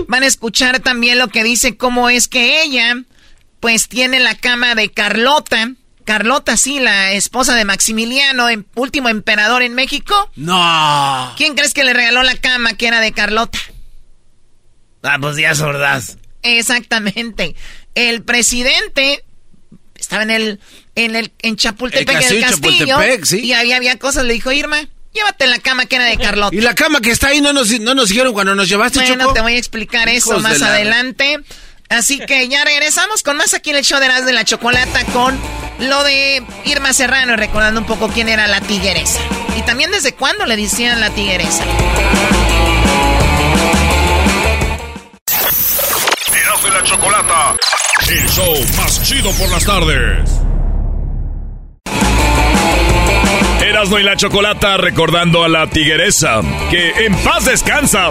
Van 0.06 0.22
a 0.22 0.26
escuchar 0.26 0.80
también 0.80 1.18
lo 1.18 1.28
que 1.28 1.42
dice 1.42 1.76
cómo 1.76 2.08
es 2.08 2.28
que 2.28 2.62
ella, 2.62 2.94
pues 3.60 3.88
tiene 3.88 4.20
la 4.20 4.34
cama 4.36 4.74
de 4.74 4.90
Carlota. 4.90 5.72
Carlota, 6.08 6.56
sí, 6.56 6.80
la 6.80 7.12
esposa 7.12 7.54
de 7.54 7.66
Maximiliano, 7.66 8.48
em- 8.48 8.64
último 8.76 9.10
emperador 9.10 9.60
en 9.62 9.74
México. 9.74 10.30
No. 10.36 11.34
¿Quién 11.36 11.54
crees 11.54 11.74
que 11.74 11.84
le 11.84 11.92
regaló 11.92 12.22
la 12.22 12.34
cama 12.34 12.72
que 12.72 12.86
era 12.86 13.00
de 13.00 13.12
Carlota? 13.12 13.58
Ah, 15.02 15.18
pues 15.20 15.36
Díaz 15.36 15.60
Ordaz. 15.60 16.16
Exactamente. 16.42 17.54
El 17.94 18.22
presidente 18.22 19.22
estaba 19.96 20.22
en 20.22 20.30
el 20.30 20.60
en 20.94 21.14
el 21.14 21.30
en 21.42 21.56
Chapultepec, 21.56 22.08
El 22.08 22.14
en 22.14 22.32
el 22.36 22.40
castillo 22.40 22.46
castillo, 22.70 22.86
Chapultepec, 22.86 23.24
sí. 23.26 23.40
y 23.40 23.52
había 23.52 23.76
había 23.76 23.98
cosas. 23.98 24.24
Le 24.24 24.32
dijo 24.32 24.50
Irma, 24.50 24.88
llévate 25.12 25.46
la 25.46 25.58
cama 25.58 25.84
que 25.84 25.96
era 25.96 26.06
de 26.06 26.16
Carlota. 26.16 26.56
Y 26.56 26.62
la 26.62 26.74
cama 26.74 27.02
que 27.02 27.10
está 27.10 27.28
ahí 27.28 27.42
no 27.42 27.52
nos, 27.52 27.68
no 27.80 27.94
nos 27.94 28.08
dijeron 28.08 28.32
cuando 28.32 28.54
nos 28.54 28.66
llevaste, 28.66 29.00
Bueno, 29.00 29.24
Choco. 29.24 29.34
te 29.34 29.40
voy 29.42 29.52
a 29.56 29.58
explicar 29.58 30.08
eso 30.08 30.30
Hijos 30.30 30.42
más 30.42 30.54
de 30.54 30.58
la- 30.60 30.68
adelante. 30.68 31.38
Así 31.88 32.18
que 32.20 32.48
ya 32.48 32.64
regresamos 32.64 33.22
con 33.22 33.36
más 33.36 33.54
aquí 33.54 33.70
en 33.70 33.76
el 33.76 33.84
show 33.84 33.98
de 33.98 34.06
Erasmo 34.06 34.26
de 34.26 34.32
la 34.34 34.44
Chocolata 34.44 35.04
con 35.06 35.38
lo 35.78 36.04
de 36.04 36.42
Irma 36.64 36.92
Serrano, 36.92 37.36
recordando 37.36 37.80
un 37.80 37.86
poco 37.86 38.08
quién 38.08 38.28
era 38.28 38.46
la 38.46 38.60
tigresa. 38.60 39.20
Y 39.56 39.62
también 39.62 39.90
desde 39.90 40.12
cuándo 40.12 40.44
le 40.44 40.56
decían 40.56 41.00
la 41.00 41.10
tigresa. 41.10 41.64
Erasmo 46.34 46.68
y 46.68 46.70
la 46.70 46.82
Chocolata, 46.84 47.56
el 48.10 48.28
show 48.28 48.54
más 48.76 49.02
chido 49.02 49.30
por 49.32 49.48
las 49.48 49.64
tardes. 49.64 50.30
Erasmo 53.62 53.98
y 53.98 54.02
la 54.02 54.16
Chocolata 54.16 54.76
recordando 54.76 55.42
a 55.42 55.48
la 55.48 55.68
tigresa, 55.68 56.42
que 56.70 57.06
en 57.06 57.16
paz 57.22 57.46
descansa. 57.46 58.10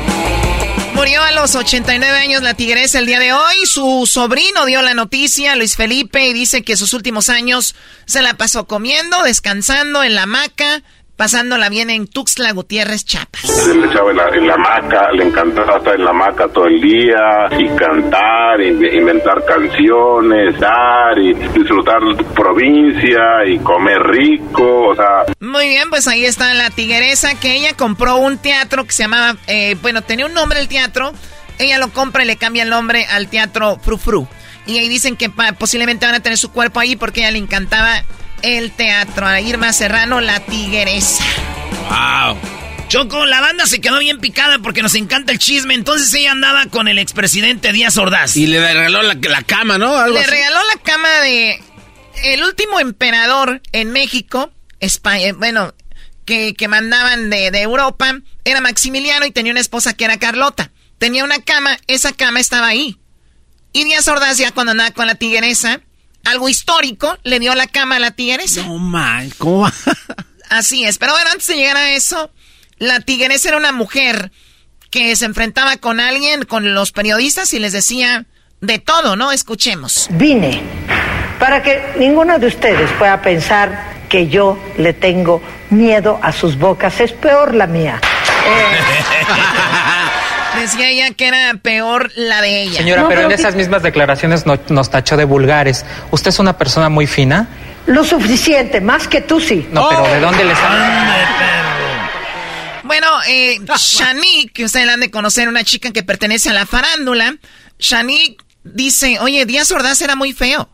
Murió 0.97 1.21
a 1.21 1.31
los 1.31 1.53
89 1.53 2.17
años 2.17 2.41
la 2.41 2.55
tigresa 2.55 2.97
el 2.97 3.05
día 3.05 3.19
de 3.19 3.31
hoy. 3.31 3.67
Su 3.67 4.09
sobrino 4.11 4.65
dio 4.65 4.81
la 4.81 4.95
noticia, 4.95 5.55
Luis 5.55 5.75
Felipe, 5.75 6.25
y 6.25 6.33
dice 6.33 6.63
que 6.63 6.75
sus 6.75 6.95
últimos 6.95 7.29
años 7.29 7.75
se 8.07 8.23
la 8.23 8.33
pasó 8.33 8.65
comiendo, 8.65 9.21
descansando 9.21 10.03
en 10.03 10.15
la 10.15 10.23
hamaca, 10.23 10.81
pasándola 11.18 11.68
bien 11.69 11.89
en 11.89 12.07
Tuxtla 12.07 12.52
Gutiérrez, 12.53 13.03
Chiapas. 13.03 13.44
Él 13.68 13.84
echaba 13.84 14.11
en 14.11 14.18
la, 14.18 14.27
en 14.30 14.48
la 14.48 14.53
hamaca, 14.53 15.11
le 15.11 15.26
encantaba 15.26 15.77
estar 15.77 15.95
en 15.95 16.03
la 16.06 16.11
hamaca 16.11 16.48
todo 16.48 16.68
el 16.68 16.80
día 16.80 17.49
y 17.57 17.68
cantar, 17.76 18.61
y 18.61 18.98
inventar 18.98 19.44
canciones, 19.45 20.60
dar 20.60 21.18
y 21.19 21.34
disfrutar 21.34 21.99
provincia 22.35 23.45
y 23.48 23.57
comer 23.60 23.99
rico, 24.03 24.89
o 24.89 24.95
sea, 24.95 25.26
Muy 25.39 25.68
bien, 25.68 25.89
pues 25.89 26.07
ahí 26.07 26.23
está 26.26 26.53
la 26.53 26.69
tigresa 26.69 27.38
que 27.39 27.56
ella 27.56 27.73
compró 27.76 28.18
un 28.18 28.38
teatro 28.38 28.85
que 28.85 28.91
se 28.91 29.03
llamaba, 29.03 29.35
eh, 29.48 29.76
bueno, 29.81 30.02
tenía 30.03 30.26
un 30.27 30.34
nombre 30.34 30.60
el 30.60 30.68
teatro, 30.68 31.14
ella 31.60 31.77
lo 31.80 31.89
compra 31.89 32.23
y 32.23 32.27
le 32.27 32.38
cambia 32.38 32.64
el 32.64 32.69
nombre 32.69 33.06
al 33.07 33.27
teatro 33.27 33.80
Fru 33.84 33.98
Fru. 33.98 34.27
Y 34.68 34.77
ahí 34.77 34.89
dicen 34.89 35.15
que 35.15 35.30
pa- 35.30 35.53
posiblemente 35.53 36.06
van 36.06 36.15
a 36.15 36.19
tener 36.19 36.38
su 36.38 36.52
cuerpo 36.52 36.80
ahí 36.80 36.95
porque 36.95 37.22
a 37.22 37.23
ella 37.23 37.31
le 37.31 37.38
encantaba 37.39 38.03
el 38.41 38.72
teatro. 38.72 39.26
A 39.26 39.41
Irma 39.41 39.73
Serrano, 39.73 40.22
la 40.22 40.39
tigresa. 40.41 41.23
Wow. 41.89 42.38
Choco, 42.88 43.26
la 43.26 43.41
banda 43.41 43.65
se 43.68 43.81
quedó 43.81 43.99
bien 43.99 44.19
picada 44.19 44.59
porque 44.59 44.81
nos 44.81 44.95
encanta 44.95 45.31
el 45.34 45.39
chisme. 45.39 45.73
Entonces 45.73 46.14
ella 46.14 46.31
andaba 46.31 46.68
con 46.68 46.88
el 46.88 46.99
expresidente 46.99 47.72
Díaz 47.73 47.97
Ordaz. 47.97 48.38
Y 48.38 48.47
le 48.47 48.61
regaló 48.61 49.01
la, 49.01 49.15
la 49.22 49.41
cama, 49.43 49.77
¿no? 49.77 49.95
Algo 49.97 50.14
Le 50.15 50.22
así. 50.22 50.31
regaló 50.31 50.57
la 50.73 50.81
cama 50.81 51.09
de 51.22 51.61
el 52.23 52.43
último 52.43 52.80
emperador 52.80 53.61
en 53.73 53.91
México, 53.91 54.51
España, 54.80 55.34
bueno, 55.38 55.73
que, 56.26 56.53
que 56.55 56.68
mandaban 56.68 57.30
de, 57.30 57.51
de 57.51 57.61
Europa, 57.61 58.19
era 58.43 58.59
Maximiliano 58.61 59.26
y 59.26 59.31
tenía 59.31 59.51
una 59.51 59.61
esposa 59.61 59.93
que 59.93 60.05
era 60.05 60.18
Carlota. 60.18 60.72
Tenía 60.97 61.23
una 61.23 61.39
cama, 61.41 61.77
esa 61.88 62.11
cama 62.14 62.39
estaba 62.39 62.68
ahí. 62.68 62.97
Y 63.73 63.84
Díaz 63.84 64.07
Ordaz 64.07 64.38
ya 64.38 64.51
cuando 64.51 64.72
andaba 64.72 64.91
con 64.91 65.05
la 65.07 65.15
tigresa, 65.15 65.81
algo 66.29 66.49
histórico, 66.49 67.17
le 67.23 67.39
dio 67.39 67.55
la 67.55 67.67
cama 67.67 67.97
a 67.97 67.99
la 67.99 68.11
tigresa. 68.11 68.63
No 68.63 68.77
man, 68.77 69.31
¿cómo 69.37 69.61
va? 69.61 69.73
Así 70.49 70.85
es, 70.85 70.97
pero 70.97 71.13
bueno, 71.13 71.29
antes 71.31 71.47
de 71.47 71.55
llegar 71.55 71.77
a 71.77 71.91
eso, 71.91 72.31
la 72.77 72.99
tigresa 73.01 73.49
era 73.49 73.57
una 73.57 73.71
mujer 73.71 74.31
que 74.89 75.15
se 75.15 75.25
enfrentaba 75.25 75.77
con 75.77 75.99
alguien, 75.99 76.43
con 76.43 76.73
los 76.73 76.91
periodistas 76.91 77.53
y 77.53 77.59
les 77.59 77.73
decía 77.73 78.25
de 78.61 78.79
todo, 78.79 79.15
¿no? 79.15 79.31
Escuchemos. 79.31 80.07
Vine 80.11 80.61
para 81.39 81.61
que 81.61 81.93
ninguno 81.97 82.39
de 82.39 82.47
ustedes 82.47 82.89
pueda 82.97 83.21
pensar 83.21 83.97
que 84.09 84.27
yo 84.27 84.57
le 84.77 84.93
tengo 84.93 85.41
miedo 85.69 86.19
a 86.21 86.31
sus 86.31 86.57
bocas. 86.57 86.99
Es 86.99 87.11
peor 87.11 87.53
la 87.53 87.67
mía. 87.67 87.99
Decía 90.59 90.89
ella 90.89 91.11
que 91.13 91.27
era 91.27 91.53
peor 91.61 92.11
la 92.15 92.41
de 92.41 92.63
ella. 92.63 92.77
Señora, 92.79 93.07
pero 93.07 93.21
en 93.21 93.31
esas 93.31 93.55
mismas 93.55 93.84
declaraciones 93.84 94.45
no- 94.45 94.59
nos 94.69 94.89
tachó 94.89 95.17
de 95.17 95.23
vulgares. 95.25 95.85
¿Usted 96.11 96.29
es 96.29 96.39
una 96.39 96.57
persona 96.57 96.89
muy 96.89 97.07
fina? 97.07 97.47
Lo 97.85 98.03
suficiente, 98.03 98.81
más 98.81 99.07
que 99.07 99.21
tú 99.21 99.39
sí. 99.39 99.67
No, 99.71 99.88
pero 99.89 100.03
¿de 100.07 100.19
dónde 100.19 100.43
le 100.43 100.53
Bueno, 102.84 103.07
eh, 103.27 103.59
Shanique, 103.77 104.51
que 104.53 104.65
ustedes 104.65 104.85
la 104.85 104.93
han 104.93 104.99
de 105.01 105.11
conocer, 105.11 105.47
una 105.49 105.63
chica 105.63 105.91
que 105.91 106.03
pertenece 106.03 106.49
a 106.49 106.53
la 106.53 106.65
farándula. 106.65 107.35
Shanique 107.79 108.38
dice, 108.63 109.19
oye, 109.19 109.45
Díaz 109.45 109.71
Ordaz 109.71 110.01
era 110.01 110.15
muy 110.15 110.34
feo. 110.34 110.69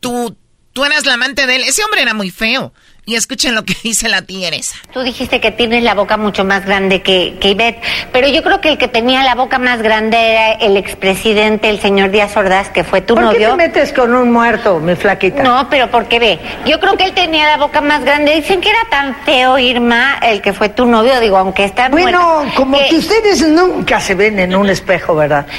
Tú, 0.00 0.36
tú 0.72 0.84
eras 0.84 1.04
la 1.06 1.14
amante 1.14 1.46
de 1.46 1.56
él. 1.56 1.62
Ese 1.64 1.82
hombre 1.84 2.02
era 2.02 2.14
muy 2.14 2.30
feo. 2.30 2.72
Y 3.08 3.14
escuchen 3.14 3.54
lo 3.54 3.64
que 3.64 3.74
dice 3.84 4.08
la 4.08 4.22
tigresa. 4.22 4.76
Tú 4.92 5.02
dijiste 5.02 5.40
que 5.40 5.52
tienes 5.52 5.84
la 5.84 5.94
boca 5.94 6.16
mucho 6.16 6.44
más 6.44 6.66
grande 6.66 7.02
que, 7.02 7.36
que 7.40 7.50
Ivette, 7.50 7.80
pero 8.12 8.28
yo 8.28 8.42
creo 8.42 8.60
que 8.60 8.70
el 8.70 8.78
que 8.78 8.88
tenía 8.88 9.22
la 9.22 9.36
boca 9.36 9.58
más 9.60 9.80
grande 9.80 10.16
era 10.32 10.52
el 10.54 10.76
expresidente, 10.76 11.70
el 11.70 11.80
señor 11.80 12.10
Díaz 12.10 12.36
Ordaz, 12.36 12.68
que 12.70 12.82
fue 12.82 13.00
tu 13.00 13.14
¿Por 13.14 13.22
qué 13.28 13.34
novio. 13.34 13.50
te 13.50 13.56
metes 13.56 13.92
con 13.92 14.12
un 14.12 14.32
muerto, 14.32 14.80
mi 14.80 14.96
flaquita? 14.96 15.44
No, 15.44 15.68
pero 15.70 15.88
porque 15.88 16.18
ve, 16.18 16.40
yo 16.66 16.80
creo 16.80 16.96
que 16.96 17.04
él 17.04 17.12
tenía 17.12 17.46
la 17.46 17.56
boca 17.58 17.80
más 17.80 18.04
grande. 18.04 18.34
Dicen 18.34 18.60
que 18.60 18.70
era 18.70 18.84
tan 18.90 19.14
feo, 19.24 19.56
Irma, 19.56 20.18
el 20.22 20.42
que 20.42 20.52
fue 20.52 20.68
tu 20.68 20.84
novio, 20.84 21.20
digo, 21.20 21.36
aunque 21.36 21.64
está 21.64 21.88
Bueno, 21.88 22.40
muerto, 22.40 22.54
como 22.56 22.76
que 22.88 22.96
ustedes 22.96 23.46
nunca 23.46 24.00
se 24.00 24.16
ven 24.16 24.40
en 24.40 24.56
un 24.56 24.68
espejo, 24.68 25.14
¿verdad? 25.14 25.46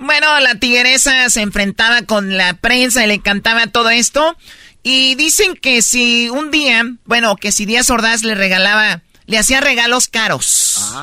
Bueno, 0.00 0.38
la 0.40 0.54
tigresa 0.54 1.28
se 1.28 1.42
enfrentaba 1.42 2.02
con 2.02 2.38
la 2.38 2.54
prensa 2.54 3.04
y 3.04 3.08
le 3.08 3.14
encantaba 3.14 3.66
todo 3.66 3.90
esto. 3.90 4.36
Y 4.82 5.14
dicen 5.16 5.54
que 5.56 5.82
si 5.82 6.28
un 6.28 6.50
día, 6.50 6.82
bueno, 7.04 7.36
que 7.36 7.52
si 7.52 7.66
Díaz 7.66 7.90
Ordaz 7.90 8.22
le 8.22 8.34
regalaba, 8.34 9.02
le 9.26 9.38
hacía 9.38 9.60
regalos 9.60 10.08
caros 10.08 10.94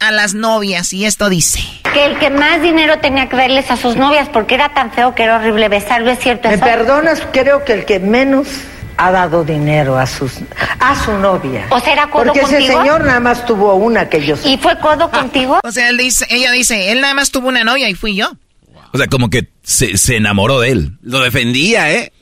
a 0.00 0.12
las 0.12 0.34
novias. 0.34 0.92
Y 0.92 1.04
esto 1.06 1.28
dice. 1.28 1.60
que 1.92 2.04
el 2.06 2.18
que 2.18 2.30
más 2.30 2.60
dinero 2.62 2.98
tenía 3.00 3.28
que 3.28 3.36
darles 3.36 3.70
a 3.70 3.76
sus 3.76 3.96
novias, 3.96 4.28
porque 4.28 4.54
era 4.54 4.74
tan 4.74 4.92
feo 4.92 5.14
que 5.14 5.22
era 5.24 5.36
horrible 5.36 5.68
besarlo, 5.68 6.10
¿es 6.10 6.18
cierto 6.18 6.48
¿Me 6.48 6.56
eso? 6.56 6.64
perdonas? 6.64 7.22
Creo 7.32 7.64
que 7.64 7.72
el 7.72 7.84
que 7.84 7.98
menos 7.98 8.46
ha 9.00 9.10
dado 9.12 9.44
dinero 9.44 9.96
a 9.96 10.06
sus 10.06 10.32
a 10.80 11.04
su 11.04 11.12
novia. 11.12 11.66
O 11.70 11.78
sea, 11.80 11.92
¿era 11.92 12.10
codo 12.10 12.24
Porque 12.24 12.40
ese 12.40 12.56
contigo? 12.56 12.80
señor 12.80 13.04
nada 13.04 13.20
más 13.20 13.46
tuvo 13.46 13.74
una 13.74 14.08
que 14.08 14.26
yo 14.26 14.36
sé. 14.36 14.48
¿Y 14.50 14.58
fue 14.58 14.76
codo 14.80 15.10
contigo? 15.10 15.60
O 15.62 15.70
sea, 15.72 15.88
él 15.88 15.96
dice, 15.98 16.26
ella 16.30 16.50
dice, 16.52 16.90
él 16.90 17.00
nada 17.00 17.14
más 17.14 17.30
tuvo 17.30 17.48
una 17.48 17.62
novia 17.64 17.88
y 17.88 17.94
fui 17.94 18.16
yo. 18.16 18.32
O 18.92 18.98
sea, 18.98 19.06
como 19.06 19.30
que 19.30 19.48
se, 19.62 19.96
se 19.98 20.16
enamoró 20.16 20.60
de 20.60 20.70
él. 20.72 20.92
Lo 21.02 21.20
defendía, 21.20 21.92
¿eh? 21.92 22.12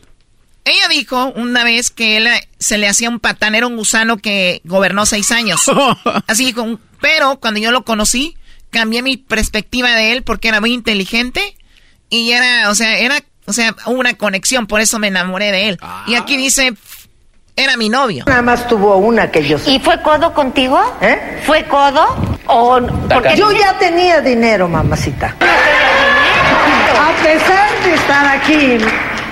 Ella 0.67 0.89
dijo 0.89 1.33
una 1.37 1.63
vez 1.63 1.91
que 1.91 2.17
él 2.17 2.27
eh, 2.27 2.49
se 2.59 2.77
le 2.77 2.89
hacía 2.89 3.09
un 3.09 3.21
patán, 3.21 3.55
era 3.55 3.69
un 3.69 3.77
gusano 3.77 4.17
que 4.17 4.61
gobernó 4.65 5.07
seis 5.07 5.31
años. 5.31 5.61
Así 6.27 6.45
dijo, 6.45 6.81
pero 7.01 7.39
cuando 7.39 7.61
yo 7.61 7.71
lo 7.71 7.85
conocí, 7.85 8.37
cambié 8.71 9.01
mi 9.01 9.17
perspectiva 9.17 9.91
de 9.91 10.13
él 10.13 10.25
porque 10.25 10.49
era 10.49 10.61
muy 10.61 10.73
inteligente 10.73 11.57
y 12.11 12.33
era, 12.33 12.69
o 12.69 12.75
sea, 12.75 12.99
era, 12.99 13.21
o 13.47 13.53
sea, 13.53 13.77
hubo 13.87 14.01
una 14.01 14.15
conexión, 14.15 14.67
por 14.67 14.81
eso 14.81 14.99
me 14.99 15.07
enamoré 15.07 15.53
de 15.53 15.69
él. 15.69 15.79
Y 16.09 16.17
aquí 16.17 16.37
dice, 16.37 16.75
era 17.55 17.77
mi 17.77 17.89
novio. 17.89 18.25
Nada 18.27 18.43
más 18.43 18.67
tuvo 18.67 18.97
una 18.97 19.31
que 19.31 19.47
yo 19.47 19.61
sé. 19.61 19.71
¿Y 19.71 19.79
fue 19.79 20.03
codo 20.03 20.35
contigo? 20.35 20.81
¿Eh? 21.01 21.43
¿Fue 21.47 21.65
codo? 21.67 22.05
¿O 22.49 22.81
porque 23.09 23.37
Yo 23.37 23.53
ya 23.53 23.79
tenía 23.79 24.21
dinero, 24.21 24.67
mamacita. 24.69 25.37
A 26.99 27.23
pesar 27.23 27.83
de 27.85 27.95
estar 27.95 28.27
aquí, 28.27 28.79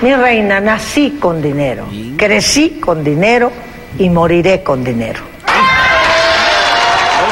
mi 0.05 0.15
reina, 0.15 0.61
nací 0.61 1.17
con 1.19 1.41
dinero, 1.41 1.89
crecí 2.19 2.79
con 2.79 3.03
dinero 3.03 3.51
y 3.99 4.11
moriré 4.11 4.63
con 4.63 4.85
dinero. 4.85 5.23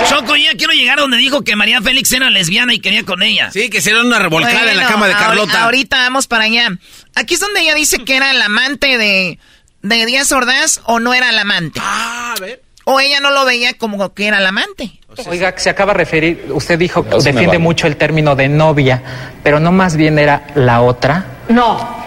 Choco, 0.08 0.36
ya 0.36 0.52
quiero 0.56 0.72
llegar 0.72 0.98
donde 0.98 1.18
dijo 1.18 1.42
que 1.42 1.54
María 1.54 1.82
Félix 1.82 2.10
era 2.12 2.30
lesbiana 2.30 2.72
y 2.72 2.80
quería 2.80 3.04
con 3.04 3.22
ella. 3.22 3.50
Sí, 3.50 3.68
que 3.68 3.82
se 3.82 3.94
una 3.94 4.18
revolcada 4.18 4.70
en 4.70 4.78
la 4.78 4.86
cama 4.86 5.06
de 5.06 5.12
Carlota. 5.12 5.64
Ahorita 5.64 5.98
vamos 5.98 6.26
para 6.26 6.44
allá. 6.44 6.70
Aquí 7.14 7.34
es 7.34 7.40
donde 7.40 7.60
ella 7.60 7.74
dice 7.74 7.98
que 8.06 8.16
era 8.16 8.30
el 8.30 8.40
amante 8.40 8.96
de, 8.96 9.38
de 9.82 10.06
Díaz 10.06 10.32
Ordaz 10.32 10.80
o 10.86 10.98
no 10.98 11.12
era 11.12 11.28
el 11.28 11.38
amante. 11.38 11.78
Ah, 11.82 12.32
a 12.34 12.40
ver. 12.40 12.62
O 12.84 13.00
ella 13.00 13.20
no 13.20 13.30
lo 13.32 13.44
veía 13.44 13.74
como 13.74 14.14
que 14.14 14.28
era 14.28 14.38
el 14.38 14.46
amante. 14.46 14.98
Oiga, 15.26 15.52
se 15.58 15.68
acaba 15.68 15.92
de 15.92 15.98
referir, 15.98 16.46
usted 16.48 16.78
dijo 16.78 17.04
que 17.04 17.10
No 17.10 17.18
defiende 17.18 17.46
vale. 17.48 17.58
mucho 17.58 17.86
el 17.86 17.96
término 17.98 18.34
de 18.34 18.48
novia, 18.48 19.02
pero 19.42 19.60
no 19.60 19.72
más 19.72 19.94
bien 19.94 20.18
era 20.18 20.46
la 20.54 20.80
otra. 20.80 21.26
No, 21.48 22.01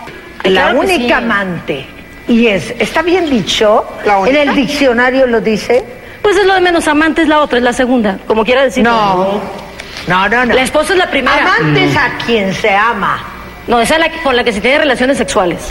la 0.49 0.61
claro 0.63 0.79
única 0.79 1.05
sí. 1.07 1.11
amante. 1.11 1.85
Y 2.27 2.47
es, 2.47 2.73
¿está 2.79 3.01
bien 3.03 3.29
dicho? 3.29 3.85
¿La 4.05 4.19
¿En 4.27 4.35
el 4.35 4.55
diccionario 4.55 5.27
lo 5.27 5.41
dice? 5.41 5.83
Pues 6.21 6.35
es 6.37 6.45
lo 6.45 6.55
de 6.55 6.61
menos 6.61 6.87
amante, 6.87 7.21
es 7.21 7.27
la 7.27 7.39
otra, 7.41 7.59
es 7.59 7.63
la 7.63 7.73
segunda, 7.73 8.17
como 8.25 8.43
quiera 8.43 8.63
decir. 8.63 8.83
No. 8.83 9.41
No, 10.07 10.29
no, 10.29 10.45
no. 10.45 10.53
La 10.53 10.63
esposa 10.63 10.93
es 10.93 10.99
la 10.99 11.09
primera. 11.09 11.55
Amante 11.55 11.85
es 11.85 11.95
a 11.95 12.17
quien 12.25 12.53
se 12.53 12.69
ama. 12.69 13.23
No, 13.67 13.79
esa 13.79 13.95
es 13.95 13.99
la 13.99 14.09
que- 14.09 14.21
con 14.21 14.35
la 14.35 14.43
que 14.43 14.51
se 14.51 14.61
tiene 14.61 14.79
relaciones 14.79 15.17
sexuales. 15.17 15.67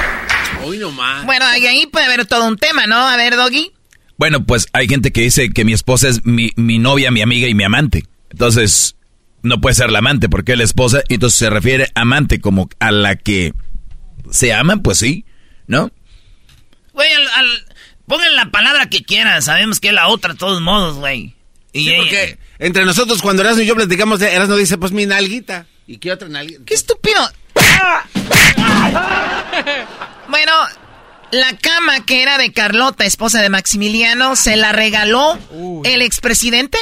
Hoy 0.65 0.79
nomás. 0.79 1.25
Bueno, 1.27 1.45
ahí 1.45 1.87
puede 1.87 2.07
haber 2.07 2.25
todo 2.27 2.47
un 2.49 2.57
tema, 2.57 2.87
¿no? 2.87 2.97
A 2.97 3.17
ver, 3.17 3.37
Doggy. 3.37 3.73
Bueno, 4.17 4.45
pues 4.45 4.69
hay 4.73 4.87
gente 4.89 5.13
que 5.13 5.23
dice 5.23 5.51
que 5.51 5.65
mi 5.65 5.73
esposa 5.73 6.09
es 6.09 6.25
mi, 6.25 6.53
mi 6.57 6.79
novia, 6.79 7.11
mi 7.11 7.21
amiga 7.21 7.49
y 7.49 7.55
mi 7.55 7.65
amante. 7.65 8.05
Entonces, 8.31 8.97
no 9.43 9.61
puede 9.61 9.75
ser 9.75 9.91
la 9.91 9.99
amante 9.99 10.29
porque 10.29 10.53
es 10.53 10.59
la 10.59 10.65
esposa. 10.65 11.03
Y 11.09 11.15
entonces 11.15 11.39
se 11.39 11.51
refiere 11.51 11.89
amante 11.95 12.41
como 12.41 12.69
a 12.79 12.91
la 12.93 13.17
que 13.17 13.53
se 14.35 14.53
aman, 14.53 14.83
pues 14.83 14.99
sí, 14.99 15.25
¿no? 15.67 15.91
Güey, 16.93 17.11
al, 17.13 17.29
al- 17.29 17.65
pongan 18.07 18.35
la 18.37 18.51
palabra 18.51 18.89
que 18.91 19.03
quieran, 19.05 19.41
sabemos 19.43 19.81
que 19.81 19.89
es 19.89 19.95
la 19.95 20.09
otra 20.09 20.33
de 20.33 20.39
todos 20.39 20.61
modos, 20.61 20.97
güey. 20.97 21.35
Y 21.73 21.85
Sí, 21.85 21.89
ella- 21.91 21.97
porque 21.99 22.39
entre 22.59 22.85
nosotros, 22.85 23.23
cuando 23.23 23.43
Erasmo 23.43 23.63
y 23.63 23.67
yo 23.67 23.75
platicamos 23.75 24.21
Erasmo 24.23 24.57
dice, 24.57 24.79
pues 24.79 24.93
mi 24.93 25.07
nalguita. 25.07 25.67
¿Y 25.87 25.99
qué 25.99 26.13
otra 26.13 26.29
nalguita? 26.29 26.63
¡Qué 26.67 26.75
estúpido! 26.75 27.21
Bueno, 30.29 30.53
la 31.31 31.57
cama 31.59 32.05
que 32.05 32.23
era 32.23 32.39
de 32.39 32.53
Carlota, 32.53 33.05
esposa 33.05 33.43
de 33.43 33.49
Maximiliano, 33.51 34.37
se 34.37 34.57
la 34.57 34.73
regaló 34.73 35.39
el 35.85 36.03
expresidente. 36.03 36.79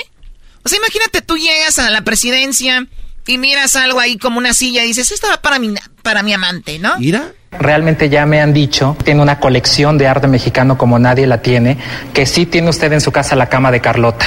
O 0.64 0.68
sea, 0.68 0.78
imagínate, 0.78 1.22
tú 1.22 1.36
llegas 1.36 1.78
a 1.78 1.90
la 1.90 2.02
presidencia 2.02 2.86
y 3.26 3.38
miras 3.38 3.76
algo 3.76 4.00
ahí 4.00 4.18
como 4.18 4.38
una 4.38 4.54
silla 4.54 4.84
y 4.84 4.88
dices, 4.88 5.10
esto 5.12 5.28
va 5.28 5.40
para 5.40 5.58
mi, 5.58 5.74
para 6.02 6.22
mi 6.22 6.32
amante, 6.32 6.78
¿no? 6.78 6.98
¿Mira? 6.98 7.32
Realmente 7.50 8.08
ya 8.08 8.26
me 8.26 8.40
han 8.40 8.52
dicho, 8.52 8.96
tiene 9.04 9.20
una 9.20 9.38
colección 9.38 9.98
de 9.98 10.08
arte 10.08 10.26
mexicano 10.26 10.78
como 10.78 10.98
nadie 10.98 11.26
la 11.26 11.42
tiene, 11.42 11.76
que 12.14 12.26
sí 12.26 12.46
tiene 12.46 12.70
usted 12.70 12.92
en 12.92 13.00
su 13.00 13.12
casa 13.12 13.36
la 13.36 13.48
cama 13.48 13.70
de 13.70 13.80
Carlota. 13.80 14.26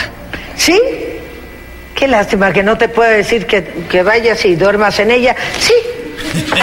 ¿Sí? 0.56 0.80
Qué 1.96 2.08
lástima 2.08 2.54
que 2.54 2.64
no 2.64 2.78
te 2.78 2.88
puedo 2.90 3.10
decir 3.10 3.48
que, 3.48 3.64
que 3.90 4.04
vayas 4.04 4.46
y 4.46 4.56
duermas 4.56 5.00
en 5.00 5.12
ella. 5.12 5.36
Sí. 5.60 5.74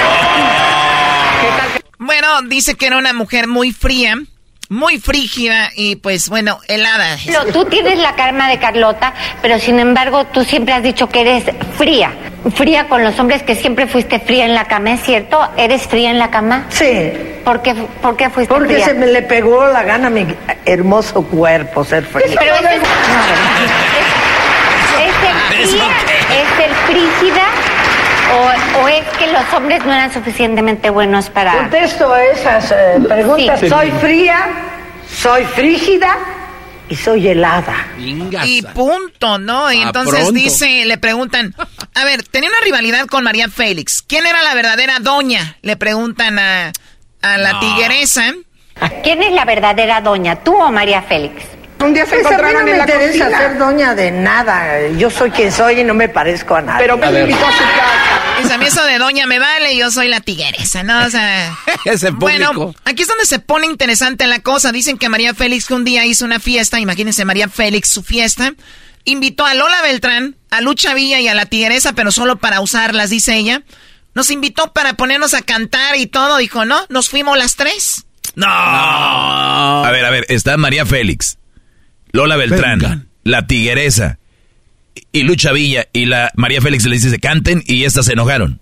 Bueno, 2.05 2.43
dice 2.49 2.75
que 2.75 2.87
era 2.87 2.99
una 2.99 3.13
mujer 3.13 3.47
muy 3.47 3.71
fría, 3.71 4.17
muy 4.73 4.99
frígida 4.99 5.71
y 5.77 5.97
pues 5.97 6.31
bueno, 6.31 6.59
helada. 6.67 7.19
Pero 7.27 7.45
tú 7.47 7.67
tienes 7.67 7.99
la 7.99 8.15
cama 8.15 8.49
de 8.49 8.59
Carlota, 8.59 9.13
pero 9.43 9.59
sin 9.59 9.79
embargo 9.79 10.25
tú 10.27 10.45
siempre 10.45 10.73
has 10.73 10.83
dicho 10.83 11.09
que 11.11 11.21
eres 11.21 11.45
fría. 11.77 12.11
Fría 12.55 12.89
con 12.89 13.05
los 13.05 13.17
hombres, 13.21 13.43
que 13.43 13.55
siempre 13.55 13.87
fuiste 13.87 14.19
fría 14.19 14.47
en 14.47 14.55
la 14.55 14.65
cama, 14.65 14.95
¿es 14.95 15.03
cierto? 15.03 15.39
¿Eres 15.57 15.83
fría 15.87 16.11
en 16.11 16.19
la 16.19 16.31
cama? 16.31 16.65
Sí. 16.71 17.13
¿Por 17.45 17.61
qué, 17.61 17.75
por 18.01 18.17
qué 18.17 18.31
fuiste 18.31 18.53
Porque 18.53 18.75
fría? 18.75 18.87
se 18.87 18.95
me 18.95 19.07
le 19.07 19.23
pegó 19.23 19.67
la 19.67 19.83
gana 19.83 20.07
a 20.07 20.11
mi 20.11 20.27
hermoso 20.65 21.23
cuerpo 21.23 21.85
ser 21.85 22.05
feliz. 22.05 22.35
Pero 22.39 22.55
es, 22.55 22.63
no, 22.63 22.69
¿Es 24.99 25.15
el 25.29 25.69
fría? 25.69 25.85
¿Es 26.31 26.65
el 26.65 26.75
frígida? 26.87 27.43
O, 28.83 28.85
¿O 28.85 28.89
es 28.89 29.05
que 29.19 29.27
los 29.29 29.43
hombres 29.55 29.85
no 29.85 29.93
eran 29.93 30.13
suficientemente 30.13 30.91
buenos 30.91 31.31
para...? 31.31 31.53
Contesto 31.53 32.13
a 32.13 32.25
esas 32.25 32.71
eh, 32.73 32.99
preguntas. 33.09 33.61
Sí. 33.61 33.69
Soy 33.69 33.91
fría, 33.93 34.39
soy 35.09 35.45
frígida 35.45 36.17
y 36.89 36.97
soy 36.97 37.29
helada. 37.29 37.75
Y 37.99 38.63
punto, 38.63 39.39
¿no? 39.39 39.71
Y 39.73 39.81
entonces 39.83 40.15
pronto. 40.23 40.33
dice, 40.33 40.85
le 40.85 40.99
preguntan, 40.99 41.55
a 41.95 42.05
ver, 42.05 42.23
tenía 42.25 42.49
una 42.51 42.61
rivalidad 42.65 43.07
con 43.07 43.25
María 43.25 43.49
Félix. 43.49 44.03
¿Quién 44.03 44.27
era 44.27 44.43
la 44.43 44.55
verdadera 44.55 44.99
doña? 45.01 45.57
Le 45.63 45.77
preguntan 45.77 46.39
a, 46.39 46.73
a 47.23 47.39
la 47.39 47.53
No. 47.53 47.61
tigresa. 47.61 48.33
¿Quién 49.05 49.23
es 49.23 49.33
la 49.33 49.45
verdadera 49.45 50.01
doña, 50.01 50.37
tú 50.43 50.55
o 50.57 50.71
María 50.73 51.03
Félix? 51.03 51.45
Un 51.81 51.95
día 51.95 52.07
se 52.07 52.17
Pues 52.17 52.27
a 52.27 52.29
mí 52.31 52.35
encontraron 52.35 52.61
no 52.61 52.65
me 52.65 52.71
en 52.73 52.79
la 52.79 52.85
interesa 52.85 53.25
cocina. 53.25 53.39
ser 53.39 53.59
doña 53.59 53.95
de 53.95 54.11
nada. 54.13 54.89
Yo 54.99 55.11
soy 55.11 55.31
quien 55.31 55.51
soy 55.51 55.81
y 55.81 55.85
no 55.85 55.95
me 55.95 56.09
parezco 56.09 56.55
a 56.57 56.63
nadie. 56.63 56.83
Pero 56.83 56.97
me 56.97 57.07
invitó 57.21 57.45
a 57.45 57.53
su 57.53 57.59
casa. 57.59 58.22
Dice, 58.41 58.55
a 58.55 58.59
mí 58.59 58.67
eso 58.67 58.85
de 58.85 58.99
doña 58.99 59.27
me 59.27 59.39
vale, 59.39 59.77
yo 59.77 59.91
soy 59.91 60.09
la 60.09 60.21
tigresa, 60.21 60.83
¿no? 60.83 61.05
O 61.05 61.11
sea... 61.11 61.57
Ese 61.85 62.11
Bueno, 62.11 62.75
aquí 62.85 63.03
es 63.03 63.09
donde 63.09 63.27
se 63.27 63.39
pone 63.39 63.67
interesante 63.67 64.27
la 64.27 64.41
cosa. 64.41 64.73
Dicen 64.73 64.99
que 64.99 65.09
María 65.09 65.35
Félix 65.35 65.67
que 65.67 65.75
un 65.75 65.85
día 65.85 66.07
hizo 66.07 66.25
una 66.25 66.41
fiesta, 66.41 66.81
imagínense 66.81 67.25
María 67.25 67.49
Félix 67.49 67.89
su 67.89 68.03
fiesta, 68.03 68.55
invitó 69.05 69.45
a 69.45 69.55
Lola 69.55 69.83
Beltrán, 69.83 70.37
a 70.51 70.61
Lucha 70.61 70.95
Villa 70.95 71.21
y 71.21 71.29
a 71.29 71.35
la 71.35 71.47
Tigresa, 71.47 71.93
pero 71.93 72.13
solo 72.13 72.37
para 72.37 72.61
usarlas, 72.61 73.11
dice 73.11 73.37
ella. 73.37 73.63
Nos 74.15 74.31
invitó 74.31 74.73
para 74.73 74.95
ponernos 74.95 75.35
a 75.35 75.43
cantar 75.43 75.97
y 75.97 76.07
todo, 76.07 76.37
dijo, 76.37 76.65
¿no? 76.65 76.79
Nos 76.91 77.09
fuimos 77.09 77.39
las 77.39 77.57
tres. 77.57 78.05
No. 78.35 78.47
A 78.47 79.91
ver, 79.91 80.05
a 80.05 80.11
ver, 80.11 80.27
está 80.29 80.57
María 80.57 80.87
Félix, 80.87 81.39
Lola 82.13 82.37
Beltrán, 82.37 83.09
la 83.25 83.47
tigresa 83.47 84.19
y 85.13 85.23
Lucha 85.23 85.53
Villa 85.53 85.87
y 85.93 86.07
la 86.07 86.31
María 86.35 86.61
Félix 86.61 86.85
les 86.87 87.03
dice 87.03 87.19
canten 87.19 87.63
y 87.67 87.85
estas 87.85 88.07
se 88.07 88.13
enojaron. 88.15 88.61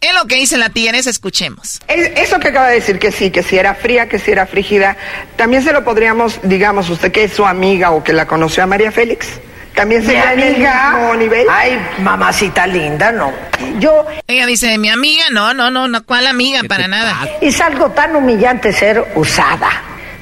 Es 0.00 0.14
lo 0.14 0.26
que 0.26 0.36
dice 0.36 0.56
la 0.56 0.70
tigresa, 0.70 1.10
escuchemos. 1.10 1.78
Es- 1.86 2.10
Eso 2.16 2.40
que 2.40 2.48
acaba 2.48 2.68
de 2.68 2.76
decir 2.76 2.98
que 2.98 3.12
sí, 3.12 3.30
que 3.30 3.42
si 3.42 3.58
era 3.58 3.74
fría, 3.74 4.08
que 4.08 4.18
si 4.18 4.30
era 4.30 4.46
frígida, 4.46 4.96
también 5.36 5.62
se 5.62 5.72
lo 5.74 5.84
podríamos, 5.84 6.40
digamos, 6.42 6.88
usted 6.88 7.12
que 7.12 7.24
es 7.24 7.32
su 7.34 7.44
amiga 7.44 7.90
o 7.90 8.02
que 8.02 8.14
la 8.14 8.26
conoció 8.26 8.62
a 8.62 8.66
María 8.66 8.90
Félix, 8.90 9.26
también 9.74 10.02
sería 10.04 10.32
en 10.32 10.40
el 10.40 10.54
amiga. 10.54 10.90
mismo 10.96 11.14
nivel. 11.16 11.46
Ay, 11.50 11.78
mamacita 12.02 12.66
linda, 12.66 13.12
no. 13.12 13.30
Yo. 13.78 14.06
Ella 14.26 14.46
dice, 14.46 14.78
mi 14.78 14.88
amiga, 14.88 15.24
no, 15.32 15.52
no, 15.52 15.70
no, 15.70 15.86
no, 15.86 16.02
¿cuál 16.06 16.26
amiga? 16.26 16.62
Para 16.66 16.88
nada. 16.88 17.28
Es 17.42 17.60
algo 17.60 17.90
tan 17.90 18.16
humillante 18.16 18.72
ser 18.72 19.04
usada. 19.16 19.68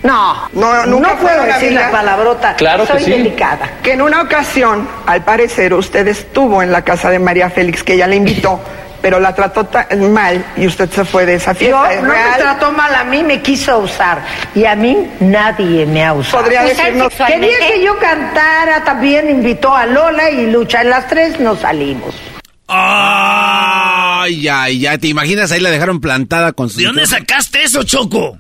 No, 0.03 0.49
No, 0.53 0.75
no, 0.75 0.87
nunca 0.87 1.17
puedo 1.17 1.29
fueron 1.37 1.47
decir 1.47 1.73
la 1.73 1.91
palabrota. 1.91 2.55
Soy 2.87 3.05
delicada. 3.05 3.71
Que 3.83 3.93
en 3.95 4.03
una 4.03 4.23
ocasión, 4.23 4.89
al 5.07 5.25
parecer, 5.25 5.75
usted 5.75 6.07
estuvo 6.07 6.63
en 6.63 6.71
la 6.71 6.83
casa 6.83 7.11
de 7.11 7.19
María 7.19 7.51
Félix, 7.51 7.83
que 7.83 7.95
ella 7.95 8.07
le 8.07 8.17
invitó, 8.17 8.61
pero 9.03 9.19
la 9.19 9.35
trató 9.35 9.65
tan 9.67 10.13
mal 10.13 10.45
y 10.57 10.67
usted 10.67 10.89
se 10.91 11.05
fue 11.05 11.27
de 11.27 11.35
esa 11.35 11.53
Yo 11.53 11.59
fiesta. 11.59 11.95
¿Es 11.95 12.03
no 12.03 12.09
me 12.09 12.15
real? 12.15 12.39
trató 12.39 12.71
mal 12.73 12.95
a 12.95 13.05
mí, 13.05 13.23
me 13.25 13.43
quiso 13.43 13.79
usar. 13.79 14.21
Y 14.55 14.65
a 14.65 14.77
mí 14.77 15.09
nadie 15.21 15.85
me 15.87 16.05
ha 16.05 16.13
usado. 16.15 16.43
¿Podría 16.45 16.63
decirnos- 16.63 17.13
Quería 17.27 17.59
que 17.59 17.85
yo 17.85 17.99
cantara, 17.99 18.85
también 18.85 19.29
invitó 19.31 19.75
a 19.75 19.85
Lola 19.87 20.31
y 20.31 20.47
Lucha. 20.51 20.83
En 20.83 20.91
las 20.91 21.09
tres 21.09 21.41
nos 21.41 21.59
salimos. 21.61 22.15
Ay, 22.71 24.47
ay, 24.49 24.79
ya, 24.81 24.99
¿te 24.99 25.07
imaginas? 25.09 25.51
Ahí 25.53 25.61
la 25.61 25.71
dejaron 25.71 26.01
plantada 26.01 26.53
con 26.53 26.69
su... 26.69 26.79
¿De 26.79 26.85
dónde 26.87 27.07
sacaste 27.07 27.63
eso, 27.63 27.83
Choco? 27.85 28.37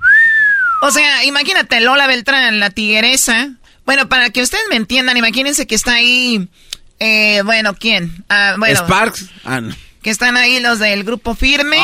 O 0.80 0.90
sea, 0.90 1.24
imagínate, 1.24 1.80
Lola 1.80 2.06
Beltrán, 2.06 2.60
la 2.60 2.70
tigresa. 2.70 3.50
Bueno, 3.84 4.09
para 4.09 4.30
que 4.30 4.42
ustedes 4.42 4.64
me 4.70 4.76
entiendan, 4.76 5.16
imagínense 5.16 5.66
que 5.66 5.74
está 5.74 5.94
ahí, 5.94 6.48
eh, 7.00 7.42
bueno, 7.44 7.74
¿quién? 7.74 8.24
Ah, 8.28 8.55
bueno, 8.59 8.76
Sparks. 8.84 9.26
Ah, 9.44 9.60
no. 9.60 9.74
que 10.02 10.10
están 10.10 10.36
ahí 10.36 10.60
los 10.60 10.78
del 10.78 11.05
grupo 11.05 11.34
Firme, 11.34 11.78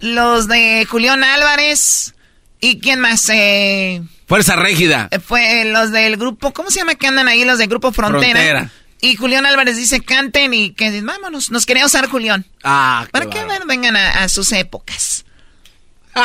los 0.00 0.46
de 0.48 0.86
Julián 0.88 1.24
Álvarez, 1.24 2.14
y 2.60 2.78
quién 2.78 3.00
más, 3.00 3.28
eh, 3.30 4.02
Fuerza 4.26 4.56
Régida. 4.56 5.08
fue 5.26 5.64
los 5.64 5.90
del 5.90 6.16
grupo, 6.16 6.52
¿cómo 6.52 6.70
se 6.70 6.80
llama 6.80 6.94
que 6.94 7.06
andan 7.06 7.28
ahí 7.28 7.44
los 7.44 7.58
del 7.58 7.68
grupo 7.68 7.90
Frontera? 7.92 8.20
Frontera. 8.40 8.70
Y 9.00 9.16
Julián 9.16 9.44
Álvarez 9.44 9.76
dice, 9.76 10.00
canten 10.00 10.54
y 10.54 10.70
que 10.72 11.00
vámonos, 11.02 11.50
nos 11.50 11.66
quería 11.66 11.84
usar 11.84 12.08
Julián. 12.08 12.46
Ah, 12.62 13.06
Para 13.10 13.28
que 13.28 13.44
bueno, 13.44 13.66
vengan 13.66 13.96
a, 13.96 14.22
a 14.24 14.28
sus 14.28 14.50
épocas. 14.52 15.24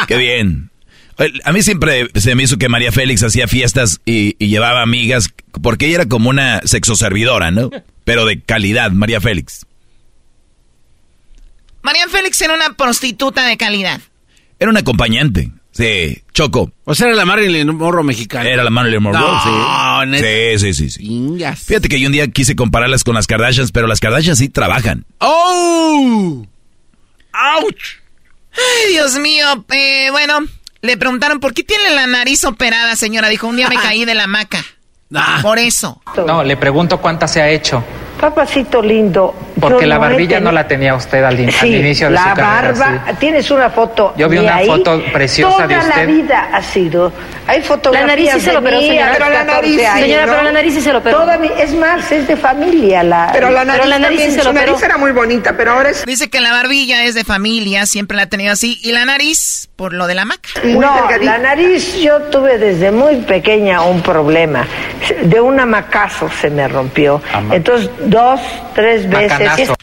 Qué 0.08 0.16
bien. 0.18 0.70
A 1.44 1.52
mí 1.52 1.62
siempre 1.62 2.08
se 2.16 2.34
me 2.36 2.44
hizo 2.44 2.58
que 2.58 2.70
María 2.70 2.92
Félix 2.92 3.24
hacía 3.24 3.48
fiestas 3.48 4.00
y, 4.06 4.36
y 4.40 4.48
llevaba 4.48 4.82
amigas, 4.82 5.28
porque 5.62 5.88
ella 5.88 5.96
era 5.96 6.06
como 6.08 6.30
una 6.30 6.62
sexoservidora, 6.64 7.52
¿no? 7.52 7.70
Pero 8.06 8.26
de 8.26 8.42
calidad, 8.42 8.92
María 8.92 9.20
Félix. 9.22 9.66
María 11.82 12.08
Félix 12.08 12.42
era 12.42 12.54
una 12.56 12.74
prostituta 12.74 13.46
de 13.48 13.58
calidad. 13.58 14.02
Era 14.60 14.70
una 14.70 14.80
acompañante. 14.82 15.52
Sí, 15.72 16.22
Choco. 16.34 16.72
O 16.84 16.96
sea, 16.96 17.08
era 17.08 17.16
la 17.16 17.26
Marilyn 17.26 17.74
Morro 17.76 18.04
mexicana. 18.04 18.50
Era 18.50 18.64
la 18.64 18.70
Marilyn 18.70 19.02
Monroe, 19.04 19.22
No, 19.22 20.04
sí. 20.04 20.10
neta. 20.10 20.28
Sí, 20.60 20.74
sí, 20.74 20.90
sí, 20.90 20.90
sí. 20.90 21.38
Fíjate 21.66 21.88
que 21.88 22.00
yo 22.00 22.08
un 22.08 22.12
día 22.14 22.28
quise 22.28 22.56
compararlas 22.56 23.04
con 23.04 23.16
las 23.16 23.28
Kardashians, 23.28 23.72
pero 23.72 23.88
las 23.88 24.00
Kardashians 24.00 24.40
sí 24.40 24.50
trabajan. 24.50 25.06
¡Oh! 25.20 26.46
¡Auch! 27.32 27.76
Ay, 28.52 28.92
Dios 28.94 29.18
mío. 29.20 29.66
Eh, 29.72 30.08
bueno, 30.12 30.40
le 30.82 30.98
preguntaron, 30.98 31.40
¿por 31.40 31.54
qué 31.54 31.64
tiene 31.64 31.90
la 31.92 32.08
nariz 32.08 32.44
operada, 32.46 32.96
señora? 32.96 33.28
Dijo, 33.28 33.48
un 33.48 33.58
día 33.58 33.70
me 33.70 33.76
caí 33.76 34.06
de 34.06 34.14
la 34.14 34.24
hamaca. 34.24 34.64
Ah. 35.14 35.40
Por 35.42 35.58
eso. 35.60 36.02
No, 36.26 36.44
le 36.44 36.56
pregunto 36.56 37.00
cuántas 37.00 37.32
se 37.32 37.42
ha 37.42 37.50
hecho. 37.50 37.84
Papacito 38.20 38.82
lindo. 38.82 39.34
Porque 39.60 39.86
la 39.86 39.96
no 39.96 40.02
barbilla 40.02 40.40
no 40.40 40.52
la 40.52 40.68
tenía 40.68 40.96
usted 40.96 41.24
al, 41.24 41.40
in- 41.40 41.48
al 41.50 41.54
Sí, 41.56 41.76
inicio 41.76 42.08
de 42.08 42.14
la 42.14 42.22
su 42.22 42.28
carrera. 42.30 42.48
barba. 42.74 43.04
sí. 43.10 43.16
Tienes 43.20 43.52
una 43.52 43.70
foto. 43.70 44.14
Yo 44.18 44.30
vi 44.30 44.38
de 44.38 44.44
una 44.44 44.56
ahí. 44.56 44.68
foto 44.68 45.02
preciosa 45.12 45.56
Toda 45.56 45.68
de 45.68 45.76
la 45.76 45.82
usted. 45.84 46.08
vida 46.08 46.50
ha 46.54 46.62
sido. 46.62 47.12
Hay 47.48 47.62
fotografías 47.62 48.08
La 48.08 48.16
nariz 48.16 48.32
sí 48.34 48.40
se 48.42 48.54
lo 48.54 48.60
operó, 48.60 48.80
señora. 48.80 49.12
Pero 49.14 49.30
la 49.30 49.46
14 49.46 49.54
nariz 49.56 49.80
sí. 49.80 49.86
años, 49.86 50.00
Señora, 50.02 50.26
¿no? 50.26 50.32
pero 50.34 50.44
la 50.44 50.52
nariz 50.52 50.74
sí 50.76 50.82
se 50.82 50.92
lo 50.94 51.00
operó. 51.00 51.18
Toda 51.18 51.38
mi- 51.38 51.52
es 51.60 51.74
más, 51.74 52.12
es 52.12 52.28
de 52.28 52.36
familia. 52.38 53.04
La, 53.04 53.30
Pero 53.34 53.50
la 53.50 53.66
nariz, 53.66 53.80
Pero 53.82 53.90
la 53.90 54.00
nariz 54.00 54.18
también, 54.20 54.30
sí 54.30 54.36
se 54.36 54.40
su 54.42 54.46
lo 54.46 54.52
operó. 54.52 54.72
nariz 54.72 54.84
era 54.84 54.98
muy 54.98 55.12
bonita, 55.12 55.58
pero 55.58 55.72
ahora 55.72 55.90
es 55.90 56.06
Dice 56.06 56.30
que 56.30 56.40
la 56.42 56.52
barbilla 56.52 57.04
es 57.06 57.16
de 57.16 57.24
familia, 57.24 57.86
siempre 57.88 58.16
la 58.18 58.24
ha 58.24 58.28
tenido 58.28 58.54
así. 58.54 58.80
Y 58.84 58.92
la 58.92 59.04
nariz, 59.06 59.70
por 59.76 59.94
lo 59.94 60.06
de 60.08 60.14
la 60.16 60.26
maca. 60.26 60.50
No, 60.64 61.08
la 61.22 61.38
nariz 61.40 61.96
yo 62.02 62.20
tuve 62.24 62.58
desde 62.60 62.92
muy 62.92 63.16
pequeña 63.18 63.82
un 63.82 64.02
problema. 64.02 64.68
De 65.24 65.42
un 65.42 65.60
amacazo 65.60 66.30
se 66.40 66.50
me 66.52 66.68
rompió. 66.68 67.20
Entonces, 67.52 67.90
dos, 68.06 68.40
tres 68.76 69.10
veces. 69.10 69.49
Macanazo. 69.52 69.76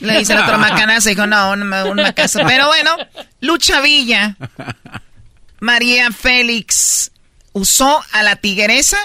Le 0.00 0.18
dice 0.18 0.34
el 0.34 0.40
otro 0.40 0.58
macanazo, 0.58 1.08
dijo, 1.08 1.26
no, 1.26 1.52
un, 1.52 1.72
un 1.72 1.96
macazo. 1.96 2.40
Pero 2.46 2.66
bueno, 2.66 2.96
Lucha 3.40 3.80
Villa, 3.80 4.36
María 5.60 6.10
Félix, 6.10 7.10
usó 7.52 8.02
a 8.12 8.22
la 8.22 8.36
tigresa, 8.36 8.98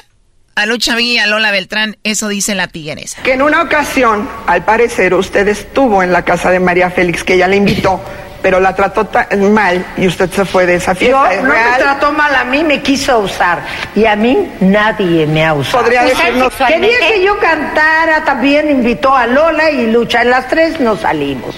a 0.56 0.66
Lucha 0.66 0.96
Villa 0.96 1.24
a 1.24 1.28
Lola 1.28 1.52
Beltrán, 1.52 1.98
eso 2.04 2.28
dice 2.28 2.56
la 2.56 2.68
tigresa. 2.68 3.22
que 3.24 3.34
en 3.34 3.42
una 3.42 3.62
ocasión, 3.62 4.30
al 4.48 4.66
parecer, 4.66 5.14
usted 5.14 5.48
estuvo 5.48 6.04
en 6.04 6.12
la 6.12 6.26
casa 6.26 6.52
de 6.52 6.60
María 6.60 6.92
Félix, 6.92 7.24
que 7.24 7.36
ella 7.36 7.48
le 7.48 7.56
invitó, 7.56 8.04
pero 8.42 8.60
la 8.60 8.76
trató 8.76 9.06
tan 9.06 9.54
mal 9.54 9.86
y 9.98 10.08
usted 10.08 10.30
se 10.32 10.46
fue 10.46 10.66
de 10.66 10.76
esa 10.76 10.94
Yo 10.94 11.00
fiesta. 11.00 11.34
¿Es 11.34 11.42
no 11.44 11.50
me 11.50 11.56
real? 11.56 11.78
trató 11.80 12.12
mal 12.12 12.36
a 12.36 12.44
mí, 12.44 12.64
me 12.64 12.82
quiso 12.82 13.20
usar. 13.20 13.60
Y 13.96 14.06
a 14.06 14.16
mí 14.16 14.52
nadie 14.60 15.26
me 15.28 15.46
ha 15.46 15.54
usado. 15.54 15.84
¿Podría 15.84 16.04
decirnos- 16.04 16.54
Quería 16.68 17.00
que 17.00 17.24
yo 17.24 17.38
cantara, 17.40 18.24
también 18.24 18.70
invitó 18.70 19.16
a 19.16 19.28
Lola 19.28 19.70
y 19.70 19.88
Lucha. 19.92 20.22
En 20.22 20.30
las 20.32 20.48
tres 20.48 20.80
nos 20.80 21.02
salimos. 21.02 21.56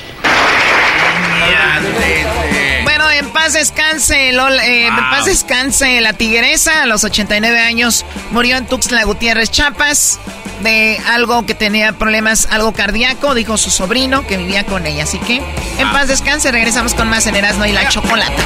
En 3.13 3.29
paz 3.29 3.53
descanse, 3.53 4.31
Lola, 4.33 4.65
eh, 4.65 4.87
en 4.87 4.95
paz 4.95 5.25
descanse 5.25 6.01
la 6.01 6.13
tigresa, 6.13 6.81
a 6.81 6.85
los 6.87 7.03
89 7.03 7.59
años 7.59 8.05
murió 8.31 8.57
en 8.57 8.65
Tuxtla 8.65 9.03
Gutiérrez, 9.03 9.51
Chiapas, 9.51 10.19
de 10.61 10.99
algo 11.05 11.45
que 11.45 11.53
tenía 11.53 11.93
problemas, 11.93 12.47
algo 12.49 12.73
cardíaco, 12.73 13.35
dijo 13.35 13.57
su 13.57 13.69
sobrino 13.69 14.25
que 14.25 14.37
vivía 14.37 14.65
con 14.65 14.87
ella. 14.87 15.03
Así 15.03 15.19
que 15.19 15.43
en 15.77 15.91
paz 15.91 16.07
descanse, 16.07 16.51
regresamos 16.51 16.95
con 16.95 17.07
más 17.07 17.27
en 17.27 17.35
Erasmo 17.35 17.65
y 17.65 17.71
la 17.71 17.87
Chocolata. 17.87 18.43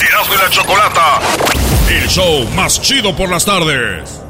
Erasmo 0.00 0.34
y 0.34 0.38
la 0.38 0.50
Chocolata. 0.50 1.20
El 1.88 2.08
show 2.08 2.44
más 2.56 2.82
chido 2.82 3.14
por 3.14 3.30
las 3.30 3.44
tardes. 3.44 4.27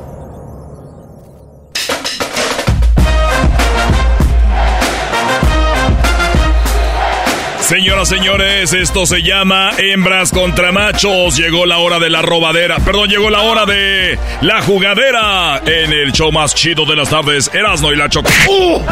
Señoras, 7.69 8.09
señores, 8.09 8.73
esto 8.73 9.05
se 9.05 9.23
llama 9.23 9.73
Hembras 9.77 10.31
contra 10.31 10.73
Machos. 10.73 11.37
Llegó 11.37 11.67
la 11.67 11.77
hora 11.79 11.99
de 11.99 12.09
la 12.09 12.23
robadera. 12.23 12.79
Perdón, 12.79 13.11
llegó 13.11 13.29
la 13.29 13.43
hora 13.43 13.67
de 13.67 14.19
la 14.41 14.63
jugadera 14.63 15.61
en 15.67 15.93
el 15.93 16.13
show 16.13 16.33
más 16.33 16.55
chido 16.55 16.87
de 16.87 16.97
las 16.97 17.11
tardes. 17.11 17.51
Erasmo 17.53 17.93
y 17.93 17.97
la 17.97 18.09
Chocolata. 18.09 18.51
¡Uh! 18.51 18.83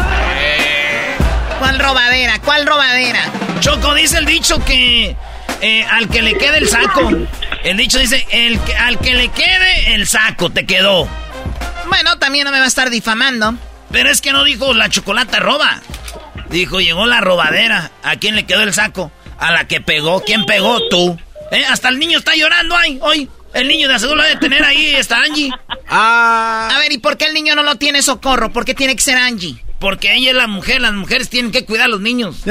¿Cuál 1.58 1.78
robadera? 1.78 2.38
¿Cuál 2.40 2.66
robadera? 2.66 3.20
Choco, 3.60 3.94
dice 3.94 4.18
el 4.18 4.26
dicho 4.26 4.62
que 4.62 5.16
eh, 5.62 5.84
al 5.90 6.10
que 6.10 6.20
le 6.20 6.34
quede 6.36 6.58
el 6.58 6.68
saco. 6.68 7.10
El 7.64 7.78
dicho 7.78 7.98
dice, 7.98 8.26
el 8.30 8.60
que- 8.60 8.76
al 8.76 8.98
que 8.98 9.14
le 9.14 9.28
quede 9.28 9.94
el 9.94 10.06
saco, 10.06 10.50
te 10.50 10.66
quedó. 10.66 11.08
Bueno, 11.88 12.18
también 12.18 12.44
no 12.44 12.50
me 12.52 12.58
va 12.58 12.66
a 12.66 12.68
estar 12.68 12.90
difamando. 12.90 13.54
Pero 13.90 14.10
es 14.10 14.20
que 14.20 14.32
no 14.32 14.44
dijo 14.44 14.74
la 14.74 14.90
chocolata 14.90 15.38
roba. 15.40 15.80
Dijo, 16.50 16.80
llegó 16.80 17.06
la 17.06 17.20
robadera. 17.20 17.90
¿A 18.02 18.16
quién 18.16 18.34
le 18.36 18.44
quedó 18.46 18.62
el 18.62 18.72
saco? 18.74 19.10
A 19.38 19.50
la 19.52 19.66
que 19.68 19.80
pegó. 19.80 20.22
¿Quién 20.24 20.44
pegó? 20.46 20.88
Tú. 20.88 21.18
¿Eh? 21.50 21.64
Hasta 21.68 21.88
el 21.88 21.98
niño 21.98 22.18
está 22.18 22.34
llorando 22.34 22.76
ahí. 22.76 22.98
Hoy. 23.02 23.28
El 23.54 23.68
niño 23.68 23.88
de 23.88 23.94
aseguro 23.94 24.22
de 24.22 24.36
tener 24.36 24.62
ahí 24.64 24.94
está 24.96 25.16
Angie. 25.22 25.50
Ah. 25.88 26.68
A 26.74 26.78
ver, 26.78 26.92
¿y 26.92 26.98
por 26.98 27.16
qué 27.16 27.24
el 27.26 27.32
niño 27.34 27.54
no 27.54 27.62
lo 27.62 27.76
tiene 27.76 28.02
socorro? 28.02 28.52
¿Por 28.52 28.64
qué 28.66 28.74
tiene 28.74 28.94
que 28.94 29.00
ser 29.02 29.16
Angie? 29.16 29.62
Porque 29.78 30.14
ella 30.14 30.30
es 30.30 30.36
la 30.36 30.46
mujer. 30.46 30.80
Las 30.82 30.92
mujeres 30.92 31.30
tienen 31.30 31.52
que 31.52 31.64
cuidar 31.64 31.86
a 31.86 31.88
los 31.88 32.00
niños. 32.00 32.36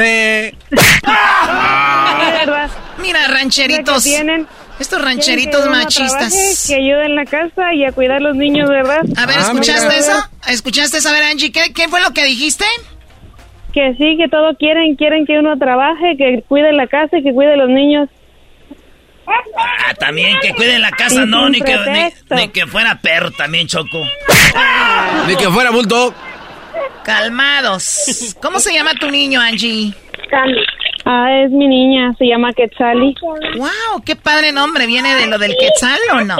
Mira, 2.99 3.27
rancheritos. 3.27 4.03
Que 4.03 4.09
tienen- 4.09 4.47
Estos 4.79 5.01
rancheritos 5.01 5.63
que 5.63 5.69
machistas. 5.69 6.09
trabaje, 6.33 6.55
que 6.67 6.75
ayuden 6.75 7.05
en 7.05 7.15
la 7.15 7.25
casa 7.25 7.73
y 7.73 7.85
a 7.85 7.91
cuidar 7.91 8.17
a 8.17 8.19
los 8.19 8.35
niños, 8.35 8.67
¿verdad? 8.69 9.01
A 9.15 9.25
ver, 9.25 9.37
Ah, 9.39 9.41
¿escuchaste 9.41 9.97
eso? 9.97 10.29
¿Escuchaste 10.47 10.97
eso? 10.97 11.09
A 11.09 11.11
ver, 11.13 11.23
Angie, 11.23 11.51
¿qué, 11.51 11.71
qué 11.73 11.87
fue 11.87 12.01
lo 12.01 12.11
que 12.11 12.25
dijiste? 12.25 12.65
Que 13.75 13.93
sí, 13.95 14.15
que 14.15 14.29
todo 14.29 14.55
quieren, 14.55 14.95
quieren 14.95 15.25
que 15.25 15.37
uno 15.37 15.57
trabaje, 15.57 16.15
que 16.17 16.43
cuide 16.47 16.71
la 16.71 16.87
casa 16.87 17.17
y 17.17 17.23
que 17.23 17.33
cuide 17.33 17.57
los 17.57 17.67
niños. 17.67 18.07
Ah, 19.27 19.93
también 19.99 20.37
que 20.41 20.53
cuide 20.53 20.79
la 20.79 20.91
casa, 20.91 21.21
Sin 21.21 21.29
no, 21.29 21.49
ni 21.49 21.59
que, 21.59 21.75
ni, 22.31 22.47
que 22.47 22.65
fuera 22.67 22.97
perro 23.01 23.31
también, 23.31 23.67
Choco. 23.67 24.01
Ni 25.27 25.35
que 25.35 25.49
fuera 25.49 25.71
bulldog. 25.71 26.13
Calmados. 27.03 28.37
¿Cómo 28.41 28.59
se 28.59 28.73
llama 28.73 28.93
tu 28.93 29.11
niño, 29.11 29.41
Angie? 29.41 29.93
Ah, 31.03 31.43
es 31.43 31.51
mi 31.51 31.67
niña, 31.67 32.13
se 32.17 32.27
llama 32.27 32.53
Quetzali. 32.53 33.13
Wow, 33.57 34.03
qué 34.05 34.15
padre 34.15 34.53
nombre. 34.53 34.87
¿Viene 34.87 35.15
de 35.15 35.27
lo 35.27 35.37
del 35.37 35.53
quetzal 35.59 35.99
o 36.13 36.21
no? 36.21 36.37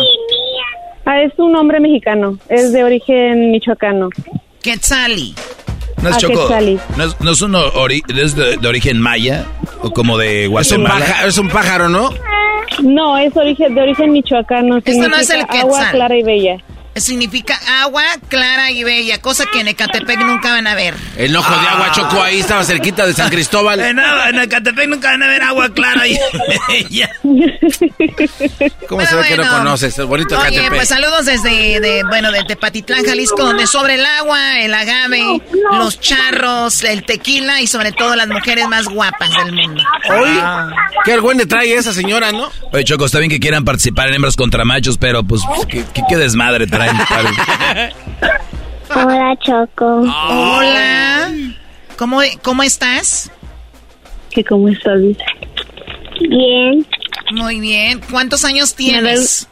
Ah, 1.05 1.21
es 1.21 1.33
un 1.37 1.53
hombre 1.57 1.81
mexicano, 1.81 2.39
es 2.47 2.71
de 2.71 2.83
origen 2.83 3.51
michoacano. 3.51 4.09
Quetzali. 4.63 5.35
¿No 6.01 6.09
es 6.09 6.17
Choco? 6.17 6.49
¿No 6.97 7.03
es, 7.05 7.19
no 7.21 7.31
es 7.31 7.41
un 7.41 7.53
ori- 7.53 8.03
es 8.21 8.35
de, 8.35 8.57
de 8.57 8.67
origen 8.67 8.99
maya? 9.01 9.45
¿O 9.81 9.91
como 9.91 10.17
de 10.17 10.41
Es 10.43 10.47
un, 10.47 10.51
Guatemala? 10.83 11.05
pájaro, 11.05 11.27
es 11.29 11.37
un 11.37 11.49
pájaro, 11.49 11.89
¿no? 11.89 12.09
No, 12.83 13.17
es 13.17 13.35
origen, 13.37 13.73
de 13.75 13.81
origen 13.81 14.11
michoacano. 14.11 14.77
Esto 14.77 15.07
no 15.07 15.15
es 15.15 15.29
el 15.29 15.37
significa 15.39 15.61
Agua 15.61 15.77
Quetzal. 15.79 15.95
clara 15.95 16.17
y 16.17 16.23
bella. 16.23 16.57
Significa 16.95 17.59
agua 17.83 18.03
clara 18.29 18.71
y 18.71 18.83
bella, 18.85 19.19
cosa 19.19 19.45
que 19.51 19.59
en 19.59 19.67
Ecatepec 19.67 20.17
nunca 20.19 20.51
van 20.51 20.65
a 20.65 20.75
ver. 20.75 20.93
El 21.17 21.35
ojo 21.35 21.51
de 21.53 21.67
agua 21.67 21.91
Choco 21.91 22.23
ahí 22.23 22.39
estaba 22.39 22.63
cerquita 22.63 23.05
de 23.05 23.13
San 23.13 23.29
Cristóbal. 23.29 23.81
En, 23.81 23.99
Ecatepec 24.39 24.87
nunca 24.87 25.09
van 25.11 25.23
a 25.23 25.27
ver 25.27 25.43
agua 25.43 25.69
clara 25.73 26.07
y 26.07 26.17
bella. 26.69 27.09
¿Cómo 28.87 29.05
se 29.05 29.15
ve 29.15 29.23
que 29.27 29.37
no 29.37 29.49
conoces? 29.49 29.97
El 29.99 30.05
bonito 30.05 30.37
Oye, 30.39 30.55
Catepec. 30.55 30.75
pues 30.75 30.87
saludos 30.87 31.25
desde, 31.25 31.79
de, 31.79 32.03
bueno, 32.07 32.31
de 32.31 32.43
Tepatitlán, 32.43 33.03
Jalisco, 33.05 33.43
donde 33.43 33.67
sobre 33.67 33.95
el 33.95 34.05
agua, 34.05 34.59
el 34.61 34.73
agave, 34.73 35.41
los 35.73 35.99
charros, 35.99 36.83
el 36.83 37.03
tequila 37.05 37.61
y 37.61 37.67
sobre 37.67 37.91
todo 37.91 38.15
las 38.15 38.27
mujeres 38.27 38.67
más 38.67 38.85
guapas 38.85 39.31
del 39.43 39.51
mundo. 39.53 39.83
Hoy, 40.09 40.29
qué 41.03 41.13
argüende 41.13 41.45
trae 41.45 41.73
esa 41.75 41.93
señora, 41.93 42.31
¿no? 42.31 42.49
Oye, 42.71 42.83
Choco, 42.83 43.05
está 43.05 43.19
bien 43.19 43.29
que 43.31 43.39
quieran 43.39 43.65
participar 43.65 44.07
en 44.09 44.15
hembras 44.15 44.35
contra 44.35 44.63
machos, 44.65 44.97
pero 44.97 45.23
pues, 45.23 45.41
¿qué, 45.69 45.83
qué- 45.93 46.03
qué 46.07 46.15
desmadre 46.17 46.67
Hola, 48.95 49.35
Choco. 49.41 50.03
Hola. 50.29 51.31
¿Cómo, 51.97 52.19
cómo 52.41 52.63
estás? 52.63 53.31
¿Qué 54.31 54.43
cómo 54.43 54.69
estás? 54.69 54.99
Bien. 56.19 56.85
Muy 57.31 57.59
bien. 57.59 58.01
¿Cuántos 58.11 58.45
años 58.45 58.75
tienes? 58.75 59.47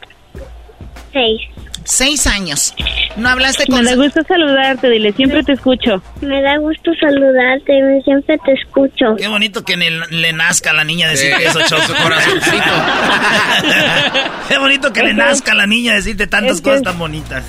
Seis. 1.12 1.40
Seis 1.84 2.26
años. 2.26 2.74
¿No 3.16 3.28
hablaste 3.28 3.64
Me 3.68 3.76
con... 3.76 3.84
da 3.84 3.94
gusto 3.94 4.20
saludarte, 4.26 4.88
dile, 4.90 5.12
siempre 5.12 5.42
te 5.44 5.52
escucho. 5.52 6.02
Me 6.22 6.40
da 6.42 6.56
gusto 6.58 6.90
saludarte, 6.98 7.72
siempre 8.04 8.38
te 8.44 8.52
escucho. 8.52 9.16
Qué 9.18 9.28
bonito 9.28 9.62
que 9.62 9.76
le 9.76 10.32
nazca 10.32 10.70
a 10.70 10.74
la 10.74 10.84
niña 10.84 11.08
decirte 11.08 11.42
Sí, 11.42 11.44
eso, 11.46 11.60
Choco. 11.68 11.82
su 11.86 11.94
corazoncito. 11.94 12.56
Qué 14.48 14.58
bonito 14.58 14.92
que 14.92 15.02
le 15.02 15.14
nazca 15.14 15.52
a 15.52 15.54
la 15.54 15.66
niña 15.66 15.94
decirte 15.94 16.26
tantas 16.26 16.60
cosas 16.60 16.82
tan 16.82 16.98
bonitas. 16.98 17.44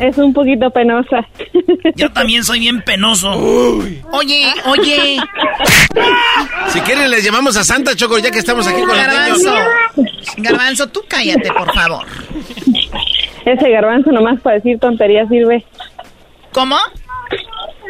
Es 0.00 0.18
un 0.18 0.34
poquito 0.34 0.68
penosa. 0.70 1.26
Yo 1.94 2.12
también 2.12 2.44
soy 2.44 2.58
bien 2.60 2.82
penoso. 2.82 3.30
Oye, 4.12 4.52
oye, 4.66 5.16
Si 6.68 6.80
quieren 6.80 7.10
les 7.10 7.24
llamamos 7.24 7.56
a 7.56 7.64
Santa 7.64 7.94
Choco 7.96 8.18
ya 8.18 8.30
que 8.30 8.40
estamos 8.40 8.66
aquí 8.66 8.80
con 8.80 8.88
los 8.88 8.96
Garbanzo. 8.98 9.54
niños. 9.96 10.26
Garbanzo, 10.36 10.86
tú 10.88 11.02
cállate, 11.08 11.50
por 11.52 11.72
favor. 11.72 12.04
Ese 13.46 13.70
garbanzo 13.70 14.10
nomás 14.12 14.40
para 14.40 14.56
decir 14.56 14.78
tonterías 14.80 15.28
sirve. 15.28 15.64
¿Cómo? 16.52 16.76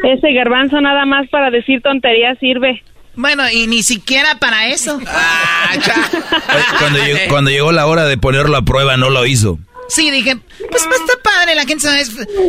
Ese 0.03 0.31
garbanzo 0.33 0.79
nada 0.79 1.05
más 1.05 1.27
para 1.29 1.49
decir 1.49 1.81
tonterías 1.81 2.37
sirve. 2.39 2.83
Bueno, 3.15 3.43
y 3.51 3.65
ni 3.65 3.81
siquiera 3.81 4.35
para 4.39 4.67
eso. 4.67 4.99
Ah, 5.07 5.71
Cuando 6.79 6.99
llegó, 6.99 7.17
cuando 7.29 7.49
llegó 7.49 7.71
la 7.71 7.87
hora 7.87 8.05
de 8.05 8.17
ponerlo 8.17 8.55
a 8.55 8.61
prueba, 8.61 8.95
no 8.97 9.09
lo 9.09 9.25
hizo. 9.25 9.57
Sí, 9.87 10.11
dije, 10.11 10.35
pues, 10.69 10.83
pues, 10.85 10.99
está 11.01 11.13
padre, 11.23 11.55
la 11.55 11.65
gente 11.65 11.79
sabe 11.79 12.03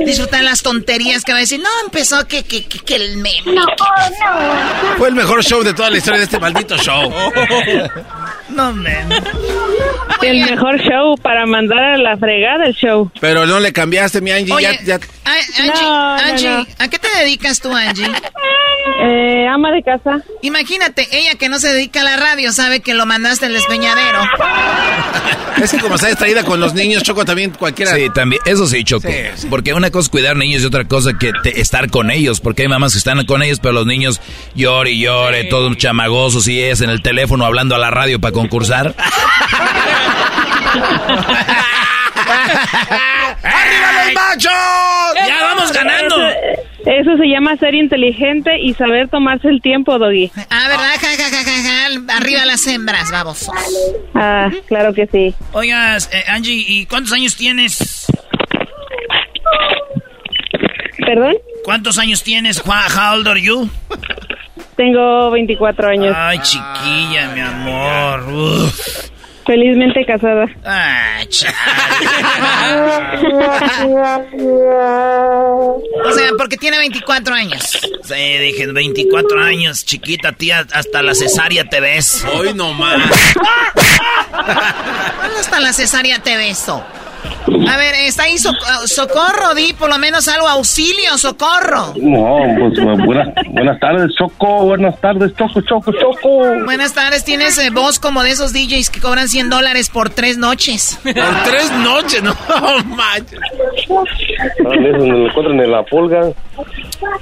disfrutar 0.04 0.42
las 0.42 0.62
tonterías 0.62 1.24
que 1.24 1.32
va 1.32 1.38
a 1.38 1.40
decir. 1.40 1.60
No, 1.60 1.68
empezó 1.84 2.26
que, 2.26 2.42
que, 2.42 2.66
que, 2.66 2.80
que 2.80 2.96
el 2.96 3.16
meme. 3.18 3.60
Fue 4.96 5.08
el 5.08 5.14
mejor 5.14 5.44
show 5.44 5.62
de 5.62 5.72
toda 5.72 5.90
la 5.90 5.98
historia 5.98 6.18
de 6.18 6.24
este 6.24 6.38
maldito 6.38 6.76
show. 6.78 7.12
No, 8.48 8.72
men. 8.72 9.08
El 10.22 10.50
mejor 10.50 10.80
show 10.80 11.14
para 11.22 11.44
mandar 11.46 11.78
a 11.78 11.98
la 11.98 12.16
fregada 12.16 12.64
el 12.66 12.74
show. 12.74 13.10
Pero 13.20 13.46
no 13.46 13.60
le 13.60 13.72
cambiaste, 13.72 14.20
mi 14.20 14.30
Angie. 14.32 14.52
Oye, 14.54 14.80
ya, 14.84 14.98
Angie, 15.24 15.82
No, 15.84 16.16
no, 16.16 16.58
no. 16.60 16.66
¿a 16.78 16.88
qué 16.88 16.98
te 16.98 17.08
dedicas 17.18 17.60
tú, 17.60 17.70
Angie? 17.72 18.10
Eh, 19.00 19.46
ama 19.46 19.70
de 19.70 19.82
casa. 19.82 20.22
Imagínate, 20.42 21.06
ella 21.12 21.34
que 21.36 21.48
no 21.48 21.58
se 21.58 21.72
dedica 21.72 22.00
a 22.00 22.04
la 22.04 22.16
radio 22.16 22.52
sabe 22.52 22.80
que 22.80 22.94
lo 22.94 23.06
mandaste 23.06 23.46
al 23.46 23.52
despeñadero. 23.52 24.18
Es 25.62 25.72
que 25.72 25.78
como 25.78 25.96
está 25.96 26.06
distraída 26.06 26.44
con 26.44 26.60
los 26.60 26.72
niños, 26.72 27.02
Choco 27.02 27.24
también 27.28 27.50
cualquiera. 27.52 27.94
Sí, 27.94 28.08
también, 28.14 28.42
eso 28.44 28.66
sí, 28.66 28.82
Choco. 28.82 29.06
Sí, 29.08 29.14
sí. 29.36 29.46
Porque 29.48 29.72
una 29.74 29.90
cosa 29.90 30.06
es 30.06 30.08
cuidar 30.08 30.36
niños 30.36 30.62
y 30.62 30.66
otra 30.66 30.84
cosa 30.84 31.12
que 31.18 31.32
te- 31.42 31.60
estar 31.60 31.88
con 31.90 32.10
ellos. 32.10 32.40
Porque 32.40 32.62
hay 32.62 32.68
mamás 32.68 32.92
que 32.92 32.98
están 32.98 33.24
con 33.26 33.42
ellos, 33.42 33.60
pero 33.60 33.72
los 33.74 33.86
niños 33.86 34.20
llore 34.54 34.90
y 34.92 35.00
llore, 35.02 35.44
todos 35.44 35.76
chamagosos 35.76 36.48
y 36.48 36.60
es 36.60 36.80
en 36.80 36.90
el 36.90 37.02
teléfono 37.02 37.44
hablando 37.44 37.74
a 37.74 37.78
la 37.78 37.90
radio 37.90 38.18
para 38.20 38.32
concursar. 38.32 38.94
¡Arriba 43.42 43.92
los 44.04 44.14
machos! 44.14 44.52
¡Ya 45.26 45.42
vamos 45.42 45.72
ganando! 45.72 46.16
Eso, 46.88 47.18
se 47.18 47.26
llama 47.26 47.54
ser 47.58 47.74
inteligente 47.74 48.58
y 48.60 48.72
saber 48.72 49.08
tomarse 49.08 49.48
el 49.48 49.60
tiempo, 49.60 49.98
Doggy. 49.98 50.30
Ah, 50.48 50.68
¿verdad? 50.68 50.94
Ja, 50.98 51.08
ja, 51.18 52.06
ja. 52.08 52.16
Arriba 52.16 52.46
las 52.46 52.66
hembras, 52.66 53.10
babosos. 53.12 53.54
Ah, 54.14 54.48
claro 54.68 54.94
que 54.94 55.06
sí. 55.06 55.34
Oigas, 55.52 56.08
eh, 56.14 56.24
Angie, 56.28 56.64
¿y 56.66 56.86
cuántos 56.86 57.12
años 57.12 57.36
tienes? 57.36 58.06
¿Perdón? 60.96 61.34
¿Cuántos 61.62 61.98
años 61.98 62.22
tienes? 62.22 62.62
How 62.64 62.72
how 62.72 63.16
old 63.16 63.28
are 63.28 63.42
you? 63.42 63.68
Tengo 64.76 65.30
24 65.30 65.88
años. 65.88 66.16
Ay, 66.16 66.38
chiquilla, 66.38 67.32
mi 67.34 67.40
amor. 67.40 68.32
Uf. 68.32 69.10
Felizmente 69.48 70.04
casada. 70.04 70.44
Ay, 70.62 71.26
chale. 71.28 71.54
O 76.04 76.12
sea, 76.12 76.30
porque 76.36 76.56
tiene 76.56 76.78
24 76.78 77.34
años. 77.34 77.78
Sí, 78.02 78.14
dije, 78.14 78.66
24 78.66 79.40
años, 79.40 79.84
chiquita, 79.84 80.32
tía, 80.32 80.66
hasta 80.72 81.02
la 81.02 81.14
cesárea 81.14 81.64
te 81.64 81.80
ves. 81.80 82.24
Hoy 82.34 82.54
nomás. 82.54 83.00
¿Cuándo 85.16 85.36
hasta 85.40 85.60
la 85.60 85.72
cesárea 85.72 86.18
te 86.18 86.36
beso? 86.36 86.84
A 87.68 87.76
ver, 87.76 87.94
está 87.94 88.24
ahí 88.24 88.38
so- 88.38 88.52
ah, 88.66 88.80
socorro, 88.86 89.54
di 89.54 89.72
por 89.72 89.88
lo 89.88 89.98
menos 89.98 90.28
algo, 90.28 90.46
auxilio, 90.48 91.16
socorro. 91.18 91.94
No, 91.96 92.38
pues 92.58 92.72
bu- 92.78 93.04
buenas, 93.06 93.28
buenas 93.48 93.80
tardes, 93.80 94.10
Choco. 94.18 94.64
Buenas 94.66 95.00
tardes, 95.00 95.32
Choco, 95.36 95.60
Choco, 95.62 95.92
Choco. 95.92 96.64
Buenas 96.64 96.92
tardes, 96.92 97.24
tienes 97.24 97.56
eh, 97.58 97.70
voz 97.70 97.98
como 97.98 98.22
de 98.22 98.30
esos 98.30 98.52
DJs 98.52 98.90
que 98.90 99.00
cobran 99.00 99.28
100 99.28 99.50
dólares 99.50 99.88
por 99.88 100.10
tres 100.10 100.36
noches. 100.36 100.98
Por 101.02 101.14
tres 101.44 101.70
noches, 101.72 102.22
no 102.22 102.36
manches. 102.84 103.40
Veces 104.58 105.02
me 105.02 105.08
lo 105.08 105.28
encuentran 105.28 105.60
en 105.60 105.70
la 105.70 105.82
pulga. 105.84 106.30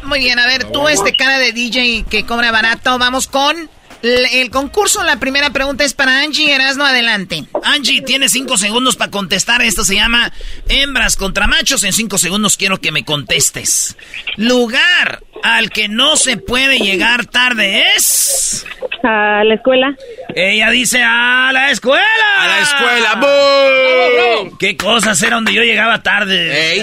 Muy 0.05 0.19
bien, 0.21 0.39
a 0.39 0.47
ver, 0.47 0.65
tú 0.71 0.89
este 0.89 1.15
cara 1.17 1.39
de 1.39 1.53
DJ 1.53 2.05
que 2.09 2.25
cobra 2.27 2.51
barato, 2.51 2.99
vamos 2.99 3.27
con 3.27 3.69
el 4.03 4.51
concurso. 4.51 5.03
La 5.05 5.19
primera 5.19 5.51
pregunta 5.51 5.85
es 5.85 5.95
para 5.95 6.21
Angie 6.21 6.55
Erasno, 6.55 6.85
adelante. 6.85 7.45
Angie, 7.63 8.03
tienes 8.03 8.33
cinco 8.33 8.57
segundos 8.57 8.97
para 8.97 9.11
contestar. 9.11 9.63
Esto 9.63 9.85
se 9.85 9.95
llama 9.95 10.33
hembras 10.69 11.17
contra 11.17 11.47
machos. 11.47 11.85
En 11.85 11.93
cinco 11.93 12.19
segundos 12.19 12.57
quiero 12.57 12.81
que 12.81 12.93
me 12.93 13.05
contestes. 13.05 13.97
Lugar 14.37 15.23
al 15.43 15.71
que 15.71 15.89
no 15.89 16.17
se 16.17 16.37
puede 16.37 16.79
llegar 16.79 17.27
tarde 17.27 17.85
es... 17.97 18.67
A 19.03 19.45
la 19.45 19.55
escuela. 19.55 19.95
Ella 20.35 20.71
dice 20.71 21.03
a 21.03 21.51
la 21.53 21.71
escuela. 21.71 22.05
A 22.39 22.47
la 22.47 22.61
escuela. 22.61 23.15
¡Bum! 24.41 24.59
¿Qué 24.59 24.77
cosas 24.77 25.23
era 25.23 25.37
donde 25.37 25.55
yo 25.55 25.63
llegaba 25.63 26.03
tarde? 26.03 26.73
Ey. 26.73 26.83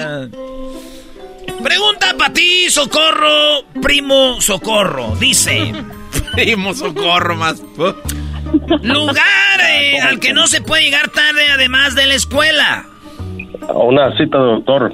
Pregunta 1.61 2.14
para 2.18 2.34
ti, 2.34 2.69
Socorro, 2.69 3.65
primo 3.81 4.41
Socorro. 4.41 5.15
Dice, 5.19 5.73
Primo 6.34 6.73
socorro 6.73 7.35
más. 7.35 7.61
lugar 8.81 9.61
eh, 9.72 9.99
al 10.02 10.19
que 10.19 10.34
no 10.34 10.48
se 10.48 10.61
puede 10.61 10.84
llegar 10.84 11.10
tarde 11.10 11.48
además 11.53 11.95
de 11.95 12.06
la 12.07 12.15
escuela. 12.15 12.85
A 13.68 13.73
una 13.73 14.15
cita 14.18 14.38
de 14.38 14.44
doctor. 14.45 14.94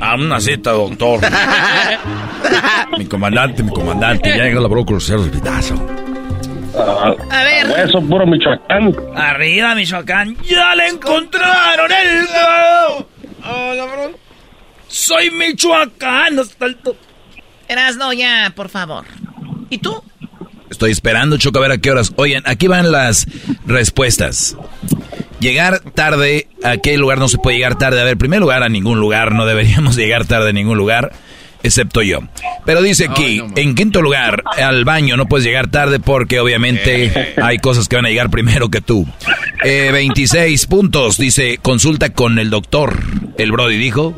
A 0.00 0.14
una 0.14 0.40
cita, 0.40 0.70
doctor. 0.72 1.20
mi 2.98 3.06
comandante, 3.06 3.62
mi 3.62 3.70
comandante, 3.70 4.28
ya 4.30 4.44
llega 4.44 4.60
la 4.60 4.68
brócoli 4.68 5.00
cero 5.00 5.22
de 5.24 5.30
pitazo. 5.30 5.74
A, 6.78 7.14
A 7.30 7.44
ver. 7.44 7.66
Hueso 7.68 8.00
puro 8.02 8.26
Michoacán. 8.26 8.94
Arriba, 9.16 9.74
Michoacán. 9.74 10.36
¡Ya 10.48 10.74
le 10.76 10.86
encontraron 10.88 11.90
el... 11.90 12.26
Soy 14.88 15.30
Michoacán 15.30 16.38
hasta 16.38 16.66
el... 16.66 16.76
to- 16.76 16.96
Erasno, 17.68 18.12
ya, 18.12 18.52
por 18.54 18.68
favor. 18.68 19.04
¿Y 19.68 19.78
tú? 19.78 20.02
Estoy 20.80 20.92
esperando, 20.92 21.36
Choco, 21.36 21.58
a 21.58 21.60
ver 21.60 21.72
a 21.72 21.76
qué 21.78 21.90
horas. 21.90 22.14
Oigan, 22.16 22.42
aquí 22.46 22.66
van 22.66 22.90
las 22.90 23.26
respuestas. 23.66 24.56
Llegar 25.38 25.80
tarde, 25.80 26.48
¿a 26.64 26.78
qué 26.78 26.96
lugar 26.96 27.18
no 27.18 27.28
se 27.28 27.36
puede 27.36 27.58
llegar 27.58 27.76
tarde? 27.76 28.00
A 28.00 28.04
ver, 28.04 28.14
en 28.14 28.18
primer 28.18 28.40
lugar, 28.40 28.62
a 28.62 28.70
ningún 28.70 28.98
lugar, 28.98 29.32
no 29.34 29.44
deberíamos 29.44 29.94
llegar 29.98 30.24
tarde 30.24 30.48
a 30.48 30.52
ningún 30.54 30.78
lugar, 30.78 31.12
excepto 31.62 32.00
yo. 32.00 32.20
Pero 32.64 32.80
dice 32.80 33.08
aquí, 33.10 33.42
en 33.56 33.74
quinto 33.74 34.00
lugar, 34.00 34.42
al 34.56 34.86
baño 34.86 35.18
no 35.18 35.26
puedes 35.26 35.44
llegar 35.44 35.70
tarde 35.70 36.00
porque 36.00 36.40
obviamente 36.40 37.34
hay 37.42 37.58
cosas 37.58 37.86
que 37.86 37.96
van 37.96 38.06
a 38.06 38.08
llegar 38.08 38.30
primero 38.30 38.70
que 38.70 38.80
tú. 38.80 39.06
Eh, 39.62 39.90
26 39.92 40.64
puntos, 40.64 41.18
dice, 41.18 41.58
consulta 41.60 42.08
con 42.14 42.38
el 42.38 42.48
doctor. 42.48 42.98
El 43.36 43.52
Brody 43.52 43.76
dijo. 43.76 44.14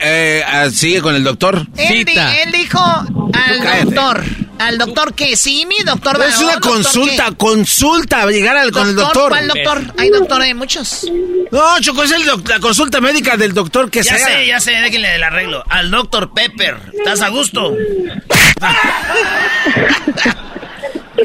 Eh, 0.00 0.42
ah, 0.44 0.70
sigue 0.70 1.02
con 1.02 1.14
el 1.14 1.22
doctor. 1.22 1.66
Él, 1.76 2.04
di- 2.04 2.12
él 2.18 2.50
dijo 2.52 2.80
al 2.80 3.58
cállate. 3.62 3.84
doctor. 3.84 4.24
¿Al 4.60 4.78
doctor 4.78 5.14
qué? 5.14 5.36
¿Sí, 5.36 5.64
mi 5.66 5.76
doctor? 5.84 6.18
No, 6.18 6.24
es 6.24 6.38
una 6.38 6.52
doctor 6.54 6.72
consulta, 6.74 7.26
qué? 7.30 7.36
consulta, 7.36 8.26
llegar 8.26 8.56
al, 8.56 8.70
con 8.72 8.88
el 8.88 8.94
doctor. 8.94 9.30
¿Cuál 9.30 9.48
doctor? 9.48 9.82
Hay 9.98 10.10
doctor 10.10 10.42
de 10.42 10.54
muchos. 10.54 11.06
No, 11.50 11.80
Choco, 11.80 12.02
es 12.04 12.12
el 12.12 12.24
doc- 12.24 12.46
la 12.48 12.60
consulta 12.60 13.00
médica 13.00 13.36
del 13.36 13.54
doctor 13.54 13.90
que 13.90 14.02
Ya 14.02 14.16
sea. 14.16 14.26
sé, 14.26 14.46
ya 14.46 14.60
sé, 14.60 14.72
déjenle 14.72 15.14
el 15.14 15.22
arreglo. 15.24 15.64
Al 15.68 15.90
Dr. 15.90 16.32
Pepper. 16.34 16.76
¿Estás 16.96 17.22
a 17.22 17.28
gusto? 17.28 17.72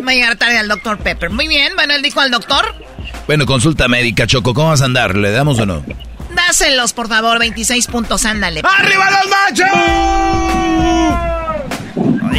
Va 0.08 0.12
a 0.12 0.14
llegar 0.14 0.36
tarde 0.38 0.58
al 0.58 0.68
doctor 0.68 0.98
Pepper. 1.00 1.30
Muy 1.30 1.48
bien, 1.48 1.74
bueno, 1.76 1.94
él 1.94 2.02
dijo 2.02 2.20
al 2.22 2.32
doctor. 2.32 2.74
Bueno, 3.28 3.46
consulta 3.46 3.88
médica, 3.88 4.28
Choco, 4.28 4.54
¿cómo 4.54 4.70
vas 4.70 4.82
a 4.82 4.86
andar? 4.86 5.16
¿Le 5.16 5.32
damos 5.32 5.60
o 5.60 5.66
no? 5.66 5.84
Dáselos, 6.34 6.94
por 6.94 7.08
favor, 7.08 7.40
26 7.40 7.88
puntos, 7.88 8.26
ándale. 8.26 8.62
¡Arriba 8.64 9.10
los 9.12 9.28
machos! 9.30 9.70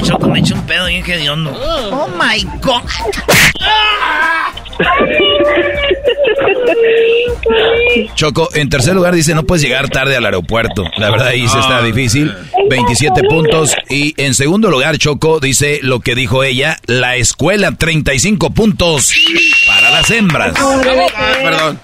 Choco, 0.03 0.29
me 0.29 0.41
eché 0.41 0.55
un 0.55 0.63
pedo 0.67 0.87
bien 0.87 1.05
hediondo. 1.05 1.53
Oh 1.53 2.09
my 2.09 2.45
god. 2.61 2.83
Choco, 8.15 8.49
en 8.55 8.69
tercer 8.69 8.95
lugar 8.95 9.15
dice 9.15 9.35
no 9.35 9.45
puedes 9.45 9.63
llegar 9.63 9.89
tarde 9.89 10.17
al 10.17 10.25
aeropuerto. 10.25 10.85
La 10.97 11.11
verdad 11.11 11.29
ahí 11.29 11.47
sí 11.49 11.59
está 11.59 11.83
difícil. 11.83 12.35
27 12.69 13.23
puntos. 13.29 13.75
Y 13.89 14.15
en 14.21 14.35
segundo 14.35 14.71
lugar, 14.71 14.99
Choco 14.99 15.41
dice 15.41 15.81
lo 15.83 16.01
que 16.01 16.15
dijo 16.15 16.43
ella, 16.45 16.79
la 16.87 17.17
escuela, 17.17 17.73
35 17.73 18.51
puntos 18.51 19.13
para 19.67 19.91
las 19.91 20.11
hembras. 20.11 20.55
Perdón. 21.43 21.81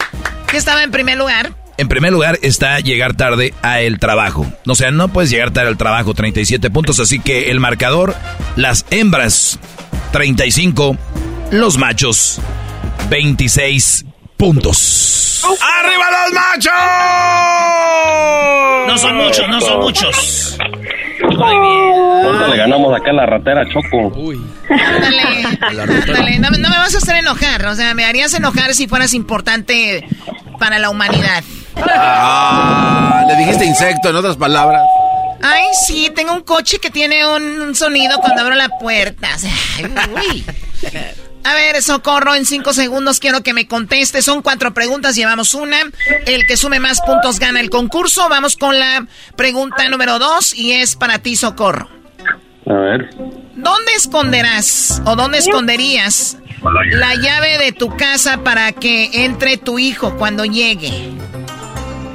¿Qué 0.49 0.57
estaba 0.57 0.83
en 0.83 0.91
primer 0.91 1.17
lugar? 1.17 1.53
En 1.79 1.89
primer 1.89 2.13
lugar 2.13 2.39
está 2.43 2.79
llegar 2.81 3.15
tarde 3.15 3.55
a 3.63 3.81
el 3.81 3.99
trabajo. 3.99 4.47
O 4.67 4.75
sea, 4.75 4.91
no 4.91 5.09
puedes 5.09 5.31
llegar 5.31 5.51
tarde 5.53 5.69
al 5.69 5.77
trabajo, 5.79 6.15
37 6.15 6.71
puntos. 6.71 7.01
Así 7.01 7.19
que 7.19 7.51
el 7.51 7.61
marcador, 7.61 8.15
las 8.57 8.85
hembras, 8.91 9.59
35, 10.13 10.97
los 11.51 11.79
machos, 11.79 12.41
26 13.11 14.05
puntos. 14.37 15.43
¡Arriba 15.45 16.05
los 16.11 16.33
machos! 16.35 16.73
No 18.89 18.99
son 18.99 19.17
muchos, 19.17 19.49
no 19.49 19.61
son 19.61 19.81
muchos. 19.81 20.59
¿Cuánto 21.21 22.49
le 22.49 22.57
ganamos 22.57 22.95
acá 22.95 23.11
en 23.11 23.17
la 23.17 23.27
ratera, 23.27 23.65
Choco? 23.69 24.13
Ándale, 24.71 25.23
ándale, 25.61 26.39
no, 26.39 26.51
me- 26.51 26.59
no 26.59 26.69
me 26.69 26.77
vas 26.77 26.95
a 26.95 26.99
hacer 26.99 27.17
enojar. 27.17 27.67
O 27.67 27.75
sea, 27.75 27.95
me 27.95 28.05
harías 28.05 28.35
enojar 28.35 28.75
si 28.75 28.87
fueras 28.87 29.15
importante 29.15 30.07
para 30.59 30.79
la 30.79 30.91
humanidad. 30.91 31.43
Ah, 31.77 33.25
le 33.27 33.37
dijiste 33.37 33.65
insecto, 33.65 34.11
en 34.11 34.17
otras 34.17 34.37
palabras. 34.37 34.83
Ay, 35.43 35.65
sí, 35.87 36.11
tengo 36.15 36.33
un 36.35 36.43
coche 36.43 36.79
que 36.79 36.91
tiene 36.91 37.27
un 37.27 37.75
sonido 37.75 38.19
cuando 38.21 38.43
abro 38.43 38.55
la 38.55 38.69
puerta. 38.69 39.29
Uy. 40.15 40.45
A 41.45 41.55
ver, 41.55 41.83
Socorro, 41.83 42.37
en 42.37 42.47
cinco 42.47 42.73
segundos 42.73 43.19
quiero 43.19 43.43
que 43.43 43.53
me 43.53 43.67
conteste. 43.67 44.23
Son 44.23 44.43
cuatro 44.43 44.73
preguntas, 44.73 45.17
llevamos 45.17 45.55
una. 45.55 45.79
El 46.27 46.47
que 46.47 46.57
sume 46.57 46.79
más 46.79 47.01
puntos 47.01 47.41
gana 47.41 47.61
el 47.61 47.71
concurso. 47.71 48.29
Vamos 48.29 48.57
con 48.57 48.79
la 48.79 49.07
pregunta 49.35 49.89
número 49.89 50.21
dos 50.21 50.55
y 50.55 50.73
es 50.73 50.95
para 50.95 51.19
ti, 51.19 51.35
Socorro. 51.35 51.89
A 52.69 52.73
ver. 52.75 53.11
¿Dónde 53.57 53.93
esconderás 53.97 55.03
o 55.05 55.17
dónde 55.17 55.39
esconderías 55.39 56.37
la 56.93 57.15
llave 57.17 57.59
de 57.59 57.73
tu 57.73 57.97
casa 57.97 58.39
para 58.45 58.71
que 58.71 59.25
entre 59.25 59.57
tu 59.57 59.81
hijo 59.81 60.17
cuando 60.17 60.45
llegue? 60.45 61.11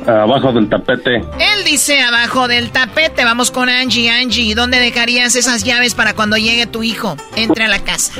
Abajo 0.07 0.51
del 0.53 0.69
tapete. 0.69 1.15
Él 1.17 1.63
dice 1.65 1.99
abajo 2.01 2.47
del 2.47 2.71
tapete. 2.71 3.23
Vamos 3.25 3.51
con 3.51 3.69
Angie. 3.69 4.09
Angie, 4.09 4.55
¿dónde 4.55 4.79
dejarías 4.79 5.35
esas 5.35 5.63
llaves 5.63 5.93
para 5.95 6.13
cuando 6.13 6.37
llegue 6.37 6.65
tu 6.65 6.81
hijo? 6.83 7.17
Entre 7.35 7.65
a 7.65 7.67
la 7.67 7.79
casa. 7.83 8.13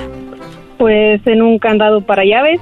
Pues 0.77 1.22
en 1.26 1.41
un 1.41 1.57
candado 1.59 2.01
para 2.01 2.23
llaves. 2.26 2.59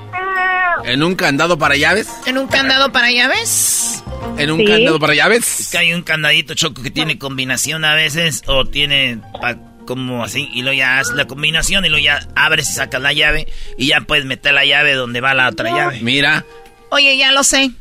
¿En 0.86 1.02
un 1.04 1.16
candado 1.16 1.58
para 1.58 1.76
llaves? 1.76 2.08
¿En 2.28 2.38
un 2.38 2.48
candado 2.48 2.92
para 2.92 3.10
llaves? 3.12 4.04
¿En 4.38 4.52
un 4.52 4.60
Sí. 4.60 4.66
candado 4.66 5.00
para 5.00 5.16
llaves? 5.16 5.60
Es 5.60 5.70
que 5.72 5.78
hay 5.80 5.94
un 5.94 6.04
candadito 6.04 6.54
choco 6.54 6.84
que 6.84 6.92
tiene 6.92 7.18
combinación 7.18 7.84
a 7.84 7.96
veces 7.96 8.44
o 8.46 8.66
tiene 8.66 9.20
pa- 9.42 9.58
como 9.88 10.24
así 10.24 10.50
y 10.54 10.62
luego 10.62 10.78
ya 10.78 11.00
haces 11.00 11.16
la 11.16 11.26
combinación 11.26 11.86
y 11.86 11.90
luego 11.90 12.04
ya 12.04 12.20
abres 12.36 12.70
y 12.70 12.74
sacas 12.74 13.02
la 13.02 13.14
llave 13.14 13.48
y 13.78 13.88
ya 13.88 14.02
puedes 14.02 14.26
meter 14.26 14.54
la 14.54 14.66
llave 14.66 14.94
donde 14.94 15.22
va 15.22 15.34
la 15.34 15.50
otra 15.50 15.70
llave. 15.72 16.00
Mira. 16.02 16.44
Oye, 16.90 17.18
ya 17.18 17.32
lo 17.32 17.44
sé. 17.44 17.72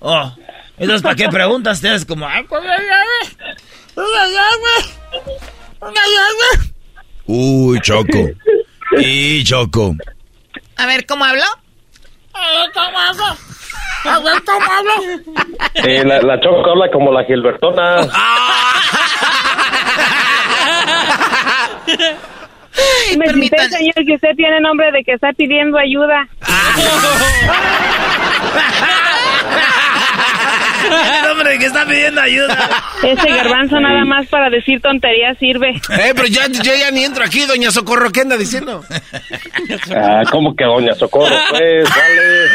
Oh, 0.00 0.32
entonces 0.80 1.02
¿para 1.02 1.14
qué 1.14 1.28
preguntas? 1.28 1.76
Ustedes 1.78 2.04
como, 2.04 2.26
"Ay, 2.26 2.42
¿cuál 2.44 2.64
es 2.64 2.70
la 2.70 2.78
llave? 2.78 3.36
Una 3.96 4.26
llave. 4.26 4.74
Una 5.80 5.92
llave. 5.92 6.72
Uy, 7.26 7.80
Choco. 7.80 8.28
Y 8.98 9.42
Choco. 9.44 9.94
A 10.76 10.86
ver, 10.86 11.06
¿cómo 11.06 11.24
hablo? 11.24 11.44
A 12.32 12.50
ver, 12.52 12.70
¿cómo 12.74 12.98
hablo? 12.98 13.24
A 14.04 14.18
ver, 14.20 14.42
¿cómo 14.44 14.66
hablo? 14.72 14.92
Eh, 15.74 16.04
la, 16.04 16.20
la 16.22 16.40
Choco 16.40 16.70
habla 16.70 16.90
como 16.90 17.12
la 17.12 17.24
Gilbertona. 17.24 18.00
Me 23.18 23.32
dice, 23.34 23.56
señor, 23.70 23.94
que 24.06 24.14
usted 24.14 24.34
tiene 24.36 24.60
nombre 24.60 24.90
de 24.92 25.02
que 25.04 25.12
está 25.12 25.32
pidiendo 25.32 25.76
ayuda. 25.78 26.28
El 31.24 31.30
hombre 31.30 31.58
que 31.58 31.66
está 31.66 31.86
pidiendo 31.86 32.20
ayuda. 32.20 32.70
Ese 33.02 33.30
garbanzo 33.30 33.80
nada 33.80 34.04
más 34.04 34.26
para 34.28 34.50
decir 34.50 34.80
tonterías 34.80 35.36
sirve. 35.38 35.70
Eh, 35.70 36.12
pero 36.14 36.26
ya, 36.26 36.46
yo 36.48 36.74
ya 36.74 36.90
ni 36.90 37.04
entro 37.04 37.24
aquí, 37.24 37.44
doña 37.46 37.70
Socorro. 37.70 38.10
¿Qué 38.10 38.20
anda 38.20 38.36
diciendo? 38.36 38.84
Ah, 39.94 40.22
¿cómo 40.30 40.54
que 40.54 40.64
doña 40.64 40.94
Socorro? 40.94 41.34
Pues, 41.50 41.88
vale. 41.88 42.48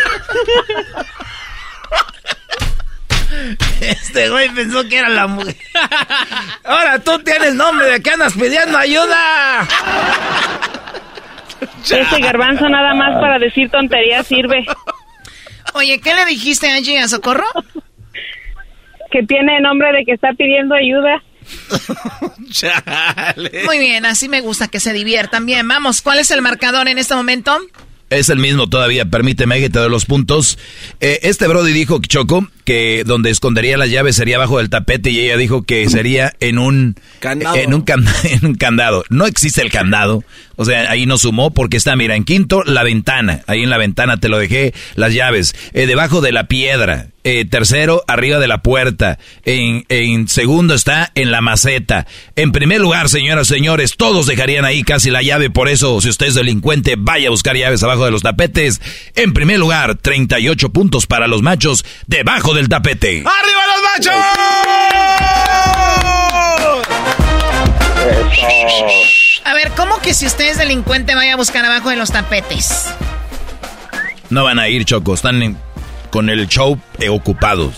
Este 3.82 4.30
güey 4.30 4.50
pensó 4.50 4.88
que 4.88 4.98
era 4.98 5.10
la 5.10 5.28
mujer. 5.28 5.56
Ahora 6.64 7.00
tú 7.00 7.20
tienes 7.20 7.54
nombre 7.54 7.88
de 7.88 8.02
que 8.02 8.12
andas 8.12 8.34
pidiendo 8.34 8.78
ayuda. 8.78 9.68
Ese 11.84 12.20
garbanzo 12.20 12.68
nada 12.70 12.94
más 12.94 13.20
para 13.20 13.40
decir 13.40 13.70
tonterías 13.70 14.26
sirve. 14.28 14.66
Oye, 15.74 16.00
¿qué 16.00 16.14
le 16.14 16.26
dijiste 16.26 16.70
Angie 16.70 17.00
a 17.00 17.08
Socorro? 17.08 17.46
Que 19.16 19.24
tiene 19.24 19.62
nombre 19.62 19.94
de 19.94 20.04
que 20.04 20.12
está 20.12 20.34
pidiendo 20.34 20.76
ayuda. 20.76 21.24
Muy 23.66 23.80
bien, 23.80 24.06
así 24.06 24.28
me 24.28 24.42
gusta 24.42 24.68
que 24.68 24.82
se 24.82 24.92
diviertan. 24.92 25.46
Bien, 25.46 25.66
vamos, 25.66 26.02
¿cuál 26.02 26.20
es 26.20 26.32
el 26.32 26.42
marcador 26.42 26.90
en 26.90 26.98
este 26.98 27.16
momento? 27.16 27.58
Es 28.10 28.30
el 28.30 28.40
mismo 28.40 28.68
todavía, 28.68 29.06
permíteme 29.06 29.62
que 29.62 29.70
te 29.70 29.80
doy 29.80 29.90
los 29.90 30.04
puntos. 30.04 30.60
Eh, 31.00 31.20
este 31.24 31.48
Brody 31.48 31.72
dijo, 31.72 32.02
Choco, 32.02 32.50
que 32.66 33.04
donde 33.06 33.30
escondería 33.30 33.78
las 33.78 33.90
llaves 33.90 34.16
sería 34.18 34.36
abajo 34.36 34.58
del 34.58 34.70
tapete 34.70 35.12
y 35.12 35.20
ella 35.20 35.38
dijo 35.38 35.64
que 35.64 35.88
sería 35.90 36.34
en 36.40 36.58
un 36.58 36.96
Candado. 37.20 37.56
En 37.56 37.74
un, 37.74 37.82
can- 37.84 38.06
en 38.24 38.46
un 38.46 38.56
candado. 38.56 39.04
No 39.10 39.26
existe 39.26 39.62
el 39.62 39.72
candado. 39.72 40.24
O 40.58 40.64
sea, 40.66 40.90
ahí 40.90 41.06
no 41.06 41.18
sumó 41.18 41.52
porque 41.54 41.76
está, 41.78 41.96
mira, 41.98 42.16
en 42.16 42.24
quinto, 42.24 42.64
la 42.64 42.84
ventana. 42.84 43.42
Ahí 43.48 43.64
en 43.64 43.70
la 43.70 43.78
ventana 43.78 44.18
te 44.22 44.30
lo 44.30 44.38
dejé, 44.38 44.74
las 44.96 45.14
llaves. 45.14 45.54
Eh, 45.74 45.86
debajo 45.86 46.22
de 46.22 46.32
la 46.32 46.48
piedra. 46.48 47.08
Eh, 47.28 47.44
tercero, 47.44 48.04
arriba 48.08 48.38
de 48.40 48.48
la 48.48 48.62
puerta. 48.62 49.18
En, 49.44 49.84
en 49.90 50.28
segundo 50.30 50.74
está 50.76 51.12
en 51.16 51.32
la 51.32 51.42
maceta. 51.42 52.06
En 52.38 52.52
primer 52.54 52.80
lugar, 52.80 53.10
señoras 53.10 53.50
y 53.50 53.56
señores, 53.56 53.96
todos 53.98 54.28
dejarían 54.28 54.64
ahí 54.64 54.84
casi 54.84 55.10
la 55.10 55.24
llave. 55.24 55.50
Por 55.50 55.68
eso, 55.68 56.00
si 56.02 56.08
usted 56.10 56.28
es 56.28 56.36
delincuente, 56.36 56.96
vaya 56.98 57.28
a 57.28 57.32
buscar 57.32 57.58
llaves 57.58 57.84
abajo 57.84 58.06
de 58.06 58.12
los 58.12 58.22
tapetes. 58.22 58.80
En 59.16 59.34
primer 59.34 59.60
lugar, 59.60 59.96
38 59.96 60.70
puntos 60.70 61.06
para 61.08 61.28
los 61.28 61.42
machos 61.42 61.84
debajo 62.08 62.54
del 62.56 62.70
tapete. 62.70 63.18
¡Arriba 63.26 63.62
los 63.74 63.84
machos! 63.84 65.26
A 69.44 69.54
ver, 69.54 69.72
¿cómo 69.76 70.00
que 70.02 70.14
si 70.14 70.26
usted 70.26 70.46
es 70.50 70.58
delincuente 70.58 71.16
vaya 71.16 71.34
a 71.34 71.36
buscar 71.36 71.64
abajo 71.66 71.90
de 71.90 71.96
los 71.98 72.12
tapetes? 72.12 72.94
No 74.30 74.44
van 74.44 74.60
a 74.60 74.68
ir, 74.70 74.86
Choco. 74.86 75.14
Están 75.14 75.42
en- 75.44 75.58
con 76.10 76.30
el 76.30 76.48
show 76.48 76.80
eh, 77.00 77.10
ocupados. 77.10 77.76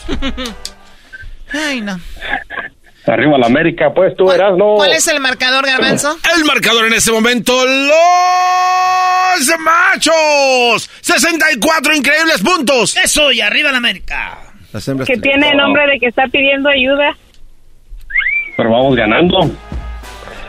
Ay, 1.53 1.81
no. 1.81 1.99
Arriba 3.05 3.37
la 3.37 3.45
América, 3.47 3.93
pues 3.95 4.15
tú 4.17 4.27
verás, 4.27 4.57
¿no? 4.57 4.75
¿Cuál 4.75 4.91
es 4.91 5.07
el 5.07 5.19
marcador, 5.21 5.65
Garbanzo? 5.65 6.17
El 6.35 6.43
marcador 6.43 6.87
en 6.87 6.93
este 6.93 7.09
momento, 7.11 7.53
los 7.65 7.99
machos. 9.59 10.89
64 11.01 11.95
increíbles 11.95 12.41
puntos. 12.41 12.97
Eso, 13.01 13.31
y 13.31 13.39
arriba 13.39 13.71
la 13.71 13.77
América. 13.77 14.39
Las 14.73 14.87
hembras 14.87 15.07
Que 15.07 15.17
tiene 15.17 15.53
nombre 15.55 15.87
de 15.87 15.99
que 15.99 16.07
está 16.07 16.27
pidiendo 16.27 16.69
ayuda. 16.69 17.15
Pero 18.55 18.71
vamos 18.71 18.95
ganando. 18.95 19.49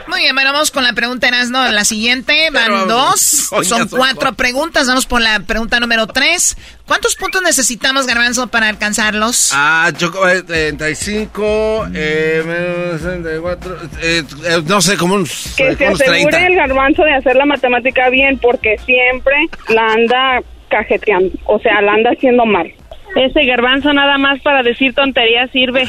Muy 0.09 0.21
bien, 0.21 0.35
bueno, 0.35 0.55
vamos 0.55 0.71
con 0.71 0.83
la 0.85 0.95
pregunta 0.95 1.29
Erasno. 1.29 1.71
La 1.71 1.85
siguiente, 1.85 2.49
van 2.51 2.89
dos. 2.89 3.21
Son 3.63 3.87
cuatro 3.89 4.33
preguntas. 4.33 4.87
Vamos 4.89 5.05
por 5.05 5.21
la 5.21 5.41
pregunta 5.41 5.79
número 5.81 6.07
tres. 6.07 6.57
¿Cuántos 6.87 7.15
puntos 7.15 7.43
necesitamos, 7.43 8.07
Garbanzo, 8.07 8.47
para 8.47 8.71
alcanzarlos? 8.71 9.51
Ah, 9.55 9.91
Choco, 9.95 10.27
eh, 10.27 10.43
35, 10.43 11.89
eh, 11.95 12.43
menos 12.47 13.03
64, 13.03 13.77
eh, 14.01 14.23
eh, 14.47 14.63
no 14.67 14.81
sé, 14.81 14.97
como 14.97 15.17
unos, 15.17 15.53
Que 15.59 15.69
eh, 15.69 15.77
se 15.77 15.87
unos 15.89 16.01
asegure 16.01 16.31
30. 16.31 16.47
el 16.47 16.57
garbanzo 16.57 17.03
de 17.05 17.13
hacer 17.15 17.37
la 17.37 17.45
matemática 17.45 18.09
bien 18.09 18.39
porque 18.39 18.79
siempre 18.87 19.35
la 19.69 19.93
anda 19.93 20.41
cajeteando, 20.71 21.31
o 21.45 21.59
sea, 21.59 21.83
la 21.83 21.93
anda 21.93 22.11
haciendo 22.17 22.47
mal. 22.47 22.73
Ese 23.17 23.45
garbanzo 23.47 23.93
nada 23.93 24.19
más 24.19 24.41
para 24.41 24.63
decir 24.63 24.95
tonterías 24.95 25.51
sirve. 25.51 25.89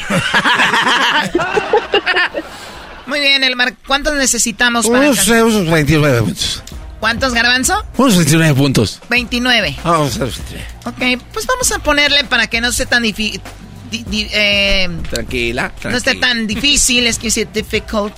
Muy 3.06 3.20
bien, 3.20 3.42
Elmar. 3.44 3.74
¿Cuántos 3.86 4.14
necesitamos 4.14 4.88
para 4.88 5.00
Unos, 5.10 5.26
unos 5.28 5.70
29 5.70 6.22
puntos. 6.22 6.62
¿Cuántos, 7.00 7.32
Garbanzo? 7.32 7.82
Unos 7.96 8.16
29 8.16 8.54
puntos. 8.54 9.00
29. 9.08 9.76
Vamos 9.82 10.20
a 10.20 10.24
ver. 10.24 10.34
Ok, 10.84 11.22
pues 11.32 11.46
vamos 11.46 11.72
a 11.72 11.78
ponerle 11.78 12.24
para 12.24 12.46
que 12.46 12.60
no 12.60 12.70
sea 12.72 12.86
tan 12.86 13.02
difícil. 13.02 13.40
Tranquila, 15.10 15.72
no 15.84 15.96
esté 15.96 16.10
tranquila. 16.12 16.20
tan 16.20 16.46
difícil, 16.46 17.06
es 17.06 17.18
que 17.18 17.30
sea 17.30 17.44
difficult. 17.52 18.14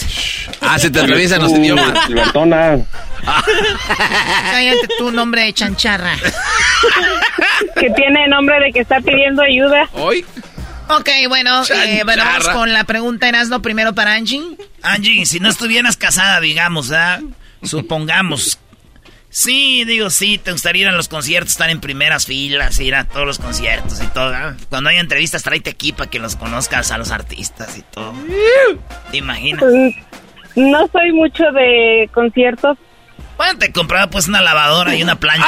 Ah, 0.61 0.79
se 0.79 0.91
te 0.91 1.01
atraviesan 1.01 1.43
los 1.43 1.53
idiomas. 1.53 2.07
Silbertona. 2.07 2.79
Cállate 4.53 4.89
tu 4.99 5.11
nombre 5.11 5.45
de 5.45 5.53
chancharra. 5.53 6.17
que 7.77 7.91
tiene 7.91 8.29
nombre 8.29 8.59
de 8.61 8.73
que 8.73 8.81
está 8.81 9.01
pidiendo 9.01 9.43
ayuda. 9.43 9.89
¿Hoy? 9.93 10.25
Ok, 10.89 11.09
bueno, 11.29 11.63
eh, 11.65 12.03
bueno, 12.05 12.25
vamos 12.25 12.49
con 12.49 12.73
la 12.73 12.85
pregunta 12.85 13.29
Erasno 13.29 13.63
primero 13.63 13.95
para 13.95 14.15
Angie. 14.15 14.43
Angie, 14.83 15.25
si 15.27 15.41
no 15.41 15.49
estuvieras 15.49 15.97
casada, 15.97 16.41
digamos, 16.41 16.91
¿verdad? 16.91 17.23
Supongamos. 17.63 18.59
Sí, 19.35 19.85
digo, 19.87 20.11
sí, 20.11 20.37
te 20.37 20.53
gustaría 20.53 20.83
ir 20.83 20.89
a 20.89 20.93
los 20.93 21.09
conciertos, 21.09 21.53
estar 21.53 21.71
en 21.71 21.81
primeras 21.81 22.27
filas, 22.27 22.79
ir 22.81 22.95
a 22.95 23.05
todos 23.05 23.27
los 23.27 23.39
conciertos 23.39 24.03
y 24.03 24.07
todo. 24.09 24.27
¿verdad? 24.31 24.57
Cuando 24.69 24.91
hay 24.91 24.99
entrevistas, 24.99 25.43
tráete 25.43 25.71
aquí 25.71 25.93
para 25.93 26.11
que 26.11 26.19
los 26.19 26.37
conozcas 26.37 26.91
a 26.91 26.99
los 26.99 27.11
artistas 27.11 27.79
y 27.79 27.83
todo. 27.83 28.13
¿Te 29.11 29.17
imaginas? 29.17 29.61
Pues, 29.61 29.95
no 30.55 30.87
soy 30.89 31.13
mucho 31.13 31.45
de 31.51 32.11
conciertos. 32.13 32.77
Bueno, 33.39 33.59
te 33.59 33.73
compraba 33.73 34.09
pues 34.09 34.29
una 34.29 34.43
lavadora 34.43 34.95
y 34.95 35.03
una 35.03 35.17
plancha. 35.17 35.47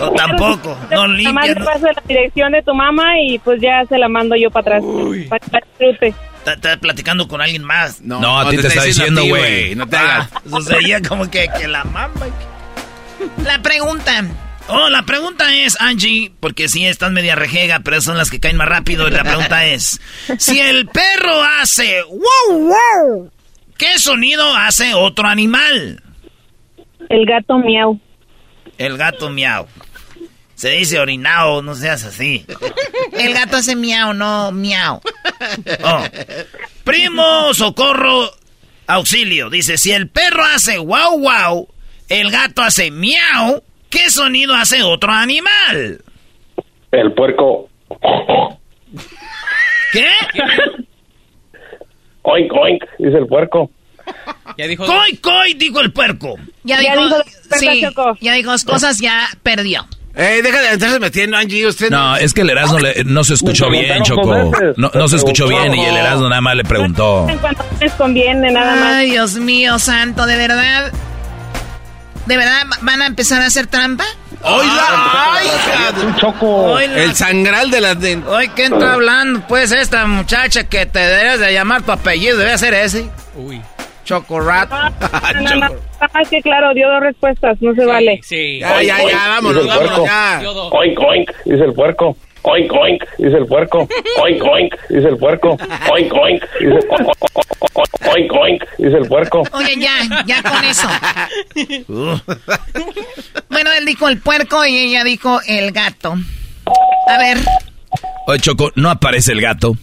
O 0.00 0.10
tampoco, 0.12 0.74
no 0.90 1.06
Nada 1.06 1.32
más 1.34 1.46
limpias. 1.48 1.48
le 1.58 1.64
paso 1.66 1.86
la 1.94 2.02
dirección 2.08 2.52
de 2.52 2.62
tu 2.62 2.74
mamá 2.74 3.20
y 3.20 3.38
pues 3.40 3.60
ya 3.60 3.84
se 3.84 3.98
la 3.98 4.08
mando 4.08 4.34
yo 4.36 4.50
para 4.50 4.78
atrás. 4.78 4.84
Para 5.28 5.38
que 5.40 5.50
la 5.52 5.60
disfrute. 5.60 6.14
Estás 6.44 6.78
platicando 6.78 7.28
con 7.28 7.40
alguien 7.40 7.62
más. 7.64 8.00
No, 8.00 8.38
a 8.38 8.50
ti 8.50 8.56
te, 8.58 8.66
está 8.66 8.84
diciendo, 8.84 9.24
güey. 9.24 9.74
No 9.74 9.86
te 9.86 9.96
hagas. 9.96 10.28
Ah, 10.34 10.40
eso 10.46 10.60
sería 10.62 11.00
como 11.00 11.30
que, 11.30 11.48
que 11.58 11.68
la 11.68 11.84
mamá. 11.84 12.10
La 13.44 13.60
pregunta. 13.62 14.24
Oh, 14.68 14.88
la 14.88 15.02
pregunta 15.02 15.54
es, 15.54 15.80
Angie, 15.80 16.32
porque 16.40 16.68
sí, 16.68 16.86
estás 16.86 17.10
media 17.10 17.34
rejega, 17.34 17.80
pero 17.80 18.00
son 18.00 18.16
las 18.16 18.30
que 18.30 18.40
caen 18.40 18.56
más 18.56 18.68
rápido. 18.68 19.08
Y 19.08 19.10
la 19.10 19.24
pregunta 19.24 19.64
es: 19.66 20.00
si 20.38 20.58
el 20.58 20.86
perro 20.86 21.42
hace 21.60 22.02
wow, 22.02 22.58
wow, 22.58 23.30
¿qué 23.76 23.98
sonido 23.98 24.54
hace 24.54 24.94
otro 24.94 25.28
animal? 25.28 26.02
El 27.08 27.26
gato 27.26 27.58
miau. 27.58 28.00
El 28.78 28.96
gato 28.96 29.30
miau. 29.30 29.66
Se 30.62 30.70
dice 30.70 31.00
orinao, 31.00 31.60
no 31.60 31.74
seas 31.74 32.04
así. 32.04 32.46
El 33.18 33.34
gato 33.34 33.56
hace 33.56 33.74
miau, 33.74 34.14
no 34.14 34.52
miau. 34.52 35.00
Oh. 35.82 36.04
Primo, 36.84 37.52
socorro, 37.52 38.30
auxilio. 38.86 39.50
Dice, 39.50 39.76
si 39.76 39.90
el 39.90 40.08
perro 40.08 40.44
hace 40.44 40.78
wow, 40.78 41.18
wow, 41.18 41.68
el 42.08 42.30
gato 42.30 42.62
hace 42.62 42.92
miau, 42.92 43.64
¿qué 43.90 44.08
sonido 44.08 44.54
hace 44.54 44.84
otro 44.84 45.10
animal? 45.10 46.00
El 46.92 47.12
puerco. 47.12 47.68
¿Qué? 49.92 50.06
Oink, 52.22 52.52
oink, 52.52 52.84
dice 53.00 53.18
el 53.18 53.26
puerco. 53.26 53.68
Ya 54.56 54.68
dijo... 54.68 54.86
Coy, 54.86 55.16
coy, 55.16 55.54
dijo 55.54 55.80
el 55.80 55.92
puerco. 55.92 56.36
Ya, 56.62 56.80
Ya 56.80 56.92
dijo, 56.92 57.16
dijo 57.18 57.24
sí, 57.58 57.82
ya 58.20 58.34
dijo 58.34 58.52
cosas, 58.64 59.00
ya 59.00 59.26
perdió. 59.42 59.88
Eh, 60.14 60.40
deja 60.42 60.60
de 60.60 60.72
estarse 60.72 61.00
metiendo, 61.00 61.36
Angie. 61.36 61.66
Usted 61.66 61.90
No, 61.90 62.16
es 62.16 62.34
que 62.34 62.42
el 62.42 62.50
Erasmo 62.50 62.78
le- 62.78 63.02
no 63.04 63.24
se 63.24 63.34
escuchó 63.34 63.70
bien, 63.70 64.02
Choco. 64.02 64.28
veces. 64.50 64.76
No, 64.76 64.90
no 64.92 65.08
se 65.08 65.16
escuchó 65.16 65.48
bien 65.48 65.74
y 65.74 65.84
el 65.84 65.96
Erasmo 65.96 66.28
nada 66.28 66.40
más 66.42 66.54
le 66.54 66.64
preguntó. 66.64 67.26
En 67.28 67.38
cuanto 67.38 67.64
les 67.80 67.92
conviene, 67.94 68.50
nada 68.52 68.76
más. 68.76 68.92
Ay, 68.96 69.10
Dios 69.12 69.34
mío, 69.36 69.78
santo, 69.78 70.26
de 70.26 70.36
verdad. 70.36 70.92
¿De 72.26 72.36
verdad 72.36 72.62
van 72.82 73.02
a 73.02 73.06
empezar 73.06 73.42
a 73.42 73.46
hacer 73.46 73.66
trampa? 73.66 74.04
¡Oiga! 74.44 75.32
¡Ay, 75.32 75.48
Un 76.06 76.16
choco. 76.16 76.78
El 76.78 77.14
sangral 77.14 77.70
de 77.70 77.80
las 77.80 78.00
de... 78.00 78.16
Oye, 78.28 78.50
¿quién 78.54 78.72
está 78.74 78.92
hablando? 78.94 79.44
Pues 79.48 79.72
esta 79.72 80.06
muchacha 80.06 80.64
que 80.64 80.84
te 80.86 80.98
debes 81.00 81.40
de 81.40 81.52
llamar 81.52 81.82
tu 81.82 81.90
apellido, 81.92 82.36
debe 82.38 82.56
ser 82.58 82.74
ese. 82.74 83.08
Uy. 83.34 83.60
Chocorrat. 84.12 84.70
No, 84.70 85.40
no, 85.42 85.56
no. 85.56 85.74
Ah, 86.00 86.22
que 86.30 86.42
claro, 86.42 86.74
dio 86.74 86.86
dos 86.90 87.00
respuestas, 87.00 87.56
no 87.62 87.74
se 87.74 87.86
vale. 87.86 88.20
Sí. 88.22 88.58
Ya, 88.60 88.82
ya, 88.82 88.98
ya, 89.08 89.28
vámonos, 89.28 89.62
Dice 89.64 89.74
el 89.78 89.86
vámonos, 89.86 89.98
puerco. 89.98 90.06
ya. 90.06 90.42
Oink, 90.72 91.00
oink, 91.00 91.30
dice 91.44 91.64
el 91.64 91.72
puerco. 91.72 92.16
Oink, 92.44 92.72
oink, 92.72 93.04
dice 93.18 93.36
el 93.36 93.46
puerco. 93.46 93.88
Oink, 94.20 94.42
oink, 94.44 94.74
dice 94.90 95.08
el 95.08 95.16
puerco. 95.16 95.56
Oink, 95.92 96.12
oink, 96.12 96.42
dice 96.60 96.88
Oink, 98.14 98.32
oink, 98.32 98.64
dice 98.78 98.96
el 98.96 99.08
puerco. 99.08 99.42
Oye, 99.52 99.76
ya, 99.78 100.24
ya 100.26 100.42
con 100.42 100.64
eso. 100.64 100.88
Bueno, 103.48 103.70
él 103.78 103.86
dijo 103.86 104.08
el 104.08 104.18
puerco 104.20 104.66
y 104.66 104.76
ella 104.76 105.04
dijo 105.04 105.40
el 105.46 105.72
gato. 105.72 106.14
A 107.08 107.18
ver, 107.18 107.38
Oye, 108.26 108.40
Choco, 108.40 108.72
no 108.74 108.90
aparece 108.90 109.32
el 109.32 109.40
gato. 109.40 109.76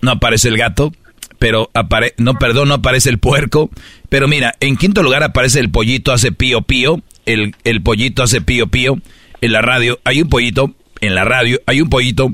No 0.00 0.12
aparece 0.12 0.48
el 0.48 0.56
gato. 0.58 0.92
Pero 1.38 1.70
apare 1.74 2.14
no, 2.18 2.34
perdón, 2.34 2.68
no 2.68 2.74
aparece 2.74 3.10
el 3.10 3.18
puerco. 3.18 3.70
Pero 4.08 4.28
mira, 4.28 4.54
en 4.60 4.76
quinto 4.76 5.02
lugar 5.02 5.22
aparece 5.22 5.60
el 5.60 5.70
pollito 5.70 6.12
hace 6.12 6.32
pío 6.32 6.62
pío. 6.62 7.00
El, 7.26 7.54
el 7.64 7.82
pollito 7.82 8.22
hace 8.22 8.40
pío 8.40 8.66
pío. 8.66 8.98
En 9.40 9.52
la 9.52 9.62
radio 9.62 10.00
hay 10.04 10.22
un 10.22 10.28
pollito. 10.28 10.74
En 11.00 11.14
la 11.14 11.24
radio 11.24 11.60
hay 11.66 11.80
un 11.80 11.90
pollito. 11.90 12.32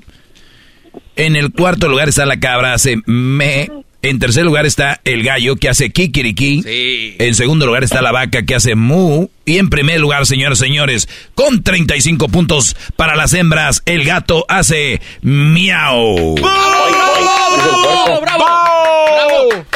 En 1.17 1.37
el 1.37 1.53
cuarto 1.53 1.89
lugar 1.89 2.09
está 2.09 2.27
la 2.27 2.41
cabra, 2.41 2.75
hace 2.75 3.03
me. 3.07 3.71
En 4.05 4.19
tercer 4.19 4.45
lugar 4.45 4.67
está 4.67 5.01
el 5.05 5.23
gallo 5.23 5.57
que 5.57 5.71
hace 5.71 5.89
kikiriki. 5.89 6.63
Sí. 6.63 7.17
En 7.19 7.35
segundo 7.35 7.65
lugar 7.65 7.85
está 7.85 8.03
la 8.03 8.13
vaca 8.13 8.43
que 8.43 8.55
hace 8.55 8.75
mu. 8.75 9.29
Y 9.47 9.57
en 9.57 9.71
primer 9.71 9.99
lugar, 9.99 10.27
señores, 10.27 10.59
señores, 10.59 11.09
con 11.35 11.63
35 11.63 12.29
puntos 12.29 12.77
para 12.97 13.17
las 13.17 13.33
hembras, 13.33 13.83
el 13.87 14.05
gato 14.05 14.45
hace 14.47 15.01
miau. 15.23 16.35
¡Bravo! 16.35 18.21
¡Bravo! 18.21 18.45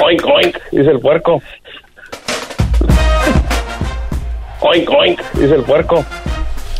Oink, 0.02 0.22
oink, 0.26 0.58
dice 0.72 0.90
el 0.90 1.00
puerco. 1.00 1.42
Oink, 4.60 4.90
oink, 4.90 5.22
dice 5.36 5.54
el 5.54 5.62
puerco. 5.62 6.04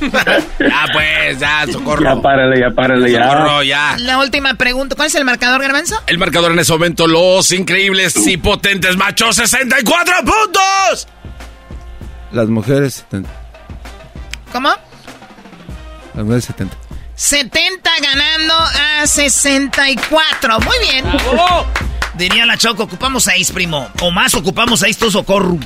Ya, 0.59 0.87
pues, 0.93 1.39
ya, 1.39 1.67
socorro. 1.71 2.03
Ya 2.03 2.23
párale, 2.23 2.61
ya 2.61 2.71
párale, 2.71 3.11
ya. 3.11 3.31
Socorro, 3.31 3.63
ya. 3.63 3.97
la 3.99 4.19
última 4.19 4.55
pregunta. 4.55 4.95
¿Cuál 4.97 5.09
es 5.09 5.15
el 5.15 5.25
marcador, 5.25 5.61
Garbanzo? 5.61 5.97
El 6.07 6.19
marcador 6.19 6.53
en 6.53 6.59
ese 6.59 6.73
momento, 6.73 7.07
los 7.07 7.53
increíbles 7.53 8.15
y 8.27 8.37
potentes 8.37 8.97
machos, 8.97 9.37
64 9.37 10.15
puntos. 10.19 11.09
Las 12.33 12.49
mujeres, 12.49 12.95
70. 13.11 13.31
¿Cómo? 14.53 14.71
Las 16.15 16.25
mujeres, 16.25 16.45
70. 16.45 16.77
70 17.15 17.91
ganando 18.01 18.55
a 18.55 19.07
64. 19.07 20.61
Muy 20.61 20.77
bien. 20.81 21.05
Diría 22.15 22.47
la 22.47 22.57
Choco, 22.57 22.85
ocupamos 22.85 23.25
seis, 23.25 23.53
primo. 23.53 23.89
O 24.01 24.11
más, 24.11 24.35
ocupamos 24.35 24.81
seis, 24.81 24.99
tú 24.99 25.11
socorro. 25.11 25.59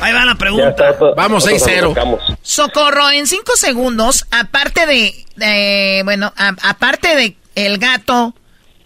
Ahí 0.00 0.12
va 0.12 0.24
la 0.24 0.34
pregunta. 0.36 0.90
está. 0.90 1.10
Vamos, 1.16 1.44
nosotros 1.44 1.62
6-0. 1.62 1.82
arrancamos. 1.92 2.20
Socorro, 2.42 3.10
en 3.10 3.26
5 3.26 3.52
segundos, 3.56 4.26
aparte 4.30 4.86
de, 4.86 5.12
de- 5.36 6.02
bueno, 6.04 6.32
a- 6.36 6.54
aparte 6.70 7.14
de 7.16 7.36
el 7.54 7.78
gato, 7.78 8.34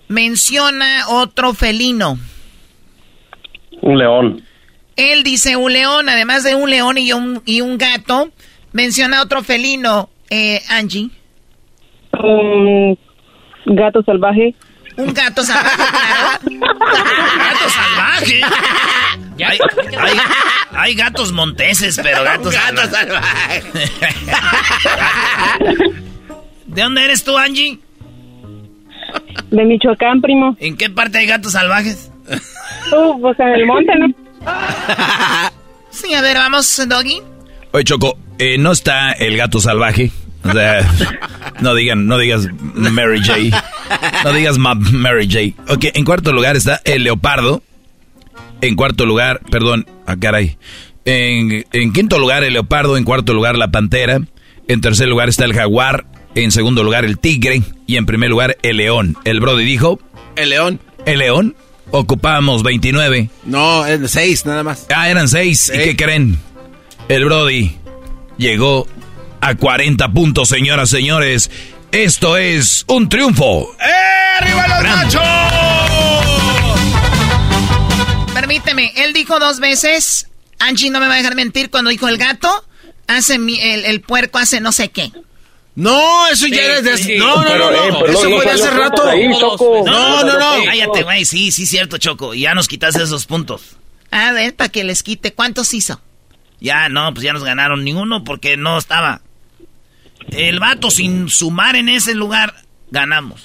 menciona 0.09 1.09
otro 1.09 1.53
felino. 1.55 2.19
Un 3.83 3.99
león. 3.99 4.45
Él 4.97 5.23
dice 5.23 5.57
un 5.57 5.73
león, 5.73 6.09
además 6.09 6.45
de 6.45 6.55
un 6.55 6.71
león 6.71 6.97
y 6.99 7.13
un, 7.13 7.43
y 7.45 7.61
un 7.61 7.77
gato, 7.79 8.31
menciona 8.73 9.23
otro 9.23 9.43
felino, 9.43 10.09
eh, 10.31 10.63
Angie. 10.69 11.11
Un 12.13 12.97
gato 13.67 14.03
salvaje. 14.03 14.55
Un 14.97 15.13
gato 15.15 15.43
salvaje, 15.43 15.77
claro. 15.77 16.39
Gato 17.39 17.69
salvaje. 17.71 18.41
Hay, 19.45 19.59
hay- 19.99 20.19
hay 20.75 20.95
gatos 20.95 21.33
monteses, 21.33 22.01
pero 22.03 22.23
gatos 22.53 22.55
salvajes. 22.55 23.65
¿De 26.67 26.83
dónde 26.83 27.05
eres 27.05 27.25
tú, 27.25 27.37
Angie? 27.37 27.79
De 29.51 29.65
Michoacán, 29.65 30.21
primo. 30.23 30.57
¿En 30.61 30.77
qué 30.77 30.89
parte 30.89 31.19
hay 31.19 31.27
gatos 31.27 31.53
salvajes? 31.53 32.11
Uh, 32.93 33.21
pues 33.21 33.39
en 33.41 33.49
el 33.49 33.67
monte, 33.67 33.93
¿no? 33.99 34.07
Sí, 35.91 36.15
a 36.15 36.23
ver, 36.23 36.37
vamos, 36.39 36.83
Doggy. 36.89 37.21
Oye, 37.73 37.85
Choco, 37.85 38.17
eh, 38.39 38.57
no 38.57 38.73
está 38.73 39.13
el 39.13 39.37
gato 39.37 39.61
salvaje. 39.61 40.11
O 40.43 40.51
sea, 40.51 40.81
no 41.61 41.75
digan, 41.75 42.07
no 42.07 42.17
digas 42.17 42.49
Mary 42.75 43.21
J. 43.23 43.63
No 44.25 44.33
digas 44.33 44.57
ma- 44.57 44.75
Mary 44.75 45.29
J. 45.31 45.63
Ok, 45.73 45.85
en 45.93 46.07
cuarto 46.07 46.33
lugar 46.33 46.57
está 46.57 46.81
el 46.85 47.05
leopardo. 47.05 47.63
En 48.63 48.77
cuarto 48.77 49.05
lugar, 49.05 49.41
perdón, 49.51 49.87
ah, 50.07 50.17
caray. 50.19 50.57
En, 51.05 51.67
en 51.73 51.93
quinto 51.93 52.19
lugar 52.19 52.45
el 52.45 52.53
leopardo, 52.53 52.97
en 52.97 53.05
cuarto 53.05 53.35
lugar 53.35 53.59
la 53.59 53.73
pantera. 53.73 54.21
En 54.69 54.81
tercer 54.81 55.09
lugar 55.09 55.29
está 55.29 55.45
el 55.45 55.53
jaguar. 55.53 56.07
En 56.35 56.53
segundo 56.53 56.85
lugar 56.85 57.05
el 57.05 57.19
tigre. 57.19 57.63
Y 57.87 57.97
en 57.97 58.07
primer 58.07 58.31
lugar 58.31 58.57
el 58.63 58.77
león. 58.79 59.17
El 59.25 59.41
Brody 59.41 59.65
dijo. 59.65 59.99
El 60.37 60.51
león. 60.51 60.81
El 61.05 61.19
león. 61.19 61.57
Ocupábamos 61.91 62.63
29. 62.63 63.29
No, 63.45 63.85
es 63.85 64.11
seis 64.11 64.47
nada 64.47 64.63
más. 64.63 64.87
Ah, 64.95 65.11
eran 65.11 65.29
seis. 65.29 65.71
¿Y 65.75 65.79
qué 65.79 65.97
creen? 65.97 66.39
El 67.09 67.25
Brody 67.25 67.77
llegó 68.39 68.87
a 69.41 69.57
40 69.57 70.09
puntos, 70.13 70.49
señoras, 70.49 70.89
señores. 70.89 71.51
Esto 71.91 72.37
es 72.37 72.85
un 72.87 73.09
triunfo. 73.09 73.75
¡Eh, 73.81 74.41
arriba 74.41 74.69
los 74.69 74.83
machos! 74.85 75.72
Permíteme, 78.53 78.93
él 78.97 79.15
dijo 79.15 79.39
dos 79.39 79.61
veces, 79.61 80.29
Angie 80.59 80.91
no 80.91 81.01
me 81.01 81.09
va 81.09 81.15
a 81.15 81.17
dejar 81.17 81.35
mentir, 81.35 81.71
cuando 81.71 81.89
dijo 81.89 82.07
el 82.09 82.19
gato, 82.19 82.51
hace 83.07 83.39
mi- 83.39 83.59
el, 83.59 83.87
el 83.87 84.03
puerco 84.03 84.37
hace 84.39 84.61
no 84.61 84.73
sé 84.73 84.91
qué. 84.91 85.11
No, 85.75 86.29
eso 86.29 86.47
ya 86.49 86.61
era 86.61 86.83
de... 86.83 86.99
sí. 86.99 87.17
No, 87.17 87.37
no, 87.37 87.45
Pero, 87.45 87.71
no, 87.71 87.83
eh, 87.85 87.89
no. 87.91 88.01
pero 88.01 88.13
Eso 88.13 88.29
no 88.29 88.37
fue 88.37 88.45
de 88.45 88.51
hace 88.53 88.71
rato. 88.71 89.09
ahí, 89.09 89.31
Choco. 89.41 89.83
No, 89.87 90.23
no, 90.23 90.39
no. 90.39 90.65
Cállate, 90.67 91.03
güey. 91.03 91.25
Sí, 91.25 91.51
sí, 91.51 91.65
cierto, 91.65 91.97
Choco. 91.97 92.35
Y 92.35 92.41
ya 92.43 92.55
nos 92.55 92.69
quitaste 92.69 93.03
esos 93.03 93.25
puntos. 93.25 93.63
A 94.11 94.33
ver, 94.33 94.55
para 94.55 94.69
que 94.69 94.85
les 94.85 95.03
quite, 95.03 95.33
¿cuántos 95.33 95.73
hizo? 95.73 96.03
Ya, 96.61 96.91
no, 96.91 97.15
pues 97.15 97.25
ya 97.25 97.33
nos 97.33 97.45
ganaron 97.45 97.85
ninguno 97.85 98.23
porque 98.23 98.59
no 98.59 98.77
estaba. 98.77 99.23
El 100.29 100.61
vato 100.61 100.91
sin 100.91 101.31
sumar 101.31 101.75
en 101.77 101.89
ese 101.89 102.15
lugar, 102.15 102.55
ganamos. 102.91 103.45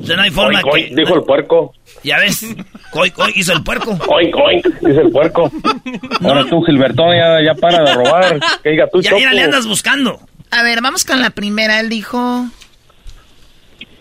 O 0.00 0.06
sea, 0.06 0.16
no 0.16 0.22
hay 0.22 0.30
forma 0.30 0.60
Oink, 0.60 0.64
que... 0.64 0.70
oink, 0.70 0.94
dijo 0.94 1.14
el 1.14 1.22
puerco. 1.22 1.74
Ya 2.02 2.18
ves, 2.18 2.46
coy, 2.90 3.10
coy, 3.10 3.32
hizo 3.36 3.52
el 3.52 3.62
puerco. 3.62 3.98
Oink, 4.08 4.34
oink, 4.36 4.66
dice 4.80 5.00
el 5.00 5.10
puerco. 5.10 5.50
Ahora 6.22 6.44
tú, 6.48 6.62
Gilbertón, 6.62 7.16
ya, 7.16 7.42
ya 7.44 7.54
para 7.54 7.82
de 7.82 7.94
robar. 7.94 8.40
Que 8.62 8.70
diga 8.70 8.88
tú, 8.90 9.00
Ya, 9.00 9.14
mira, 9.14 9.32
le 9.32 9.42
andas 9.42 9.66
buscando. 9.66 10.20
A 10.50 10.62
ver, 10.62 10.80
vamos 10.80 11.04
con 11.04 11.20
la 11.20 11.30
primera, 11.30 11.80
él 11.80 11.88
dijo... 11.88 12.46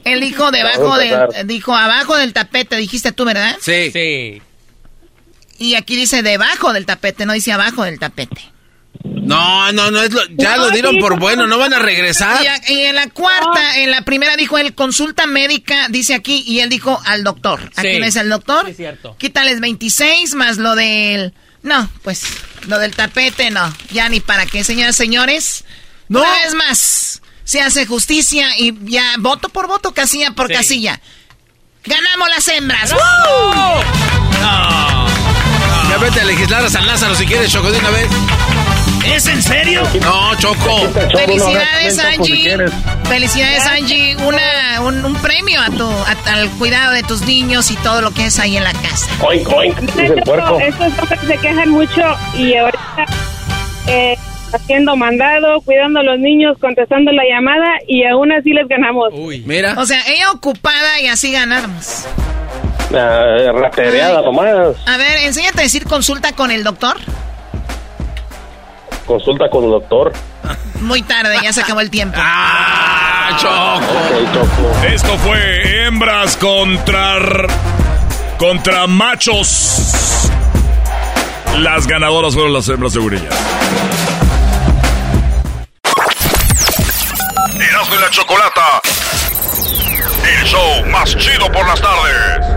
Él 0.04 0.22
dijo 0.22 0.52
debajo 0.52 0.98
del... 0.98 1.48
Dijo 1.48 1.76
abajo 1.76 2.16
del 2.16 2.32
tapete, 2.34 2.78
dijiste 2.78 3.12
tú, 3.12 3.26
¿verdad? 3.26 3.58
Sí. 3.60 3.92
Sí. 3.92 4.42
Y 5.60 5.76
aquí 5.76 5.96
dice 5.96 6.24
debajo 6.24 6.72
del 6.72 6.86
tapete, 6.86 7.26
no 7.26 7.34
dice 7.34 7.52
abajo 7.52 7.84
del 7.84 8.00
tapete. 8.00 8.42
No, 9.16 9.72
no, 9.74 9.92
no 9.92 10.02
es 10.02 10.12
lo, 10.14 10.22
ya 10.38 10.56
No, 10.58 10.64
lo 10.66 10.70
dieron 10.72 10.96
sí, 10.96 11.00
por 11.02 11.14
no. 11.16 11.20
bueno, 11.20 11.48
no 11.48 11.58
van 11.58 11.74
a 11.74 11.80
regresar. 11.80 12.42
Y, 12.44 12.48
a- 12.48 12.72
y 12.72 12.82
en 12.86 12.96
la 12.96 13.08
cuarta, 13.10 13.78
en 13.80 13.92
la 13.92 14.02
primera 14.04 14.36
dijo 14.38 14.58
él, 14.58 14.74
consulta 14.74 15.28
médica, 15.28 15.88
dice 15.90 16.14
aquí, 16.16 16.44
y 16.48 16.60
él 16.62 16.70
dijo 16.70 17.02
al 17.06 17.24
doctor. 17.24 17.72
Aquí 17.76 17.94
Sí. 17.94 18.00
no 18.00 18.06
es 18.06 18.16
el 18.16 18.30
doctor. 18.30 18.66
Sí, 18.66 18.72
es 18.72 18.78
cierto. 18.78 19.16
Quítales 19.18 19.60
26 19.60 20.34
más 20.36 20.58
lo 20.58 20.76
del... 20.76 21.34
No, 21.64 21.90
pues 22.04 22.24
lo 22.68 22.80
del 22.80 22.96
tapete 22.96 23.50
no. 23.52 23.74
Ya 23.92 24.08
ni 24.08 24.20
para 24.22 24.46
qué, 24.46 24.64
señoras 24.64 24.96
señores. 24.96 25.66
No. 26.08 26.20
Una 26.22 26.32
vez 26.32 26.54
más, 26.54 27.22
se 27.44 27.62
hace 27.62 27.86
justicia 27.86 28.48
y 28.58 28.74
ya 28.90 29.16
voto 29.20 29.50
por 29.50 29.68
voto, 29.68 29.94
casilla 29.94 30.32
por 30.32 30.48
Sí. 30.48 30.54
casilla. 30.54 31.02
¡Ganamos 31.84 32.30
las 32.30 32.48
hembras! 32.48 32.94
¡Bravo! 32.94 33.82
Ya 35.90 35.98
vete 35.98 36.22
a 36.22 36.26
legislar 36.26 36.64
a 36.66 36.70
San 36.70 36.86
Lázaro 36.86 37.16
si 37.16 37.26
quieres, 37.26 37.52
Choco, 37.52 37.72
de 37.72 37.80
una 37.80 37.90
vez. 37.90 38.08
¿Es 39.14 39.28
en 39.28 39.42
serio? 39.42 39.82
No, 40.04 40.36
Choco. 40.38 40.80
Felicidades, 41.16 42.00
Angie. 42.00 42.58
Felicidades, 43.06 43.66
Angie. 43.66 44.16
Una, 44.18 44.82
un, 44.82 45.04
un 45.04 45.16
premio 45.16 45.60
a 45.62 45.70
tu, 45.72 45.90
a- 45.90 46.34
al 46.34 46.50
cuidado 46.52 46.92
de 46.94 47.04
tus 47.04 47.22
niños 47.22 47.72
y 47.72 47.76
todo 47.78 48.02
lo 48.02 48.12
que 48.12 48.26
es 48.26 48.40
ahí 48.40 48.58
en 48.58 48.64
la 48.64 48.74
casa. 48.74 49.08
Oink, 49.22 49.48
oink, 49.50 49.78
dice 49.80 50.06
el 50.14 50.22
puerco. 50.24 50.60
Estos 50.60 50.88
hombres 51.00 51.20
se 51.26 51.38
quejan 51.38 51.70
mucho 51.70 52.02
y 52.36 52.56
ahorita 52.56 53.06
eh, 53.88 54.18
haciendo 54.54 54.96
mandado, 54.96 55.62
cuidando 55.62 56.00
a 56.02 56.04
los 56.04 56.20
niños, 56.20 56.58
contestando 56.60 57.12
la 57.12 57.24
llamada 57.24 57.68
y 57.88 58.04
aún 58.06 58.32
así 58.34 58.52
les 58.52 58.68
ganamos. 58.68 59.10
Uy. 59.14 59.42
Mira. 59.46 59.76
O 59.78 59.86
sea, 59.86 60.00
ella 60.08 60.32
ocupada 60.32 61.00
y 61.02 61.08
así 61.08 61.32
ganamos. 61.32 62.06
Ah, 62.94 63.52
ratereada 63.54 64.22
nomás. 64.22 64.76
A 64.86 64.98
ver, 64.98 65.18
enséñate 65.24 65.60
a 65.60 65.64
decir 65.64 65.86
consulta 65.86 66.34
con 66.34 66.52
el 66.52 66.64
doctor. 66.64 66.98
Consulta 69.08 69.50
con 69.50 69.64
el 69.64 69.72
doctor. 69.72 70.12
Muy 70.82 71.02
tarde, 71.02 71.38
ya 71.42 71.52
se 71.54 71.62
acabó 71.62 71.80
el 71.82 71.90
tiempo. 71.90 72.18
Ah, 73.30 73.36
Choco. 73.42 74.86
Esto 74.88 75.18
fue 75.18 75.86
hembras 75.86 76.38
contra 76.38 77.18
contra 78.38 78.88
machos. 78.88 80.30
Las 81.58 81.86
ganadoras 81.88 82.34
fueron 82.36 82.54
las 82.54 82.70
hembras 82.70 82.94
de 82.94 83.00
Uriña. 83.00 83.30
Erasmo 87.60 87.96
y 87.96 88.00
la 88.00 88.10
Chocolata. 88.12 88.82
El 90.24 90.46
show 90.46 90.86
más 90.90 91.16
chido 91.18 91.52
por 91.52 91.68
las 91.68 91.82
tardes. 91.82 92.57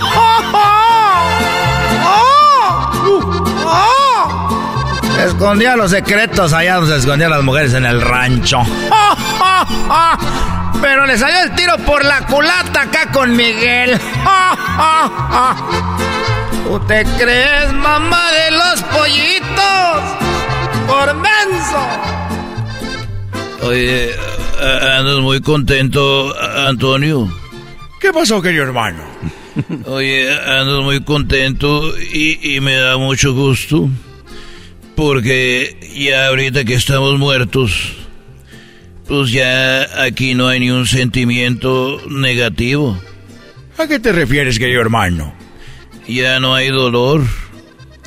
¡Oh! 5.23 5.27
Escondía 5.27 5.75
los 5.75 5.91
secretos 5.91 6.53
allá 6.53 6.75
donde 6.75 6.91
se 6.93 6.99
escondían 6.99 7.31
las 7.31 7.43
mujeres 7.43 7.73
en 7.73 7.85
el 7.85 8.01
rancho. 8.01 8.59
¡Oh, 8.59 9.15
oh, 9.41 9.65
oh! 9.89 10.77
Pero 10.81 11.05
le 11.05 11.17
salió 11.17 11.41
el 11.43 11.51
tiro 11.55 11.77
por 11.85 12.03
la 12.03 12.25
culata 12.25 12.81
acá 12.83 13.11
con 13.11 13.35
Miguel. 13.35 13.99
¡Oh, 14.25 14.55
oh, 14.79 15.11
oh! 15.33 15.97
¿Tú 16.67 16.79
te 16.87 17.03
crees 17.19 17.71
mamá 17.73 18.31
de 18.31 18.51
los 18.51 18.81
pollitos? 18.83 20.01
¡Por 20.87 21.13
menso! 21.15 21.87
Oye, 23.63 24.15
a- 24.59 24.97
andas 24.99 25.17
muy 25.19 25.41
contento, 25.41 26.33
Antonio. 26.67 27.29
¿Qué 27.99 28.11
pasó, 28.11 28.41
querido 28.41 28.63
hermano? 28.63 29.03
Oye, 29.85 30.33
andas 30.33 30.81
muy 30.81 31.03
contento 31.03 31.83
y, 31.99 32.55
y 32.55 32.59
me 32.61 32.75
da 32.77 32.97
mucho 32.97 33.33
gusto. 33.33 33.87
Porque 34.95 35.77
ya 35.95 36.27
ahorita 36.27 36.65
que 36.65 36.73
estamos 36.73 37.17
muertos, 37.17 37.93
pues 39.07 39.31
ya 39.31 40.03
aquí 40.03 40.35
no 40.35 40.47
hay 40.47 40.59
ni 40.59 40.69
un 40.69 40.87
sentimiento 40.87 42.01
negativo. 42.09 42.99
¿A 43.77 43.87
qué 43.87 43.99
te 43.99 44.11
refieres, 44.11 44.59
querido 44.59 44.81
hermano? 44.81 45.33
Ya 46.07 46.39
no 46.39 46.55
hay 46.55 46.69
dolor, 46.69 47.23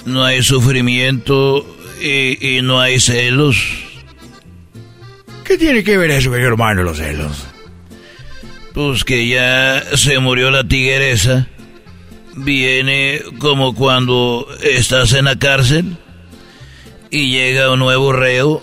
no 0.05 0.25
hay 0.25 0.43
sufrimiento 0.43 1.67
y, 2.03 2.57
y 2.57 2.63
no 2.63 2.81
hay 2.81 3.01
celos. 3.01 3.57
¿Qué 5.45 5.59
tiene 5.59 5.85
que 5.85 5.97
ver 5.99 6.11
eso, 6.11 6.31
querido 6.31 6.49
hermano, 6.49 6.83
los 6.83 6.99
celos? 6.99 7.47
Pues 8.73 9.05
que 9.05 9.27
ya 9.29 9.83
se 9.95 10.19
murió 10.19 10.51
la 10.51 10.65
tigresa. 10.65 11.49
Viene 12.37 13.21
como 13.39 13.75
cuando 13.75 14.49
estás 14.63 15.13
en 15.13 15.27
la 15.27 15.39
cárcel 15.39 15.97
y 17.15 17.31
llega 17.31 17.71
un 17.71 17.79
nuevo 17.79 18.13
reo. 18.13 18.61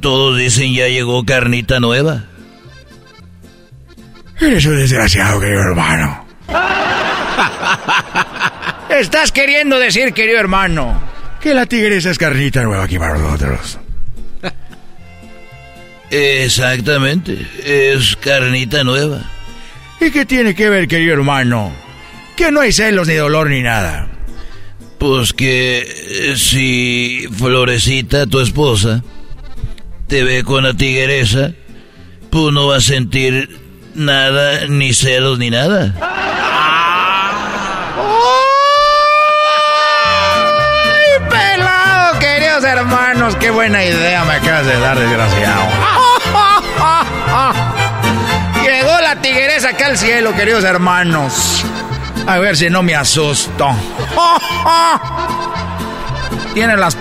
Todos 0.00 0.36
dicen 0.36 0.74
ya 0.74 0.88
llegó 0.88 1.24
carnita 1.24 1.78
nueva. 1.78 2.24
Eres 4.40 4.66
un 4.66 4.76
desgraciado, 4.76 5.40
querido 5.40 5.60
hermano. 5.60 6.26
Estás 8.90 9.30
queriendo 9.30 9.78
decir, 9.78 10.12
querido 10.12 10.40
hermano, 10.40 11.00
que 11.40 11.54
la 11.54 11.66
tigresa 11.66 12.10
es 12.10 12.18
carnita 12.18 12.64
nueva 12.64 12.84
aquí 12.84 12.98
para 12.98 13.18
nosotros. 13.18 13.78
Exactamente, 16.10 17.46
es 17.64 18.16
carnita 18.16 18.82
nueva. 18.82 19.20
¿Y 20.00 20.10
qué 20.10 20.26
tiene 20.26 20.56
que 20.56 20.68
ver, 20.68 20.88
querido 20.88 21.14
hermano? 21.14 21.72
Que 22.36 22.50
no 22.50 22.60
hay 22.60 22.72
celos, 22.72 23.06
ni 23.06 23.14
dolor, 23.14 23.48
ni 23.48 23.62
nada. 23.62 24.08
Pues 24.98 25.32
que 25.32 25.80
eh, 25.80 26.36
si 26.36 27.28
Florecita, 27.36 28.26
tu 28.26 28.40
esposa, 28.40 29.02
te 30.06 30.22
ve 30.24 30.42
con 30.44 30.64
la 30.64 30.74
tigresa, 30.74 31.52
pues 32.30 32.52
no 32.52 32.68
va 32.68 32.76
a 32.76 32.80
sentir 32.80 33.60
nada, 33.94 34.66
ni 34.68 34.92
celos, 34.94 35.38
ni 35.38 35.50
nada. 35.50 35.94
¡Ay, 40.84 41.28
pelado, 41.28 42.18
queridos 42.18 42.64
hermanos! 42.64 43.36
¡Qué 43.36 43.50
buena 43.50 43.84
idea 43.84 44.24
me 44.24 44.34
acabas 44.34 44.66
de 44.66 44.78
dar, 44.78 44.98
desgraciado! 44.98 45.62
Llegó 48.62 49.00
la 49.00 49.20
tigresa 49.20 49.70
acá 49.70 49.86
al 49.86 49.98
cielo, 49.98 50.34
queridos 50.34 50.64
hermanos. 50.64 51.64
A 52.26 52.38
ver 52.38 52.56
si 52.56 52.68
no 52.70 52.82
me 52.82 52.94
asusto. 52.94 53.68
Tiene 56.54 56.76
las 56.76 56.96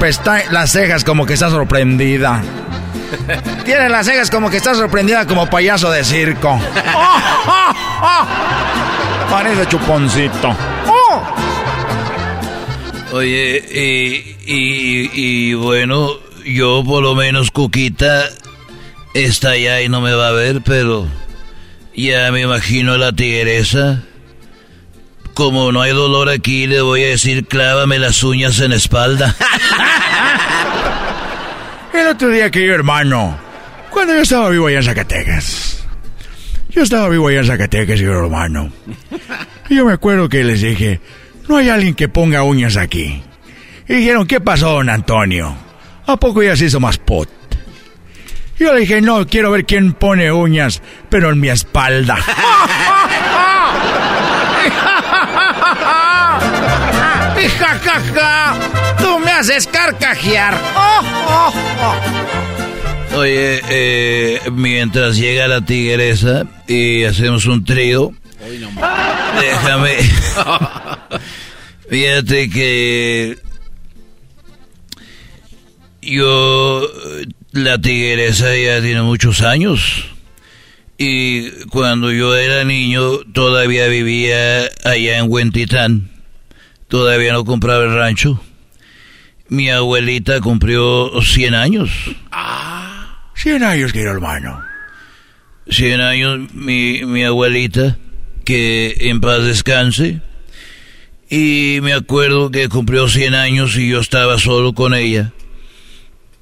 las 0.51 0.71
cejas 0.71 1.03
como 1.03 1.25
que 1.25 1.33
está 1.33 1.49
sorprendida. 1.49 2.43
Tiene 3.63 3.89
las 3.89 4.05
cejas 4.05 4.29
como 4.29 4.49
que 4.49 4.57
está 4.57 4.75
sorprendida 4.75 5.25
como 5.25 5.49
payaso 5.49 5.89
de 5.91 6.03
circo. 6.03 6.59
Parece 9.29 9.67
chuponcito. 9.67 10.55
Oye, 13.11 14.35
y, 14.45 15.53
bueno, 15.53 16.09
yo 16.45 16.83
por 16.83 17.01
lo 17.01 17.15
menos 17.15 17.49
Cuquita 17.51 18.25
está 19.13 19.51
allá 19.51 19.81
y 19.81 19.89
no 19.89 20.01
me 20.01 20.13
va 20.13 20.27
a 20.27 20.31
ver, 20.31 20.61
pero 20.61 21.07
ya 21.95 22.31
me 22.31 22.41
imagino 22.41 22.97
la 22.97 23.13
tigresa. 23.13 24.03
Como 25.35 25.71
no 25.73 25.81
hay 25.81 25.91
dolor 25.91 26.29
aquí, 26.29 26.65
le 26.65 26.79
voy 26.79 27.03
a 27.03 27.07
decir 27.07 27.45
clávame 27.45 27.99
las 27.99 28.23
uñas 28.23 28.57
en 28.61 28.69
la 28.69 28.77
espalda. 28.77 29.35
El 31.93 32.07
otro 32.07 32.29
día, 32.29 32.49
querido 32.49 32.73
hermano, 32.73 33.37
cuando 33.89 34.13
yo 34.13 34.21
estaba 34.21 34.49
vivo 34.49 34.67
allá 34.67 34.77
en 34.77 34.83
Zacatecas. 34.83 35.85
Yo 36.69 36.83
estaba 36.83 37.09
vivo 37.09 37.27
allá 37.27 37.39
en 37.39 37.47
Zacatecas, 37.47 37.97
querido 37.97 38.23
hermano. 38.23 38.71
Y 39.69 39.75
yo 39.75 39.85
me 39.85 39.91
acuerdo 39.91 40.29
que 40.29 40.41
les 40.45 40.61
dije, 40.61 41.01
no 41.49 41.57
hay 41.57 41.67
alguien 41.67 41.95
que 41.95 42.07
ponga 42.07 42.43
uñas 42.43 42.77
aquí. 42.77 43.21
Y 43.89 43.93
dijeron, 43.93 44.27
¿qué 44.27 44.39
pasó, 44.39 44.71
don 44.71 44.89
Antonio? 44.89 45.53
¿A 46.07 46.15
poco 46.15 46.43
ya 46.43 46.55
se 46.55 46.65
hizo 46.65 46.79
más 46.79 46.97
pot? 46.97 47.27
Yo 48.57 48.73
le 48.73 48.79
dije, 48.79 49.01
no, 49.01 49.27
quiero 49.27 49.51
ver 49.51 49.65
quién 49.65 49.91
pone 49.91 50.31
uñas, 50.31 50.81
pero 51.09 51.29
en 51.29 51.41
mi 51.41 51.49
espalda. 51.49 52.19
ja, 57.49 57.79
ja, 57.79 58.01
ja! 58.13 58.95
¡Tú 58.97 59.19
me 59.19 59.31
haces 59.31 59.67
carcajear! 59.67 60.59
¡Oh, 60.75 61.01
oh, 61.27 61.53
oh! 61.81 62.25
Oye, 63.17 63.61
eh, 63.69 64.41
mientras 64.51 65.15
llega 65.17 65.47
la 65.47 65.61
tigresa 65.61 66.45
y 66.67 67.05
hacemos 67.05 67.45
un 67.45 67.63
trío, 67.63 68.11
déjame. 69.39 69.95
Fíjate 71.89 72.49
que 72.49 73.37
yo, 76.01 76.87
la 77.51 77.79
tigresa 77.79 78.55
ya 78.57 78.81
tiene 78.81 79.01
muchos 79.01 79.41
años. 79.41 80.05
Y 80.97 81.51
cuando 81.67 82.11
yo 82.11 82.35
era 82.35 82.63
niño 82.63 83.19
todavía 83.33 83.87
vivía 83.87 84.63
allá 84.83 85.19
en 85.19 85.31
Huentitán. 85.31 86.14
Todavía 86.95 87.33
no 87.33 87.43
compraba 87.43 87.83
el 87.83 87.93
rancho. 87.93 88.39
Mi 89.49 89.69
abuelita 89.69 90.39
cumplió 90.39 91.11
100 91.21 91.53
años. 91.53 91.89
Ah, 92.31 93.31
100 93.35 93.63
años, 93.63 93.91
querido 93.91 94.13
hermano. 94.13 94.63
100 95.67 95.99
años 95.99 96.53
mi, 96.53 97.03
mi 97.03 97.25
abuelita, 97.25 97.97
que 98.45 98.95
en 98.97 99.19
paz 99.19 99.43
descanse. 99.43 100.21
Y 101.29 101.79
me 101.81 101.91
acuerdo 101.91 102.49
que 102.49 102.69
cumplió 102.69 103.09
100 103.09 103.35
años 103.35 103.75
y 103.75 103.89
yo 103.89 103.99
estaba 103.99 104.39
solo 104.39 104.71
con 104.71 104.93
ella. 104.93 105.33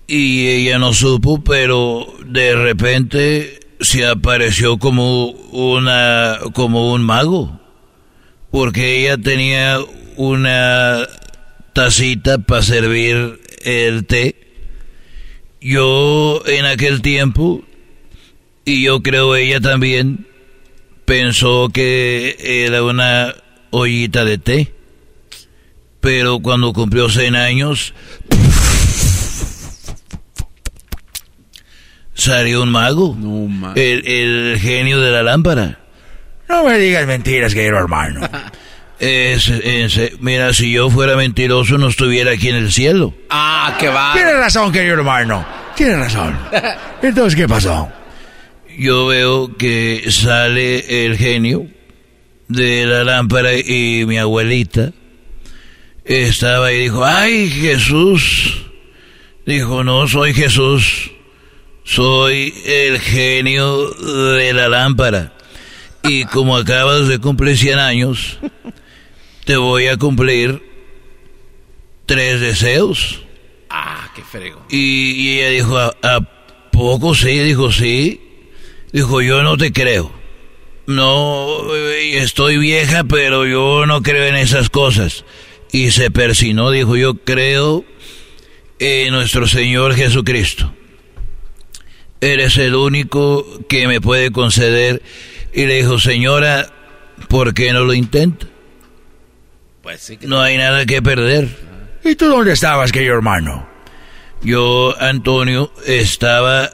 Y 0.06 0.50
ella 0.50 0.78
no 0.78 0.94
supo, 0.94 1.44
pero 1.44 2.06
de 2.28 2.56
repente 2.56 3.60
se 3.80 4.06
apareció 4.06 4.78
como 4.78 5.30
una 5.30 6.38
como 6.54 6.94
un 6.94 7.02
mago. 7.02 7.60
Porque 8.52 9.02
ella 9.02 9.18
tenía 9.18 9.80
una 10.18 11.08
tacita 11.74 12.38
para 12.38 12.62
servir 12.62 13.40
el 13.64 14.06
té. 14.06 14.36
Yo 15.62 16.44
en 16.46 16.66
aquel 16.66 17.02
tiempo, 17.02 17.64
y 18.66 18.84
yo 18.84 19.02
creo 19.02 19.36
ella 19.36 19.62
también, 19.62 20.28
pensó 21.06 21.70
que 21.74 22.66
era 22.66 22.84
una 22.84 23.34
ollita 23.72 24.26
de 24.26 24.38
té. 24.38 24.74
Pero 26.00 26.40
cuando 26.40 26.74
cumplió 26.74 27.08
100 27.08 27.36
años, 27.36 27.94
salió 32.14 32.64
un 32.64 32.72
mago. 32.72 33.16
el, 33.76 34.06
el 34.06 34.60
genio 34.60 35.00
de 35.00 35.12
la 35.12 35.24
lámpara. 35.24 35.80
No 36.50 36.66
me 36.66 36.78
digas 36.78 37.08
mentiras, 37.08 37.54
querido 37.54 37.78
hermano. 37.78 38.22
Es, 39.00 39.48
es- 39.50 40.20
mira, 40.22 40.54
si 40.54 40.72
yo 40.72 40.90
fuera 40.90 41.16
mentiroso 41.16 41.78
no 41.78 41.88
estuviera 41.90 42.32
aquí 42.32 42.50
en 42.50 42.56
el 42.56 42.72
cielo. 42.72 43.14
Ah, 43.30 43.76
qué 43.80 43.90
va. 43.90 44.14
Tienes 44.14 44.36
razón, 44.36 44.72
querido 44.72 44.94
hermano. 44.96 45.46
Tienes 45.76 45.98
razón. 46.00 46.38
Entonces, 47.02 47.36
¿qué 47.36 47.48
pasó? 47.48 47.92
Yo 48.78 49.08
veo 49.08 49.56
que 49.58 50.06
sale 50.10 51.06
el 51.06 51.18
genio 51.18 51.68
de 52.48 52.86
la 52.86 53.04
lámpara 53.04 53.54
y 53.54 54.04
mi 54.08 54.18
abuelita 54.18 54.92
estaba 56.06 56.72
y 56.72 56.80
dijo, 56.84 57.04
ay 57.06 57.50
Jesús. 57.50 58.66
Dijo, 59.46 59.84
no 59.84 60.08
soy 60.08 60.34
Jesús, 60.34 61.12
soy 61.84 62.54
el 62.66 63.00
genio 63.02 63.90
de 63.92 64.54
la 64.54 64.70
lámpara. 64.70 65.34
Y 66.04 66.24
como 66.26 66.56
acabas 66.56 67.08
de 67.10 67.20
cumplir 67.20 67.58
100 67.58 67.80
años, 67.80 68.40
te 69.46 69.58
voy 69.58 69.88
a 69.88 69.98
cumplir 69.98 70.62
tres 72.06 72.40
deseos. 72.40 73.24
Ah, 73.70 74.12
qué 74.16 74.22
frego. 74.22 74.66
Y, 74.70 75.12
y 75.12 75.40
ella 75.40 75.50
dijo, 75.50 75.78
¿A, 75.78 75.94
a 76.04 76.20
poco 76.72 77.16
sí? 77.16 77.40
Dijo, 77.40 77.72
sí. 77.72 78.22
Dijo, 78.92 79.22
yo 79.22 79.42
no 79.44 79.58
te 79.58 79.72
creo. 79.72 80.12
No, 80.86 81.74
estoy 81.74 82.58
vieja, 82.58 83.04
pero 83.06 83.46
yo 83.46 83.86
no 83.86 84.02
creo 84.02 84.26
en 84.26 84.36
esas 84.36 84.70
cosas. 84.70 85.24
Y 85.72 85.92
se 85.92 86.12
persinó, 86.12 86.72
dijo, 86.72 86.96
yo 86.96 87.16
creo 87.16 87.86
en 88.80 89.14
nuestro 89.14 89.48
Señor 89.48 89.96
Jesucristo. 89.96 90.74
Eres 92.22 92.58
el 92.58 92.76
único 92.76 93.46
que 93.68 93.88
me 93.88 94.02
puede 94.02 94.32
conceder. 94.32 95.02
Y 95.54 95.66
le 95.66 95.78
dijo, 95.78 96.00
señora, 96.00 96.72
¿por 97.30 97.54
qué 97.54 97.74
no 97.74 97.86
lo 97.86 97.94
intenta? 97.94 98.48
Pues 99.84 100.00
sí 100.00 100.18
No 100.22 100.42
hay 100.42 100.58
nada 100.58 100.86
que 100.86 101.02
perder. 101.02 101.50
¿Y 102.06 102.16
tú 102.16 102.30
dónde 102.30 102.54
estabas, 102.54 102.94
querido 102.94 103.16
hermano? 103.16 103.68
Yo, 104.42 104.96
Antonio, 104.98 105.74
estaba 105.86 106.70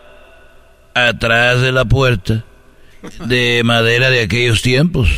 atrás 0.93 1.59
de 1.61 1.71
la 1.71 1.85
puerta 1.85 2.45
de 3.25 3.63
madera 3.65 4.11
de 4.11 4.21
aquellos 4.21 4.61
tiempos. 4.61 5.09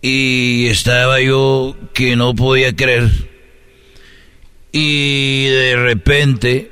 Y 0.00 0.68
estaba 0.68 1.20
yo 1.20 1.76
que 1.92 2.16
no 2.16 2.34
podía 2.34 2.74
creer. 2.74 3.10
Y 4.72 5.44
de 5.48 5.76
repente 5.76 6.70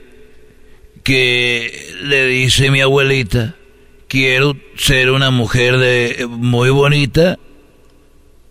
que 1.05 1.95
le 2.05 2.25
dice 2.25 2.71
mi 2.71 2.81
abuelita, 2.81 3.55
quiero 4.09 4.57
ser 4.79 5.11
una 5.11 5.31
mujer 5.31 5.77
de 5.77 6.27
muy 6.27 6.71
bonita, 6.71 7.39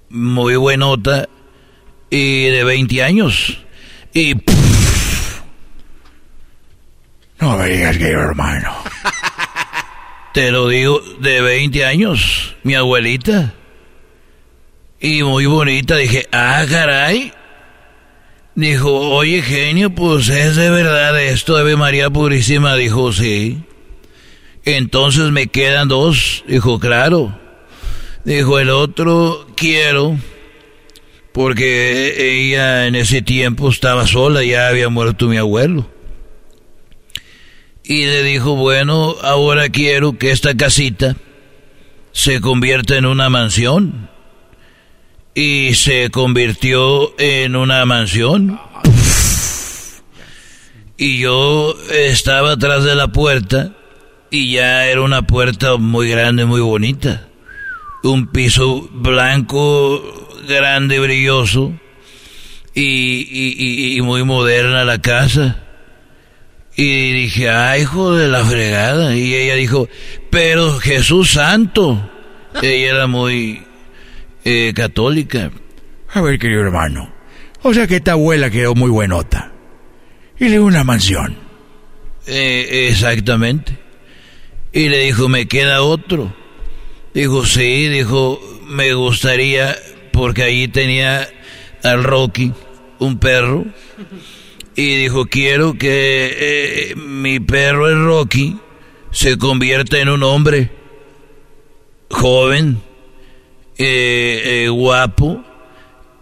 muy 0.09 0.55
buenota 0.55 1.27
y 2.09 2.45
de 2.45 2.63
20 2.63 3.03
años. 3.03 3.57
Y 4.13 4.35
No 7.39 7.57
me 7.57 7.67
digas, 7.67 7.97
querido 7.97 8.21
hermano. 8.21 8.75
Te 10.33 10.51
lo 10.51 10.67
digo, 10.67 11.01
de 11.19 11.41
20 11.41 11.85
años, 11.85 12.55
mi 12.63 12.75
abuelita. 12.75 13.53
Y 14.99 15.23
muy 15.23 15.45
bonita, 15.45 15.95
dije, 15.95 16.27
ah, 16.31 16.65
caray. 16.69 17.33
Dijo, 18.55 18.91
oye, 18.91 19.41
genio, 19.41 19.89
pues 19.89 20.27
es 20.27 20.57
de 20.57 20.69
verdad 20.69 21.19
esto, 21.21 21.55
Ave 21.55 21.77
María 21.77 22.09
Purísima. 22.09 22.75
Dijo, 22.75 23.13
sí. 23.13 23.63
Entonces 24.65 25.31
me 25.31 25.47
quedan 25.47 25.87
dos. 25.87 26.43
Dijo, 26.45 26.79
claro. 26.79 27.39
Dijo, 28.25 28.59
el 28.59 28.69
otro 28.69 29.47
quiero 29.55 30.17
porque 31.39 32.49
ella 32.49 32.85
en 32.87 32.95
ese 32.95 33.21
tiempo 33.21 33.69
estaba 33.69 34.05
sola, 34.05 34.43
ya 34.43 34.67
había 34.67 34.89
muerto 34.89 35.27
mi 35.27 35.37
abuelo. 35.37 35.89
Y 37.81 38.03
le 38.03 38.23
dijo, 38.23 38.57
bueno, 38.57 39.15
ahora 39.23 39.69
quiero 39.69 40.17
que 40.17 40.31
esta 40.31 40.57
casita 40.57 41.15
se 42.11 42.41
convierta 42.41 42.97
en 42.97 43.05
una 43.05 43.29
mansión. 43.29 44.09
Y 45.33 45.75
se 45.75 46.09
convirtió 46.09 47.17
en 47.17 47.55
una 47.55 47.85
mansión. 47.85 48.59
Y 50.97 51.19
yo 51.19 51.73
estaba 51.89 52.51
atrás 52.51 52.83
de 52.83 52.95
la 52.95 53.07
puerta 53.13 53.71
y 54.29 54.51
ya 54.51 54.87
era 54.87 55.03
una 55.03 55.21
puerta 55.21 55.77
muy 55.77 56.09
grande, 56.09 56.43
muy 56.43 56.59
bonita. 56.59 57.29
Un 58.03 58.27
piso 58.27 58.89
blanco, 58.91 60.19
grande, 60.49 60.99
brilloso 60.99 61.73
y, 62.73 63.95
y, 63.97 64.01
muy 64.01 64.23
moderna 64.23 64.83
la 64.85 64.99
casa. 64.99 65.63
Y 66.75 67.11
dije, 67.11 67.49
ay, 67.49 67.81
hijo 67.81 68.15
de 68.15 68.27
la 68.27 68.43
fregada. 68.45 69.15
Y 69.15 69.33
ella 69.35 69.55
dijo, 69.55 69.89
pero 70.29 70.79
Jesús 70.79 71.31
Santo. 71.31 72.09
ella 72.61 72.89
era 72.95 73.07
muy 73.07 73.63
eh, 74.45 74.73
católica. 74.75 75.51
A 76.13 76.21
ver, 76.21 76.39
querido 76.39 76.61
hermano. 76.61 77.13
O 77.61 77.73
sea 77.73 77.87
que 77.87 77.97
esta 77.97 78.13
abuela 78.13 78.49
quedó 78.49 78.75
muy 78.75 78.89
buenota. 78.89 79.51
Y 80.39 80.45
le 80.45 80.51
dio 80.51 80.65
una 80.65 80.83
mansión. 80.83 81.35
Eh, 82.27 82.87
exactamente. 82.89 83.77
Y 84.71 84.87
le 84.87 84.99
dijo, 84.99 85.27
me 85.27 85.47
queda 85.47 85.81
otro. 85.81 86.33
Dijo, 87.13 87.45
sí, 87.45 87.89
dijo, 87.89 88.39
me 88.67 88.93
gustaría 88.93 89.75
porque 90.19 90.43
allí 90.43 90.67
tenía 90.67 91.29
al 91.81 92.03
Rocky, 92.03 92.51
un 92.99 93.19
perro, 93.19 93.63
y 94.75 94.97
dijo, 94.97 95.27
quiero 95.27 95.75
que 95.77 96.35
eh, 96.91 96.95
mi 96.97 97.39
perro, 97.39 97.87
el 97.87 98.03
Rocky, 98.03 98.57
se 99.11 99.37
convierta 99.37 99.97
en 99.97 100.09
un 100.09 100.23
hombre 100.23 100.71
joven, 102.09 102.81
eh, 103.77 104.65
eh, 104.65 104.67
guapo, 104.67 105.41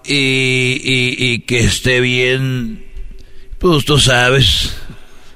y, 0.05 0.79
y, 1.17 1.39
que 1.39 1.61
esté 1.61 1.99
bien, 1.99 2.85
pues 3.57 3.83
tú 3.83 3.97
sabes, 3.97 4.77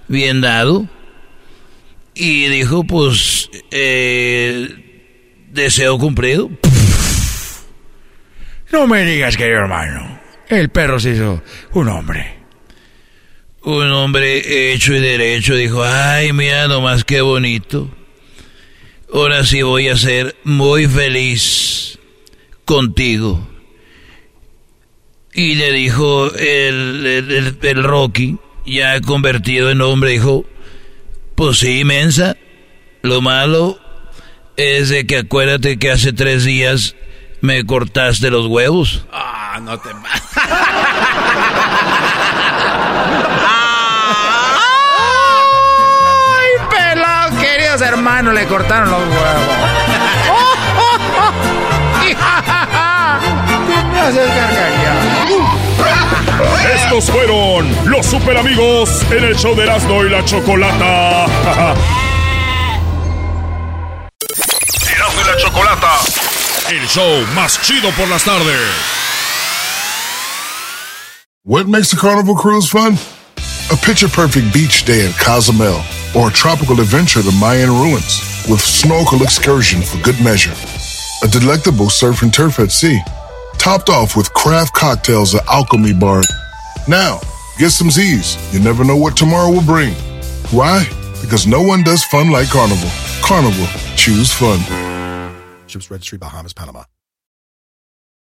bien 0.07 0.39
dado. 0.39 0.88
Y 2.13 2.45
dijo, 2.45 2.83
pues, 2.83 3.49
deseo 5.51 5.97
cumplido. 5.97 6.51
No 8.72 8.88
me 8.88 9.03
digas, 9.03 9.35
querido 9.35 9.60
hermano. 9.60 10.19
El 10.48 10.69
perro 10.69 10.99
se 10.99 11.11
hizo 11.11 11.43
un 11.73 11.88
hombre. 11.89 12.41
Un 13.64 13.91
hombre 13.91 14.73
hecho 14.73 14.93
y 14.93 14.99
derecho 14.99 15.56
dijo, 15.56 15.84
ay, 15.84 16.34
mira 16.34 16.68
nomás 16.68 17.03
qué 17.03 17.22
bonito. 17.22 17.89
Ahora 19.14 19.43
sí 19.43 19.61
voy 19.61 19.89
a 19.89 19.98
ser 19.98 20.35
muy 20.43 20.88
feliz 20.88 21.99
contigo. 22.65 23.48
Y 25.34 25.56
le 25.56 25.72
dijo 25.72 26.34
el, 26.35 27.57
el, 27.61 27.84
Rocky, 27.84 28.38
ya 28.65 28.99
convertido 29.02 29.69
en 29.69 29.81
hombre, 29.81 30.11
dijo, 30.11 30.45
pues 31.35 31.60
sí, 31.60 31.84
mensa. 31.84 32.38
Lo 33.03 33.22
malo 33.22 33.80
es 34.57 34.89
de 34.89 35.06
que 35.06 35.18
acuérdate 35.18 35.77
que 35.77 35.91
hace 35.91 36.14
tres 36.14 36.45
días 36.45 36.95
me 37.41 37.65
cortaste 37.65 38.30
los 38.30 38.47
huevos. 38.47 39.05
Ah, 39.11 39.59
no 39.61 39.77
te 39.80 39.89
¡Ay, 46.30 46.49
pelado, 46.69 47.38
queridos 47.39 47.81
hermanos! 47.81 48.34
Le 48.34 48.45
cortaron 48.47 48.89
los 48.91 48.99
huevos. 49.01 49.22
Estos 56.76 57.09
fueron 57.09 57.73
los 57.85 58.05
super 58.05 58.38
amigos 58.38 58.89
en 59.11 59.23
el 59.23 59.35
show 59.35 59.55
de 59.55 59.63
Erasmo 59.63 60.03
y 60.03 60.09
la 60.09 60.23
Chocolata. 60.26 61.26
Erasmo 64.95 65.22
y 65.22 65.27
la 65.27 65.38
Chocolata 65.38 65.91
el 66.72 66.88
show 66.88 67.26
más 67.35 67.60
chido 67.61 67.91
por 67.98 68.07
las 68.07 68.23
tardes. 68.23 68.60
What 71.43 71.68
makes 71.68 71.91
a 71.91 71.98
carnival 71.98 72.35
cruise 72.35 72.69
fun? 72.69 72.98
A 73.72 73.76
picture 73.76 74.07
perfect 74.07 74.53
beach 74.53 74.85
day 74.85 75.06
in 75.06 75.11
Cozumel 75.14 75.81
or 76.15 76.30
a 76.30 76.31
tropical 76.31 76.80
adventure 76.80 77.22
to 77.22 77.31
Mayan 77.39 77.69
ruins 77.69 78.22
with 78.49 78.61
snorkel 78.61 79.22
excursion 79.22 79.81
for 79.81 79.98
good 80.02 80.22
measure. 80.23 80.53
A 81.23 81.27
delectable 81.27 81.89
surf 81.89 82.22
and 82.22 82.34
turf 82.34 82.60
at 82.60 82.72
sea, 82.72 82.99
topped 83.57 83.89
off 83.89 84.15
with 84.15 84.34
craft 84.34 84.73
cocktails 84.73 85.35
at 85.35 85.45
Alchemy 85.48 85.93
Bar. 85.93 86.22
Now, 86.88 87.19
get 87.57 87.72
some 87.72 87.91
Z's. 87.91 88.38
You 88.53 88.60
never 88.60 88.84
know 88.84 88.98
what 88.98 89.18
tomorrow 89.18 89.52
will 89.52 89.65
bring. 89.65 89.93
Why? 90.52 90.85
Because 91.22 91.48
no 91.48 91.61
one 91.61 91.84
does 91.84 92.03
fun 92.03 92.31
like 92.31 92.49
Carnival. 92.49 92.89
Carnival, 93.22 93.68
choose 93.95 94.31
fun. 94.34 94.90
Ships 95.72 95.89
Registry, 95.89 96.18
Bahamas, 96.18 96.53
Panama. 96.53 96.84